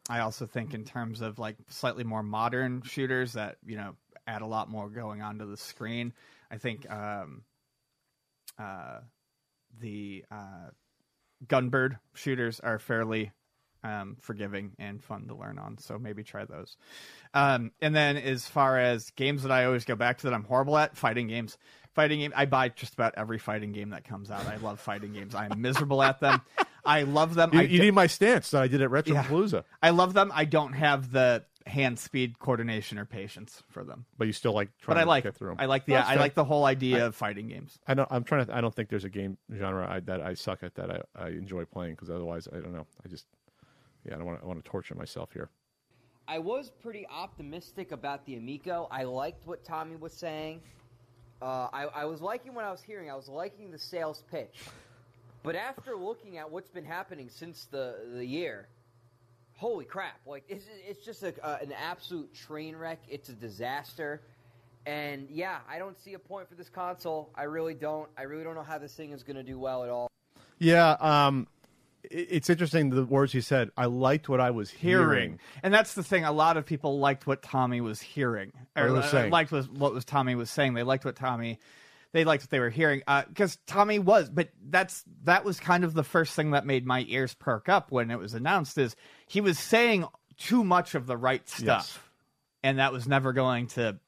I 0.09 0.21
also 0.21 0.47
think 0.47 0.75
in 0.75 0.85
terms 0.85 1.21
of 1.21 1.39
like 1.39 1.57
slightly 1.69 2.05
more 2.05 2.23
modern 2.23 2.83
shooters 2.83 3.35
that 3.35 3.59
you 3.67 3.77
know 3.77 3.95
add 4.27 4.43
a 4.43 4.47
lot 4.47 4.71
more 4.71 4.89
going 4.89 5.23
onto 5.23 5.49
the 5.49 5.57
screen. 5.57 6.13
I 6.51 6.59
think 6.59 6.91
um, 6.91 7.43
uh, 8.59 9.01
the 9.81 10.25
uh, 10.31 10.71
Gunbird 11.47 11.99
shooters 12.15 12.61
are 12.61 12.79
fairly 12.79 13.33
um, 13.85 14.17
forgiving 14.21 14.73
and 14.79 15.03
fun 15.03 15.29
to 15.29 15.35
learn 15.35 15.59
on. 15.59 15.79
So 15.79 15.99
maybe 15.99 16.23
try 16.23 16.45
those. 16.45 16.77
Um, 17.35 17.73
and 17.81 17.95
then 17.95 18.17
as 18.17 18.47
far 18.47 18.79
as 18.79 19.11
games 19.11 19.43
that 19.43 19.53
I 19.53 19.65
always 19.65 19.85
go 19.85 19.95
back 19.95 20.19
to 20.19 20.27
that 20.27 20.35
I'm 20.35 20.45
horrible 20.45 20.77
at, 20.77 20.97
fighting 20.97 21.29
games. 21.29 21.59
Fighting 21.95 22.21
game. 22.21 22.33
I 22.37 22.47
buy 22.47 22.69
just 22.69 22.95
about 22.95 23.15
every 23.17 23.39
fighting 23.39 23.73
game 23.73 23.91
that 23.91 24.05
comes 24.05 24.31
out. 24.31 24.47
I 24.47 24.57
love 24.57 24.79
fighting 24.79 25.13
games. 25.13 25.35
I'm 25.35 25.61
miserable 25.61 26.03
at 26.03 26.21
them. 26.21 26.41
I 26.85 27.03
love 27.03 27.35
them. 27.35 27.51
You, 27.53 27.59
I 27.61 27.63
you 27.63 27.79
d- 27.79 27.85
need 27.87 27.95
my 27.95 28.07
stance 28.07 28.51
that 28.53 28.63
I 28.63 28.69
did 28.69 28.81
at 28.83 28.91
Retropalooza, 28.91 29.65
I 29.83 29.91
love 29.91 30.15
them. 30.15 30.31
I 30.35 30.45
don't 30.45 30.73
have 30.75 31.11
the 31.13 31.45
hand 31.67 31.99
speed 31.99 32.39
coordination 32.39 32.99
or 32.99 33.05
patience 33.05 33.63
for 33.69 33.85
them. 33.85 34.07
but 34.17 34.27
you 34.27 34.33
still 34.33 34.53
like 34.55 34.71
trying 34.79 34.95
But 34.95 35.01
I 35.01 35.05
to 35.05 35.09
like 35.09 35.25
get 35.25 35.35
through 35.35 35.49
them. 35.51 35.57
I 35.61 35.67
like 35.67 35.85
the 35.85 35.93
That's 35.95 36.09
I 36.09 36.13
fair. 36.15 36.23
like 36.23 36.35
the 36.35 36.45
whole 36.45 36.65
idea 36.65 37.05
of 37.07 37.15
fighting 37.15 37.49
games. 37.49 37.79
I 37.87 37.93
don't. 37.95 38.09
I'm 38.11 38.25
trying 38.25 38.47
to. 38.47 38.57
I 38.57 38.61
don't 38.63 38.75
think 38.75 38.89
there's 38.89 39.05
a 39.05 39.11
game 39.11 39.37
genre 39.55 39.87
I, 39.89 40.01
that 40.01 40.23
I 40.23 40.33
suck 40.35 40.63
at 40.63 40.75
that 40.77 40.91
I, 40.91 41.01
I 41.25 41.29
enjoy 41.29 41.65
playing 41.67 41.95
because 41.95 42.09
otherwise 42.11 42.49
I 42.51 42.57
don't 42.61 42.73
know. 42.73 42.87
I 43.05 43.09
just 43.09 43.27
yeah. 44.07 44.15
I 44.15 44.17
don't 44.19 44.27
want. 44.27 44.39
to 44.39 44.45
I 44.45 44.49
want 44.49 44.65
to 44.65 44.71
torture 44.71 44.95
myself 44.95 45.31
here. 45.33 45.51
I 46.27 46.39
was 46.39 46.71
pretty 46.83 47.07
optimistic 47.09 47.91
about 47.93 48.25
the 48.27 48.37
Amico. 48.37 48.87
I 48.91 49.05
liked 49.05 49.47
what 49.47 49.65
Tommy 49.65 49.97
was 49.97 50.13
saying. 50.13 50.61
Uh, 51.41 51.69
I, 51.73 51.85
I 51.95 52.05
was 52.05 52.21
liking 52.21 52.53
what 52.55 52.65
I 52.65 52.71
was 52.71 52.83
hearing. 52.83 53.11
I 53.11 53.15
was 53.15 53.29
liking 53.29 53.71
the 53.71 53.79
sales 53.79 54.25
pitch. 54.31 54.57
But 55.49 55.57
after 55.57 55.97
looking 55.97 56.37
at 56.37 56.51
what's 56.51 56.69
been 56.69 56.85
happening 56.85 57.31
since 57.31 57.65
the 57.71 57.95
the 58.13 58.23
year, 58.23 58.69
holy 59.57 59.87
crap! 59.87 60.21
Like 60.27 60.45
it's 60.47 60.67
it's 60.87 61.03
just 61.03 61.23
a, 61.23 61.33
uh, 61.43 61.57
an 61.63 61.73
absolute 61.73 62.35
train 62.35 62.77
wreck. 62.77 62.99
It's 63.09 63.31
a 63.31 63.33
disaster, 63.33 64.21
And 64.85 65.27
yeah, 65.31 65.61
I 65.67 65.79
don't 65.79 65.99
see 65.99 66.13
a 66.13 66.19
point 66.19 66.51
for 66.51 66.55
this 66.55 66.69
console. 66.69 67.31
I 67.35 67.45
really 67.45 67.73
don't. 67.73 68.11
I 68.17 68.25
really 68.25 68.45
don't 68.45 68.57
know 68.57 68.63
how 68.63 68.77
this 68.77 68.93
thing 68.95 69.13
is 69.13 69.23
going 69.23 69.37
to 69.37 69.43
do 69.43 69.59
well 69.59 69.85
at 69.85 69.89
all. 69.91 70.11
Yeah, 70.59 70.97
um, 71.01 71.47
it's 72.03 72.51
interesting 72.51 72.91
the 72.91 73.05
words 73.05 73.33
he 73.33 73.41
said. 73.41 73.71
I 73.77 73.87
liked 73.87 74.29
what 74.29 74.41
I 74.41 74.51
was 74.51 74.71
hearing. 74.71 75.09
hearing. 75.09 75.39
And 75.63 75.73
that's 75.73 75.95
the 75.95 76.03
thing. 76.03 76.25
A 76.25 76.33
lot 76.33 76.57
of 76.59 76.67
people 76.67 76.99
liked 76.99 77.27
what 77.27 77.43
Tommy 77.43 77.81
was 77.81 78.01
hearing, 78.03 78.53
or 78.77 78.85
What 78.85 78.89
he 78.89 78.97
was 78.97 79.05
uh, 79.07 79.11
saying. 79.11 79.31
liked 79.33 79.53
was, 79.53 79.69
what 79.69 79.93
was 79.93 80.05
Tommy 80.05 80.35
was 80.35 80.51
saying. 80.51 80.75
They 80.75 80.83
liked 80.83 81.05
what 81.05 81.17
Tommy, 81.17 81.59
they 82.13 82.25
liked 82.25 82.45
what 82.45 82.51
they 82.51 82.61
were 82.61 82.71
hearing 82.71 83.03
uh, 83.07 83.23
because 83.29 83.57
Tommy 83.67 83.99
was. 83.99 84.31
But 84.31 84.49
that's 84.69 85.05
that 85.25 85.45
was 85.45 85.61
kind 85.61 85.85
of 85.85 85.95
the 85.95 86.05
first 86.05 86.35
thing 86.35 86.53
that 86.53 86.65
made 86.67 86.87
my 86.87 87.05
ears 87.09 87.35
perk 87.35 87.69
up 87.69 87.91
when 87.91 88.11
it 88.11 88.19
was 88.19 88.35
announced. 88.35 88.79
Is 88.79 88.97
he 89.27 89.41
was 89.41 89.59
saying 89.59 90.07
too 90.39 90.65
much 90.65 90.95
of 90.95 91.07
the 91.07 91.17
right 91.17 91.47
stuff, 91.49 92.11
and 92.63 92.79
that 92.79 92.93
was 92.93 93.07
never 93.07 93.33
going 93.33 93.67
to 93.69 93.99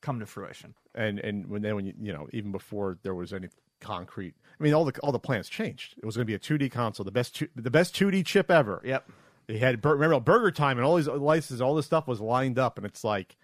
come 0.00 0.20
to 0.20 0.26
fruition. 0.26 0.74
and 0.94 1.18
and 1.20 1.46
when 1.48 1.62
then 1.62 1.76
when 1.76 1.86
you 1.86 1.94
you 2.00 2.12
know 2.12 2.28
even 2.32 2.52
before 2.52 2.98
there 3.02 3.14
was 3.14 3.32
any 3.32 3.48
concrete, 3.80 4.34
I 4.58 4.62
mean 4.62 4.74
all 4.74 4.84
the 4.84 4.98
all 5.00 5.12
the 5.12 5.18
plans 5.18 5.48
changed. 5.48 5.94
It 5.98 6.04
was 6.04 6.16
going 6.16 6.26
to 6.26 6.30
be 6.30 6.34
a 6.34 6.38
2D 6.38 6.72
console, 6.72 7.04
the 7.04 7.12
best 7.12 7.36
two, 7.36 7.48
the 7.54 7.70
best 7.70 7.94
2D 7.94 8.26
chip 8.26 8.50
ever. 8.50 8.80
Yep. 8.84 9.08
They 9.46 9.58
had 9.58 9.84
remember 9.84 10.20
Burger 10.20 10.50
Time 10.50 10.78
and 10.78 10.86
all 10.86 10.96
these 10.96 11.08
licenses, 11.08 11.60
all 11.60 11.74
this 11.74 11.86
stuff 11.86 12.06
was 12.06 12.20
lined 12.20 12.58
up, 12.58 12.76
and 12.76 12.86
it's 12.86 13.04
like 13.04 13.36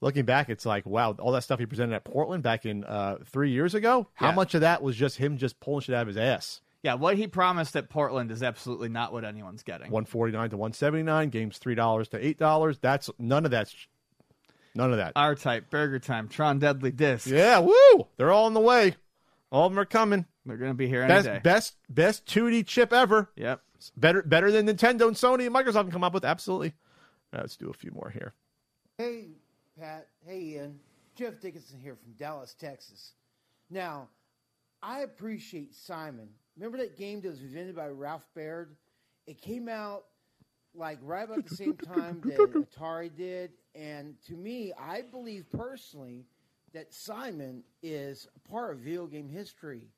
looking 0.00 0.24
back, 0.24 0.48
it's 0.48 0.66
like 0.66 0.86
wow, 0.86 1.12
all 1.18 1.32
that 1.32 1.42
stuff 1.42 1.58
he 1.58 1.66
presented 1.66 1.94
at 1.94 2.04
Portland 2.04 2.42
back 2.42 2.66
in 2.66 2.84
uh, 2.84 3.18
three 3.26 3.50
years 3.50 3.74
ago. 3.74 4.08
How 4.14 4.28
Yeah. 4.30 4.34
much 4.34 4.54
of 4.54 4.60
that 4.62 4.82
was 4.82 4.96
just 4.96 5.16
him 5.18 5.36
just 5.38 5.60
pulling 5.60 5.80
shit 5.82 5.94
out 5.94 6.02
of 6.02 6.08
his 6.08 6.16
ass? 6.16 6.60
Yeah, 6.82 6.94
what 6.94 7.16
he 7.16 7.26
promised 7.26 7.74
at 7.76 7.88
Portland 7.88 8.30
is 8.30 8.42
absolutely 8.42 8.90
not 8.90 9.10
what 9.12 9.24
anyone's 9.24 9.62
getting. 9.62 9.90
One 9.90 10.04
forty 10.04 10.32
nine 10.32 10.50
to 10.50 10.56
one 10.56 10.72
seventy 10.74 11.02
nine, 11.02 11.30
games 11.30 11.56
three 11.58 11.74
dollars 11.74 12.08
to 12.08 12.24
eight 12.24 12.38
dollars. 12.38 12.78
That's 12.78 13.08
none 13.18 13.44
of 13.46 13.50
that's 13.50 13.74
none 14.74 14.90
of 14.90 14.98
that. 14.98 15.12
R 15.16 15.34
Type, 15.34 15.70
Burger 15.70 15.98
Time, 15.98 16.28
Tron 16.28 16.58
Deadly 16.58 16.90
Disc. 16.90 17.26
yeah, 17.26 17.58
woo! 17.60 18.06
They're 18.16 18.30
all 18.32 18.44
on 18.46 18.54
the 18.54 18.60
way. 18.60 18.96
All 19.50 19.66
of 19.66 19.72
them 19.72 19.78
are 19.78 19.84
coming. 19.86 20.26
They're 20.44 20.58
going 20.58 20.72
to 20.72 20.76
be 20.76 20.86
here 20.88 21.00
any 21.02 21.08
Best 21.08 21.26
day. 21.26 21.40
best 21.42 21.76
best 21.88 22.26
2D 22.26 22.66
chip 22.66 22.92
ever. 22.92 23.30
Yep. 23.36 23.62
Better 23.96 24.22
better 24.22 24.50
than 24.50 24.66
Nintendo 24.66 25.06
and 25.08 25.16
Sony 25.16 25.46
and 25.46 25.54
Microsoft 25.54 25.82
can 25.84 25.90
come 25.90 26.04
up 26.04 26.12
with. 26.12 26.24
Absolutely. 26.24 26.74
Uh, 27.32 27.38
let's 27.40 27.56
do 27.56 27.70
a 27.70 27.72
few 27.72 27.92
more 27.92 28.10
here. 28.10 28.34
Hey, 28.98 29.28
Pat. 29.78 30.08
Hey, 30.24 30.40
Ian. 30.40 30.78
Jeff 31.16 31.40
Dickinson 31.40 31.80
here 31.80 31.96
from 31.96 32.12
Dallas, 32.12 32.54
Texas. 32.54 33.14
Now, 33.70 34.08
I 34.82 35.00
appreciate 35.00 35.74
Simon. 35.74 36.28
Remember 36.56 36.78
that 36.78 36.96
game 36.96 37.20
that 37.22 37.28
was 37.28 37.40
invented 37.40 37.74
by 37.74 37.88
Ralph 37.88 38.26
Baer? 38.34 38.68
It 39.26 39.40
came 39.40 39.68
out 39.68 40.04
like 40.74 40.98
right 41.02 41.24
about 41.24 41.44
the 41.48 41.56
same 41.56 41.76
time 41.76 42.20
that 42.24 42.38
Atari 42.38 43.14
did. 43.16 43.52
And 43.74 44.14
to 44.26 44.34
me, 44.34 44.72
I 44.78 45.02
believe 45.02 45.46
personally 45.50 46.26
that 46.72 46.92
Simon 46.92 47.62
is 47.82 48.28
a 48.36 48.48
part 48.48 48.74
of 48.74 48.80
video 48.80 49.06
game 49.06 49.28
history. 49.28 49.88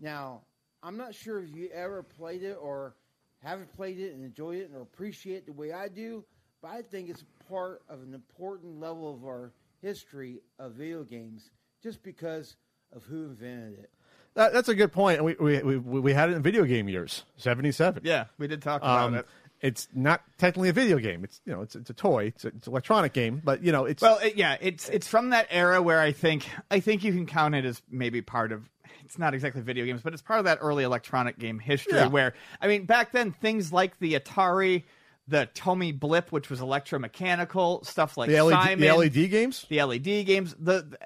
Now, 0.00 0.42
I'm 0.82 0.96
not 0.96 1.14
sure 1.14 1.42
if 1.42 1.54
you 1.54 1.68
ever 1.72 2.02
played 2.02 2.42
it 2.42 2.56
or 2.60 2.96
haven't 3.42 3.72
played 3.72 3.98
it 3.98 4.14
and 4.14 4.24
enjoyed 4.24 4.58
it 4.58 4.70
or 4.74 4.82
appreciate 4.82 5.36
it 5.36 5.46
the 5.46 5.52
way 5.52 5.72
I 5.72 5.88
do, 5.88 6.24
but 6.60 6.70
I 6.70 6.82
think 6.82 7.10
it's 7.10 7.24
part 7.52 7.82
of 7.88 8.02
an 8.02 8.14
important 8.14 8.80
level 8.80 9.12
of 9.14 9.24
our 9.24 9.52
history 9.82 10.40
of 10.58 10.72
video 10.72 11.04
games 11.04 11.50
just 11.82 12.02
because 12.02 12.56
of 12.94 13.04
who 13.04 13.24
invented 13.24 13.78
it. 13.78 13.90
That, 14.34 14.54
that's 14.54 14.68
a 14.70 14.74
good 14.74 14.90
point. 14.92 15.22
We, 15.22 15.34
we, 15.38 15.60
we, 15.62 15.76
we 16.00 16.12
had 16.14 16.30
it 16.30 16.34
in 16.36 16.42
video 16.42 16.64
game 16.64 16.88
years, 16.88 17.24
77. 17.36 18.02
Yeah, 18.04 18.24
we 18.38 18.46
did 18.46 18.62
talk 18.62 18.80
about 18.80 19.08
Um, 19.08 19.14
it. 19.16 19.26
it's 19.60 19.88
not 19.94 20.22
technically 20.38 20.70
a 20.70 20.72
video 20.72 20.98
game. 20.98 21.24
It's 21.24 21.42
you 21.44 21.52
know 21.52 21.60
it's 21.60 21.76
it's 21.76 21.90
a 21.90 21.94
toy. 21.94 22.26
It's, 22.26 22.44
a, 22.46 22.48
it's 22.48 22.66
an 22.66 22.72
electronic 22.72 23.12
game, 23.12 23.42
but 23.44 23.62
you 23.62 23.72
know 23.72 23.84
it's 23.84 24.00
Well, 24.00 24.18
it, 24.18 24.36
yeah, 24.36 24.56
it's 24.62 24.88
it's 24.88 25.06
from 25.06 25.30
that 25.30 25.48
era 25.50 25.82
where 25.82 26.00
I 26.00 26.12
think 26.12 26.46
I 26.70 26.80
think 26.80 27.04
you 27.04 27.12
can 27.12 27.26
count 27.26 27.54
it 27.54 27.66
as 27.66 27.82
maybe 27.90 28.22
part 28.22 28.52
of. 28.52 28.66
It's 29.04 29.18
not 29.18 29.34
exactly 29.34 29.60
video 29.60 29.84
games, 29.84 30.00
but 30.00 30.14
it's 30.14 30.22
part 30.22 30.38
of 30.38 30.46
that 30.46 30.58
early 30.62 30.84
electronic 30.84 31.38
game 31.38 31.58
history. 31.58 31.98
Yeah. 31.98 32.06
Where 32.06 32.32
I 32.62 32.68
mean, 32.68 32.86
back 32.86 33.12
then 33.12 33.32
things 33.32 33.70
like 33.70 33.98
the 33.98 34.14
Atari, 34.14 34.84
the 35.28 35.48
Tomy 35.54 35.92
Blip, 35.98 36.32
which 36.32 36.50
was 36.50 36.60
electromechanical 36.60 37.84
stuff 37.86 38.16
like 38.16 38.28
the 38.30 38.40
LED, 38.42 38.52
Simon, 38.54 38.80
the 38.80 38.92
LED 38.96 39.30
games. 39.30 39.64
the 39.68 39.82
LED 39.82 40.02
games. 40.26 40.54
The, 40.58 40.82
the- 40.82 40.98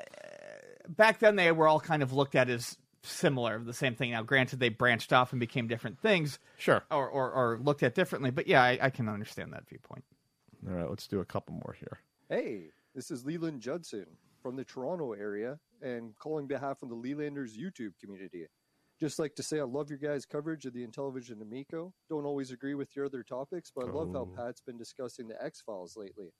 back 0.88 1.18
then 1.18 1.36
they 1.36 1.52
were 1.52 1.68
all 1.68 1.80
kind 1.80 2.02
of 2.02 2.12
looked 2.12 2.34
at 2.34 2.48
as 2.48 2.76
similar, 3.02 3.59
the 3.62 3.72
same 3.74 3.94
thing. 3.94 4.10
Now, 4.12 4.22
granted, 4.22 4.59
they 4.60 4.68
branched 4.68 5.12
off 5.12 5.32
and 5.32 5.40
became 5.40 5.66
different 5.68 5.98
things, 6.01 6.38
Sure. 6.59 6.82
or 6.90 7.09
or, 7.09 7.30
or 7.32 7.59
looked 7.62 7.82
at 7.82 7.94
differently. 7.94 8.30
But 8.30 8.47
yeah, 8.47 8.62
I, 8.62 8.78
I 8.82 8.90
can 8.90 9.09
understand 9.09 9.52
that 9.52 9.68
viewpoint. 9.68 10.05
All 10.68 10.74
right, 10.74 10.88
let's 10.88 11.06
do 11.06 11.20
a 11.20 11.24
couple 11.24 11.55
more 11.55 11.76
here. 11.78 11.98
Hey, 12.28 12.70
this 12.94 13.10
is 13.10 13.24
Leland 13.24 13.60
Judson 13.60 14.06
from 14.43 14.56
the 14.56 14.64
Toronto 14.64 15.12
area 15.12 15.59
and 15.82 16.16
calling 16.16 16.47
behalf 16.47 16.82
of 16.82 16.88
the 16.88 16.97
Lelanders 16.97 17.56
YouTube 17.56 17.93
community. 18.01 18.47
Just 18.98 19.18
like 19.18 19.35
to 19.36 19.43
say 19.43 19.60
I 19.60 19.64
love 19.64 19.90
your 19.90 19.98
guys' 19.98 20.24
coverage 20.24 20.64
of 20.64 20.73
the 20.73 20.86
Intellivision 20.86 21.43
Amico. 21.43 21.93
Don't 22.09 22.24
always 22.24 22.51
agree 22.51 22.74
with 22.74 22.97
your 22.97 23.05
other 23.06 23.23
topics, 23.23 23.70
but 23.74 23.86
I 23.86 23.90
love 23.90 24.12
how 24.12 24.20
Oh. 24.23 24.32
Pat's 24.36 24.60
been 24.60 24.78
discussing 24.78 25.28
the 25.28 25.43
X 25.43 25.60
Files 25.60 25.97
lately. 25.97 26.32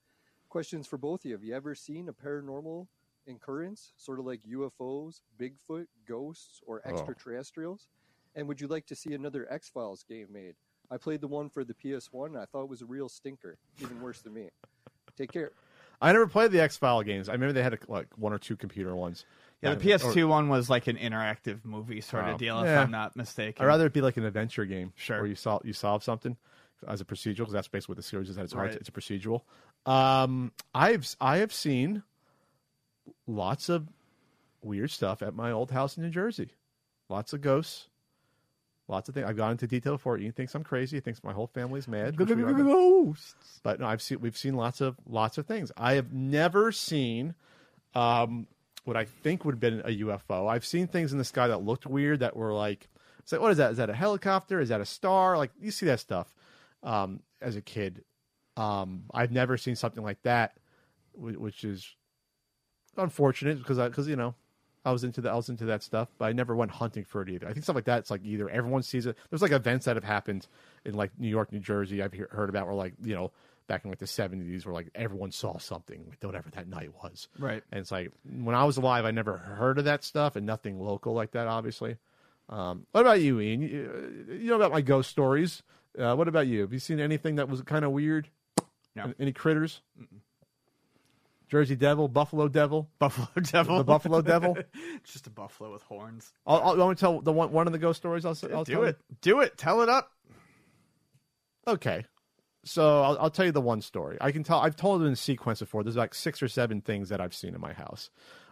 Questions 0.49 0.87
for 0.87 0.97
both 0.97 1.21
of 1.21 1.27
you. 1.27 1.33
Have 1.33 1.45
you 1.45 1.55
ever 1.55 1.75
seen 1.75 2.09
a 2.09 2.15
paranormal 2.15 2.89
occurrence, 3.29 3.93
sort 3.97 4.19
of 4.21 4.25
like 4.25 4.41
UFOs, 4.47 5.21
Bigfoot, 5.39 5.87
ghosts, 6.07 6.63
or 6.67 6.81
Oh. 6.85 6.89
extraterrestrials? 6.89 7.89
And 8.35 8.49
would 8.49 8.61
you 8.61 8.69
like 8.69 8.87
to 8.87 8.95
see 8.97 9.13
another 9.13 9.51
X 9.53 9.69
Files 9.69 10.03
game 10.05 10.33
made? 10.33 10.57
I 10.91 10.97
played 10.97 11.21
the 11.21 11.29
one 11.29 11.51
for 11.51 11.63
the 11.65 11.75
PS1 11.75 12.29
and 12.29 12.39
I 12.39 12.47
thought 12.47 12.63
it 12.63 12.69
was 12.71 12.81
a 12.83 12.87
real 12.87 13.09
stinker, 13.11 13.59
even 13.83 14.01
worse 14.01 14.23
than 14.23 14.33
me. 14.35 14.49
Take 15.17 15.33
care. 15.33 15.53
I 16.01 16.13
never 16.13 16.27
played 16.27 16.53
the 16.53 16.61
X 16.61 16.77
File 16.77 17.03
games. 17.03 17.29
I 17.29 17.33
remember 17.33 17.53
they 17.55 17.63
had 17.63 17.79
like 17.89 18.07
one 18.17 18.33
or 18.33 18.39
two 18.39 18.57
computer 18.57 18.95
ones. 18.95 19.25
Yeah, 19.63 19.75
the 19.75 19.85
PS2 19.85 20.29
one 20.29 20.49
was 20.49 20.69
like 20.71 20.87
an 20.87 20.97
interactive 20.97 21.65
movie 21.65 22.01
sort 22.01 22.25
of 22.29 22.39
deal, 22.39 22.61
if 22.61 22.67
Yeah. 22.67 22.83
I'm 22.83 22.91
not 22.91 23.17
mistaken. 23.17 23.63
I'd 23.65 23.67
rather 23.69 23.87
it 23.87 23.93
be 23.93 24.01
like 24.03 24.17
an 24.17 24.25
adventure 24.25 24.65
game, 24.67 24.93
Sure. 24.97 25.19
where 25.19 25.27
you 25.27 25.35
solve 25.35 25.65
you 25.65 25.73
solve 25.73 26.05
something 26.05 26.37
as 26.87 27.01
a 27.01 27.05
procedural, 27.05 27.37
because 27.39 27.53
that's 27.55 27.69
basically 27.69 27.95
what 27.95 27.97
the 27.97 28.03
series 28.03 28.29
is. 28.29 28.37
At 28.39 28.45
its 28.45 28.53
heart, 28.53 28.69
Right. 28.69 28.77
it's 28.77 28.89
a 28.89 28.93
procedural. 28.93 29.43
Um, 29.87 30.53
I've 30.75 31.07
I 31.21 31.39
have 31.39 31.53
seen 31.53 32.03
lots 33.27 33.69
of 33.69 33.89
weird 34.63 34.91
stuff 34.91 35.23
at 35.23 35.35
my 35.35 35.51
old 35.53 35.71
house 35.71 35.97
in 35.97 36.03
New 36.05 36.11
Jersey. 36.11 36.51
Lots 37.09 37.33
of 37.33 37.41
ghosts. 37.41 37.89
Lots 38.89 39.09
of 39.09 39.15
things. 39.15 39.27
I've 39.27 39.37
gone 39.37 39.53
into 39.53 39.67
detail 39.67 39.99
for 39.99 40.17
it. 40.17 40.23
Ian 40.23 40.33
thinks 40.33 40.55
I'm 40.55 40.63
crazy. 40.63 40.97
He 40.99 41.01
thinks 41.01 41.25
my 41.25 41.33
whole 41.33 41.49
family's 41.49 41.89
mad. 41.89 42.17
which 42.19 42.29
we 42.29 42.43
are, 42.43 42.53
Ghosts. 42.53 43.61
but 43.65 43.81
no, 43.81 43.87
I've 43.87 44.03
seen 44.03 44.21
we've 44.21 44.37
seen 44.37 44.55
lots 44.55 44.81
of 44.81 44.97
lots 45.09 45.39
of 45.39 45.47
things. 45.47 45.73
I 45.77 45.95
have 45.95 46.13
never 46.13 46.71
seen 46.73 47.35
um, 47.95 48.47
what 48.87 48.97
I 48.97 49.05
think 49.05 49.45
would 49.45 49.55
have 49.55 49.61
been 49.61 49.81
a 49.81 49.99
UFO. 50.05 50.49
I've 50.49 50.65
seen 50.65 50.87
things 50.87 51.11
in 51.13 51.19
the 51.19 51.25
sky 51.25 51.49
that 51.49 51.59
looked 51.59 51.87
weird 51.87 52.21
that 52.21 52.37
were 52.37 52.53
like, 52.53 52.89
it's 53.19 53.33
like, 53.33 53.41
what 53.41 53.51
is 53.51 53.59
that? 53.59 53.73
Is 53.73 53.79
that 53.79 53.91
a 53.91 53.95
helicopter? 53.95 54.61
Is 54.61 54.69
that 54.69 54.81
a 54.81 54.85
star? 54.85 55.37
Like 55.37 55.51
you 55.61 55.73
see 55.73 55.87
that 55.87 55.99
stuff 55.99 56.33
um, 56.85 57.21
as 57.43 57.57
a 57.57 57.61
kid. 57.61 58.05
Um, 58.57 59.05
I've 59.13 59.33
never 59.33 59.57
seen 59.57 59.75
something 59.75 60.05
like 60.05 60.23
that, 60.23 60.57
which 61.15 61.65
is 61.65 61.97
unfortunate 62.97 63.59
because 63.59 63.79
I 63.79 63.89
because 63.89 64.07
you 64.07 64.15
know 64.15 64.37
I 64.85 64.93
was 64.93 65.03
into 65.03 65.21
that 65.23 65.33
I 65.33 65.35
was 65.35 65.49
into 65.49 65.65
that 65.65 65.83
stuff, 65.83 66.09
but 66.17 66.27
I 66.27 66.33
never 66.33 66.55
went 66.55 66.71
hunting 66.71 67.05
for 67.05 67.23
it 67.23 67.29
either. 67.29 67.49
I 67.49 67.53
think 67.53 67.65
stuff 67.65 67.75
like 67.75 67.87
that 67.87 67.99
it's 67.99 68.11
like 68.11 68.25
either 68.25 68.49
everyone 68.49 68.85
sees 68.85 69.05
it. 69.07 69.17
There's 69.29 69.43
like 69.43 69.51
events 69.51 69.87
that 69.87 69.97
have 69.97 70.05
happened 70.05 70.47
in 70.85 70.95
like 70.95 71.11
New 71.19 71.29
York, 71.29 71.51
New 71.51 71.59
Jersey. 71.59 72.03
I've 72.03 72.13
he- 72.13 72.23
heard 72.31 72.49
about 72.49 72.67
where 72.67 72.77
like 72.77 72.95
you 73.03 73.17
know 73.17 73.33
back 73.67 73.85
in 73.85 73.91
like 73.91 73.99
the 73.99 74.07
70s 74.07 74.65
where 74.65 74.75
like 74.75 74.91
everyone 74.95 75.33
saw 75.33 75.59
something, 75.59 76.07
like, 76.09 76.23
whatever 76.23 76.51
that 76.51 76.69
night 76.69 76.91
was. 77.03 77.29
Right. 77.39 77.63
And 77.71 77.81
it's 77.81 77.91
like 77.91 78.13
when 78.25 78.55
I 78.55 78.65
was 78.65 78.77
alive, 78.77 79.05
I 79.05 79.11
never 79.11 79.37
heard 79.37 79.79
of 79.79 79.85
that 79.85 80.05
stuff 80.05 80.37
and 80.37 80.47
nothing 80.47 80.81
local 80.81 81.13
like 81.15 81.33
that, 81.33 81.47
obviously. 81.47 81.97
Um, 82.49 82.87
what 82.93 83.01
about 83.01 83.21
you, 83.21 83.41
Ian? 83.41 83.63
You, 83.63 84.39
you 84.41 84.51
know 84.51 84.57
about 84.57 84.73
my 84.73 84.81
ghost 84.81 85.11
stories. 85.11 85.63
Uh, 85.99 86.15
what 86.15 86.29
about 86.29 86.47
you? 86.47 86.61
Have 86.61 86.73
you 86.73 86.79
seen 86.79 87.01
anything 87.01 87.37
that 87.37 87.49
was 87.49 87.61
kind 87.63 87.85
of 87.85 87.91
weird? 87.91 88.29
No. 88.95 89.13
Any 89.19 89.33
critters? 89.33 89.83
Jersey 91.49 91.77
Devil, 91.77 92.09
Buffalo 92.09 92.49
Devil, 92.49 92.91
Buffalo 92.99 93.29
Devil. 93.41 93.79
the 93.79 93.85
Buffalo 93.85 94.21
Devil. 94.21 94.57
Just 95.05 95.27
a 95.27 95.31
buffalo 95.31 95.73
with 95.73 95.83
horns. 95.83 96.33
I'll, 96.47 96.61
I'll, 96.61 96.77
want 96.77 96.99
to 96.99 97.01
tell 97.01 97.21
the 97.21 97.33
one 97.33 97.53
one 97.53 97.67
of 97.67 97.73
the 97.73 97.79
ghost 97.79 97.99
stories. 97.99 98.25
I'll, 98.25 98.37
I'll 98.53 98.65
Do 98.65 98.73
tell 98.73 98.83
you? 98.83 98.89
it. 98.89 98.99
Do 99.21 99.41
it. 99.41 99.57
Tell 99.57 99.83
it 99.83 99.89
up. 99.89 100.11
Okay. 101.69 102.05
So 102.67 103.03
I'll, 103.03 103.19
I'll 103.21 103.31
tell 103.31 103.47
you 103.47 103.53
the 103.53 103.61
one 103.61 103.81
story. 103.81 104.19
I 104.21 104.33
can 104.33 104.43
tell. 104.43 104.59
I've 104.59 104.77
told 104.77 105.03
it 105.03 105.07
in 105.07 105.15
sequence 105.15 105.61
before. 105.61 105.85
There's 105.85 105.97
like 105.97 106.15
six 106.15 106.43
or 106.43 106.49
seven 106.49 106.81
things 106.81 107.09
that 107.11 107.21
I've 107.21 107.35
seen 107.35 107.55
in 107.55 107.61
my 107.61 107.73
house, 107.73 108.11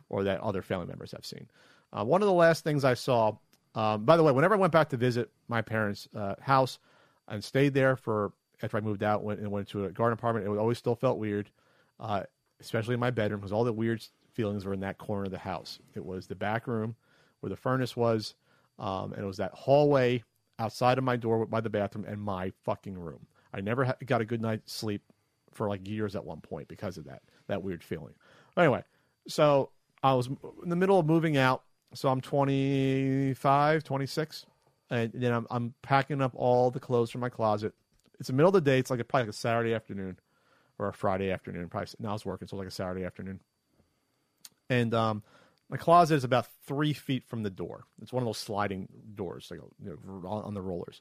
or 0.08 0.22
that 0.24 0.40
other 0.40 0.62
family 0.62 0.86
members 0.86 1.10
have 1.12 1.26
seen. 1.26 1.48
Uh, 1.92 2.04
one 2.04 2.22
of 2.22 2.26
the 2.26 2.34
last 2.34 2.64
things 2.64 2.84
I 2.84 2.94
saw. 2.94 3.36
Um, 3.74 4.04
by 4.04 4.16
the 4.16 4.22
way, 4.22 4.30
whenever 4.30 4.54
I 4.54 4.58
went 4.58 4.72
back 4.72 4.90
to 4.90 4.96
visit 4.96 5.30
my 5.48 5.60
parents' 5.60 6.06
uh, 6.14 6.36
house 6.40 6.78
and 7.26 7.42
stayed 7.42 7.74
there 7.74 7.96
for 7.96 8.32
after 8.62 8.76
I 8.76 8.80
moved 8.80 9.02
out 9.02 9.24
went, 9.24 9.40
and 9.40 9.50
went 9.50 9.68
to 9.68 9.86
a 9.86 9.90
garden 9.90 10.16
apartment, 10.16 10.46
it 10.46 10.58
always 10.58 10.78
still 10.78 10.94
felt 10.94 11.18
weird, 11.18 11.50
uh, 11.98 12.22
especially 12.60 12.94
in 12.94 13.00
my 13.00 13.10
bedroom 13.10 13.40
because 13.40 13.52
all 13.52 13.64
the 13.64 13.72
weird 13.72 14.06
feelings 14.32 14.64
were 14.64 14.72
in 14.72 14.80
that 14.80 14.98
corner 14.98 15.24
of 15.24 15.32
the 15.32 15.38
house. 15.38 15.80
It 15.94 16.04
was 16.04 16.28
the 16.28 16.36
back 16.36 16.68
room 16.68 16.94
where 17.40 17.50
the 17.50 17.56
furnace 17.56 17.96
was, 17.96 18.34
um, 18.78 19.12
and 19.12 19.24
it 19.24 19.26
was 19.26 19.38
that 19.38 19.52
hallway 19.54 20.22
outside 20.60 20.98
of 20.98 21.04
my 21.04 21.16
door 21.16 21.46
by 21.46 21.60
the 21.60 21.68
bathroom 21.68 22.04
and 22.06 22.20
my 22.20 22.52
fucking 22.64 22.96
room. 22.96 23.26
I 23.54 23.60
never 23.60 23.84
ha- 23.84 23.96
got 24.04 24.20
a 24.20 24.24
good 24.24 24.42
night's 24.42 24.72
sleep 24.72 25.02
for 25.52 25.68
like 25.68 25.86
years 25.86 26.16
at 26.16 26.24
one 26.24 26.40
point 26.40 26.66
because 26.68 26.98
of 26.98 27.04
that 27.04 27.22
that 27.46 27.62
weird 27.62 27.84
feeling. 27.84 28.14
Anyway, 28.56 28.82
So 29.28 29.70
I 30.02 30.14
was 30.14 30.26
in 30.26 30.68
the 30.68 30.76
middle 30.76 30.98
of 30.98 31.06
moving 31.06 31.36
out. 31.36 31.62
So 31.94 32.08
I'm 32.08 32.20
25, 32.20 33.84
26, 33.84 34.46
and 34.90 35.12
then 35.14 35.32
I'm 35.32 35.46
I'm 35.50 35.74
packing 35.82 36.20
up 36.20 36.32
all 36.34 36.70
the 36.72 36.80
clothes 36.80 37.10
from 37.10 37.20
my 37.20 37.28
closet. 37.28 37.72
It's 38.18 38.26
the 38.26 38.32
middle 38.32 38.48
of 38.48 38.54
the 38.54 38.60
day. 38.60 38.78
It's 38.80 38.90
like 38.90 39.00
a, 39.00 39.04
probably 39.04 39.26
like 39.26 39.34
a 39.34 39.38
Saturday 39.38 39.74
afternoon 39.74 40.18
or 40.78 40.88
a 40.88 40.92
Friday 40.92 41.30
afternoon. 41.30 41.68
Probably 41.68 41.88
now 42.00 42.10
I 42.10 42.12
was 42.14 42.26
working, 42.26 42.48
so 42.48 42.56
like 42.56 42.66
a 42.66 42.72
Saturday 42.72 43.04
afternoon. 43.04 43.40
And 44.68 44.92
um, 44.92 45.22
my 45.68 45.76
closet 45.76 46.16
is 46.16 46.24
about 46.24 46.48
three 46.66 46.92
feet 46.92 47.24
from 47.24 47.44
the 47.44 47.50
door. 47.50 47.84
It's 48.02 48.12
one 48.12 48.22
of 48.22 48.26
those 48.26 48.38
sliding 48.38 48.88
doors, 49.14 49.48
like 49.50 49.60
you 49.80 49.98
know, 50.04 50.28
on 50.28 50.54
the 50.54 50.62
rollers. 50.62 51.00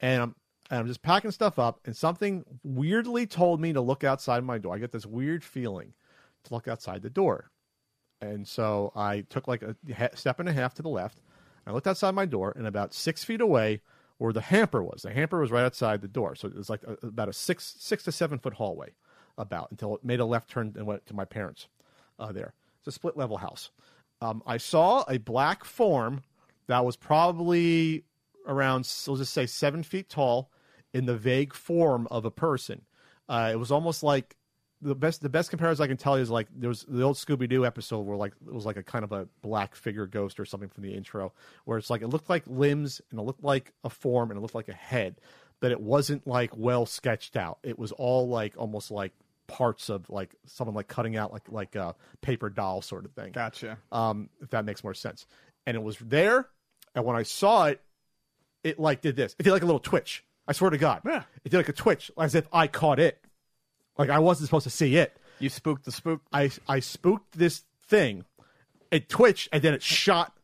And 0.00 0.22
I'm 0.22 0.34
and 0.70 0.78
I'm 0.78 0.86
just 0.86 1.02
packing 1.02 1.32
stuff 1.32 1.58
up, 1.58 1.80
and 1.84 1.96
something 1.96 2.44
weirdly 2.62 3.26
told 3.26 3.60
me 3.60 3.72
to 3.72 3.80
look 3.80 4.04
outside 4.04 4.44
my 4.44 4.58
door. 4.58 4.74
I 4.74 4.78
get 4.78 4.92
this 4.92 5.06
weird 5.06 5.42
feeling 5.44 5.92
to 6.44 6.54
look 6.54 6.68
outside 6.68 7.02
the 7.02 7.10
door. 7.10 7.50
And 8.22 8.46
so 8.46 8.92
I 8.94 9.22
took 9.22 9.48
like 9.48 9.62
a 9.62 9.76
step 10.14 10.40
and 10.40 10.48
a 10.48 10.52
half 10.52 10.74
to 10.74 10.82
the 10.82 10.88
left. 10.88 11.20
I 11.66 11.72
looked 11.72 11.86
outside 11.86 12.14
my 12.14 12.26
door, 12.26 12.52
and 12.56 12.66
about 12.66 12.94
six 12.94 13.24
feet 13.24 13.40
away, 13.40 13.80
where 14.18 14.32
the 14.32 14.40
hamper 14.40 14.82
was, 14.82 15.02
the 15.02 15.12
hamper 15.12 15.40
was 15.40 15.50
right 15.50 15.64
outside 15.64 16.02
the 16.02 16.08
door. 16.08 16.34
So 16.34 16.48
it 16.48 16.54
was 16.54 16.70
like 16.70 16.82
a, 16.84 17.06
about 17.06 17.28
a 17.28 17.32
six 17.32 17.74
six 17.78 18.04
to 18.04 18.12
seven 18.12 18.38
foot 18.38 18.54
hallway, 18.54 18.90
about 19.38 19.70
until 19.70 19.94
it 19.96 20.04
made 20.04 20.20
a 20.20 20.24
left 20.24 20.50
turn 20.50 20.74
and 20.76 20.86
went 20.86 21.06
to 21.06 21.14
my 21.14 21.24
parents. 21.24 21.68
Uh, 22.18 22.30
there, 22.30 22.52
it's 22.78 22.88
a 22.88 22.92
split 22.92 23.16
level 23.16 23.38
house. 23.38 23.70
Um, 24.20 24.42
I 24.46 24.58
saw 24.58 25.04
a 25.08 25.16
black 25.16 25.64
form 25.64 26.22
that 26.66 26.84
was 26.84 26.96
probably 26.96 28.04
around, 28.46 28.80
let's 28.80 29.06
just 29.06 29.32
say, 29.32 29.46
seven 29.46 29.82
feet 29.82 30.10
tall, 30.10 30.50
in 30.92 31.06
the 31.06 31.16
vague 31.16 31.54
form 31.54 32.06
of 32.10 32.24
a 32.24 32.30
person. 32.30 32.82
Uh, 33.28 33.50
it 33.52 33.56
was 33.56 33.70
almost 33.70 34.02
like 34.02 34.36
the 34.82 34.94
best 34.94 35.20
the 35.20 35.28
best 35.28 35.50
comparison 35.50 35.84
I 35.84 35.88
can 35.88 35.96
tell 35.96 36.16
you 36.16 36.22
is 36.22 36.30
like 36.30 36.48
there 36.54 36.68
was 36.68 36.84
the 36.88 37.02
old 37.02 37.16
Scooby 37.16 37.48
Doo 37.48 37.66
episode 37.66 38.00
where 38.00 38.16
like 38.16 38.32
it 38.46 38.52
was 38.52 38.64
like 38.64 38.76
a 38.76 38.82
kind 38.82 39.04
of 39.04 39.12
a 39.12 39.28
black 39.42 39.74
figure 39.74 40.06
ghost 40.06 40.40
or 40.40 40.44
something 40.44 40.68
from 40.68 40.84
the 40.84 40.94
intro 40.94 41.32
where 41.64 41.78
it's 41.78 41.90
like 41.90 42.02
it 42.02 42.08
looked 42.08 42.30
like 42.30 42.44
limbs 42.46 43.00
and 43.10 43.20
it 43.20 43.22
looked 43.22 43.44
like 43.44 43.72
a 43.84 43.90
form 43.90 44.30
and 44.30 44.38
it 44.38 44.40
looked 44.40 44.54
like 44.54 44.68
a 44.68 44.74
head, 44.74 45.20
but 45.60 45.70
it 45.70 45.80
wasn't 45.80 46.26
like 46.26 46.56
well 46.56 46.86
sketched 46.86 47.36
out. 47.36 47.58
It 47.62 47.78
was 47.78 47.92
all 47.92 48.28
like 48.28 48.54
almost 48.56 48.90
like 48.90 49.12
parts 49.46 49.88
of 49.90 50.08
like 50.08 50.34
someone 50.46 50.74
like 50.74 50.88
cutting 50.88 51.16
out 51.16 51.32
like 51.32 51.50
like 51.50 51.76
a 51.76 51.94
paper 52.22 52.48
doll 52.48 52.80
sort 52.80 53.04
of 53.04 53.12
thing. 53.12 53.32
Gotcha. 53.32 53.78
Um, 53.92 54.30
if 54.40 54.50
that 54.50 54.64
makes 54.64 54.82
more 54.82 54.94
sense. 54.94 55.26
And 55.66 55.76
it 55.76 55.82
was 55.82 55.98
there, 55.98 56.48
and 56.94 57.04
when 57.04 57.16
I 57.16 57.22
saw 57.22 57.66
it, 57.66 57.82
it 58.64 58.78
like 58.78 59.02
did 59.02 59.14
this. 59.14 59.36
It 59.38 59.42
did 59.42 59.52
like 59.52 59.62
a 59.62 59.66
little 59.66 59.80
twitch. 59.80 60.24
I 60.50 60.52
swear 60.52 60.70
to 60.70 60.78
God. 60.78 61.02
Yeah. 61.06 61.22
It 61.44 61.50
did 61.50 61.58
like 61.58 61.68
a 61.68 61.72
twitch, 61.72 62.10
as 62.18 62.34
if 62.34 62.48
I 62.52 62.66
caught 62.66 62.98
it. 62.98 63.24
Like 63.96 64.10
I 64.10 64.18
wasn't 64.18 64.48
supposed 64.48 64.64
to 64.64 64.70
see 64.70 64.96
it. 64.96 65.16
You 65.38 65.48
spooked 65.48 65.84
the 65.84 65.92
spook. 65.92 66.22
I 66.32 66.50
I 66.66 66.80
spooked 66.80 67.38
this 67.38 67.62
thing. 67.86 68.24
It 68.90 69.08
twitched 69.08 69.48
and 69.52 69.62
then 69.62 69.74
it 69.74 69.82
shot 69.82 70.36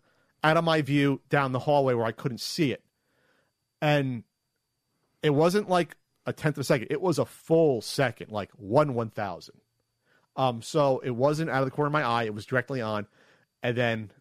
out 0.45 0.57
of 0.57 0.63
my 0.63 0.81
view 0.81 1.23
down 1.29 1.51
the 1.51 1.59
hallway 1.59 1.95
where 1.95 2.07
I 2.07 2.13
couldn't 2.13 2.41
see 2.41 2.71
it. 2.71 2.85
And 3.83 4.23
it 5.25 5.31
wasn't 5.31 5.69
like 5.69 5.97
a 6.25 6.33
tenth 6.33 6.57
of 6.57 6.61
a 6.61 6.65
second. 6.65 6.87
It 6.91 7.01
was 7.01 7.19
a 7.19 7.25
full 7.25 7.81
second, 7.81 8.31
like 8.31 8.53
one 8.53 8.95
one 8.95 9.11
thousand. 9.11 9.57
Um, 10.37 10.63
so 10.63 11.01
it 11.01 11.17
wasn't 11.17 11.51
out 11.51 11.63
of 11.63 11.67
the 11.67 11.73
corner 11.73 11.89
of 11.89 11.93
my 11.93 12.05
eye. 12.05 12.25
It 12.25 12.35
was 12.35 12.47
directly 12.47 12.81
on. 12.81 13.09
And 13.61 13.77
then 13.77 14.13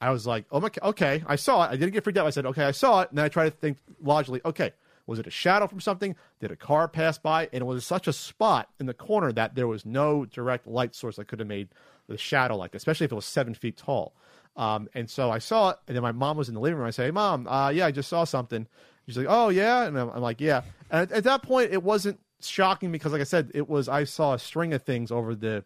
I 0.00 0.08
was 0.08 0.26
like, 0.26 0.46
oh 0.50 0.60
my, 0.60 0.70
okay, 0.82 1.22
I 1.26 1.36
saw 1.36 1.64
it. 1.64 1.66
I 1.66 1.76
didn't 1.76 1.92
get 1.92 2.02
freaked 2.02 2.18
out. 2.18 2.26
I 2.26 2.30
said, 2.30 2.46
okay, 2.46 2.64
I 2.64 2.70
saw 2.70 3.02
it. 3.02 3.10
And 3.10 3.18
then 3.18 3.26
I 3.26 3.28
tried 3.28 3.50
to 3.50 3.50
think 3.50 3.76
logically, 4.00 4.40
okay, 4.46 4.72
was 5.06 5.18
it 5.18 5.26
a 5.26 5.30
shadow 5.30 5.66
from 5.66 5.80
something? 5.80 6.16
Did 6.40 6.50
a 6.50 6.56
car 6.56 6.88
pass 6.88 7.18
by? 7.18 7.48
And 7.52 7.62
it 7.62 7.66
was 7.66 7.86
such 7.86 8.08
a 8.08 8.12
spot 8.12 8.68
in 8.80 8.86
the 8.86 8.94
corner 8.94 9.32
that 9.32 9.54
there 9.54 9.68
was 9.68 9.84
no 9.84 10.24
direct 10.24 10.66
light 10.66 10.94
source 10.94 11.16
that 11.16 11.28
could 11.28 11.40
have 11.40 11.48
made 11.48 11.68
the 12.08 12.16
shadow 12.16 12.56
like, 12.56 12.72
that, 12.72 12.78
especially 12.78 13.04
if 13.04 13.12
it 13.12 13.16
was 13.16 13.26
seven 13.26 13.54
feet 13.54 13.76
tall. 13.76 14.14
Um, 14.56 14.88
and 14.94 15.10
so 15.10 15.30
I 15.30 15.38
saw 15.38 15.70
it, 15.70 15.78
and 15.88 15.96
then 15.96 16.02
my 16.02 16.12
mom 16.12 16.36
was 16.36 16.48
in 16.48 16.54
the 16.54 16.60
living 16.60 16.78
room. 16.78 16.86
I 16.86 16.90
say, 16.90 17.06
hey, 17.06 17.10
"Mom, 17.10 17.48
uh, 17.48 17.70
yeah, 17.70 17.86
I 17.86 17.90
just 17.90 18.08
saw 18.08 18.24
something." 18.24 18.68
She's 19.06 19.18
like, 19.18 19.26
"Oh 19.28 19.48
yeah," 19.48 19.84
and 19.84 19.98
I'm, 19.98 20.10
I'm 20.10 20.22
like, 20.22 20.40
"Yeah." 20.40 20.62
And 20.90 21.02
at, 21.02 21.12
at 21.12 21.24
that 21.24 21.42
point, 21.42 21.72
it 21.72 21.82
wasn't 21.82 22.20
shocking 22.40 22.92
because, 22.92 23.12
like 23.12 23.20
I 23.20 23.24
said, 23.24 23.50
it 23.52 23.68
was 23.68 23.88
I 23.88 24.04
saw 24.04 24.34
a 24.34 24.38
string 24.38 24.72
of 24.72 24.82
things 24.82 25.10
over 25.10 25.34
the 25.34 25.64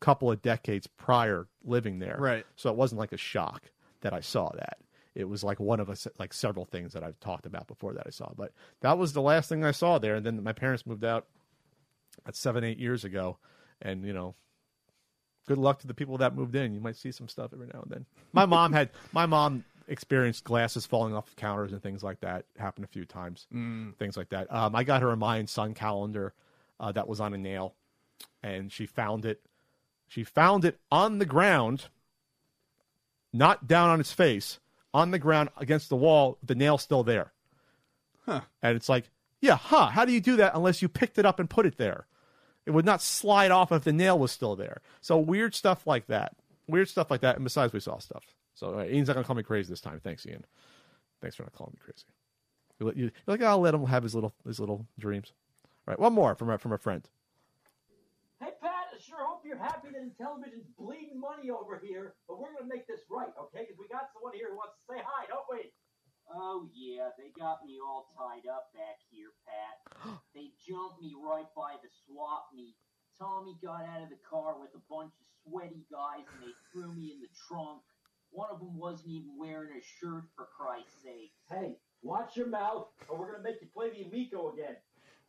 couple 0.00 0.30
of 0.30 0.40
decades 0.42 0.86
prior 0.86 1.46
living 1.64 1.98
there, 1.98 2.16
Right. 2.18 2.46
So 2.56 2.70
it 2.70 2.76
wasn't 2.76 3.00
like 3.00 3.12
a 3.12 3.18
shock 3.18 3.70
that 4.00 4.12
I 4.12 4.20
saw 4.20 4.50
that. 4.54 4.78
It 5.16 5.28
was 5.28 5.42
like 5.42 5.58
one 5.58 5.80
of 5.80 5.88
us, 5.88 6.06
like 6.18 6.34
several 6.34 6.66
things 6.66 6.92
that 6.92 7.02
I've 7.02 7.18
talked 7.18 7.46
about 7.46 7.66
before 7.66 7.94
that 7.94 8.06
I 8.06 8.10
saw. 8.10 8.32
But 8.36 8.52
that 8.80 8.98
was 8.98 9.14
the 9.14 9.22
last 9.22 9.48
thing 9.48 9.64
I 9.64 9.70
saw 9.70 9.98
there. 9.98 10.16
And 10.16 10.26
then 10.26 10.42
my 10.42 10.52
parents 10.52 10.86
moved 10.86 11.04
out 11.04 11.26
at 12.26 12.36
seven, 12.36 12.64
eight 12.64 12.78
years 12.78 13.02
ago, 13.02 13.38
and 13.80 14.04
you 14.04 14.12
know, 14.12 14.34
good 15.48 15.56
luck 15.56 15.78
to 15.80 15.86
the 15.86 15.94
people 15.94 16.18
that 16.18 16.36
moved 16.36 16.54
in. 16.54 16.74
You 16.74 16.80
might 16.80 16.96
see 16.96 17.12
some 17.12 17.28
stuff 17.28 17.52
every 17.54 17.66
now 17.72 17.80
and 17.80 17.90
then. 17.90 18.06
My 18.34 18.44
mom 18.56 18.74
had 18.74 18.90
my 19.12 19.24
mom 19.24 19.64
experienced 19.88 20.44
glasses 20.44 20.84
falling 20.84 21.14
off 21.14 21.28
of 21.28 21.36
counters 21.36 21.72
and 21.72 21.82
things 21.82 22.02
like 22.02 22.20
that. 22.20 22.44
Happened 22.58 22.84
a 22.84 22.88
few 22.88 23.06
times. 23.06 23.46
Things 23.98 24.16
like 24.18 24.28
that. 24.28 24.52
Um, 24.52 24.76
I 24.76 24.84
got 24.84 25.00
her 25.00 25.10
a 25.10 25.16
Mayan 25.16 25.46
sun 25.46 25.72
calendar 25.72 26.34
uh, 26.78 26.92
that 26.92 27.08
was 27.08 27.20
on 27.20 27.32
a 27.32 27.38
nail, 27.38 27.74
and 28.42 28.70
she 28.70 28.84
found 28.84 29.24
it. 29.24 29.40
She 30.08 30.24
found 30.24 30.66
it 30.66 30.78
on 30.92 31.18
the 31.18 31.24
ground, 31.24 31.86
not 33.32 33.66
down 33.66 33.88
on 33.88 33.98
its 33.98 34.12
face, 34.12 34.60
on 34.96 35.10
the 35.10 35.18
ground 35.18 35.50
against 35.58 35.90
the 35.90 35.96
wall. 35.96 36.38
The 36.42 36.54
nail 36.54 36.78
still 36.78 37.02
there. 37.02 37.32
Huh. 38.24 38.40
And 38.62 38.74
it's 38.74 38.88
like, 38.88 39.10
yeah, 39.42 39.56
huh? 39.56 39.88
How 39.88 40.06
do 40.06 40.12
you 40.12 40.22
do 40.22 40.36
that 40.36 40.54
unless 40.54 40.80
you 40.80 40.88
picked 40.88 41.18
it 41.18 41.26
up 41.26 41.38
and 41.38 41.50
put 41.50 41.66
it 41.66 41.76
there? 41.76 42.06
It 42.64 42.70
would 42.70 42.86
not 42.86 43.02
slide 43.02 43.50
off 43.50 43.70
if 43.70 43.84
the 43.84 43.92
nail 43.92 44.18
was 44.18 44.32
still 44.32 44.56
there. 44.56 44.80
So 45.02 45.18
weird 45.18 45.54
stuff 45.54 45.86
like 45.86 46.06
that. 46.06 46.34
Weird 46.66 46.88
stuff 46.88 47.10
like 47.10 47.20
that. 47.20 47.36
And 47.36 47.44
besides, 47.44 47.74
we 47.74 47.80
saw 47.80 47.98
stuff. 47.98 48.24
So 48.54 48.68
all 48.68 48.72
right, 48.72 48.90
Ian's 48.90 49.08
not 49.08 49.14
gonna 49.14 49.26
call 49.26 49.36
me 49.36 49.42
crazy 49.42 49.68
this 49.68 49.82
time. 49.82 50.00
Thanks, 50.00 50.26
Ian. 50.26 50.46
Thanks 51.20 51.36
for 51.36 51.42
not 51.42 51.52
calling 51.52 51.74
me 51.74 51.80
crazy. 51.84 52.06
You, 52.80 52.86
you, 52.96 53.02
you're 53.04 53.12
like, 53.26 53.42
I'll 53.42 53.60
let 53.60 53.74
him 53.74 53.84
have 53.84 54.02
his 54.02 54.14
little 54.14 54.34
his 54.46 54.58
little 54.58 54.86
dreams. 54.98 55.32
All 55.86 55.92
right, 55.92 56.00
one 56.00 56.14
more 56.14 56.34
from 56.34 56.50
a, 56.50 56.58
from 56.58 56.72
a 56.72 56.78
friend. 56.78 57.06
Hey, 58.40 58.50
Pat, 58.60 58.72
I 58.74 58.75
sure 59.16 59.26
hope 59.26 59.42
you're 59.48 59.56
happy 59.56 59.88
that 59.96 60.04
Intellivision's 60.04 60.68
bleeding 60.76 61.16
money 61.16 61.48
over 61.48 61.80
here, 61.80 62.14
but 62.28 62.36
we're 62.36 62.52
going 62.52 62.68
to 62.68 62.74
make 62.74 62.84
this 62.84 63.00
right, 63.08 63.32
okay? 63.40 63.64
Because 63.64 63.80
we 63.80 63.88
got 63.88 64.12
someone 64.12 64.36
here 64.36 64.52
who 64.52 64.60
wants 64.60 64.76
to 64.76 64.84
say 64.84 65.00
hi, 65.00 65.24
don't 65.24 65.48
we? 65.48 65.72
Oh, 66.28 66.68
yeah, 66.74 67.14
they 67.16 67.32
got 67.32 67.64
me 67.64 67.80
all 67.80 68.12
tied 68.12 68.44
up 68.50 68.68
back 68.76 69.00
here, 69.08 69.32
Pat. 69.48 69.76
they 70.36 70.52
jumped 70.60 71.00
me 71.00 71.16
right 71.16 71.48
by 71.56 71.80
the 71.80 71.88
swap 72.04 72.52
meet. 72.52 72.76
Tommy 73.16 73.56
got 73.64 73.88
out 73.88 74.04
of 74.04 74.12
the 74.12 74.20
car 74.28 74.60
with 74.60 74.76
a 74.76 74.82
bunch 74.92 75.16
of 75.16 75.26
sweaty 75.46 75.88
guys 75.88 76.28
and 76.36 76.44
they 76.44 76.54
threw 76.68 76.92
me 76.92 77.16
in 77.16 77.24
the 77.24 77.32
trunk. 77.48 77.80
One 78.28 78.52
of 78.52 78.60
them 78.60 78.76
wasn't 78.76 79.08
even 79.08 79.38
wearing 79.38 79.72
a 79.72 79.80
shirt, 79.80 80.28
for 80.36 80.50
Christ's 80.52 81.00
sake. 81.00 81.32
Hey, 81.48 81.78
watch 82.02 82.36
your 82.36 82.50
mouth, 82.50 82.92
or 83.08 83.16
we're 83.16 83.32
going 83.32 83.40
to 83.40 83.48
make 83.48 83.62
you 83.62 83.70
play 83.72 83.88
the 83.88 84.04
Amico 84.04 84.52
again. 84.52 84.76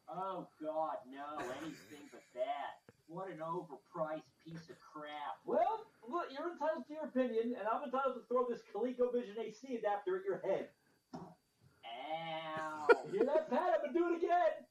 Oh, 0.10 0.50
God, 0.60 0.98
no, 1.08 1.40
anything 1.62 2.10
but 2.12 2.26
that. 2.34 2.87
What 3.08 3.32
an 3.32 3.40
overpriced 3.40 4.28
piece 4.44 4.70
of 4.70 4.76
crap. 4.84 5.40
Well, 5.46 5.88
look, 6.08 6.28
you're 6.32 6.52
entitled 6.52 6.86
to 6.88 6.94
your 6.94 7.06
opinion, 7.06 7.56
and 7.58 7.68
I'm 7.68 7.84
entitled 7.84 8.16
to 8.20 8.24
throw 8.28 8.46
this 8.50 8.60
ColecoVision 8.76 9.40
AC 9.40 9.80
adapter 9.80 10.20
at 10.20 10.26
your 10.26 10.44
head. 10.44 10.68
Ow. 11.16 12.88
You 13.08 13.12
hear 13.24 13.26
that, 13.26 13.50
Pat? 13.50 13.80
I'm 13.80 13.94
going 13.94 13.94
to 13.94 14.00
do 14.00 14.06
it 14.12 14.18
again. 14.18 14.68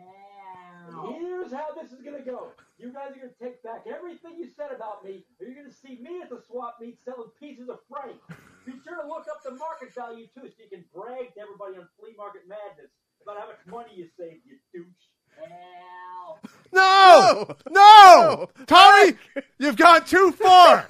Ow. 0.00 1.16
Here's 1.20 1.52
how 1.52 1.68
this 1.76 1.92
is 1.92 2.00
gonna 2.00 2.24
go. 2.24 2.52
You 2.78 2.92
guys 2.92 3.12
are 3.12 3.20
gonna 3.20 3.36
take 3.40 3.62
back 3.62 3.84
everything 3.84 4.38
you 4.38 4.48
said 4.56 4.70
about 4.74 5.04
me, 5.04 5.24
or 5.38 5.46
you're 5.46 5.56
gonna 5.56 5.74
see 5.74 5.98
me 6.00 6.22
at 6.22 6.30
the 6.30 6.40
swap 6.40 6.78
meet 6.80 6.98
selling 7.04 7.30
pieces 7.38 7.68
of 7.68 7.78
Frank. 7.90 8.16
Be 8.64 8.72
sure 8.84 8.96
to 9.00 9.06
look 9.06 9.26
up 9.28 9.42
the 9.44 9.52
market 9.52 9.94
value 9.94 10.26
too, 10.32 10.48
so 10.48 10.56
you 10.62 10.70
can 10.70 10.84
brag 10.94 11.34
to 11.34 11.40
everybody 11.40 11.76
on 11.76 11.88
Flea 11.98 12.14
Market 12.16 12.48
Madness 12.48 12.92
about 13.22 13.38
how 13.38 13.46
much 13.46 13.60
money 13.66 13.92
you 13.96 14.08
saved, 14.16 14.44
you 14.46 14.56
douche. 14.72 15.12
Ow. 15.42 16.38
No, 16.72 17.54
no, 17.70 18.48
Tommy, 18.66 19.14
you've 19.58 19.76
gone 19.76 20.04
too 20.04 20.32
far. 20.32 20.86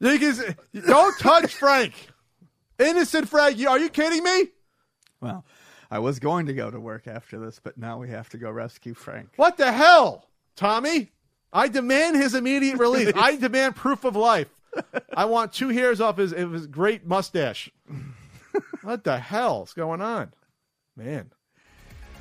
you 0.00 0.18
can, 0.18 0.56
don't 0.86 1.18
touch 1.18 1.54
Frank. 1.54 1.94
Innocent 2.78 3.28
Frank. 3.28 3.60
Are 3.66 3.78
you 3.78 3.88
kidding 3.88 4.22
me? 4.22 4.48
Well, 5.20 5.44
I 5.90 5.98
was 5.98 6.18
going 6.18 6.46
to 6.46 6.52
go 6.54 6.70
to 6.70 6.78
work 6.78 7.06
after 7.06 7.38
this, 7.38 7.60
but 7.62 7.78
now 7.78 7.98
we 7.98 8.08
have 8.10 8.28
to 8.30 8.38
go 8.38 8.50
rescue 8.50 8.94
Frank. 8.94 9.30
What 9.36 9.56
the 9.56 9.72
hell, 9.72 10.26
Tommy? 10.54 11.10
I 11.52 11.68
demand 11.68 12.16
his 12.16 12.34
immediate 12.34 12.78
release. 12.78 13.12
I 13.16 13.36
demand 13.36 13.76
proof 13.76 14.04
of 14.04 14.14
life. 14.14 14.48
I 15.14 15.24
want 15.24 15.52
two 15.52 15.70
hairs 15.70 16.00
off 16.00 16.18
his, 16.18 16.30
his 16.32 16.66
great 16.66 17.06
mustache. 17.06 17.70
what 18.82 19.02
the 19.02 19.18
hell's 19.18 19.72
going 19.72 20.00
on, 20.00 20.32
man? 20.96 21.30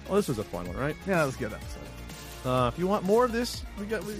Well, 0.07 0.15
this 0.15 0.29
was 0.29 0.39
a 0.39 0.43
fun 0.43 0.65
one, 0.67 0.77
right? 0.77 0.95
Yeah, 1.05 1.17
that 1.17 1.25
was 1.25 1.35
a 1.35 1.39
good 1.39 1.53
episode. 1.53 1.96
Uh, 2.45 2.71
if 2.73 2.79
you 2.79 2.87
want 2.87 3.03
more 3.03 3.25
of 3.25 3.31
this, 3.31 3.63
we 3.79 3.85
got 3.85 4.03
we, 4.05 4.15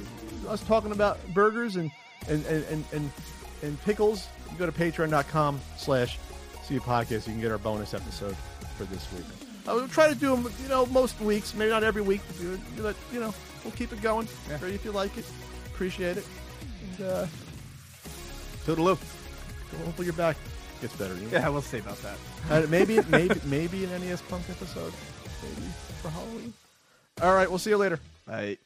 us 0.48 0.62
talking 0.64 0.92
about 0.92 1.18
burgers 1.34 1.76
and 1.76 1.92
and 2.28 2.46
and 2.46 2.86
and, 2.92 3.12
and, 3.62 3.82
pickles. 3.84 4.28
You 4.52 4.58
go 4.58 4.66
to 4.66 4.72
patreon.com 4.72 5.60
slash 5.78 6.18
see 6.64 6.80
podcast. 6.80 7.28
You 7.28 7.34
can 7.34 7.42
get 7.42 7.52
our 7.52 7.58
bonus 7.58 7.94
episode 7.94 8.36
for 8.78 8.86
this 8.86 9.12
week. 9.14 9.26
Uh, 9.68 9.74
we'll 9.76 9.88
try 9.90 10.08
to 10.08 10.16
do 10.16 10.36
them, 10.36 10.52
you 10.64 10.70
know, 10.70 10.86
most 10.88 11.20
weeks, 11.20 11.54
maybe 11.54 11.72
not 11.72 11.84
every 11.84 12.02
week. 12.02 12.22
But, 12.78 12.96
you 13.12 13.20
know, 13.20 13.34
we'll 13.64 13.74
keep 13.74 13.92
it 13.92 14.02
going. 14.02 14.28
Yeah. 14.50 14.66
If 14.66 14.86
you 14.86 14.92
like 14.92 15.18
it. 15.18 15.26
appreciate 15.68 16.18
it. 16.18 16.26
And, 16.98 17.08
uh, 17.08 17.28
toodaloo. 18.66 18.98
Hopefully 19.84 20.06
your 20.06 20.14
back 20.14 20.38
gets 20.82 20.96
better. 20.96 21.16
Ian. 21.16 21.30
Yeah, 21.32 21.50
we'll 21.50 21.62
see 21.62 21.80
about 21.80 21.98
that. 22.02 22.18
Uh, 22.50 22.66
maybe, 22.70 23.00
maybe, 23.10 23.36
maybe 23.46 23.84
an 23.84 23.92
NES 24.02 24.22
Punk 24.24 24.50
episode, 24.50 24.94
maybe 25.44 25.68
for 26.02 26.10
Halloween. 26.10 26.54
All 27.22 27.34
right, 27.34 27.50
we'll 27.50 27.60
see 27.60 27.72
you 27.72 27.78
later. 27.78 28.00
Bye. 28.26 28.58